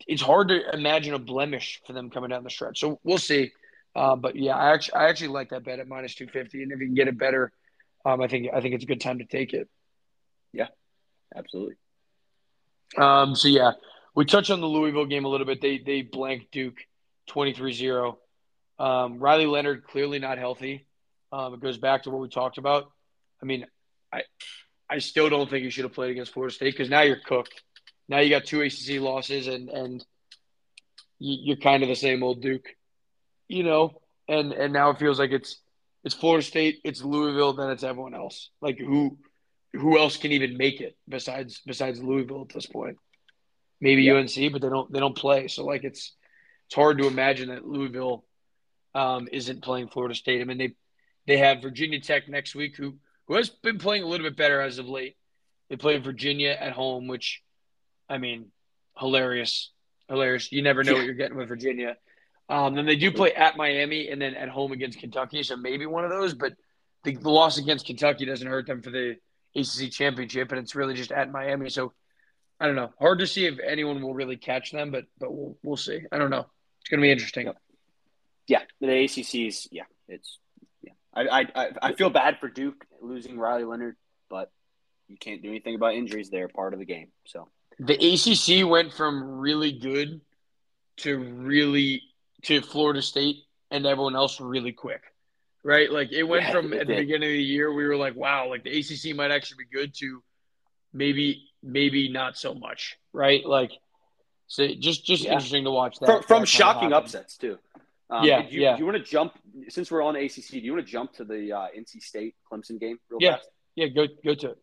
It's 0.07 0.22
hard 0.22 0.48
to 0.48 0.61
imagine 0.74 1.12
a 1.14 1.18
blemish 1.18 1.80
for 1.86 1.92
them 1.92 2.11
coming 2.11 2.30
down 2.30 2.42
the 2.42 2.51
stretch. 2.51 2.80
So 2.80 2.98
we'll 3.05 3.18
see. 3.18 3.53
Uh, 3.94 4.16
but 4.16 4.34
yeah, 4.34 4.57
I 4.57 4.72
actually 4.72 4.94
I 4.94 5.09
actually 5.09 5.28
like 5.28 5.51
that 5.51 5.64
bet 5.64 5.78
at 5.78 5.88
minus 5.88 6.14
two 6.14 6.26
fifty, 6.26 6.62
and 6.62 6.72
if 6.72 6.80
you 6.80 6.86
can 6.86 6.94
get 6.94 7.09
it 7.09 7.18
better, 7.18 7.53
um, 8.05 8.20
I 8.20 8.28
think 8.28 8.48
I 8.55 8.61
think 8.61 8.74
it's 8.74 8.84
a 8.84 8.86
good 8.86 9.01
time 9.01 9.18
to 9.18 9.24
take 9.24 9.53
it. 9.53 9.68
Yeah, 10.53 10.68
absolutely. 11.34 11.76
Um, 12.96 13.34
so 13.34 13.48
yeah, 13.48 13.72
we 14.14 14.24
touched 14.24 14.51
on 14.51 14.61
the 14.61 14.66
Louisville 14.66 15.07
game 15.07 15.24
a 15.24 15.28
little 15.28 15.46
bit. 15.46 15.61
They 15.61 15.78
they 15.78 16.03
blanked 16.03 16.53
Duke 16.53 16.78
23-0. 17.30 18.16
Um, 18.78 19.18
Riley 19.18 19.46
Leonard 19.46 19.84
clearly 19.84 20.18
not 20.18 20.38
healthy. 20.38 20.86
Um, 21.32 21.55
it 21.55 21.61
goes 21.61 21.78
back 21.78 22.05
to 22.05 22.11
what 22.11 22.20
we 22.20 22.28
talked 22.28 22.59
about. 22.59 22.90
I 23.42 23.46
mean, 23.46 23.66
I 24.12 24.22
I 24.88 24.98
still 24.98 25.28
don't 25.28 25.48
think 25.48 25.64
you 25.64 25.70
should 25.70 25.84
have 25.84 25.92
played 25.92 26.11
against 26.11 26.32
Florida 26.32 26.55
State 26.55 26.72
because 26.72 26.90
now 26.90 27.03
you're 27.03 27.20
cooked. 27.24 27.62
Now 28.09 28.18
you 28.18 28.30
got 28.30 28.44
two 28.44 28.62
ACC 28.62 29.01
losses 29.01 29.46
and 29.46 29.68
and 29.68 30.05
you, 31.18 31.36
you're 31.42 31.57
kind 31.57 31.82
of 31.82 31.88
the 31.88 31.94
same 31.94 32.22
old 32.22 32.42
Duke, 32.42 32.68
you 33.48 33.62
know. 33.62 34.01
And 34.28 34.53
and 34.53 34.72
now 34.72 34.90
it 34.90 34.98
feels 34.98 35.18
like 35.18 35.30
it's 35.30 35.61
it's 36.05 36.14
Florida 36.14 36.44
State, 36.44 36.80
it's 36.84 37.03
Louisville, 37.03 37.53
then 37.53 37.70
it's 37.70 37.82
everyone 37.82 38.14
else. 38.14 38.51
Like 38.61 38.78
who 38.78 39.18
who 39.72 39.98
else 39.98 40.16
can 40.16 40.32
even 40.32 40.57
make 40.57 40.80
it 40.80 40.96
besides 41.09 41.61
besides 41.66 42.03
Louisville 42.03 42.42
at 42.48 42.55
this 42.55 42.66
point? 42.66 42.96
Maybe 43.80 44.03
Yeah. 44.05 44.14
UNC, 44.14 44.53
but 44.53 44.62
they 44.62 44.68
don't 44.68 44.92
they 44.92 45.01
don't 45.01 45.16
play. 45.16 45.48
So 45.48 45.64
like 45.64 45.84
it's 45.84 46.14
it's 46.66 46.74
hard 46.74 46.98
to 46.98 47.07
imagine 47.07 47.48
that 47.48 47.66
Louisville 47.66 48.24
um, 48.94 49.28
isn't 49.30 49.62
playing 49.62 49.88
Florida 49.88 50.14
State. 50.14 50.40
I 50.40 50.44
mean 50.44 50.59
they 50.59 50.74
they 51.26 51.36
have 51.36 51.62
Virginia 51.62 52.01
Tech 52.01 52.28
next 52.28 52.55
week, 52.55 52.76
who 52.76 52.96
who 53.26 53.34
has 53.34 53.51
been 53.51 53.78
playing 53.78 54.03
a 54.03 54.07
little 54.07 54.26
bit 54.26 54.36
better 54.36 54.61
as 54.61 54.78
of 54.78 54.88
late. 54.88 55.16
They 55.68 55.76
play 55.76 55.96
Virginia 55.98 56.51
at 56.51 56.72
home, 56.72 57.07
which 57.07 57.42
I 58.09 58.18
mean, 58.18 58.46
hilarious, 58.98 59.70
hilarious. 60.09 60.51
You 60.51 60.62
never 60.62 60.82
know 60.82 60.94
what 60.94 61.05
you're 61.05 61.14
getting 61.14 61.36
with 61.36 61.48
Virginia. 61.48 61.96
Um, 62.51 62.74
then 62.74 62.84
they 62.84 62.96
do 62.96 63.12
play 63.12 63.32
at 63.32 63.57
Miami 63.57 64.09
and 64.09 64.20
then 64.20 64.34
at 64.34 64.48
home 64.48 64.72
against 64.72 64.98
Kentucky, 64.98 65.42
so 65.44 65.57
maybe 65.57 65.86
one 65.86 66.05
of 66.05 66.11
those. 66.11 66.34
But 66.34 66.55
the, 67.05 67.14
the 67.14 67.30
loss 67.30 67.59
against 67.59 67.86
Kentucky 67.86 68.24
doesn't 68.24 68.46
hurt 68.46 68.66
them 68.66 68.82
for 68.82 68.90
the 68.90 69.16
ACC 69.55 69.90
championship, 69.92 70.51
and 70.51 70.61
it's 70.61 70.74
really 70.74 70.94
just 70.94 71.12
at 71.12 71.30
Miami. 71.30 71.70
So 71.70 71.92
I 72.59 72.66
don't 72.66 72.74
know. 72.74 72.90
Hard 72.98 73.20
to 73.20 73.26
see 73.26 73.46
if 73.46 73.59
anyone 73.64 74.03
will 74.03 74.14
really 74.14 74.36
catch 74.36 74.72
them, 74.72 74.90
but 74.90 75.05
but 75.18 75.32
we'll 75.32 75.57
we'll 75.62 75.76
see. 75.76 76.01
I 76.11 76.18
don't 76.18 76.30
know. 76.30 76.46
It's 76.80 76.88
going 76.90 77.01
to 77.01 77.03
be 77.03 77.12
interesting. 77.12 77.53
Yeah, 78.48 78.62
the 78.80 79.05
ACC's 79.05 79.68
yeah, 79.70 79.84
it's 80.09 80.38
yeah. 80.82 80.92
I, 81.14 81.22
I 81.22 81.46
I 81.55 81.70
I 81.82 81.92
feel 81.92 82.11
bad 82.11 82.38
for 82.40 82.48
Duke 82.48 82.84
losing 83.01 83.38
Riley 83.38 83.64
Leonard, 83.64 83.96
but 84.28 84.51
you 85.07 85.16
can't 85.16 85.40
do 85.40 85.51
anything 85.51 85.76
about 85.76 85.94
injuries. 85.94 86.30
They're 86.30 86.48
part 86.48 86.72
of 86.72 86.80
the 86.80 86.84
game. 86.84 87.12
So 87.26 87.48
The 87.78 87.94
ACC 87.94 88.68
went 88.68 88.92
from 88.92 89.38
really 89.38 89.72
good 89.72 90.20
to 90.98 91.16
really 91.16 92.03
to 92.43 92.61
Florida 92.62 93.03
State 93.03 93.45
and 93.70 93.86
everyone 93.86 94.16
else 94.16 94.41
really 94.41 94.72
quick, 94.72 95.03
right? 95.64 95.91
Like 95.91 96.12
it 96.12 96.22
went 96.22 96.45
Yeah, 96.45 96.53
from 96.53 96.72
it 96.72 96.80
at 96.80 96.86
the 96.86 96.97
beginning 96.97 97.28
of 97.30 97.34
the 97.34 97.43
year 97.43 97.72
we 97.72 97.84
were 97.86 97.97
like, 97.97 98.16
wow, 98.16 98.49
like 98.49 98.64
the 98.64 98.78
ACC 98.78 99.14
might 99.14 99.30
actually 99.30 99.64
be 99.64 99.76
good 99.76 99.95
to 99.97 100.22
maybe 100.93 101.49
maybe 101.62 102.09
not 102.11 102.36
so 102.36 102.55
much, 102.55 102.97
right? 103.12 103.45
Like 103.45 103.72
so 104.47 104.66
just 104.78 105.05
just 105.05 105.24
Yeah. 105.24 105.34
interesting 105.34 105.64
to 105.64 105.70
watch 105.70 105.99
that 106.01 106.07
from, 106.07 106.22
from 106.22 106.26
kinda 106.38 106.47
shocking 106.47 106.93
upsets 106.93 107.36
too. 107.36 107.59
Um, 108.09 108.26
Yeah, 108.26 108.43
do 108.43 108.55
you, 108.55 108.62
yeah. 108.62 108.74
Do 108.76 108.80
you 108.80 108.86
want 108.86 108.99
to 108.99 109.05
jump 109.05 109.38
since 109.68 109.88
we're 109.91 110.03
on 110.03 110.16
ACC? 110.16 110.51
Do 110.51 110.59
you 110.59 110.72
want 110.72 110.84
to 110.84 110.91
jump 110.91 111.12
to 111.14 111.24
the 111.24 111.53
uh, 111.53 111.68
NC 111.76 112.03
State 112.03 112.34
Clemson 112.51 112.80
game 112.80 112.99
real 113.09 113.20
Yeah. 113.20 113.36
fast? 113.36 113.49
Yeah, 113.76 113.86
go 113.86 114.09
go 114.24 114.34
to 114.34 114.51
it. 114.51 114.59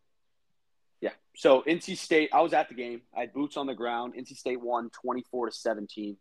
Yeah. 1.00 1.12
So 1.38 1.62
NC 1.62 1.96
State, 1.96 2.30
I 2.34 2.42
was 2.42 2.52
at 2.54 2.68
the 2.68 2.76
game. 2.76 3.04
I 3.16 3.22
had 3.22 3.32
boots 3.34 3.56
on 3.56 3.66
the 3.68 3.74
ground. 3.74 4.16
NC 4.16 4.36
State 4.36 4.60
won 4.60 4.90
24 4.90 5.46
to 5.46 5.52
17. 5.54 6.18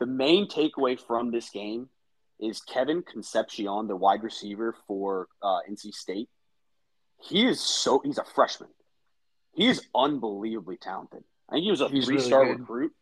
The 0.00 0.06
main 0.06 0.48
takeaway 0.48 0.98
from 0.98 1.30
this 1.30 1.50
game 1.50 1.88
is 2.40 2.60
Kevin 2.60 3.02
Concepcion, 3.02 3.88
the 3.88 3.96
wide 3.96 4.22
receiver 4.22 4.74
for 4.86 5.26
uh, 5.42 5.58
NC 5.68 5.92
State. 5.92 6.28
He 7.20 7.44
is 7.46 7.60
so 7.60 8.00
he's 8.04 8.18
a 8.18 8.24
freshman. 8.24 8.70
He 9.54 9.66
is 9.66 9.82
unbelievably 9.94 10.76
talented. 10.76 11.24
I 11.48 11.54
think 11.54 11.64
he 11.64 11.70
was 11.70 11.80
a 11.80 11.88
He's 11.88 12.04
three-star 12.04 12.44
recruit. 12.46 12.92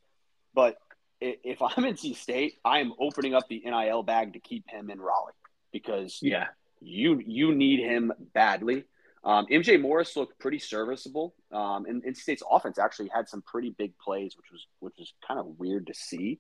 But 0.55 0.79
if 1.21 1.61
I'm 1.61 1.85
NC 1.85 2.17
State, 2.17 2.55
I 2.65 2.79
am 2.79 2.95
opening 2.99 3.35
up 3.35 3.47
the 3.49 3.61
NIL 3.65 4.03
bag 4.03 4.33
to 4.33 4.39
keep 4.41 4.65
him 4.71 4.89
in 4.91 4.99
Raleigh 5.01 5.35
because 5.73 6.19
Yeah. 6.23 6.47
you 6.81 7.23
you 7.27 7.55
need 7.55 7.81
him 7.81 8.11
badly. 8.33 8.85
Um, 9.23 9.45
MJ 9.51 9.79
Morris 9.79 10.17
looked 10.17 10.39
pretty 10.39 10.61
serviceable, 10.61 11.35
um, 11.51 11.85
and, 11.87 12.03
and 12.05 12.17
State's 12.17 12.45
offense 12.49 12.79
actually 12.79 13.09
had 13.13 13.29
some 13.29 13.43
pretty 13.43 13.71
big 13.71 13.93
plays, 13.99 14.35
which 14.37 14.51
was 14.51 14.67
which 14.79 14.95
was 14.99 15.13
kind 15.27 15.39
of 15.39 15.59
weird 15.59 15.89
to 15.89 15.95
see. 15.95 16.39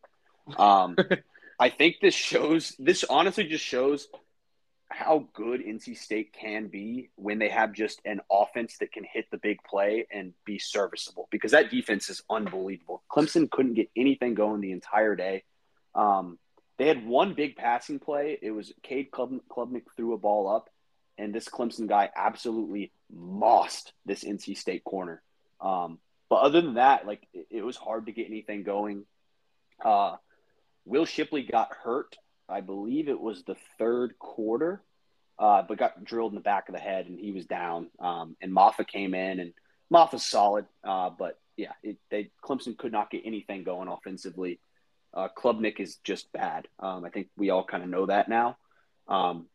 Um, 0.56 0.96
I 1.58 1.70
think 1.70 1.96
this 2.00 2.14
shows 2.14 2.74
this 2.78 3.04
honestly 3.04 3.44
just 3.44 3.64
shows 3.64 4.08
how 4.88 5.26
good 5.32 5.60
NC 5.60 5.96
State 5.96 6.32
can 6.32 6.68
be 6.68 7.10
when 7.16 7.38
they 7.38 7.48
have 7.48 7.72
just 7.72 8.00
an 8.04 8.20
offense 8.30 8.78
that 8.78 8.92
can 8.92 9.04
hit 9.04 9.26
the 9.30 9.38
big 9.38 9.58
play 9.68 10.06
and 10.12 10.32
be 10.44 10.58
serviceable 10.58 11.28
because 11.30 11.52
that 11.52 11.70
defense 11.70 12.08
is 12.08 12.22
unbelievable. 12.30 13.02
Clemson 13.10 13.50
couldn't 13.50 13.74
get 13.74 13.90
anything 13.96 14.34
going 14.34 14.60
the 14.60 14.72
entire 14.72 15.16
day. 15.16 15.42
Um, 15.94 16.38
they 16.78 16.86
had 16.86 17.06
one 17.06 17.34
big 17.34 17.56
passing 17.56 17.98
play. 17.98 18.38
It 18.40 18.50
was 18.50 18.72
Cade 18.82 19.10
Klubnik 19.10 19.82
threw 19.96 20.12
a 20.12 20.18
ball 20.18 20.48
up, 20.48 20.68
and 21.18 21.34
this 21.34 21.48
Clemson 21.48 21.88
guy 21.88 22.10
absolutely 22.14 22.92
mossed 23.12 23.92
this 24.04 24.24
NC 24.24 24.56
State 24.56 24.84
corner. 24.84 25.22
Um, 25.60 25.98
but 26.28 26.36
other 26.36 26.60
than 26.60 26.74
that, 26.74 27.06
like 27.06 27.26
it, 27.32 27.46
it, 27.50 27.64
was 27.64 27.76
hard 27.76 28.06
to 28.06 28.12
get 28.12 28.26
anything 28.26 28.62
going. 28.62 29.06
Uh, 29.82 30.16
Will 30.86 31.04
Shipley 31.04 31.42
got 31.42 31.72
hurt. 31.82 32.16
I 32.48 32.60
believe 32.60 33.08
it 33.08 33.20
was 33.20 33.42
the 33.42 33.56
third 33.76 34.18
quarter, 34.18 34.80
uh, 35.38 35.62
but 35.62 35.78
got 35.78 36.04
drilled 36.04 36.32
in 36.32 36.36
the 36.36 36.40
back 36.40 36.68
of 36.68 36.74
the 36.74 36.80
head, 36.80 37.06
and 37.06 37.18
he 37.18 37.32
was 37.32 37.44
down. 37.44 37.88
Um, 37.98 38.36
and 38.40 38.52
Mafah 38.52 38.86
came 38.86 39.12
in, 39.12 39.40
and 39.40 39.52
Mafah's 39.92 40.24
solid, 40.24 40.66
uh, 40.84 41.10
but 41.10 41.38
yeah, 41.56 41.72
it, 41.82 41.98
they 42.10 42.30
Clemson 42.42 42.78
could 42.78 42.92
not 42.92 43.10
get 43.10 43.22
anything 43.24 43.64
going 43.64 43.88
offensively. 43.88 44.60
Uh, 45.12 45.28
Klubnik 45.36 45.80
is 45.80 45.96
just 46.04 46.30
bad. 46.32 46.68
Um, 46.78 47.04
I 47.04 47.10
think 47.10 47.28
we 47.36 47.50
all 47.50 47.64
kind 47.64 47.82
of 47.82 47.88
know 47.88 48.06
that 48.06 48.28
now. 48.28 48.56
Um, 49.08 49.46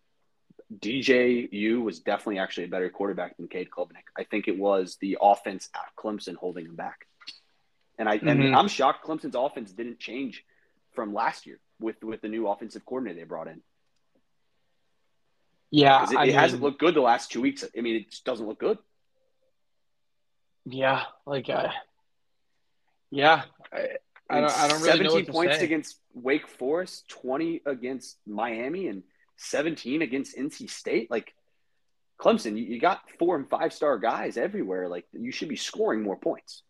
DJU 0.80 1.82
was 1.82 2.00
definitely 2.00 2.40
actually 2.40 2.66
a 2.66 2.70
better 2.70 2.90
quarterback 2.90 3.38
than 3.38 3.48
Cade 3.48 3.70
Klubnik. 3.70 4.08
I 4.18 4.24
think 4.24 4.48
it 4.48 4.58
was 4.58 4.98
the 5.00 5.18
offense 5.22 5.70
at 5.76 5.96
Clemson 5.96 6.36
holding 6.36 6.66
him 6.66 6.76
back. 6.76 7.08
And 8.00 8.10
I 8.10 8.18
mm-hmm. 8.18 8.28
and 8.28 8.56
I'm 8.56 8.68
shocked 8.68 9.06
Clemson's 9.06 9.36
offense 9.36 9.72
didn't 9.72 10.00
change 10.00 10.44
from 10.94 11.14
last 11.14 11.46
year 11.46 11.60
with 11.80 12.04
with 12.04 12.22
the 12.22 12.28
new 12.28 12.48
offensive 12.48 12.86
coordinator 12.86 13.20
they 13.20 13.26
brought 13.26 13.48
in. 13.48 13.62
Yeah, 15.72 16.04
it, 16.04 16.12
it 16.12 16.20
mean, 16.20 16.34
hasn't 16.34 16.62
looked 16.62 16.80
good 16.80 16.96
the 16.96 17.02
last 17.02 17.32
two 17.32 17.42
weeks. 17.42 17.64
I 17.78 17.82
mean, 17.82 17.96
it 17.96 18.10
just 18.10 18.26
doesn't 18.26 18.46
look 18.46 18.60
good. 18.60 18.78
Yeah, 20.66 21.04
like, 21.26 21.50
uh, 21.50 21.70
yeah, 23.10 23.44
I, 23.74 23.88
I 24.30 24.42
don't, 24.42 24.60
I 24.60 24.68
don't 24.68 24.82
really 24.82 25.06
17 25.06 25.26
points 25.26 25.62
against 25.62 25.98
Wake 26.14 26.48
Forest, 26.48 27.10
20 27.10 27.62
against 27.66 28.18
Miami, 28.28 28.88
and 28.88 29.04
17 29.38 30.02
against 30.02 30.38
NC 30.38 30.70
State. 30.70 31.10
Like 31.10 31.34
Clemson, 32.20 32.58
you, 32.58 32.66
you 32.66 32.80
got 32.80 33.02
four 33.18 33.36
and 33.36 33.50
five 33.50 33.74
star 33.74 33.98
guys 33.98 34.38
everywhere. 34.38 34.88
Like 34.88 35.06
you 35.14 35.32
should 35.32 35.50
be 35.50 35.56
scoring 35.56 36.02
more 36.02 36.18
points. 36.18 36.64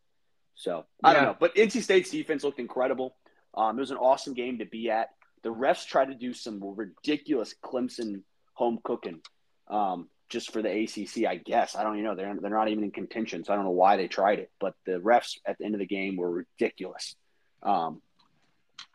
So 0.55 0.86
I 1.03 1.13
don't 1.13 1.24
know, 1.24 1.36
but 1.39 1.55
NC 1.55 1.82
State's 1.82 2.11
defense 2.11 2.43
looked 2.43 2.59
incredible. 2.59 3.15
Um, 3.54 3.78
it 3.78 3.82
was 3.82 3.91
an 3.91 3.97
awesome 3.97 4.34
game 4.34 4.60
to 4.60 4.66
be 4.66 4.89
at. 4.89 5.10
The 5.43 5.49
refs 5.49 5.86
tried 5.86 6.06
to 6.06 6.16
do 6.16 6.34
some 6.34 6.60
ridiculous 6.62 7.56
Clemson 7.64 8.22
home 8.54 8.80
cooking 8.84 9.22
um, 9.68 10.08
just 10.30 10.54
for 10.54 10.62
the 10.62 10.70
ACC, 10.70 11.26
I 11.26 11.36
guess. 11.38 11.76
I 11.76 11.84
don't 11.84 11.93
even 11.93 12.06
know. 12.06 12.16
They're, 12.16 12.36
they're 12.39 12.52
not 12.52 12.70
even 12.70 12.84
in 12.84 12.91
contention, 12.91 13.43
so 13.43 13.52
I 13.52 13.56
don't 13.56 13.66
know 13.66 13.72
why 13.72 13.97
they 13.97 14.08
tried 14.08 14.39
it. 14.39 14.52
But 14.60 14.76
the 14.86 14.99
refs 14.99 15.38
at 15.45 15.58
the 15.58 15.66
end 15.66 15.76
of 15.76 15.80
the 15.80 15.88
game 15.88 16.16
were 16.16 16.32
ridiculous. 16.32 17.16
Um, 17.64 18.02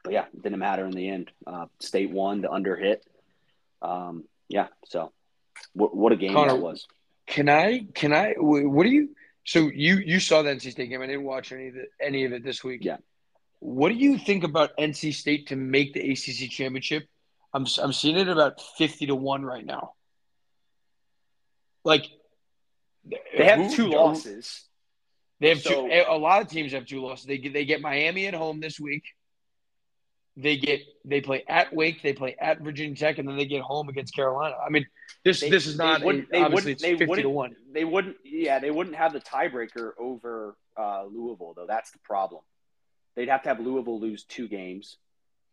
but 0.04 0.12
yeah, 0.12 0.26
it 0.32 0.42
didn't 0.42 0.58
matter 0.58 0.84
in 0.84 0.92
the 0.92 1.08
end. 1.08 1.30
Uh, 1.46 1.66
State 1.80 2.10
won, 2.10 2.42
the 2.42 2.50
under 2.50 2.76
hit. 2.76 3.04
Um, 3.82 4.24
yeah, 4.48 4.68
so 4.86 5.12
what, 5.72 5.94
what 5.96 6.12
a 6.12 6.16
game 6.16 6.32
Conner, 6.32 6.52
that 6.52 6.60
was. 6.60 6.86
Can 7.26 7.48
I? 7.48 7.86
Can 7.94 8.12
I? 8.12 8.34
What 8.38 8.84
do 8.84 8.90
you? 8.90 9.10
So 9.44 9.70
you 9.72 9.96
you 9.96 10.20
saw 10.20 10.42
the 10.42 10.50
NC 10.50 10.72
State 10.72 10.88
game? 10.88 11.02
I 11.02 11.06
didn't 11.06 11.24
watch 11.24 11.52
any 11.52 11.68
of 11.68 11.76
it, 11.76 11.90
any 12.00 12.24
of 12.24 12.32
it 12.32 12.44
this 12.44 12.62
week. 12.64 12.84
Yeah. 12.84 12.98
What 13.60 13.88
do 13.88 13.94
you 13.94 14.18
think 14.18 14.44
about 14.44 14.76
NC 14.78 15.14
State 15.14 15.48
to 15.48 15.56
make 15.56 15.94
the 15.94 16.10
ACC 16.12 16.50
championship? 16.50 17.06
I'm 17.52 17.66
I'm 17.82 17.92
seeing 17.92 18.16
it 18.16 18.28
about 18.28 18.60
fifty 18.76 19.06
to 19.06 19.14
one 19.14 19.44
right 19.44 19.64
now. 19.64 19.92
Like 21.84 22.06
they 23.36 23.44
have 23.44 23.72
two 23.72 23.88
losses. 23.88 24.64
They 25.40 25.50
have 25.50 25.60
so, 25.60 25.88
two. 25.88 26.02
A 26.08 26.16
lot 26.16 26.42
of 26.42 26.48
teams 26.48 26.72
have 26.72 26.86
two 26.86 27.00
losses. 27.00 27.26
They 27.26 27.38
get 27.38 27.52
they 27.52 27.64
get 27.64 27.80
Miami 27.80 28.26
at 28.26 28.34
home 28.34 28.60
this 28.60 28.80
week. 28.80 29.04
They 30.36 30.58
get 30.58 30.80
they 31.04 31.22
play 31.22 31.44
at 31.48 31.74
Wake, 31.74 32.02
they 32.02 32.12
play 32.12 32.36
at 32.38 32.60
Virginia 32.60 32.94
Tech, 32.94 33.18
and 33.18 33.26
then 33.26 33.36
they 33.36 33.46
get 33.46 33.62
home 33.62 33.88
against 33.88 34.14
Carolina. 34.14 34.54
I 34.64 34.68
mean, 34.68 34.86
this 35.24 35.40
they, 35.40 35.48
this 35.48 35.66
is 35.66 35.78
not 35.78 36.00
they 36.00 36.06
wouldn't, 36.06 36.28
a, 36.32 36.42
obviously 36.42 36.72
it's 36.72 36.82
they 36.82 36.96
fifty 36.96 37.22
to 37.22 37.30
one. 37.30 37.56
They 37.72 37.84
wouldn't, 37.84 38.16
yeah, 38.22 38.58
they 38.58 38.70
wouldn't 38.70 38.96
have 38.96 39.14
the 39.14 39.20
tiebreaker 39.20 39.92
over 39.98 40.56
uh, 40.76 41.04
Louisville 41.10 41.54
though. 41.56 41.66
That's 41.66 41.90
the 41.90 42.00
problem. 42.00 42.42
They'd 43.16 43.28
have 43.28 43.42
to 43.42 43.48
have 43.48 43.60
Louisville 43.60 43.98
lose 43.98 44.24
two 44.24 44.46
games. 44.46 44.98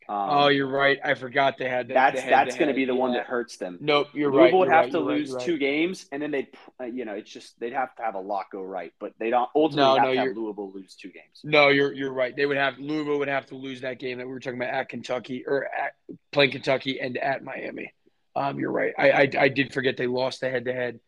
Um, 0.10 0.30
oh, 0.30 0.48
you're 0.50 0.68
right. 0.68 1.00
I 1.04 1.14
forgot 1.14 1.58
they 1.58 1.70
had. 1.70 1.88
The, 1.88 1.94
that's 1.94 2.22
that's 2.24 2.56
going 2.56 2.68
to 2.68 2.74
be 2.74 2.84
the 2.84 2.96
one 2.96 3.14
that 3.14 3.26
hurts 3.26 3.56
them. 3.56 3.78
Nope, 3.80 4.10
you're 4.14 4.32
Louisville 4.32 4.40
right. 4.40 4.54
Louisville 4.54 4.60
would 4.60 4.70
have 4.70 4.86
right, 4.86 4.92
to 4.92 5.00
lose 5.00 5.32
right, 5.32 5.46
two 5.46 5.58
games, 5.58 6.06
and 6.12 6.22
then 6.22 6.32
they'd, 6.32 6.48
uh, 6.82 6.86
you 6.86 7.06
know, 7.06 7.14
it's 7.14 7.32
just 7.32 7.58
they'd 7.60 7.74
have 7.74 7.96
to 7.96 8.04
have 8.04 8.16
a 8.16 8.20
lot 8.20 8.48
go 8.52 8.62
right, 8.62 8.92
but 9.00 9.14
they 9.18 9.30
don't 9.30 9.50
ultimately 9.56 9.82
no, 9.84 9.96
have 9.96 10.04
no, 10.04 10.14
to 10.14 10.28
have 10.28 10.38
Louisville 10.38 10.72
lose 10.74 10.96
two 10.96 11.10
games. 11.10 11.40
No, 11.44 11.70
you're 11.70 11.94
you're 11.94 12.12
right. 12.12 12.36
They 12.36 12.46
would 12.46 12.58
have 12.58 12.78
Louisville 12.80 13.20
would 13.20 13.30
have 13.30 13.46
to 13.48 13.56
lose 13.56 13.82
that 13.82 13.98
game 14.00 14.18
that 14.18 14.28
we 14.28 14.34
were 14.34 14.42
talking 14.42 14.62
about 14.62 14.74
at 14.74 14.90
Kentucky 14.90 15.46
or 15.48 15.66
at 15.66 15.94
playing 16.32 16.52
Kentucky 16.52 17.00
and 17.00 17.18
at 17.18 17.44
Miami. 17.44 17.94
Um, 18.36 18.60
you're 18.60 18.72
right. 18.72 18.94
I, 18.98 19.12
I 19.12 19.30
I 19.40 19.48
did 19.48 19.74
forget 19.74 19.96
they 19.96 20.08
lost 20.08 20.42
the 20.42 20.50
head 20.50 20.66
to 20.66 20.74
head. 20.74 21.00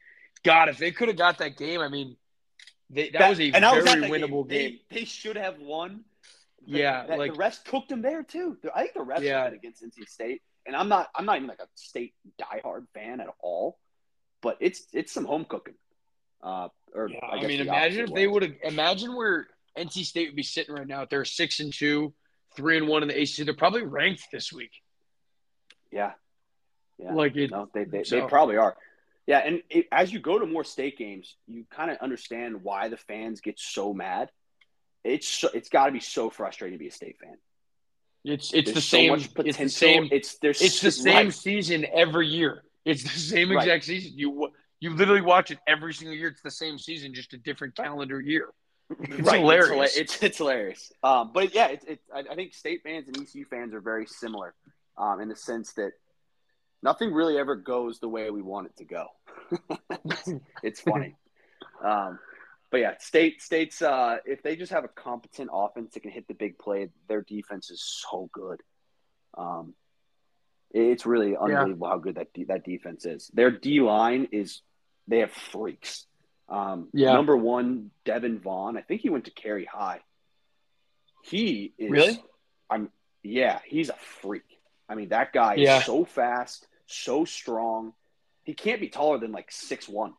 God, 0.43 0.69
if 0.69 0.77
they 0.77 0.91
could 0.91 1.09
have 1.09 1.17
got 1.17 1.39
that 1.39 1.57
game, 1.57 1.81
I 1.81 1.89
mean, 1.89 2.15
they, 2.89 3.09
that, 3.09 3.19
that, 3.19 3.29
was 3.29 3.39
a 3.39 3.51
very 3.51 4.01
was 4.01 4.09
winnable 4.09 4.47
game. 4.47 4.59
game. 4.59 4.79
They, 4.89 4.99
they 4.99 5.05
should 5.05 5.37
have 5.37 5.59
won 5.59 5.89
the, 5.91 6.03
yeah, 6.65 7.05
that, 7.05 7.17
like 7.17 7.33
the 7.33 7.37
rest 7.37 7.65
cooked 7.65 7.89
them 7.89 8.01
there 8.01 8.23
too. 8.23 8.57
I 8.73 8.81
think 8.81 8.93
the 8.93 9.01
rest 9.01 9.23
yeah. 9.23 9.47
against 9.47 9.83
NC 9.83 10.07
State, 10.07 10.41
and 10.65 10.75
I'm 10.75 10.89
not 10.89 11.09
I'm 11.15 11.25
not 11.25 11.37
even 11.37 11.47
like 11.47 11.59
a 11.59 11.67
state 11.75 12.13
diehard 12.41 12.85
fan 12.93 13.19
at 13.21 13.27
all, 13.41 13.77
but 14.41 14.57
it's 14.59 14.85
it's 14.93 15.11
some 15.11 15.25
home 15.25 15.45
cooking. 15.45 15.75
Uh, 16.41 16.69
or 16.93 17.09
yeah, 17.09 17.19
I, 17.23 17.37
I 17.37 17.47
mean, 17.47 17.61
imagine 17.61 18.05
if 18.05 18.13
they 18.13 18.27
would 18.27 18.43
have 18.43 18.53
imagine 18.63 19.15
where 19.15 19.47
NC 19.77 20.05
State 20.05 20.29
would 20.29 20.35
be 20.35 20.43
sitting 20.43 20.73
right 20.73 20.87
now. 20.87 21.03
If 21.03 21.09
they're 21.09 21.25
six 21.25 21.59
and 21.59 21.73
two, 21.73 22.13
three 22.55 22.77
and 22.77 22.87
one 22.87 23.01
in 23.03 23.09
the 23.09 23.21
ACC, 23.21 23.45
they're 23.45 23.53
probably 23.53 23.83
ranked 23.83 24.27
this 24.31 24.51
week. 24.53 24.71
Yeah, 25.91 26.11
yeah. 26.97 27.13
Like 27.13 27.35
it, 27.35 27.51
no, 27.51 27.69
they 27.73 27.85
they, 27.85 28.03
so. 28.03 28.19
they 28.19 28.27
probably 28.27 28.57
are. 28.57 28.75
Yeah, 29.27 29.39
and 29.39 29.63
it, 29.69 29.87
as 29.91 30.13
you 30.13 30.19
go 30.19 30.37
to 30.37 30.45
more 30.45 30.63
state 30.63 30.97
games, 30.97 31.35
you 31.47 31.65
kind 31.71 31.89
of 31.89 31.97
understand 31.97 32.61
why 32.61 32.89
the 32.89 32.97
fans 32.97 33.41
get 33.41 33.59
so 33.59 33.93
mad 33.93 34.29
it's 35.05 35.27
so, 35.27 35.49
it's 35.53 35.69
got 35.69 35.85
to 35.85 35.91
be 35.91 35.99
so 35.99 36.29
frustrating 36.29 36.77
to 36.77 36.83
be 36.83 36.87
a 36.87 36.91
state 36.91 37.17
fan. 37.21 37.37
It's 38.23 38.53
it's 38.53 38.65
there's 38.71 38.75
the 38.75 38.81
same. 38.81 39.13
it's 39.13 39.57
the 39.57 39.69
same. 39.69 40.09
It's 40.11 40.37
there's 40.39 40.61
it's 40.61 40.81
the 40.81 40.91
same 40.91 41.27
right. 41.27 41.33
season 41.33 41.85
every 41.93 42.27
year. 42.27 42.63
It's 42.83 43.03
the 43.03 43.09
same 43.09 43.51
exact 43.51 43.67
right. 43.67 43.83
season. 43.83 44.13
You 44.15 44.49
you 44.79 44.95
literally 44.95 45.21
watch 45.21 45.51
it 45.51 45.59
every 45.67 45.93
single 45.93 46.15
year. 46.15 46.29
It's 46.29 46.41
the 46.41 46.51
same 46.51 46.79
season, 46.79 47.13
just 47.13 47.33
a 47.33 47.37
different 47.37 47.75
calendar 47.75 48.19
year. 48.19 48.49
It's 48.89 49.21
right. 49.21 49.39
hilarious. 49.39 49.95
It's, 49.95 50.15
it's, 50.15 50.23
it's 50.23 50.37
hilarious. 50.37 50.91
Um, 51.03 51.31
but 51.33 51.53
yeah, 51.55 51.67
it's, 51.67 51.85
it's 51.85 52.03
I, 52.13 52.23
I, 52.31 52.35
think 52.35 52.53
state 52.53 52.81
fans 52.83 53.07
and 53.07 53.17
ECU 53.17 53.45
fans 53.45 53.73
are 53.73 53.81
very 53.81 54.05
similar 54.05 54.53
um, 54.95 55.21
in 55.21 55.29
the 55.29 55.35
sense 55.35 55.73
that 55.73 55.93
nothing 56.83 57.11
really 57.11 57.37
ever 57.37 57.55
goes 57.55 57.99
the 57.99 58.09
way 58.09 58.29
we 58.29 58.43
want 58.43 58.67
it 58.67 58.77
to 58.77 58.85
go. 58.85 59.07
it's 60.63 60.81
funny. 60.81 61.15
Um, 61.83 62.19
but 62.71 62.77
yeah, 62.79 62.97
state 62.99 63.41
states 63.41 63.81
uh, 63.81 64.17
if 64.25 64.43
they 64.43 64.55
just 64.55 64.71
have 64.71 64.83
a 64.83 64.89
competent 64.89 65.49
offense 65.53 65.93
that 65.93 66.01
can 66.01 66.11
hit 66.11 66.27
the 66.27 66.33
big 66.33 66.57
play, 66.57 66.89
their 67.07 67.21
defense 67.21 67.69
is 67.69 67.81
so 67.81 68.29
good. 68.31 68.61
Um, 69.37 69.73
it's 70.71 71.05
really 71.05 71.37
unbelievable 71.37 71.87
yeah. 71.87 71.93
how 71.93 71.97
good 71.99 72.15
that 72.15 72.27
that 72.47 72.65
defense 72.65 73.05
is. 73.05 73.29
Their 73.33 73.51
D 73.51 73.81
line 73.81 74.29
is 74.31 74.61
they 75.07 75.19
have 75.19 75.31
freaks. 75.31 76.05
Um, 76.49 76.89
yeah. 76.93 77.13
Number 77.13 77.37
one, 77.37 77.91
Davin 78.05 78.41
Vann. 78.41 78.77
I 78.77 78.81
think 78.81 79.01
he 79.01 79.09
went 79.09 79.25
to 79.25 79.31
Cary 79.31 79.65
High. 79.65 80.01
He 81.23 81.73
is 81.77 81.91
really. 81.91 82.23
I'm 82.69 82.89
yeah, 83.23 83.59
he's 83.65 83.89
a 83.89 83.95
freak. 84.21 84.43
I 84.87 84.95
mean, 84.95 85.09
that 85.09 85.33
guy 85.33 85.55
yeah. 85.55 85.79
is 85.79 85.85
so 85.85 86.05
fast, 86.05 86.67
so 86.87 87.25
strong. 87.25 87.93
He 88.43 88.53
can't 88.53 88.79
be 88.79 88.89
taller 88.89 89.17
than 89.17 89.31
like 89.31 89.51
six 89.51 89.87
one 89.87 90.13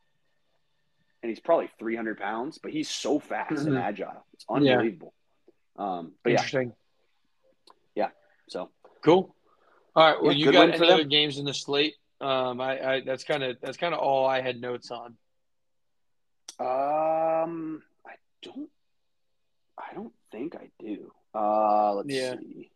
and 1.23 1.31
he's 1.31 1.41
probably 1.41 1.71
300 1.79 2.19
pounds, 2.19 2.59
but 2.59 2.71
he's 2.71 2.89
so 2.89 3.19
fast 3.19 3.55
mm-hmm. 3.55 3.69
and 3.69 3.79
agile. 3.79 4.25
It's 4.35 4.45
unbelievable. 4.49 5.13
Yeah. 5.79 5.85
Um, 5.99 6.13
but 6.23 6.33
Interesting. 6.33 6.73
Yeah. 7.95 8.05
yeah. 8.05 8.09
So 8.49 8.71
cool. 9.05 9.35
All 9.95 10.13
right. 10.13 10.23
Well, 10.23 10.33
yeah, 10.33 10.47
you 10.47 10.53
got 10.53 10.71
any 10.71 10.91
other 10.91 11.05
games 11.05 11.39
in 11.39 11.45
the 11.45 11.55
slate? 11.55 11.95
Um, 12.21 12.61
I, 12.61 12.95
I 12.95 13.01
that's 13.01 13.25
kind 13.25 13.43
of 13.43 13.57
that's 13.61 13.77
kind 13.77 13.95
of 13.95 14.01
all 14.01 14.27
I 14.27 14.41
had 14.41 14.61
notes 14.61 14.91
on. 14.91 15.17
Um, 16.59 17.83
I 18.07 18.13
don't. 18.43 18.71
I 19.79 19.95
don't 19.95 20.15
think 20.33 20.55
I 20.57 20.71
do. 20.79 21.13
Uh, 21.35 21.95
let's 21.95 22.09
yeah. 22.11 22.35
see. 22.39 22.71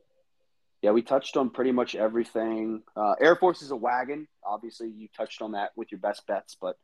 Yeah, 0.82 0.92
we 0.92 1.02
touched 1.02 1.36
on 1.36 1.50
pretty 1.50 1.72
much 1.72 1.94
everything. 1.94 2.82
Uh, 2.96 3.14
Air 3.20 3.36
Force 3.36 3.60
is 3.60 3.70
a 3.70 3.76
wagon. 3.76 4.26
Obviously, 4.44 4.88
you 4.88 5.08
touched 5.14 5.42
on 5.42 5.52
that 5.52 5.72
with 5.76 5.92
your 5.92 6.00
best 6.00 6.26
bets, 6.26 6.56
but 6.58 6.76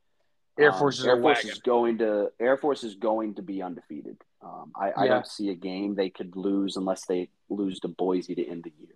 Air 0.59 0.73
Um, 0.73 0.79
Force 0.79 0.99
is 0.99 1.07
Air 1.07 1.21
Force 1.21 1.39
wagon. 1.39 1.51
is 1.51 1.59
going 1.59 1.99
to 1.99 2.31
Air 2.41 2.57
Force 2.57 2.85
is 2.85 2.95
going 2.95 3.35
to 3.35 3.43
be 3.43 3.63
undefeated. 3.63 4.17
Um, 4.43 4.73
I, 4.77 4.93
I 4.97 5.09
don't 5.09 5.27
see 5.27 5.51
a 5.51 5.55
game 5.55 5.95
they 5.95 6.09
could 6.11 6.37
lose 6.37 6.77
unless 6.77 7.05
they 7.07 7.31
lose 7.49 7.81
to 7.81 7.89
Boise 7.89 8.35
to 8.35 8.47
end 8.49 8.65
the 8.65 8.73
year. 8.79 8.95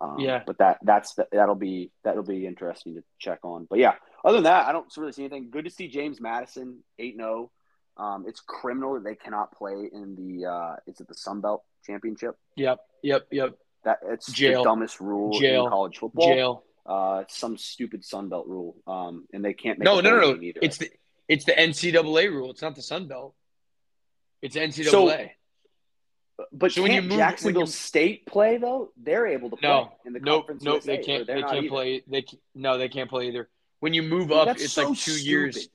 Um, 0.00 0.18
Yeah. 0.18 0.42
but 0.44 0.58
that 0.58 0.78
that's 0.82 1.16
that'll 1.32 1.54
be 1.54 1.90
that'll 2.02 2.24
be 2.24 2.46
interesting 2.46 2.94
to 2.96 3.04
check 3.18 3.38
on. 3.44 3.66
But 3.70 3.78
yeah, 3.78 3.94
other 4.24 4.38
than 4.38 4.44
that, 4.44 4.66
I 4.66 4.72
don't 4.72 4.86
really 4.96 5.12
see 5.12 5.22
anything. 5.22 5.50
Good 5.50 5.64
to 5.64 5.70
see 5.70 5.88
James 5.88 6.20
Madison 6.20 6.82
eight 6.98 7.16
zero. 7.16 7.50
Um, 7.96 8.24
it's 8.26 8.40
criminal 8.40 8.94
that 8.94 9.04
they 9.04 9.14
cannot 9.14 9.52
play 9.52 9.88
in 9.92 10.16
the 10.16 10.46
uh, 10.50 10.76
is 10.88 11.00
it 11.00 11.06
the 11.06 11.14
Sun 11.14 11.40
Belt 11.40 11.62
Championship? 11.86 12.36
Yep, 12.56 12.80
yep, 13.02 13.26
yep. 13.30 13.56
That 13.84 13.98
it's 14.08 14.32
Jail. 14.32 14.62
the 14.64 14.70
dumbest 14.70 14.98
rule 15.00 15.38
Jail. 15.38 15.64
in 15.66 15.70
college 15.70 15.98
football. 15.98 16.26
Jail. 16.26 16.64
Uh, 16.86 17.24
some 17.28 17.56
stupid 17.56 18.04
Sun 18.04 18.28
Belt 18.28 18.46
rule. 18.46 18.76
Um, 18.86 19.26
and 19.32 19.44
they 19.44 19.54
can't 19.54 19.78
make 19.78 19.84
No, 19.86 20.00
no, 20.00 20.10
no, 20.20 20.32
no. 20.34 20.40
either. 20.42 20.60
It's 20.62 20.78
the 20.78 20.90
it's 21.28 21.44
the 21.46 21.52
NCAA 21.52 22.30
rule. 22.30 22.50
It's 22.50 22.60
not 22.62 22.74
the 22.74 22.82
Sun 22.82 23.08
Belt. 23.08 23.34
It's 24.42 24.56
NCAA. 24.56 25.30
But 26.52 26.72
So 26.72 26.82
when 26.82 26.92
you 26.92 27.00
move- 27.02 27.16
Jacksonville 27.18 27.60
when 27.62 27.66
you- 27.68 27.72
State 27.72 28.26
play 28.26 28.56
though? 28.58 28.92
They're 28.96 29.26
able 29.28 29.50
to 29.50 29.56
play 29.56 29.68
no, 29.68 29.92
in 30.04 30.12
the 30.12 30.20
nope, 30.20 30.42
conference. 30.48 30.62
nope. 30.64 30.82
They 30.82 30.98
can't. 30.98 31.26
They 31.26 31.40
can't 31.40 31.52
either. 31.58 31.68
play. 31.68 32.02
They 32.06 32.22
c- 32.22 32.40
no, 32.54 32.76
they 32.76 32.88
can't 32.88 33.08
play 33.08 33.28
either. 33.28 33.48
When 33.80 33.94
you 33.94 34.02
move 34.02 34.28
Dude, 34.28 34.36
up, 34.36 34.48
it's 34.48 34.72
so 34.72 34.88
like 34.90 34.98
two 34.98 35.12
years. 35.18 35.68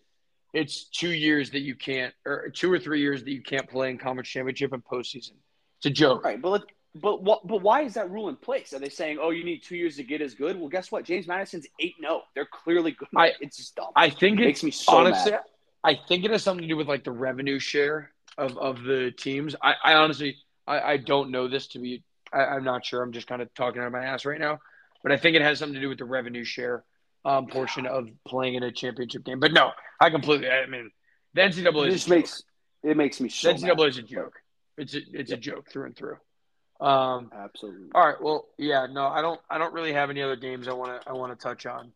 It's 0.53 0.85
two 0.89 1.11
years 1.11 1.51
that 1.51 1.59
you 1.61 1.75
can't, 1.75 2.13
or 2.25 2.49
two 2.49 2.71
or 2.71 2.79
three 2.79 3.01
years 3.01 3.23
that 3.23 3.31
you 3.31 3.41
can't 3.41 3.69
play 3.69 3.89
in 3.91 3.97
conference 3.99 4.29
championship 4.29 4.73
and 4.73 4.83
postseason. 4.83 5.33
It's 5.77 5.85
a 5.85 5.89
joke. 5.91 6.23
Right, 6.25 6.41
but 6.41 6.49
let- 6.49 6.63
but 6.95 7.21
what? 7.23 7.45
But 7.47 7.61
why 7.61 7.81
is 7.81 7.93
that 7.95 8.09
rule 8.09 8.29
in 8.29 8.35
place? 8.35 8.73
Are 8.73 8.79
they 8.79 8.89
saying, 8.89 9.19
"Oh, 9.21 9.29
you 9.29 9.43
need 9.43 9.63
two 9.63 9.75
years 9.75 9.95
to 9.97 10.03
get 10.03 10.21
as 10.21 10.33
good"? 10.33 10.59
Well, 10.59 10.69
guess 10.69 10.91
what? 10.91 11.05
James 11.05 11.27
Madison's 11.27 11.67
eight. 11.79 11.95
No, 11.99 12.23
They're 12.35 12.45
clearly 12.51 12.91
good. 12.91 13.07
I- 13.15 13.33
it's 13.41 13.57
just 13.57 13.75
dumb. 13.75 13.91
I 13.95 14.09
think 14.09 14.39
it 14.39 14.43
it 14.43 14.45
makes 14.47 14.63
me 14.63 14.71
so 14.71 14.97
honestly, 14.97 15.31
mad. 15.31 15.41
I 15.83 15.95
think 16.07 16.25
it 16.25 16.31
has 16.31 16.43
something 16.43 16.63
to 16.63 16.67
do 16.67 16.75
with 16.77 16.87
like 16.87 17.03
the 17.03 17.11
revenue 17.11 17.59
share 17.59 18.11
of, 18.37 18.57
of 18.57 18.83
the 18.83 19.11
teams. 19.17 19.55
I, 19.61 19.73
I 19.83 19.93
honestly, 19.93 20.37
I, 20.67 20.79
I 20.81 20.97
don't 20.97 21.31
know 21.31 21.47
this 21.47 21.67
to 21.69 21.79
be. 21.79 22.03
I, 22.33 22.39
I'm 22.45 22.63
not 22.63 22.85
sure. 22.85 23.01
I'm 23.03 23.11
just 23.11 23.27
kind 23.27 23.41
of 23.41 23.53
talking 23.53 23.81
out 23.81 23.87
of 23.87 23.93
my 23.93 24.03
ass 24.03 24.25
right 24.25 24.39
now, 24.39 24.59
but 25.03 25.11
I 25.11 25.17
think 25.17 25.35
it 25.35 25.41
has 25.41 25.59
something 25.59 25.75
to 25.75 25.81
do 25.81 25.89
with 25.89 25.99
the 25.99 26.05
revenue 26.05 26.43
share 26.43 26.83
um, 27.23 27.47
portion 27.47 27.85
of 27.85 28.09
playing 28.27 28.55
in 28.55 28.63
a 28.63 28.71
championship 28.71 29.23
game. 29.23 29.39
But 29.39 29.53
no, 29.53 29.71
I 30.01 30.09
completely. 30.09 30.49
I 30.49 30.65
mean, 30.65 30.91
the 31.33 31.41
NCAA 31.41 31.87
It 31.87 31.93
is 31.93 32.05
just 32.05 32.07
a 32.07 32.09
joke. 32.09 32.17
makes 32.17 32.43
it 32.83 32.97
makes 32.97 33.21
me 33.21 33.29
so 33.29 33.53
the 33.53 33.59
NCAA 33.59 33.77
mad. 33.77 33.87
is 33.89 33.97
a 33.99 34.01
joke. 34.01 34.33
It's 34.77 34.95
a, 34.95 34.99
it's 35.13 35.31
a 35.31 35.37
joke 35.37 35.69
through 35.69 35.85
and 35.85 35.95
through. 35.95 36.17
Um, 36.79 37.31
Absolutely. 37.35 37.89
all 37.93 38.05
right. 38.07 38.21
Well, 38.21 38.47
yeah. 38.57 38.87
No, 38.89 39.07
I 39.07 39.21
don't. 39.21 39.39
I 39.49 39.57
don't 39.57 39.73
really 39.73 39.91
have 39.93 40.09
any 40.09 40.21
other 40.21 40.35
games 40.37 40.67
I 40.67 40.73
want 40.73 41.01
to. 41.01 41.09
I 41.09 41.13
want 41.13 41.37
to 41.37 41.41
touch 41.43 41.65
on. 41.65 41.91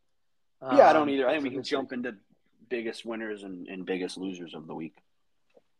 yeah, 0.61 0.67
I 0.67 0.87
Um, 0.89 0.93
don't 0.95 1.09
either. 1.09 1.27
I 1.27 1.31
think 1.33 1.43
we 1.45 1.49
can 1.51 1.63
jump 1.63 1.93
into 1.93 2.15
biggest 2.69 3.05
winners 3.05 3.43
and, 3.43 3.67
and 3.67 3.85
biggest 3.85 4.17
losers 4.17 4.53
of 4.53 4.67
the 4.67 4.73
week. 4.75 4.95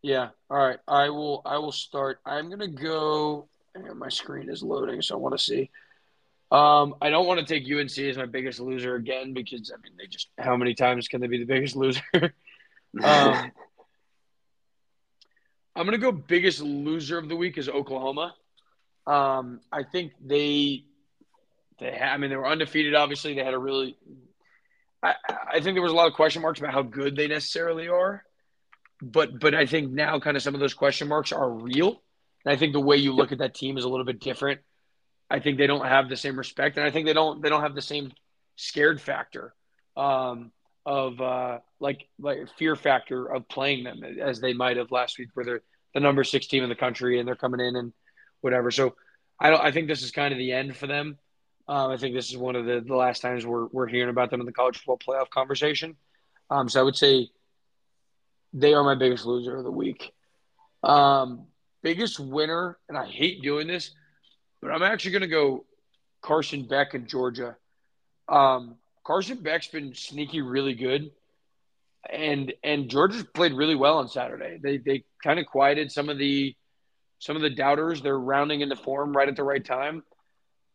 Yeah. 0.02 0.30
All 0.50 0.58
right. 0.58 0.80
I 0.88 1.10
will. 1.10 1.42
I 1.46 1.58
will 1.58 1.72
start. 1.74 2.20
I'm 2.26 2.50
gonna 2.50 2.68
go. 2.68 3.48
on, 3.76 3.98
my 3.98 4.10
screen 4.10 4.50
is 4.50 4.64
loading, 4.64 5.02
so 5.02 5.16
I 5.16 5.18
want 5.18 5.38
to 5.38 5.44
see. 5.44 5.70
Um, 6.52 6.96
I 7.02 7.10
don't 7.10 7.26
want 7.26 7.40
to 7.40 7.46
take 7.46 7.64
UNC 7.70 7.98
as 7.98 8.16
my 8.16 8.28
biggest 8.28 8.60
loser 8.60 8.96
again 8.96 9.34
because 9.34 9.72
I 9.74 9.82
mean 9.82 9.94
they 9.98 10.06
just 10.08 10.30
how 10.38 10.56
many 10.56 10.76
times 10.76 11.08
can 11.08 11.20
they 11.20 11.28
be 11.28 11.40
the 11.40 11.46
biggest 11.46 11.76
loser? 11.84 12.02
um, 12.14 12.32
I'm 15.76 15.86
gonna 15.86 15.98
go 15.98 16.12
biggest 16.12 16.62
loser 16.62 17.18
of 17.18 17.28
the 17.28 17.36
week 17.36 17.58
is 17.58 17.68
Oklahoma. 17.68 18.36
Um, 19.06 19.60
I 19.72 19.84
think 19.84 20.14
they 20.24 20.86
they 21.80 21.98
I 21.98 22.18
mean 22.18 22.30
they 22.30 22.36
were 22.36 22.48
undefeated. 22.48 22.96
Obviously, 22.96 23.34
they 23.36 23.44
had 23.44 23.54
a 23.54 23.60
really. 23.60 23.98
I, 25.02 25.16
I 25.56 25.60
think 25.60 25.76
there 25.76 25.82
was 25.82 25.92
a 25.92 25.96
lot 25.96 26.08
of 26.08 26.14
question 26.14 26.42
marks 26.42 26.60
about 26.60 26.74
how 26.74 26.82
good 26.82 27.18
they 27.18 27.28
necessarily 27.28 27.90
are 27.90 28.24
but 29.04 29.38
but 29.40 29.54
I 29.54 29.66
think 29.66 29.92
now 29.92 30.20
kind 30.20 30.38
of 30.38 30.44
some 30.44 30.54
of 30.54 30.62
those 30.62 30.74
question 30.74 31.08
marks 31.08 31.32
are 31.32 31.50
real. 31.50 32.02
And 32.46 32.54
I 32.54 32.58
think 32.58 32.74
the 32.74 32.80
way 32.80 32.98
you 32.98 33.14
look 33.14 33.32
at 33.32 33.40
that 33.40 33.54
team 33.54 33.78
is 33.78 33.84
a 33.84 33.90
little 33.90 34.06
bit 34.06 34.20
different. 34.20 34.62
I 35.30 35.40
think 35.40 35.58
they 35.58 35.68
don't 35.68 35.86
have 35.86 36.10
the 36.10 36.18
same 36.18 36.38
respect, 36.38 36.78
and 36.78 36.86
I 36.86 36.92
think 36.92 37.06
they 37.06 37.14
don't 37.14 37.42
they 37.42 37.50
don't 37.50 37.62
have 37.62 37.76
the 37.76 37.82
same 37.82 38.14
scared 38.56 39.02
factor 39.02 39.54
um, 39.98 40.52
of 40.86 41.20
uh, 41.20 41.60
like 41.80 42.08
like 42.20 42.38
fear 42.58 42.76
factor 42.76 43.26
of 43.26 43.48
playing 43.50 43.84
them 43.84 44.04
as 44.04 44.40
they 44.40 44.54
might 44.54 44.78
have 44.78 44.92
last 44.92 45.20
week, 45.20 45.30
where 45.34 45.46
they're 45.46 45.62
the 45.94 46.00
number 46.00 46.24
six 46.24 46.48
team 46.48 46.64
in 46.64 46.70
the 46.70 46.76
country 46.76 47.20
and 47.20 47.28
they're 47.28 47.36
coming 47.36 47.60
in 47.60 47.76
and 47.76 47.94
whatever. 48.44 48.72
So 48.72 48.96
I 49.40 49.50
don't. 49.50 49.62
I 49.62 49.72
think 49.72 49.88
this 49.88 50.04
is 50.04 50.12
kind 50.12 50.34
of 50.34 50.38
the 50.38 50.52
end 50.52 50.76
for 50.76 50.88
them. 50.88 51.18
Um, 51.68 51.92
I 51.92 51.98
think 51.98 52.14
this 52.14 52.30
is 52.30 52.38
one 52.38 52.56
of 52.56 52.66
the, 52.66 52.82
the 52.82 52.96
last 52.96 53.22
times 53.22 53.46
we're 53.46 53.68
we're 53.68 53.88
hearing 53.88 54.10
about 54.10 54.30
them 54.30 54.40
in 54.40 54.46
the 54.46 54.52
college 54.52 54.78
football 54.78 54.98
playoff 54.98 55.30
conversation. 55.30 55.96
Um, 56.50 56.70
so 56.70 56.80
I 56.80 56.84
would 56.84 56.96
say 56.96 57.30
they 58.54 58.74
are 58.74 58.84
my 58.84 58.96
biggest 58.96 59.26
loser 59.26 59.58
of 59.58 59.64
the 59.64 59.72
week. 59.72 60.12
Um, 60.84 61.48
biggest 61.82 62.20
winner, 62.20 62.78
and 62.90 62.98
I 62.98 63.06
hate 63.06 63.42
doing 63.42 63.68
this, 63.68 63.92
but 64.62 64.72
I'm 64.72 64.84
actually 64.84 65.12
going 65.12 65.22
to 65.22 65.28
go 65.28 65.66
Carson 66.22 66.64
Beck 66.64 66.94
in 66.94 67.08
Georgia. 67.08 67.56
Um, 68.28 68.76
Carson 69.06 69.38
Beck's 69.38 69.68
been 69.68 69.94
sneaky 69.96 70.42
really 70.42 70.74
good, 70.74 71.12
and 72.12 72.54
and 72.64 72.90
Georgia's 72.90 73.24
played 73.24 73.54
really 73.54 73.76
well 73.76 73.98
on 73.98 74.08
Saturday. 74.08 74.60
They 74.62 74.78
they 74.78 75.04
kind 75.24 75.40
of 75.40 75.46
quieted 75.46 75.92
some 75.92 76.10
of 76.10 76.18
the 76.18 76.56
some 77.24 77.38
of 77.38 77.42
the 77.42 77.50
doubters. 77.50 78.02
They're 78.02 78.20
rounding 78.20 78.62
into 78.62 78.76
form 78.76 79.16
right 79.16 79.30
at 79.30 79.38
the 79.38 79.44
right 79.44 79.64
time. 79.64 80.04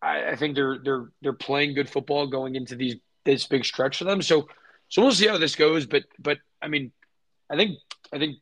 I, 0.00 0.30
I 0.30 0.36
think 0.36 0.54
they're 0.54 0.78
they're 0.82 1.12
they're 1.20 1.32
playing 1.34 1.74
good 1.74 1.90
football 1.90 2.26
going 2.26 2.54
into 2.54 2.74
these 2.74 2.96
this 3.24 3.46
big 3.46 3.64
stretch 3.64 3.98
for 3.98 4.04
them. 4.04 4.22
So 4.22 4.48
so 4.88 5.02
we'll 5.02 5.12
see 5.12 5.28
how 5.28 5.36
this 5.36 5.56
goes. 5.56 5.84
But 5.84 6.04
but 6.18 6.38
I 6.62 6.68
mean, 6.68 6.90
I 7.50 7.56
think 7.56 7.78
I 8.12 8.18
think 8.18 8.38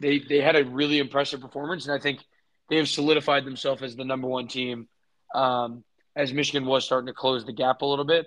they 0.00 0.20
they 0.20 0.40
had 0.40 0.54
a 0.54 0.64
really 0.64 0.98
impressive 0.98 1.40
performance, 1.40 1.86
and 1.86 1.94
I 1.94 2.00
think 2.00 2.20
they 2.68 2.76
have 2.76 2.88
solidified 2.88 3.44
themselves 3.44 3.82
as 3.82 3.96
the 3.96 4.04
number 4.04 4.28
one 4.28 4.46
team. 4.46 4.88
Um, 5.34 5.84
as 6.14 6.32
Michigan 6.32 6.66
was 6.66 6.84
starting 6.84 7.06
to 7.06 7.12
close 7.12 7.44
the 7.44 7.52
gap 7.52 7.82
a 7.82 7.86
little 7.86 8.04
bit, 8.04 8.26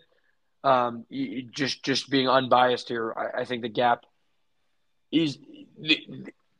um, 0.66 1.06
just 1.52 1.84
just 1.84 2.10
being 2.10 2.28
unbiased 2.28 2.90
here, 2.90 3.14
I, 3.16 3.42
I 3.42 3.46
think 3.46 3.62
the 3.62 3.70
gap 3.70 4.06
is 5.12 5.38
the, 5.80 6.00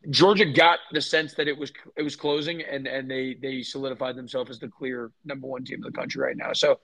Georgia 0.10 0.46
got 0.46 0.80
the 0.92 1.02
sense 1.02 1.34
that 1.36 1.48
it 1.48 1.58
was 1.58 1.72
it 1.96 2.04
was 2.04 2.16
closing, 2.16 2.62
and 2.62 2.88
and 2.88 3.10
they 3.10 3.36
they 3.42 3.62
solidified 3.62 4.16
themselves 4.16 4.52
as 4.52 4.60
the 4.60 4.68
clear 4.68 5.12
number 5.24 5.48
one 5.48 5.64
team 5.64 5.78
in 5.78 5.82
the 5.82 5.92
country 5.92 6.22
right 6.22 6.38
now. 6.38 6.54
So 6.54 6.80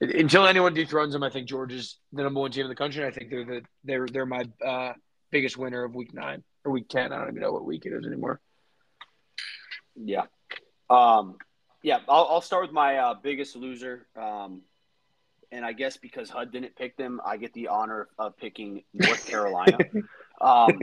until 0.00 0.46
anyone 0.46 0.74
dethrones 0.74 1.12
them, 1.12 1.22
I 1.22 1.30
think 1.30 1.48
Georgia's 1.48 1.98
the 2.12 2.22
number 2.22 2.40
one 2.40 2.50
team 2.50 2.64
in 2.64 2.68
the 2.68 2.74
country. 2.74 3.02
And 3.02 3.12
I 3.12 3.16
think 3.16 3.30
they're 3.30 3.44
the 3.44 3.62
they're 3.84 4.06
they're 4.06 4.26
my 4.26 4.44
uh, 4.64 4.92
biggest 5.30 5.56
winner 5.56 5.84
of 5.84 5.94
week 5.94 6.14
nine 6.14 6.42
or 6.64 6.72
week 6.72 6.88
ten. 6.88 7.12
I 7.12 7.18
don't 7.18 7.28
even 7.30 7.42
know 7.42 7.52
what 7.52 7.64
week 7.64 7.86
it 7.86 7.92
is 7.92 8.06
anymore. 8.06 8.40
Yeah. 9.96 10.24
Um, 10.88 11.36
yeah, 11.82 11.98
I'll, 12.08 12.28
I'll 12.30 12.40
start 12.40 12.62
with 12.62 12.72
my 12.72 12.96
uh, 12.96 13.14
biggest 13.14 13.56
loser. 13.56 14.06
Um, 14.16 14.62
and 15.50 15.64
I 15.64 15.72
guess 15.72 15.96
because 15.96 16.30
HUD 16.30 16.52
didn't 16.52 16.76
pick 16.76 16.96
them, 16.96 17.20
I 17.24 17.36
get 17.36 17.52
the 17.52 17.68
honor 17.68 18.08
of 18.18 18.36
picking 18.38 18.84
North 18.94 19.26
Carolina. 19.26 19.78
um, 20.40 20.80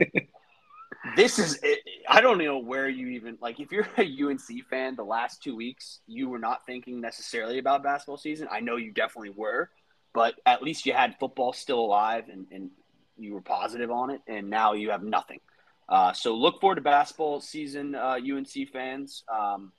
this 1.16 1.38
is, 1.38 1.60
I 2.08 2.20
don't 2.20 2.38
know 2.38 2.58
where 2.58 2.88
you 2.88 3.08
even, 3.08 3.38
like, 3.40 3.60
if 3.60 3.72
you're 3.72 3.88
a 3.96 4.02
UNC 4.02 4.66
fan 4.68 4.96
the 4.96 5.04
last 5.04 5.42
two 5.42 5.56
weeks, 5.56 6.00
you 6.06 6.28
were 6.28 6.38
not 6.38 6.66
thinking 6.66 7.00
necessarily 7.00 7.58
about 7.58 7.82
basketball 7.82 8.18
season. 8.18 8.48
I 8.50 8.60
know 8.60 8.76
you 8.76 8.92
definitely 8.92 9.30
were, 9.30 9.70
but 10.12 10.34
at 10.44 10.62
least 10.62 10.86
you 10.86 10.92
had 10.92 11.16
football 11.18 11.52
still 11.52 11.80
alive 11.80 12.24
and, 12.30 12.46
and 12.50 12.70
you 13.16 13.34
were 13.34 13.40
positive 13.40 13.90
on 13.90 14.10
it. 14.10 14.20
And 14.26 14.50
now 14.50 14.74
you 14.74 14.90
have 14.90 15.02
nothing. 15.02 15.40
Uh, 15.88 16.12
so 16.12 16.36
look 16.36 16.60
forward 16.60 16.76
to 16.76 16.82
basketball 16.82 17.40
season, 17.40 17.94
uh, 17.94 18.18
UNC 18.18 18.70
fans. 18.72 19.24
Um, 19.28 19.72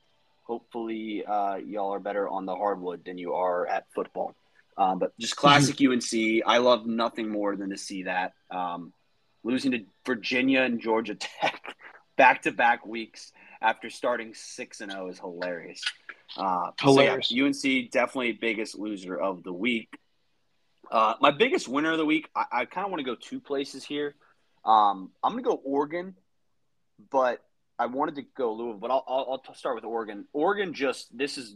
hopefully, 0.44 1.24
uh, 1.26 1.56
y'all 1.56 1.94
are 1.94 2.00
better 2.00 2.28
on 2.28 2.46
the 2.46 2.56
hardwood 2.56 3.06
than 3.06 3.18
you 3.18 3.34
are 3.34 3.66
at 3.68 3.86
football. 3.94 4.36
Um, 4.78 5.00
but 5.00 5.18
just 5.20 5.36
classic 5.36 5.80
UNC. 5.82 6.44
I 6.46 6.58
love 6.58 6.86
nothing 6.86 7.30
more 7.30 7.56
than 7.56 7.70
to 7.70 7.78
see 7.78 8.04
that. 8.04 8.34
Um, 8.50 8.92
losing 9.44 9.72
to 9.72 9.80
Virginia 10.06 10.62
and 10.62 10.80
Georgia 10.80 11.16
Tech 11.20 11.76
back 12.18 12.44
to 12.44 12.52
back 12.52 12.86
weeks 12.86 13.32
after 13.62 13.90
starting 13.90 14.34
six 14.34 14.82
and 14.82 14.92
zero 14.92 15.08
is 15.08 15.20
hilarious. 15.20 15.82
Uh, 16.38 16.72
so 16.80 17.00
yeah, 17.00 17.18
Hilarious. 17.18 17.66
UNC 17.66 17.92
definitely 17.92 18.32
biggest 18.34 18.78
loser 18.78 19.18
of 19.18 19.44
the 19.44 19.54
week. 19.54 19.90
Uh, 20.92 21.14
my 21.22 21.32
biggest 21.32 21.68
winner 21.68 21.92
of 21.92 21.98
the 21.98 22.06
week. 22.06 22.30
I, 22.36 22.46
I 22.52 22.66
kind 22.66 22.86
of 22.86 22.92
want 22.92 23.00
to 23.00 23.06
go 23.06 23.16
two 23.16 23.40
places 23.40 23.84
here. 23.84 24.16
Um, 24.66 25.12
I'm 25.24 25.32
going 25.34 25.44
to 25.44 25.50
go 25.50 25.62
Oregon, 25.64 26.16
but 27.10 27.42
I 27.80 27.88
wanted 27.88 28.16
to 28.16 28.24
go 28.38 28.54
Louisville, 28.54 28.80
but 28.80 28.92
I'll, 28.92 29.04
I'll, 29.08 29.42
I'll 29.48 29.56
start 29.56 29.76
with 29.76 29.86
Oregon. 29.86 30.26
Oregon 30.34 30.74
just 30.74 31.16
this 31.18 31.38
is 31.38 31.56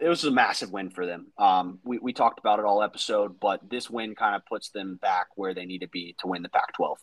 it 0.00 0.08
was 0.08 0.24
a 0.24 0.30
massive 0.30 0.72
win 0.72 0.90
for 0.90 1.06
them. 1.06 1.26
Um, 1.38 1.78
we, 1.84 1.98
we 1.98 2.12
talked 2.12 2.38
about 2.38 2.58
it 2.58 2.64
all 2.64 2.82
episode, 2.82 3.38
but 3.40 3.60
this 3.68 3.88
win 3.90 4.14
kind 4.14 4.34
of 4.36 4.44
puts 4.46 4.70
them 4.70 4.96
back 4.96 5.28
where 5.36 5.54
they 5.54 5.64
need 5.64 5.80
to 5.80 5.88
be 5.88 6.14
to 6.18 6.26
win 6.26 6.42
the 6.42 6.48
Pac-12. 6.48 6.96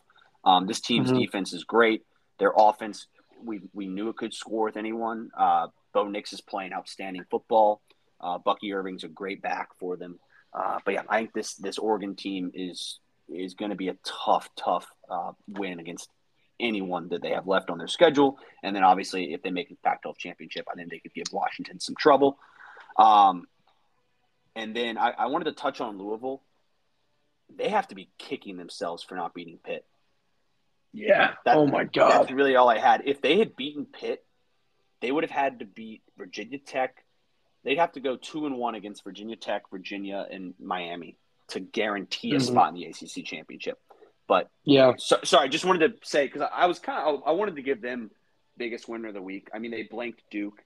Um, 0.43 0.67
this 0.67 0.79
team's 0.79 1.11
Mhm. 1.11 1.19
defense 1.19 1.53
is 1.53 1.63
great. 1.63 2.03
Their 2.37 2.53
offense, 2.55 3.07
we 3.43 3.61
we 3.73 3.87
knew 3.87 4.09
it 4.09 4.17
could 4.17 4.33
score 4.33 4.65
with 4.65 4.77
anyone. 4.77 5.29
Uh, 5.37 5.67
Bo 5.93 6.07
Nix 6.07 6.33
is 6.33 6.41
playing 6.41 6.73
outstanding 6.73 7.25
football. 7.29 7.81
Uh, 8.21 8.37
Bucky 8.37 8.73
Irving's 8.73 9.03
a 9.03 9.07
great 9.07 9.41
back 9.41 9.69
for 9.79 9.97
them. 9.97 10.19
Uh, 10.53 10.79
but 10.83 10.93
yeah, 10.93 11.03
I 11.09 11.19
think 11.19 11.33
this 11.33 11.55
this 11.55 11.77
Oregon 11.77 12.15
team 12.15 12.51
is 12.53 12.99
is 13.27 13.53
going 13.53 13.69
to 13.69 13.77
be 13.77 13.89
a 13.89 13.97
tough, 14.03 14.49
tough 14.55 14.87
uh, 15.09 15.33
win 15.47 15.79
against 15.79 16.09
anyone 16.59 17.09
that 17.09 17.21
they 17.21 17.31
have 17.31 17.47
left 17.47 17.69
on 17.69 17.77
their 17.77 17.87
schedule. 17.87 18.37
And 18.63 18.75
then 18.75 18.83
obviously, 18.83 19.33
if 19.33 19.41
they 19.41 19.51
make 19.51 19.69
the 19.69 19.75
Pac-12 19.83 20.17
championship, 20.17 20.65
I 20.71 20.75
think 20.75 20.89
they 20.89 20.99
could 20.99 21.13
give 21.13 21.27
Washington 21.31 21.79
some 21.79 21.95
trouble. 21.95 22.37
Um, 22.97 23.47
and 24.55 24.75
then 24.75 24.97
I, 24.97 25.11
I 25.17 25.25
wanted 25.27 25.45
to 25.45 25.51
touch 25.53 25.79
on 25.79 25.97
Louisville. 25.97 26.41
They 27.55 27.69
have 27.69 27.87
to 27.89 27.95
be 27.95 28.09
kicking 28.17 28.57
themselves 28.57 29.03
for 29.03 29.15
not 29.15 29.33
beating 29.33 29.57
Pitt. 29.63 29.85
Yeah. 30.93 31.33
That- 31.45 31.57
oh 31.57 31.65
my 31.67 31.83
god. 31.85 32.11
That's 32.11 32.31
really 32.31 32.55
all 32.55 32.69
I 32.69 32.77
had. 32.79 33.03
If 33.05 33.21
they 33.21 33.37
had 33.37 33.55
beaten 33.55 33.85
Pitt, 33.85 34.25
they 35.01 35.11
would 35.11 35.23
have 35.23 35.31
had 35.31 35.59
to 35.59 35.65
beat 35.65 36.01
Virginia 36.17 36.59
Tech. 36.59 37.03
They'd 37.63 37.77
have 37.77 37.93
to 37.93 37.99
go 37.99 38.17
two 38.17 38.45
and 38.45 38.57
one 38.57 38.75
against 38.75 39.03
Virginia 39.03 39.35
Tech, 39.35 39.63
Virginia, 39.71 40.25
and 40.29 40.53
Miami 40.59 41.17
to 41.49 41.59
guarantee 41.59 42.31
a 42.31 42.35
Mhm. 42.39 42.41
spot 42.41 42.69
in 42.69 42.75
the 42.75 42.85
ACC 42.85 43.23
championship. 43.23 43.79
But 44.29 44.49
Yeah. 44.63 44.93
so, 44.97 45.17
sorry, 45.25 45.49
just 45.49 45.65
wanted 45.65 45.79
to 46.01 46.07
say 46.07 46.25
because 46.27 46.43
I, 46.43 46.63
I 46.63 46.65
was 46.67 46.79
kind 46.79 46.99
of 47.05 47.23
I 47.25 47.31
wanted 47.31 47.57
to 47.57 47.61
give 47.63 47.81
them 47.81 48.11
biggest 48.57 48.87
winner 48.87 49.09
of 49.09 49.13
the 49.15 49.21
week. 49.21 49.49
I 49.53 49.59
mean, 49.59 49.71
they 49.71 49.83
blanked 49.83 50.21
Duke. 50.31 50.63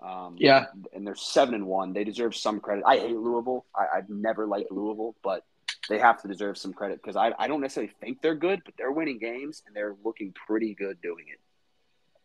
Um, 0.00 0.36
Yeah. 0.38 0.66
and 0.92 1.04
they're 1.06 1.14
seven 1.16 1.54
and 1.54 1.66
one. 1.66 1.94
They 1.94 2.04
deserve 2.04 2.36
some 2.36 2.60
credit. 2.60 2.84
I 2.86 2.98
hate 2.98 3.16
Louisville. 3.16 3.64
I, 3.74 3.86
I've 3.96 4.10
never 4.10 4.46
liked 4.46 4.70
Louisville, 4.70 5.16
but 5.24 5.42
they 5.88 5.98
have 5.98 6.20
to 6.22 6.28
deserve 6.28 6.58
some 6.58 6.72
credit 6.74 7.00
because 7.02 7.16
I, 7.16 7.32
I 7.38 7.48
don't 7.48 7.62
necessarily 7.62 7.92
think 8.00 8.20
they're 8.20 8.34
good, 8.34 8.60
but 8.64 8.74
they're 8.76 8.92
winning 8.92 9.18
games 9.18 9.62
and 9.66 9.74
they're 9.74 9.96
looking 10.04 10.32
pretty 10.46 10.74
good 10.74 11.00
doing 11.00 11.24
it. 11.32 11.40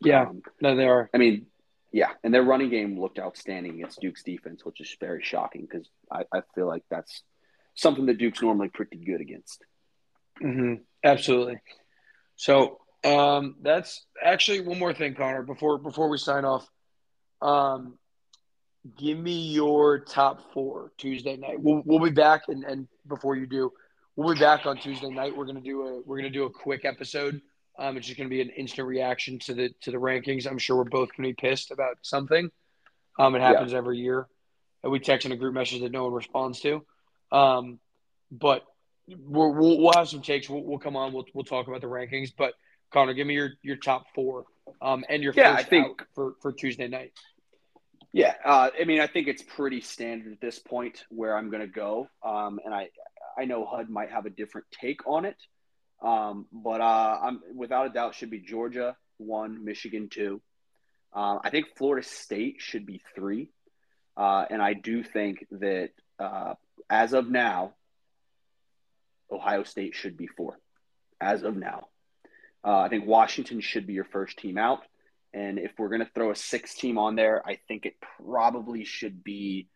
Yeah. 0.05 0.23
Um, 0.23 0.41
No, 0.59 0.75
they 0.75 0.85
are. 0.87 1.09
I 1.13 1.17
mean, 1.17 1.45
yeah, 1.93 2.09
and 2.23 2.33
their 2.33 2.43
running 2.43 2.69
game 2.69 2.99
looked 2.99 3.19
outstanding 3.19 3.75
against 3.75 4.01
Duke's 4.01 4.23
defense, 4.23 4.65
which 4.65 4.81
is 4.81 4.93
very 4.99 5.23
shocking 5.23 5.61
because 5.61 5.87
I, 6.11 6.23
I 6.33 6.41
feel 6.55 6.67
like 6.67 6.83
that's 6.89 7.23
something 7.75 8.07
that 8.07 8.17
Duke's 8.17 8.41
normally 8.41 8.69
pretty 8.69 8.97
good 8.97 9.21
against. 9.21 9.63
Hmm 10.41 10.73
Absolutely. 11.03 11.59
So 12.35 12.79
um, 13.03 13.55
that's 13.61 14.05
actually 14.23 14.61
one 14.61 14.79
more 14.79 14.93
thing, 14.93 15.15
Conner. 15.15 15.43
Before 15.43 15.77
before 15.77 16.09
we 16.09 16.17
sign 16.17 16.45
off, 16.45 16.67
um, 17.41 17.97
give 18.97 19.17
me 19.17 19.51
your 19.51 19.99
top 19.99 20.53
four 20.53 20.91
Tuesday 20.97 21.37
night. 21.37 21.59
We'll 21.59 21.81
we'll 21.85 21.99
be 21.99 22.11
back, 22.11 22.43
and, 22.47 22.63
and 22.63 22.87
before 23.07 23.35
you 23.35 23.47
do, 23.47 23.71
we'll 24.15 24.33
be 24.33 24.39
back 24.39 24.65
on 24.65 24.77
Tuesday 24.77 25.09
night. 25.09 25.35
We're 25.35 25.45
gonna 25.45 25.61
do 25.61 25.87
a 25.87 26.01
we're 26.01 26.17
gonna 26.17 26.29
do 26.29 26.45
a 26.45 26.49
quick 26.49 26.85
episode. 26.85 27.41
Um, 27.79 27.97
it's 27.97 28.05
just 28.05 28.17
gonna 28.17 28.29
be 28.29 28.41
an 28.41 28.49
instant 28.49 28.87
reaction 28.87 29.39
to 29.39 29.53
the 29.53 29.69
to 29.81 29.91
the 29.91 29.97
rankings. 29.97 30.45
I'm 30.49 30.59
sure 30.59 30.77
we're 30.77 30.83
both 30.83 31.09
gonna 31.15 31.29
be 31.29 31.33
pissed 31.33 31.71
about 31.71 31.97
something. 32.03 32.49
Um, 33.19 33.35
it 33.35 33.41
happens 33.41 33.73
every 33.73 33.97
year. 33.97 34.27
And 34.83 34.91
we 34.91 34.99
text 34.99 35.25
in 35.27 35.31
a 35.31 35.35
group 35.35 35.53
message 35.53 35.81
that 35.81 35.91
no 35.91 36.05
one 36.05 36.13
responds 36.13 36.59
to. 36.61 36.83
Um, 37.31 37.79
but 38.31 38.63
we'll 39.19 39.53
we'll 39.53 39.93
have 39.95 40.09
some 40.09 40.21
takes. 40.21 40.49
We'll, 40.49 40.63
we'll 40.63 40.79
come 40.79 40.95
on. 40.95 41.13
We'll 41.13 41.25
we'll 41.33 41.43
talk 41.45 41.67
about 41.67 41.81
the 41.81 41.87
rankings. 41.87 42.31
But 42.35 42.53
Conner, 42.91 43.13
give 43.13 43.27
me 43.27 43.33
your 43.35 43.51
your 43.61 43.77
top 43.77 44.05
four, 44.13 44.45
um, 44.81 45.03
and 45.09 45.23
your 45.23 45.33
Yeah, 45.35 45.53
I 45.53 45.57
first 45.57 45.69
think- 45.69 46.01
out 46.01 46.07
for 46.13 46.35
for 46.41 46.51
Tuesday 46.51 46.87
night. 46.87 47.13
Yeah, 48.13 48.33
uh, 48.43 48.69
I 48.77 48.83
mean, 48.83 48.99
I 48.99 49.07
think 49.07 49.29
it's 49.29 49.41
pretty 49.41 49.79
standard 49.79 50.33
at 50.33 50.41
this 50.41 50.59
point 50.59 51.05
where 51.09 51.37
I'm 51.37 51.49
going 51.49 51.61
to 51.61 51.67
go, 51.67 52.09
um, 52.23 52.59
and 52.65 52.73
I 52.73 52.89
I 53.37 53.45
know 53.45 53.65
HUD 53.65 53.89
might 53.89 54.11
have 54.11 54.25
a 54.25 54.29
different 54.29 54.67
take 54.69 55.07
on 55.07 55.23
it, 55.23 55.37
um, 56.01 56.45
but 56.51 56.81
uh, 56.81 57.19
I'm 57.23 57.39
without 57.55 57.85
a 57.85 57.89
doubt 57.89 58.15
should 58.15 58.29
be 58.29 58.39
Georgia 58.39 58.97
one, 59.17 59.63
Michigan 59.63 60.09
two. 60.09 60.41
Uh, 61.13 61.39
I 61.41 61.49
think 61.51 61.67
Florida 61.77 62.05
State 62.05 62.55
should 62.59 62.85
be 62.85 63.01
three, 63.15 63.49
uh, 64.17 64.45
and 64.49 64.61
I 64.61 64.73
do 64.73 65.03
think 65.03 65.45
that 65.51 65.91
uh, 66.19 66.55
as 66.89 67.13
of 67.13 67.29
now, 67.29 67.75
Ohio 69.31 69.63
State 69.63 69.95
should 69.95 70.17
be 70.17 70.27
four. 70.27 70.59
As 71.19 71.43
of 71.43 71.55
now, 71.55 71.87
uh, 72.65 72.79
I 72.79 72.89
think 72.89 73.05
Washington 73.05 73.61
should 73.61 73.85
be 73.87 73.93
your 73.93 74.05
first 74.05 74.37
team 74.39 74.57
out. 74.57 74.79
And 75.33 75.59
if 75.59 75.71
we're 75.77 75.89
going 75.89 76.03
to 76.03 76.09
throw 76.13 76.31
a 76.31 76.35
six 76.35 76.73
team 76.75 76.97
on 76.97 77.15
there, 77.15 77.41
I 77.47 77.59
think 77.67 77.85
it 77.85 77.95
probably 78.25 78.83
should 78.83 79.23
be. 79.23 79.67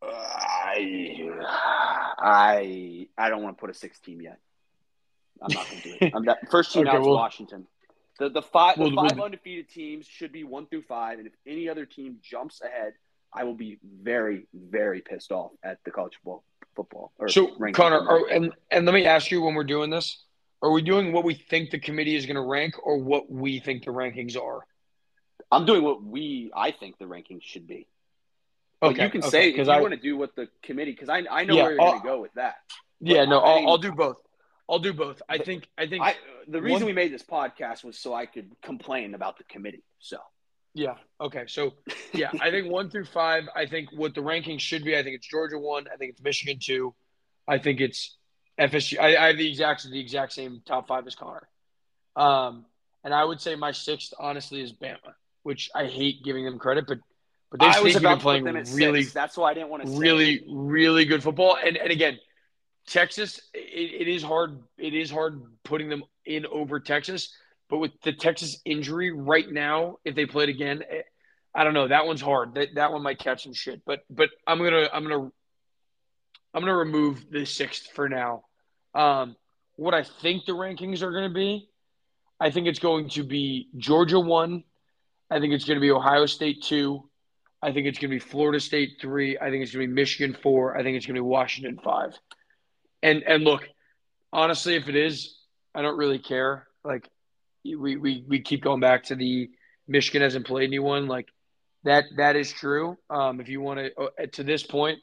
Uh, 0.00 0.06
I, 0.10 1.28
I 2.18 3.08
I 3.18 3.28
don't 3.30 3.42
want 3.42 3.56
to 3.56 3.60
put 3.60 3.70
a 3.70 3.74
six 3.74 4.00
team 4.00 4.20
yet. 4.22 4.38
I'm 5.40 5.52
not 5.52 5.68
going 5.68 5.82
to 5.82 5.88
do 5.90 5.96
it. 6.06 6.12
I'm 6.14 6.24
that 6.26 6.38
first 6.50 6.72
team 6.72 6.82
Okay, 6.86 6.96
out 6.96 7.00
is 7.02 7.06
well- 7.06 7.16
Washington. 7.16 7.66
The 8.18 8.28
the 8.28 8.42
five 8.42 8.76
the 8.78 8.90
five 8.94 9.16
well- 9.16 9.24
undefeated 9.24 9.68
teams 9.70 10.06
should 10.06 10.32
be 10.32 10.44
one 10.44 10.66
through 10.66 10.82
five, 10.82 11.18
and 11.18 11.26
if 11.26 11.32
any 11.46 11.68
other 11.68 11.86
team 11.86 12.18
jumps 12.22 12.60
ahead, 12.60 12.92
I 13.34 13.44
will 13.44 13.54
be 13.54 13.78
very 13.82 14.46
very 14.54 15.00
pissed 15.00 15.32
off 15.32 15.50
at 15.62 15.78
the 15.84 15.90
college 15.90 16.14
football 16.16 16.44
football. 16.74 17.12
Or 17.18 17.28
So 17.28 17.48
rankings. 17.56 17.74
Conner, 17.74 17.98
are, 18.00 18.28
and 18.30 18.52
and 18.70 18.86
let 18.86 18.94
me 18.94 19.04
ask 19.06 19.30
you 19.30 19.42
when 19.42 19.54
we're 19.54 19.64
doing 19.64 19.90
this, 19.90 20.22
are 20.62 20.70
we 20.70 20.82
doing 20.82 21.12
what 21.12 21.24
we 21.24 21.34
think 21.34 21.70
the 21.70 21.78
committee 21.78 22.16
is 22.16 22.26
going 22.26 22.36
to 22.36 22.42
rank, 22.42 22.74
or 22.82 22.98
what 22.98 23.30
we 23.30 23.60
think 23.60 23.84
the 23.84 23.90
rankings 23.90 24.36
are? 24.40 24.60
I'm 25.50 25.66
doing 25.66 25.82
what 25.82 26.02
we 26.02 26.50
I 26.54 26.70
think 26.70 26.98
the 26.98 27.04
rankings 27.04 27.42
should 27.42 27.66
be. 27.66 27.86
But 28.80 28.96
you 28.98 29.10
can 29.10 29.20
okay, 29.22 29.30
say 29.30 29.48
if 29.50 29.66
you 29.66 29.72
I, 29.72 29.80
want 29.80 29.94
to 29.94 30.00
do 30.00 30.16
what 30.16 30.34
the 30.34 30.48
committee 30.62 30.92
because 30.92 31.08
I 31.08 31.22
I 31.30 31.44
know 31.44 31.54
Yeah, 31.56 31.62
where 31.64 31.72
you're 31.72 31.78
going 31.78 32.00
to 32.00 32.06
go 32.06 32.20
with 32.20 32.32
that. 32.34 32.56
yeah, 33.00 33.24
no, 33.24 33.38
I 33.38 33.58
I'll, 33.60 33.68
I'll 33.70 33.78
do 33.78 33.92
both. 33.92 34.16
I'll 34.68 34.78
do 34.78 34.92
both. 34.92 35.20
I 35.28 35.38
think 35.38 35.68
I 35.76 35.86
think 35.86 36.02
I 36.02 36.16
the 36.48 36.60
reason 36.60 36.80
One- 36.80 36.86
we 36.86 36.92
made 36.92 37.12
this 37.12 37.22
podcast 37.22 37.84
was 37.84 37.98
so 37.98 38.14
I 38.14 38.26
could 38.26 38.50
complain 38.62 39.14
about 39.14 39.38
the 39.38 39.44
committee. 39.44 39.84
So 39.98 40.18
Yeah. 40.74 40.94
Okay. 41.20 41.44
So, 41.46 41.74
yeah, 42.12 42.30
I 42.40 42.50
think 42.50 42.70
one 42.70 42.90
through 42.90 43.06
five. 43.06 43.44
I 43.54 43.66
think 43.66 43.90
what 43.92 44.14
the 44.14 44.22
rankings 44.22 44.60
should 44.60 44.84
be. 44.84 44.96
I 44.96 45.02
think 45.02 45.16
it's 45.16 45.26
Georgia 45.26 45.58
one. 45.58 45.86
I 45.92 45.96
think 45.96 46.12
it's 46.12 46.22
Michigan 46.22 46.58
two. 46.60 46.94
I 47.46 47.58
think 47.58 47.80
it's 47.80 48.16
FSU. 48.58 48.98
I, 48.98 49.16
I 49.16 49.26
have 49.28 49.36
the 49.36 49.48
exact 49.48 49.88
the 49.88 50.00
exact 50.00 50.32
same 50.32 50.62
top 50.66 50.88
five 50.88 51.06
as 51.06 51.14
Conner. 51.14 51.48
Um, 52.16 52.66
and 53.04 53.12
I 53.12 53.24
would 53.24 53.40
say 53.40 53.56
my 53.56 53.72
sixth, 53.72 54.14
honestly, 54.18 54.62
is 54.62 54.72
Bama, 54.72 55.14
which 55.42 55.70
I 55.74 55.86
hate 55.86 56.22
giving 56.24 56.44
them 56.44 56.58
credit, 56.58 56.86
but 56.86 56.98
but 57.50 57.60
they 57.60 57.66
I 57.66 57.80
was 57.80 57.96
about 57.96 58.16
been 58.16 58.20
playing 58.20 58.44
them 58.44 58.56
at 58.56 58.68
really, 58.70 59.02
six. 59.02 59.12
That's 59.12 59.36
why 59.36 59.50
I 59.50 59.54
didn't 59.54 59.68
want 59.68 59.84
to 59.84 59.90
say 59.90 59.98
really, 59.98 60.44
really 60.48 61.04
good 61.04 61.22
football. 61.22 61.58
And 61.62 61.76
and 61.76 61.90
again, 61.90 62.18
Texas, 62.86 63.40
it, 63.52 64.06
it 64.06 64.08
is 64.08 64.22
hard. 64.22 64.62
It 64.78 64.94
is 64.94 65.10
hard 65.10 65.42
putting 65.64 65.88
them 65.88 66.04
in 66.24 66.46
over 66.46 66.80
Texas. 66.80 67.34
But 67.72 67.78
with 67.78 68.02
the 68.02 68.12
Texas 68.12 68.58
injury 68.66 69.12
right 69.12 69.50
now, 69.50 69.96
if 70.04 70.14
they 70.14 70.26
played 70.26 70.50
again, 70.50 70.82
eh, 70.90 71.00
I 71.54 71.64
don't 71.64 71.72
know. 71.72 71.88
That 71.88 72.04
one's 72.04 72.20
hard. 72.20 72.54
That 72.54 72.74
that 72.74 72.92
one 72.92 73.02
might 73.02 73.18
catch 73.18 73.44
some 73.44 73.54
shit. 73.54 73.80
But 73.86 74.00
but 74.10 74.28
I'm 74.46 74.58
gonna 74.58 74.90
I'm 74.92 75.02
gonna 75.04 75.30
I'm 76.52 76.60
gonna 76.60 76.76
remove 76.76 77.30
the 77.30 77.46
sixth 77.46 77.88
for 77.94 78.10
now. 78.10 78.42
Um, 78.94 79.36
what 79.76 79.94
I 79.94 80.02
think 80.02 80.44
the 80.44 80.52
rankings 80.52 81.00
are 81.00 81.12
gonna 81.12 81.32
be, 81.32 81.70
I 82.38 82.50
think 82.50 82.66
it's 82.66 82.78
going 82.78 83.08
to 83.08 83.22
be 83.22 83.70
Georgia 83.78 84.20
one. 84.20 84.64
I 85.30 85.40
think 85.40 85.54
it's 85.54 85.64
to 85.64 85.80
be 85.80 85.92
Ohio 85.92 86.26
State 86.26 86.62
two. 86.62 87.08
I 87.62 87.72
think 87.72 87.86
it's 87.86 87.98
going 87.98 88.10
to 88.10 88.16
be 88.16 88.18
Florida 88.18 88.60
State 88.60 88.98
three. 89.00 89.38
I 89.38 89.48
think 89.48 89.62
it's 89.62 89.72
going 89.72 89.86
to 89.86 89.88
be 89.88 89.94
Michigan 89.94 90.36
four. 90.42 90.76
I 90.76 90.82
think 90.82 90.98
it's 90.98 91.06
going 91.06 91.14
to 91.14 91.22
be 91.22 91.26
Washington 91.26 91.78
five. 91.82 92.18
And 93.02 93.22
and 93.22 93.44
look, 93.44 93.66
honestly, 94.30 94.74
if 94.74 94.88
it 94.90 94.94
is, 94.94 95.38
I 95.74 95.80
don't 95.80 95.96
really 95.96 96.18
care. 96.18 96.66
Like 96.84 97.08
we 97.64 97.96
we, 97.96 98.24
we 98.28 98.40
keep 98.40 98.62
going 98.62 98.80
back 98.80 99.04
to 99.04 99.14
the 99.14 99.50
Michigan 99.88 100.22
hasn't 100.22 100.46
played 100.46 100.66
anyone. 100.66 101.06
Like 101.06 101.28
that 101.84 102.04
that 102.16 102.36
is 102.36 102.52
true. 102.52 102.96
Um, 103.10 103.40
if 103.40 103.48
you 103.48 103.60
want 103.60 103.80
to 103.80 104.26
to 104.28 104.42
this 104.42 104.62
point, 104.62 104.98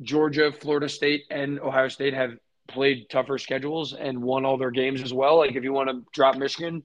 Georgia, 0.00 0.52
Florida 0.52 0.88
State, 0.88 1.24
and 1.30 1.60
Ohio 1.60 1.88
State 1.88 2.14
have 2.14 2.32
played 2.68 3.08
tougher 3.10 3.38
schedules 3.38 3.92
and 3.92 4.22
won 4.22 4.44
all 4.44 4.56
their 4.56 4.70
games 4.70 5.02
as 5.02 5.12
well. 5.12 5.38
Like 5.38 5.54
if 5.54 5.64
you 5.64 5.72
want 5.72 5.90
to 5.90 6.04
drop 6.12 6.36
Michigan, 6.36 6.82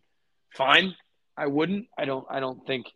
fine. 0.56 0.96
I 1.38 1.48
wouldn't. 1.48 1.88
I 1.98 2.06
don't. 2.06 2.26
I 2.30 2.40
don't 2.40 2.66
think. 2.66 2.88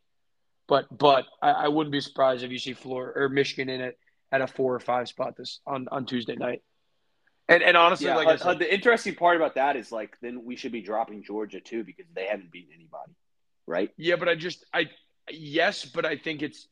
But 0.67 0.85
but 0.95 1.25
I, 1.41 1.51
I 1.51 1.67
wouldn't 1.67 1.91
be 1.91 2.01
surprised 2.01 2.43
if 2.43 2.51
you 2.51 2.59
see 2.59 2.73
Florida 2.73 3.19
or 3.19 3.29
Michigan 3.29 3.69
in 3.69 3.81
it 3.81 3.97
at 4.31 4.41
a 4.41 4.47
four 4.47 4.73
or 4.73 4.79
five 4.79 5.07
spot 5.07 5.35
this 5.38 5.59
on, 5.67 5.88
on 5.91 6.05
Tuesday 6.05 6.35
night. 6.35 6.61
And 7.52 7.61
and 7.64 7.76
honestly, 7.76 8.07
Yeah, 8.07 8.15
like 8.15 8.28
I 8.30 8.36
said, 8.38 8.60
the 8.60 8.73
interesting 8.73 9.15
part 9.15 9.36
about 9.36 9.56
that 9.56 9.76
is 9.76 9.91
like 9.91 10.18
then 10.22 10.45
we 10.45 10.56
should 10.56 10.72
be 10.72 10.82
dropping 10.82 11.23
Georgia 11.23 11.60
too 11.60 11.84
because 11.84 12.06
they 12.15 12.26
haven't 12.26 12.52
beaten 12.52 12.72
anybody, 12.73 13.11
right? 13.68 13.91
yeah, 13.98 14.15
but 14.15 14.30
I 14.30 14.36
just 14.36 14.65
I 14.73 14.90
yes, 15.30 15.86
but 15.86 16.06
I 16.06 16.15
think 16.18 16.41
it's 16.41 16.68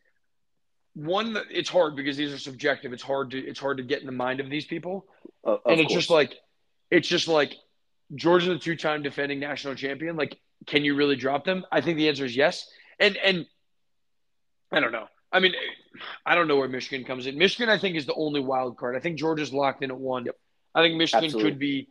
one. 0.93 1.33
that- 1.33 1.45
It's 1.51 1.69
hard 1.69 1.95
because 1.95 2.15
these 2.17 2.31
are 2.33 2.37
subjective. 2.39 2.93
It's 2.93 3.03
hard 3.03 3.31
to 3.31 3.37
it's 3.37 3.59
hard 3.59 3.77
to 3.77 3.83
get 3.83 3.99
in 3.99 4.05
the 4.05 4.11
mind 4.13 4.39
of 4.39 4.49
these 4.49 4.65
people. 4.65 5.05
Uh, 5.45 5.51
of 5.55 5.59
and 5.65 5.79
it's 5.81 5.89
course. 5.89 6.01
just 6.03 6.09
like 6.09 6.33
it's 6.89 7.07
just 7.07 7.27
like 7.27 7.53
Georgia's 8.15 8.55
a 8.55 8.59
two-time 8.59 9.03
defending 9.03 9.39
national 9.39 9.75
champion. 9.75 10.15
Like, 10.15 10.37
can 10.65 10.83
you 10.85 10.95
really 10.95 11.15
drop 11.15 11.43
them? 11.45 11.65
I 11.71 11.81
think 11.81 11.97
the 11.97 12.07
answer 12.09 12.25
is 12.25 12.35
yes. 12.35 12.67
And 12.99 13.17
and 13.17 13.45
I 14.71 14.79
don't 14.79 14.91
know. 14.91 15.07
I 15.31 15.39
mean, 15.41 15.53
I 16.25 16.33
don't 16.35 16.47
know 16.47 16.55
where 16.57 16.67
Michigan 16.67 17.05
comes 17.05 17.27
in. 17.27 17.37
Michigan, 17.37 17.69
I 17.69 17.77
think, 17.77 17.95
is 17.95 18.05
the 18.07 18.15
only 18.15 18.39
wild 18.39 18.77
card. 18.77 18.95
I 18.95 18.99
think 18.99 19.19
Georgia's 19.19 19.53
locked 19.53 19.83
in 19.83 19.91
at 19.91 19.97
one. 19.97 20.25
I 20.75 20.81
think 20.81 20.95
Michigan 20.95 21.25
Absolutely. 21.25 21.51
could 21.51 21.59
be 21.59 21.89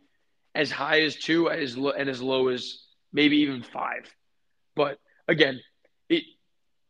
as 0.55 0.71
high 0.71 1.01
as 1.01 1.15
two, 1.15 1.49
as 1.49 1.77
low, 1.77 1.91
and 1.91 2.09
as 2.09 2.21
low 2.21 2.47
as 2.47 2.79
maybe 3.13 3.37
even 3.37 3.63
five. 3.63 4.13
But 4.75 4.99
again, 5.27 5.59
it, 6.09 6.23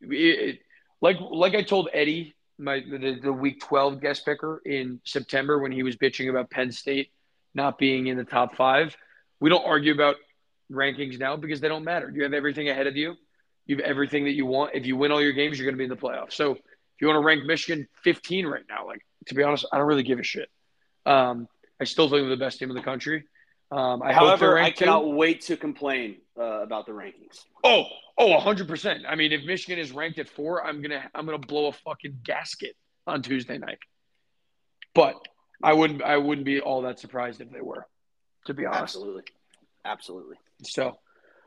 it, 0.02 0.08
it 0.10 0.60
like 1.02 1.18
like 1.20 1.56
I 1.56 1.64
told 1.64 1.90
Eddie 1.94 2.36
my 2.58 2.80
the, 2.80 3.20
the 3.22 3.34
week 3.34 3.62
12 3.62 4.02
guest 4.02 4.26
picker 4.26 4.62
in 4.66 5.02
September 5.06 5.60
when 5.60 5.72
he 5.72 5.84
was 5.84 5.96
bitching 5.96 6.30
about 6.30 6.50
Penn 6.50 6.72
State 6.72 7.12
not 7.54 7.78
being 7.78 8.08
in 8.08 8.18
the 8.18 8.24
top 8.24 8.56
five. 8.56 8.96
We 9.40 9.50
don't 9.50 9.66
argue 9.66 9.94
about 9.94 10.16
rankings 10.72 11.20
now 11.20 11.36
because 11.36 11.62
they 11.62 11.68
don't 11.68 11.84
matter. 11.84 12.12
You 12.14 12.24
have 12.24 12.34
everything 12.34 12.70
ahead 12.70 12.88
of 12.88 12.96
you. 12.96 13.16
You 13.66 13.78
have 13.78 13.86
everything 13.86 14.26
that 14.26 14.34
you 14.34 14.46
want. 14.46 14.76
If 14.76 14.86
you 14.86 14.96
win 14.96 15.12
all 15.12 15.22
your 15.22 15.32
games, 15.32 15.58
you're 15.58 15.66
going 15.66 15.76
to 15.76 15.78
be 15.78 15.84
in 15.86 15.90
the 15.90 15.96
playoffs. 15.96 16.34
So 16.34 16.54
if 16.54 17.02
you 17.02 17.08
want 17.08 17.18
to 17.18 17.26
rank 17.26 17.46
Michigan 17.46 17.88
15 18.04 18.46
right 18.46 18.64
now, 18.70 18.86
like 18.86 19.02
to 19.28 19.36
be 19.36 19.44
honest, 19.44 19.66
I 19.72 19.78
don't 19.78 19.88
really 19.88 20.04
give 20.04 20.20
a 20.20 20.24
shit. 20.24 20.50
Um, 21.06 21.48
I 21.80 21.86
still 21.86 22.10
think 22.10 22.22
they're 22.22 22.30
the 22.30 22.38
best 22.38 22.60
team 22.60 22.70
in 22.70 22.76
the 22.76 22.82
country. 22.82 23.24
Um, 23.72 24.02
I 24.02 24.14
However, 24.14 24.58
I 24.58 24.72
cannot 24.72 25.02
two. 25.02 25.10
wait 25.16 25.42
to 25.42 25.56
complain 25.58 26.18
uh, 26.38 26.62
about 26.64 26.86
the 26.88 26.92
rankings. 26.92 27.46
Oh, 27.64 27.84
oh, 28.18 28.40
hundred 28.40 28.68
percent. 28.68 29.04
I 29.08 29.16
mean, 29.16 29.32
if 29.32 29.44
Michigan 29.46 29.78
is 29.78 29.92
ranked 29.92 30.18
at 30.20 30.28
four, 30.28 30.66
I'm 30.66 30.82
gonna 30.82 31.04
I'm 31.14 31.26
gonna 31.26 31.38
blow 31.38 31.68
a 31.68 31.72
fucking 31.72 32.20
gasket 32.24 32.76
on 33.06 33.22
Tuesday 33.22 33.58
night. 33.60 33.78
But 34.96 35.16
I 35.62 35.74
wouldn't 35.74 36.02
I 36.02 36.18
wouldn't 36.18 36.46
be 36.46 36.62
all 36.62 36.82
that 36.84 37.00
surprised 37.00 37.42
if 37.42 37.52
they 37.52 37.62
were, 37.62 37.86
to 38.46 38.54
be 38.56 38.66
honest. 38.66 38.82
Absolutely, 38.96 39.24
absolutely. 39.86 40.38
So, 40.64 40.98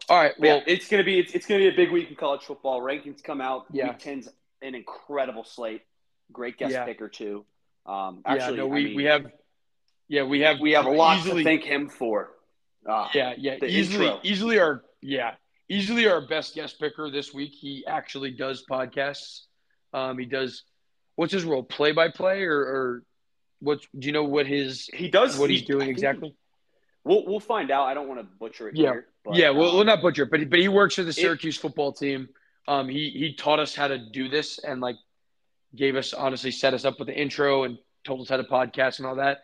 all 0.09 0.17
right. 0.17 0.33
But 0.39 0.47
yeah, 0.47 0.53
Well, 0.55 0.63
it's 0.69 0.89
gonna 0.89 1.03
be 1.05 1.19
it's, 1.19 1.33
it's 1.35 1.47
gonna 1.47 1.59
be 1.61 1.69
a 1.69 1.75
big 1.77 1.91
week 1.91 2.09
in 2.09 2.15
college 2.17 2.43
football. 2.43 2.81
Rankings 2.81 3.23
come 3.23 3.41
out. 3.41 3.67
Yeah. 3.73 3.89
Week 3.89 3.99
10's 3.99 4.29
an 4.63 4.77
incredible 4.77 5.43
slate. 5.43 5.83
Great 6.31 6.57
guest 6.57 6.73
Yeah. 6.73 6.85
picker 6.85 7.09
too. 7.09 7.45
Um, 7.85 8.23
yeah, 8.25 8.33
actually, 8.35 8.59
no, 8.59 8.67
I 8.69 8.71
we, 8.71 8.85
mean, 8.85 8.97
we 8.97 9.05
have, 9.05 9.27
yeah, 10.09 10.23
we 10.25 10.41
have 10.41 10.61
we 10.61 10.73
have 10.73 10.87
a 10.87 10.91
lot 10.91 11.19
easily, 11.19 11.43
to 11.43 11.49
thank 11.49 11.63
him 11.65 11.89
for. 11.89 12.31
Uh, 12.89 13.09
Yeah, 13.15 13.35
yeah, 13.39 13.57
easily, 13.65 14.07
intro. 14.07 14.21
easily 14.23 14.59
our 14.59 14.83
yeah, 15.01 15.35
easily 15.69 16.07
our 16.09 16.21
best 16.21 16.55
guest 16.55 16.81
picker 16.81 17.11
this 17.11 17.33
week. 17.33 17.53
He 17.53 17.85
actually 17.87 18.33
does 18.33 18.65
podcasts. 18.71 19.43
Um, 19.93 20.19
he 20.19 20.27
does. 20.27 20.65
What's 21.17 21.33
his 21.33 21.45
role? 21.45 21.63
Play 21.63 21.93
by 21.93 22.09
play 22.09 22.43
or, 22.43 22.59
or 22.59 23.03
what? 23.61 23.81
Do 23.99 24.07
you 24.07 24.13
know 24.13 24.25
what 24.25 24.47
his 24.47 24.89
he 24.93 25.09
does 25.09 25.39
what 25.39 25.51
he's 25.51 25.61
he- 25.61 25.67
I 25.67 25.69
doing 25.69 25.89
exactly? 25.89 26.35
we'll 27.05 27.25
we'll 27.27 27.41
find 27.41 27.71
out. 27.71 27.85
I 27.87 27.95
don't 27.95 28.09
want 28.09 28.21
to 28.21 28.27
butcher 28.39 28.69
it 28.69 28.77
Yeah. 28.77 28.93
here. 28.93 29.07
But, 29.25 29.37
yeah, 29.37 29.51
well, 29.51 29.69
um, 29.71 29.77
well, 29.77 29.85
not 29.85 30.03
butcher, 30.03 30.25
it, 30.25 30.31
but 30.31 30.51
but 30.51 30.59
he 30.59 30.69
works 30.69 30.97
for 30.97 31.05
the 31.05 31.13
Syracuse 31.13 31.57
football 31.57 31.93
team. 31.93 32.29
Um, 32.67 32.89
he 32.89 33.11
he 33.11 33.35
taught 33.35 33.61
us 33.61 33.75
how 33.75 33.87
to 33.89 33.99
do 33.99 34.29
this 34.29 34.59
and 34.59 34.81
like 34.81 34.97
gave 35.77 35.95
us 35.97 36.13
honestly 36.13 36.51
set 36.51 36.75
us 36.75 36.85
up 36.85 36.99
with 36.99 37.07
the 37.09 37.15
intro 37.15 37.63
and 37.65 37.79
told 38.05 38.21
us 38.21 38.29
how 38.29 38.37
to 38.37 38.45
podcast 38.45 38.99
and 38.99 39.07
all 39.07 39.17
that. 39.17 39.39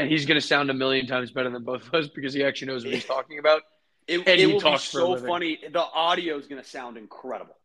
And 0.00 0.10
he's 0.10 0.26
going 0.26 0.40
to 0.40 0.46
sound 0.46 0.70
a 0.70 0.74
million 0.74 1.06
times 1.06 1.30
better 1.30 1.50
than 1.50 1.62
both 1.64 1.86
of 1.86 1.94
us 1.94 2.08
because 2.08 2.32
he 2.34 2.42
actually 2.44 2.68
knows 2.68 2.84
what 2.84 2.94
he's 2.94 3.04
talking 3.04 3.38
about. 3.38 3.62
it, 4.06 4.18
and 4.18 4.28
it 4.28 4.38
he 4.40 4.46
will 4.46 4.60
be 4.60 4.78
so 4.78 5.16
funny. 5.16 5.58
The 5.72 5.82
audio 5.82 6.38
is 6.38 6.46
going 6.46 6.62
to 6.62 6.68
sound 6.68 6.96
incredible 6.96 7.56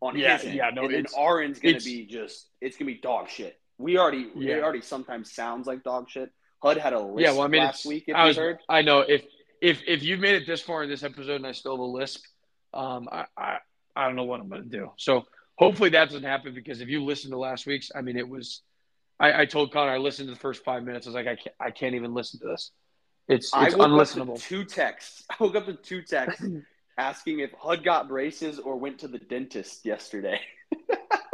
on 0.00 0.16
Yeah, 0.16 0.36
his 0.38 0.46
end. 0.46 0.54
yeah, 0.56 0.70
no, 0.70 0.82
and 0.84 0.90
then 0.94 1.06
end's 1.06 1.60
going 1.60 1.78
to 1.78 1.84
be 1.84 2.06
just 2.06 2.46
it's 2.60 2.76
going 2.76 2.88
to 2.88 2.94
be 2.94 3.00
dog 3.00 3.28
shit. 3.28 3.58
We 3.78 3.98
already 3.98 4.28
Yeah. 4.34 4.56
it 4.56 4.62
already 4.62 4.80
sometimes 4.80 5.32
sounds 5.32 5.66
like 5.66 5.82
dog 5.84 6.08
shit. 6.08 6.30
HUD 6.62 6.78
had 6.78 6.92
a 6.92 7.00
list 7.00 7.24
yeah, 7.24 7.30
well, 7.32 7.42
I 7.42 7.48
mean, 7.48 7.62
last 7.62 7.86
week. 7.86 8.04
If 8.08 8.16
I 8.16 8.22
you 8.22 8.28
was, 8.28 8.36
heard, 8.36 8.58
I 8.68 8.82
know 8.82 9.00
if 9.00 9.24
if 9.60 9.82
if 9.86 10.02
you've 10.02 10.20
made 10.20 10.34
it 10.34 10.46
this 10.46 10.60
far 10.60 10.82
in 10.82 10.88
this 10.88 11.02
episode 11.02 11.36
and 11.36 11.46
I 11.46 11.52
still 11.52 11.72
have 11.72 11.80
a 11.80 11.84
lisp, 11.84 12.24
um, 12.74 13.08
I 13.12 13.26
I, 13.36 13.58
I 13.94 14.06
don't 14.06 14.16
know 14.16 14.24
what 14.24 14.40
I'm 14.40 14.48
going 14.48 14.64
to 14.64 14.68
do. 14.68 14.90
So 14.96 15.26
hopefully 15.56 15.90
that 15.90 16.06
doesn't 16.06 16.24
happen 16.24 16.54
because 16.54 16.80
if 16.80 16.88
you 16.88 17.04
listen 17.04 17.30
to 17.30 17.38
last 17.38 17.66
week's, 17.66 17.90
I 17.94 18.00
mean, 18.00 18.16
it 18.16 18.28
was. 18.28 18.62
I, 19.20 19.42
I 19.42 19.44
told 19.46 19.72
Conner 19.72 19.90
I 19.92 19.98
listened 19.98 20.28
to 20.28 20.34
the 20.34 20.40
first 20.40 20.64
five 20.64 20.84
minutes. 20.84 21.06
I 21.06 21.10
was 21.10 21.14
like, 21.14 21.26
I 21.26 21.36
can't, 21.36 21.56
I 21.60 21.70
can't 21.70 21.94
even 21.94 22.14
listen 22.14 22.40
to 22.40 22.46
this. 22.46 22.70
It's 23.28 23.52
I 23.52 23.66
it's 23.66 23.76
woke 23.76 23.86
up 23.88 23.90
unlistenable. 23.92 24.36
to 24.36 24.40
two 24.42 24.64
texts. 24.64 25.24
I 25.30 25.34
woke 25.40 25.54
up 25.56 25.66
to 25.66 25.74
two 25.74 26.02
texts 26.02 26.44
asking 26.98 27.40
if 27.40 27.50
HUD 27.58 27.84
got 27.84 28.08
braces 28.08 28.58
or 28.58 28.76
went 28.76 29.00
to 29.00 29.08
the 29.08 29.18
dentist 29.18 29.84
yesterday. 29.84 30.40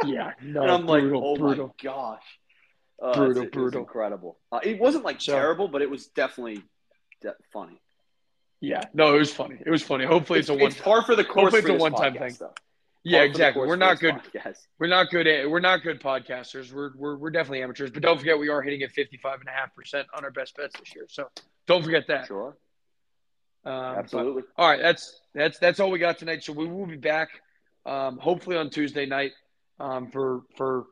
Yeah, 0.04 0.32
no, 0.42 0.60
and 0.62 0.70
I'm 0.70 0.84
brutal, 0.84 1.20
like, 1.20 1.24
oh 1.24 1.36
brutal. 1.36 1.66
my 1.68 1.72
gosh, 1.82 2.22
uh, 3.02 3.14
Brutal, 3.14 3.30
it's- 3.30 3.46
it 3.46 3.52
brutal. 3.52 3.80
incredible. 3.80 4.38
Uh, 4.52 4.60
it 4.62 4.78
wasn't 4.78 5.02
like 5.02 5.18
So- 5.20 5.32
terrible, 5.32 5.66
but 5.66 5.80
it 5.80 5.88
was 5.88 6.08
definitely 6.08 6.62
de- 7.22 7.34
funny. 7.54 7.80
Yeah, 8.60 8.82
no, 8.92 9.14
it 9.14 9.18
was 9.18 9.32
funny. 9.32 9.56
It 9.64 9.70
was 9.70 9.82
funny. 9.82 10.04
Hopefully 10.04 10.40
it's, 10.40 10.50
a 10.50 10.52
one. 10.54 10.62
It's 10.64 10.78
par 10.78 11.02
for 11.04 11.16
the 11.16 11.24
course. 11.24 11.54
Hopefully, 11.54 11.74
it's 11.74 11.80
a 11.80 11.82
one-time 11.82 12.14
thing. 12.18 12.36
though. 12.38 12.52
Yeah, 13.04 13.18
Par 13.18 13.26
for 13.26 13.26
the 13.26 13.30
exactly. 13.30 13.66
We're 13.68 13.76
not 13.76 14.00
good. 14.00 14.14
podcast. 14.14 14.58
We're 14.78 14.86
not 14.88 15.10
good. 15.10 15.26
At, 15.26 15.50
we're 15.50 15.60
not 15.60 15.82
good 15.82 16.00
podcasters. 16.00 16.72
We're, 16.72 16.90
we're 16.96 17.16
we're 17.16 17.30
definitely 17.30 17.62
amateurs. 17.62 17.90
But 17.90 18.02
don't 18.02 18.18
forget, 18.18 18.38
we 18.38 18.48
are 18.48 18.62
hitting 18.62 18.82
at 18.82 18.92
fifty 18.92 19.18
five 19.18 19.40
and 19.40 19.48
a 19.48 19.52
half 19.52 19.74
percent 19.74 20.06
on 20.16 20.24
our 20.24 20.30
best 20.30 20.56
bets 20.56 20.74
this 20.80 20.94
year. 20.94 21.04
So 21.08 21.28
don't 21.66 21.84
forget 21.84 22.06
that. 22.08 22.26
Sure, 22.26 22.56
Um, 23.64 23.72
but- 23.94 23.98
absolutely. 23.98 24.42
all 24.56 24.68
right, 24.68 24.80
that's 24.80 25.20
that's 25.34 25.58
that's 25.58 25.80
all 25.80 25.90
we 25.90 25.98
got 25.98 26.18
tonight. 26.18 26.42
So 26.44 26.52
we 26.54 26.66
will 26.66 26.86
be 26.86 26.96
back, 26.96 27.28
um, 27.84 28.18
hopefully 28.18 28.56
on 28.56 28.70
Tuesday 28.70 29.04
night, 29.06 29.32
um, 29.78 30.10
for 30.10 30.42
for 30.56 30.86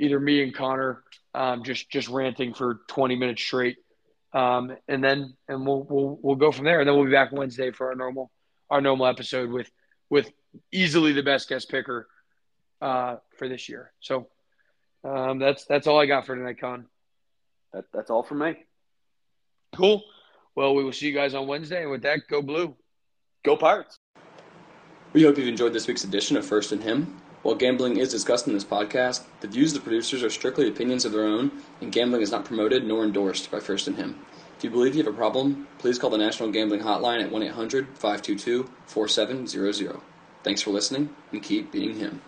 either 0.00 0.18
me 0.18 0.42
and 0.42 0.52
Conner, 0.52 1.04
um, 1.34 1.62
just 1.62 1.88
just 1.90 2.08
ranting 2.08 2.54
for 2.54 2.80
twenty 2.88 3.14
minutes 3.14 3.40
straight, 3.42 3.76
um, 4.32 4.76
and 4.88 5.02
then 5.04 5.34
and 5.48 5.64
we'll 5.64 5.86
we'll 5.88 6.18
we'll 6.22 6.36
go 6.36 6.50
from 6.50 6.64
there, 6.64 6.80
and 6.80 6.88
then 6.88 6.96
we'll 6.96 7.04
be 7.06 7.12
back 7.12 7.30
Wednesday 7.30 7.70
for 7.70 7.88
our 7.88 7.94
normal 7.94 8.32
our 8.68 8.80
normal 8.80 9.06
episode 9.06 9.50
with 9.50 9.70
with 10.10 10.28
easily 10.70 11.12
the 11.12 11.22
best 11.22 11.48
guest 11.48 11.70
picker 11.70 12.08
uh, 12.80 13.16
for 13.38 13.48
this 13.48 13.68
year. 13.68 13.92
So 14.00 14.28
um, 15.04 15.38
that's 15.38 15.64
that's 15.64 15.86
all 15.86 16.00
I 16.00 16.06
got 16.06 16.26
for 16.26 16.36
tonight, 16.36 16.60
Con. 16.60 16.86
That, 17.72 17.84
that's 17.92 18.10
all 18.10 18.22
from 18.22 18.38
me. 18.38 18.56
Cool. 19.74 20.02
Well, 20.54 20.74
we 20.74 20.84
will 20.84 20.92
see 20.92 21.06
you 21.06 21.14
guys 21.14 21.34
on 21.34 21.46
Wednesday, 21.46 21.82
and 21.82 21.90
with 21.90 22.02
that, 22.02 22.20
go 22.28 22.42
blue. 22.42 22.76
Go 23.44 23.56
Pirates. 23.56 23.96
We 25.14 25.22
hope 25.22 25.38
you've 25.38 25.48
enjoyed 25.48 25.72
this 25.72 25.86
week's 25.86 26.04
edition 26.04 26.36
of 26.36 26.46
First 26.46 26.72
and 26.72 26.82
Him. 26.82 27.20
While 27.42 27.54
gambling 27.54 27.96
is 27.96 28.10
discussed 28.10 28.46
in 28.46 28.54
this 28.54 28.64
podcast, 28.64 29.24
the 29.40 29.48
views 29.48 29.74
of 29.74 29.80
the 29.80 29.84
producers 29.84 30.22
are 30.22 30.30
strictly 30.30 30.68
opinions 30.68 31.04
of 31.04 31.12
their 31.12 31.24
own, 31.24 31.50
and 31.80 31.90
gambling 31.90 32.22
is 32.22 32.30
not 32.30 32.44
promoted 32.44 32.86
nor 32.86 33.02
endorsed 33.02 33.50
by 33.50 33.58
First 33.58 33.88
and 33.88 33.96
Him. 33.96 34.24
If 34.56 34.64
you 34.64 34.70
believe 34.70 34.94
you 34.94 35.02
have 35.02 35.12
a 35.12 35.16
problem, 35.16 35.66
please 35.78 35.98
call 35.98 36.10
the 36.10 36.18
National 36.18 36.52
Gambling 36.52 36.82
Hotline 36.82 37.20
at 37.20 37.32
1 37.32 37.42
800 37.42 37.88
522 37.98 38.70
4700. 38.86 40.11
Thanks 40.42 40.62
for 40.62 40.70
listening, 40.70 41.10
and 41.30 41.42
keep 41.42 41.70
being 41.70 41.96
him. 41.96 42.20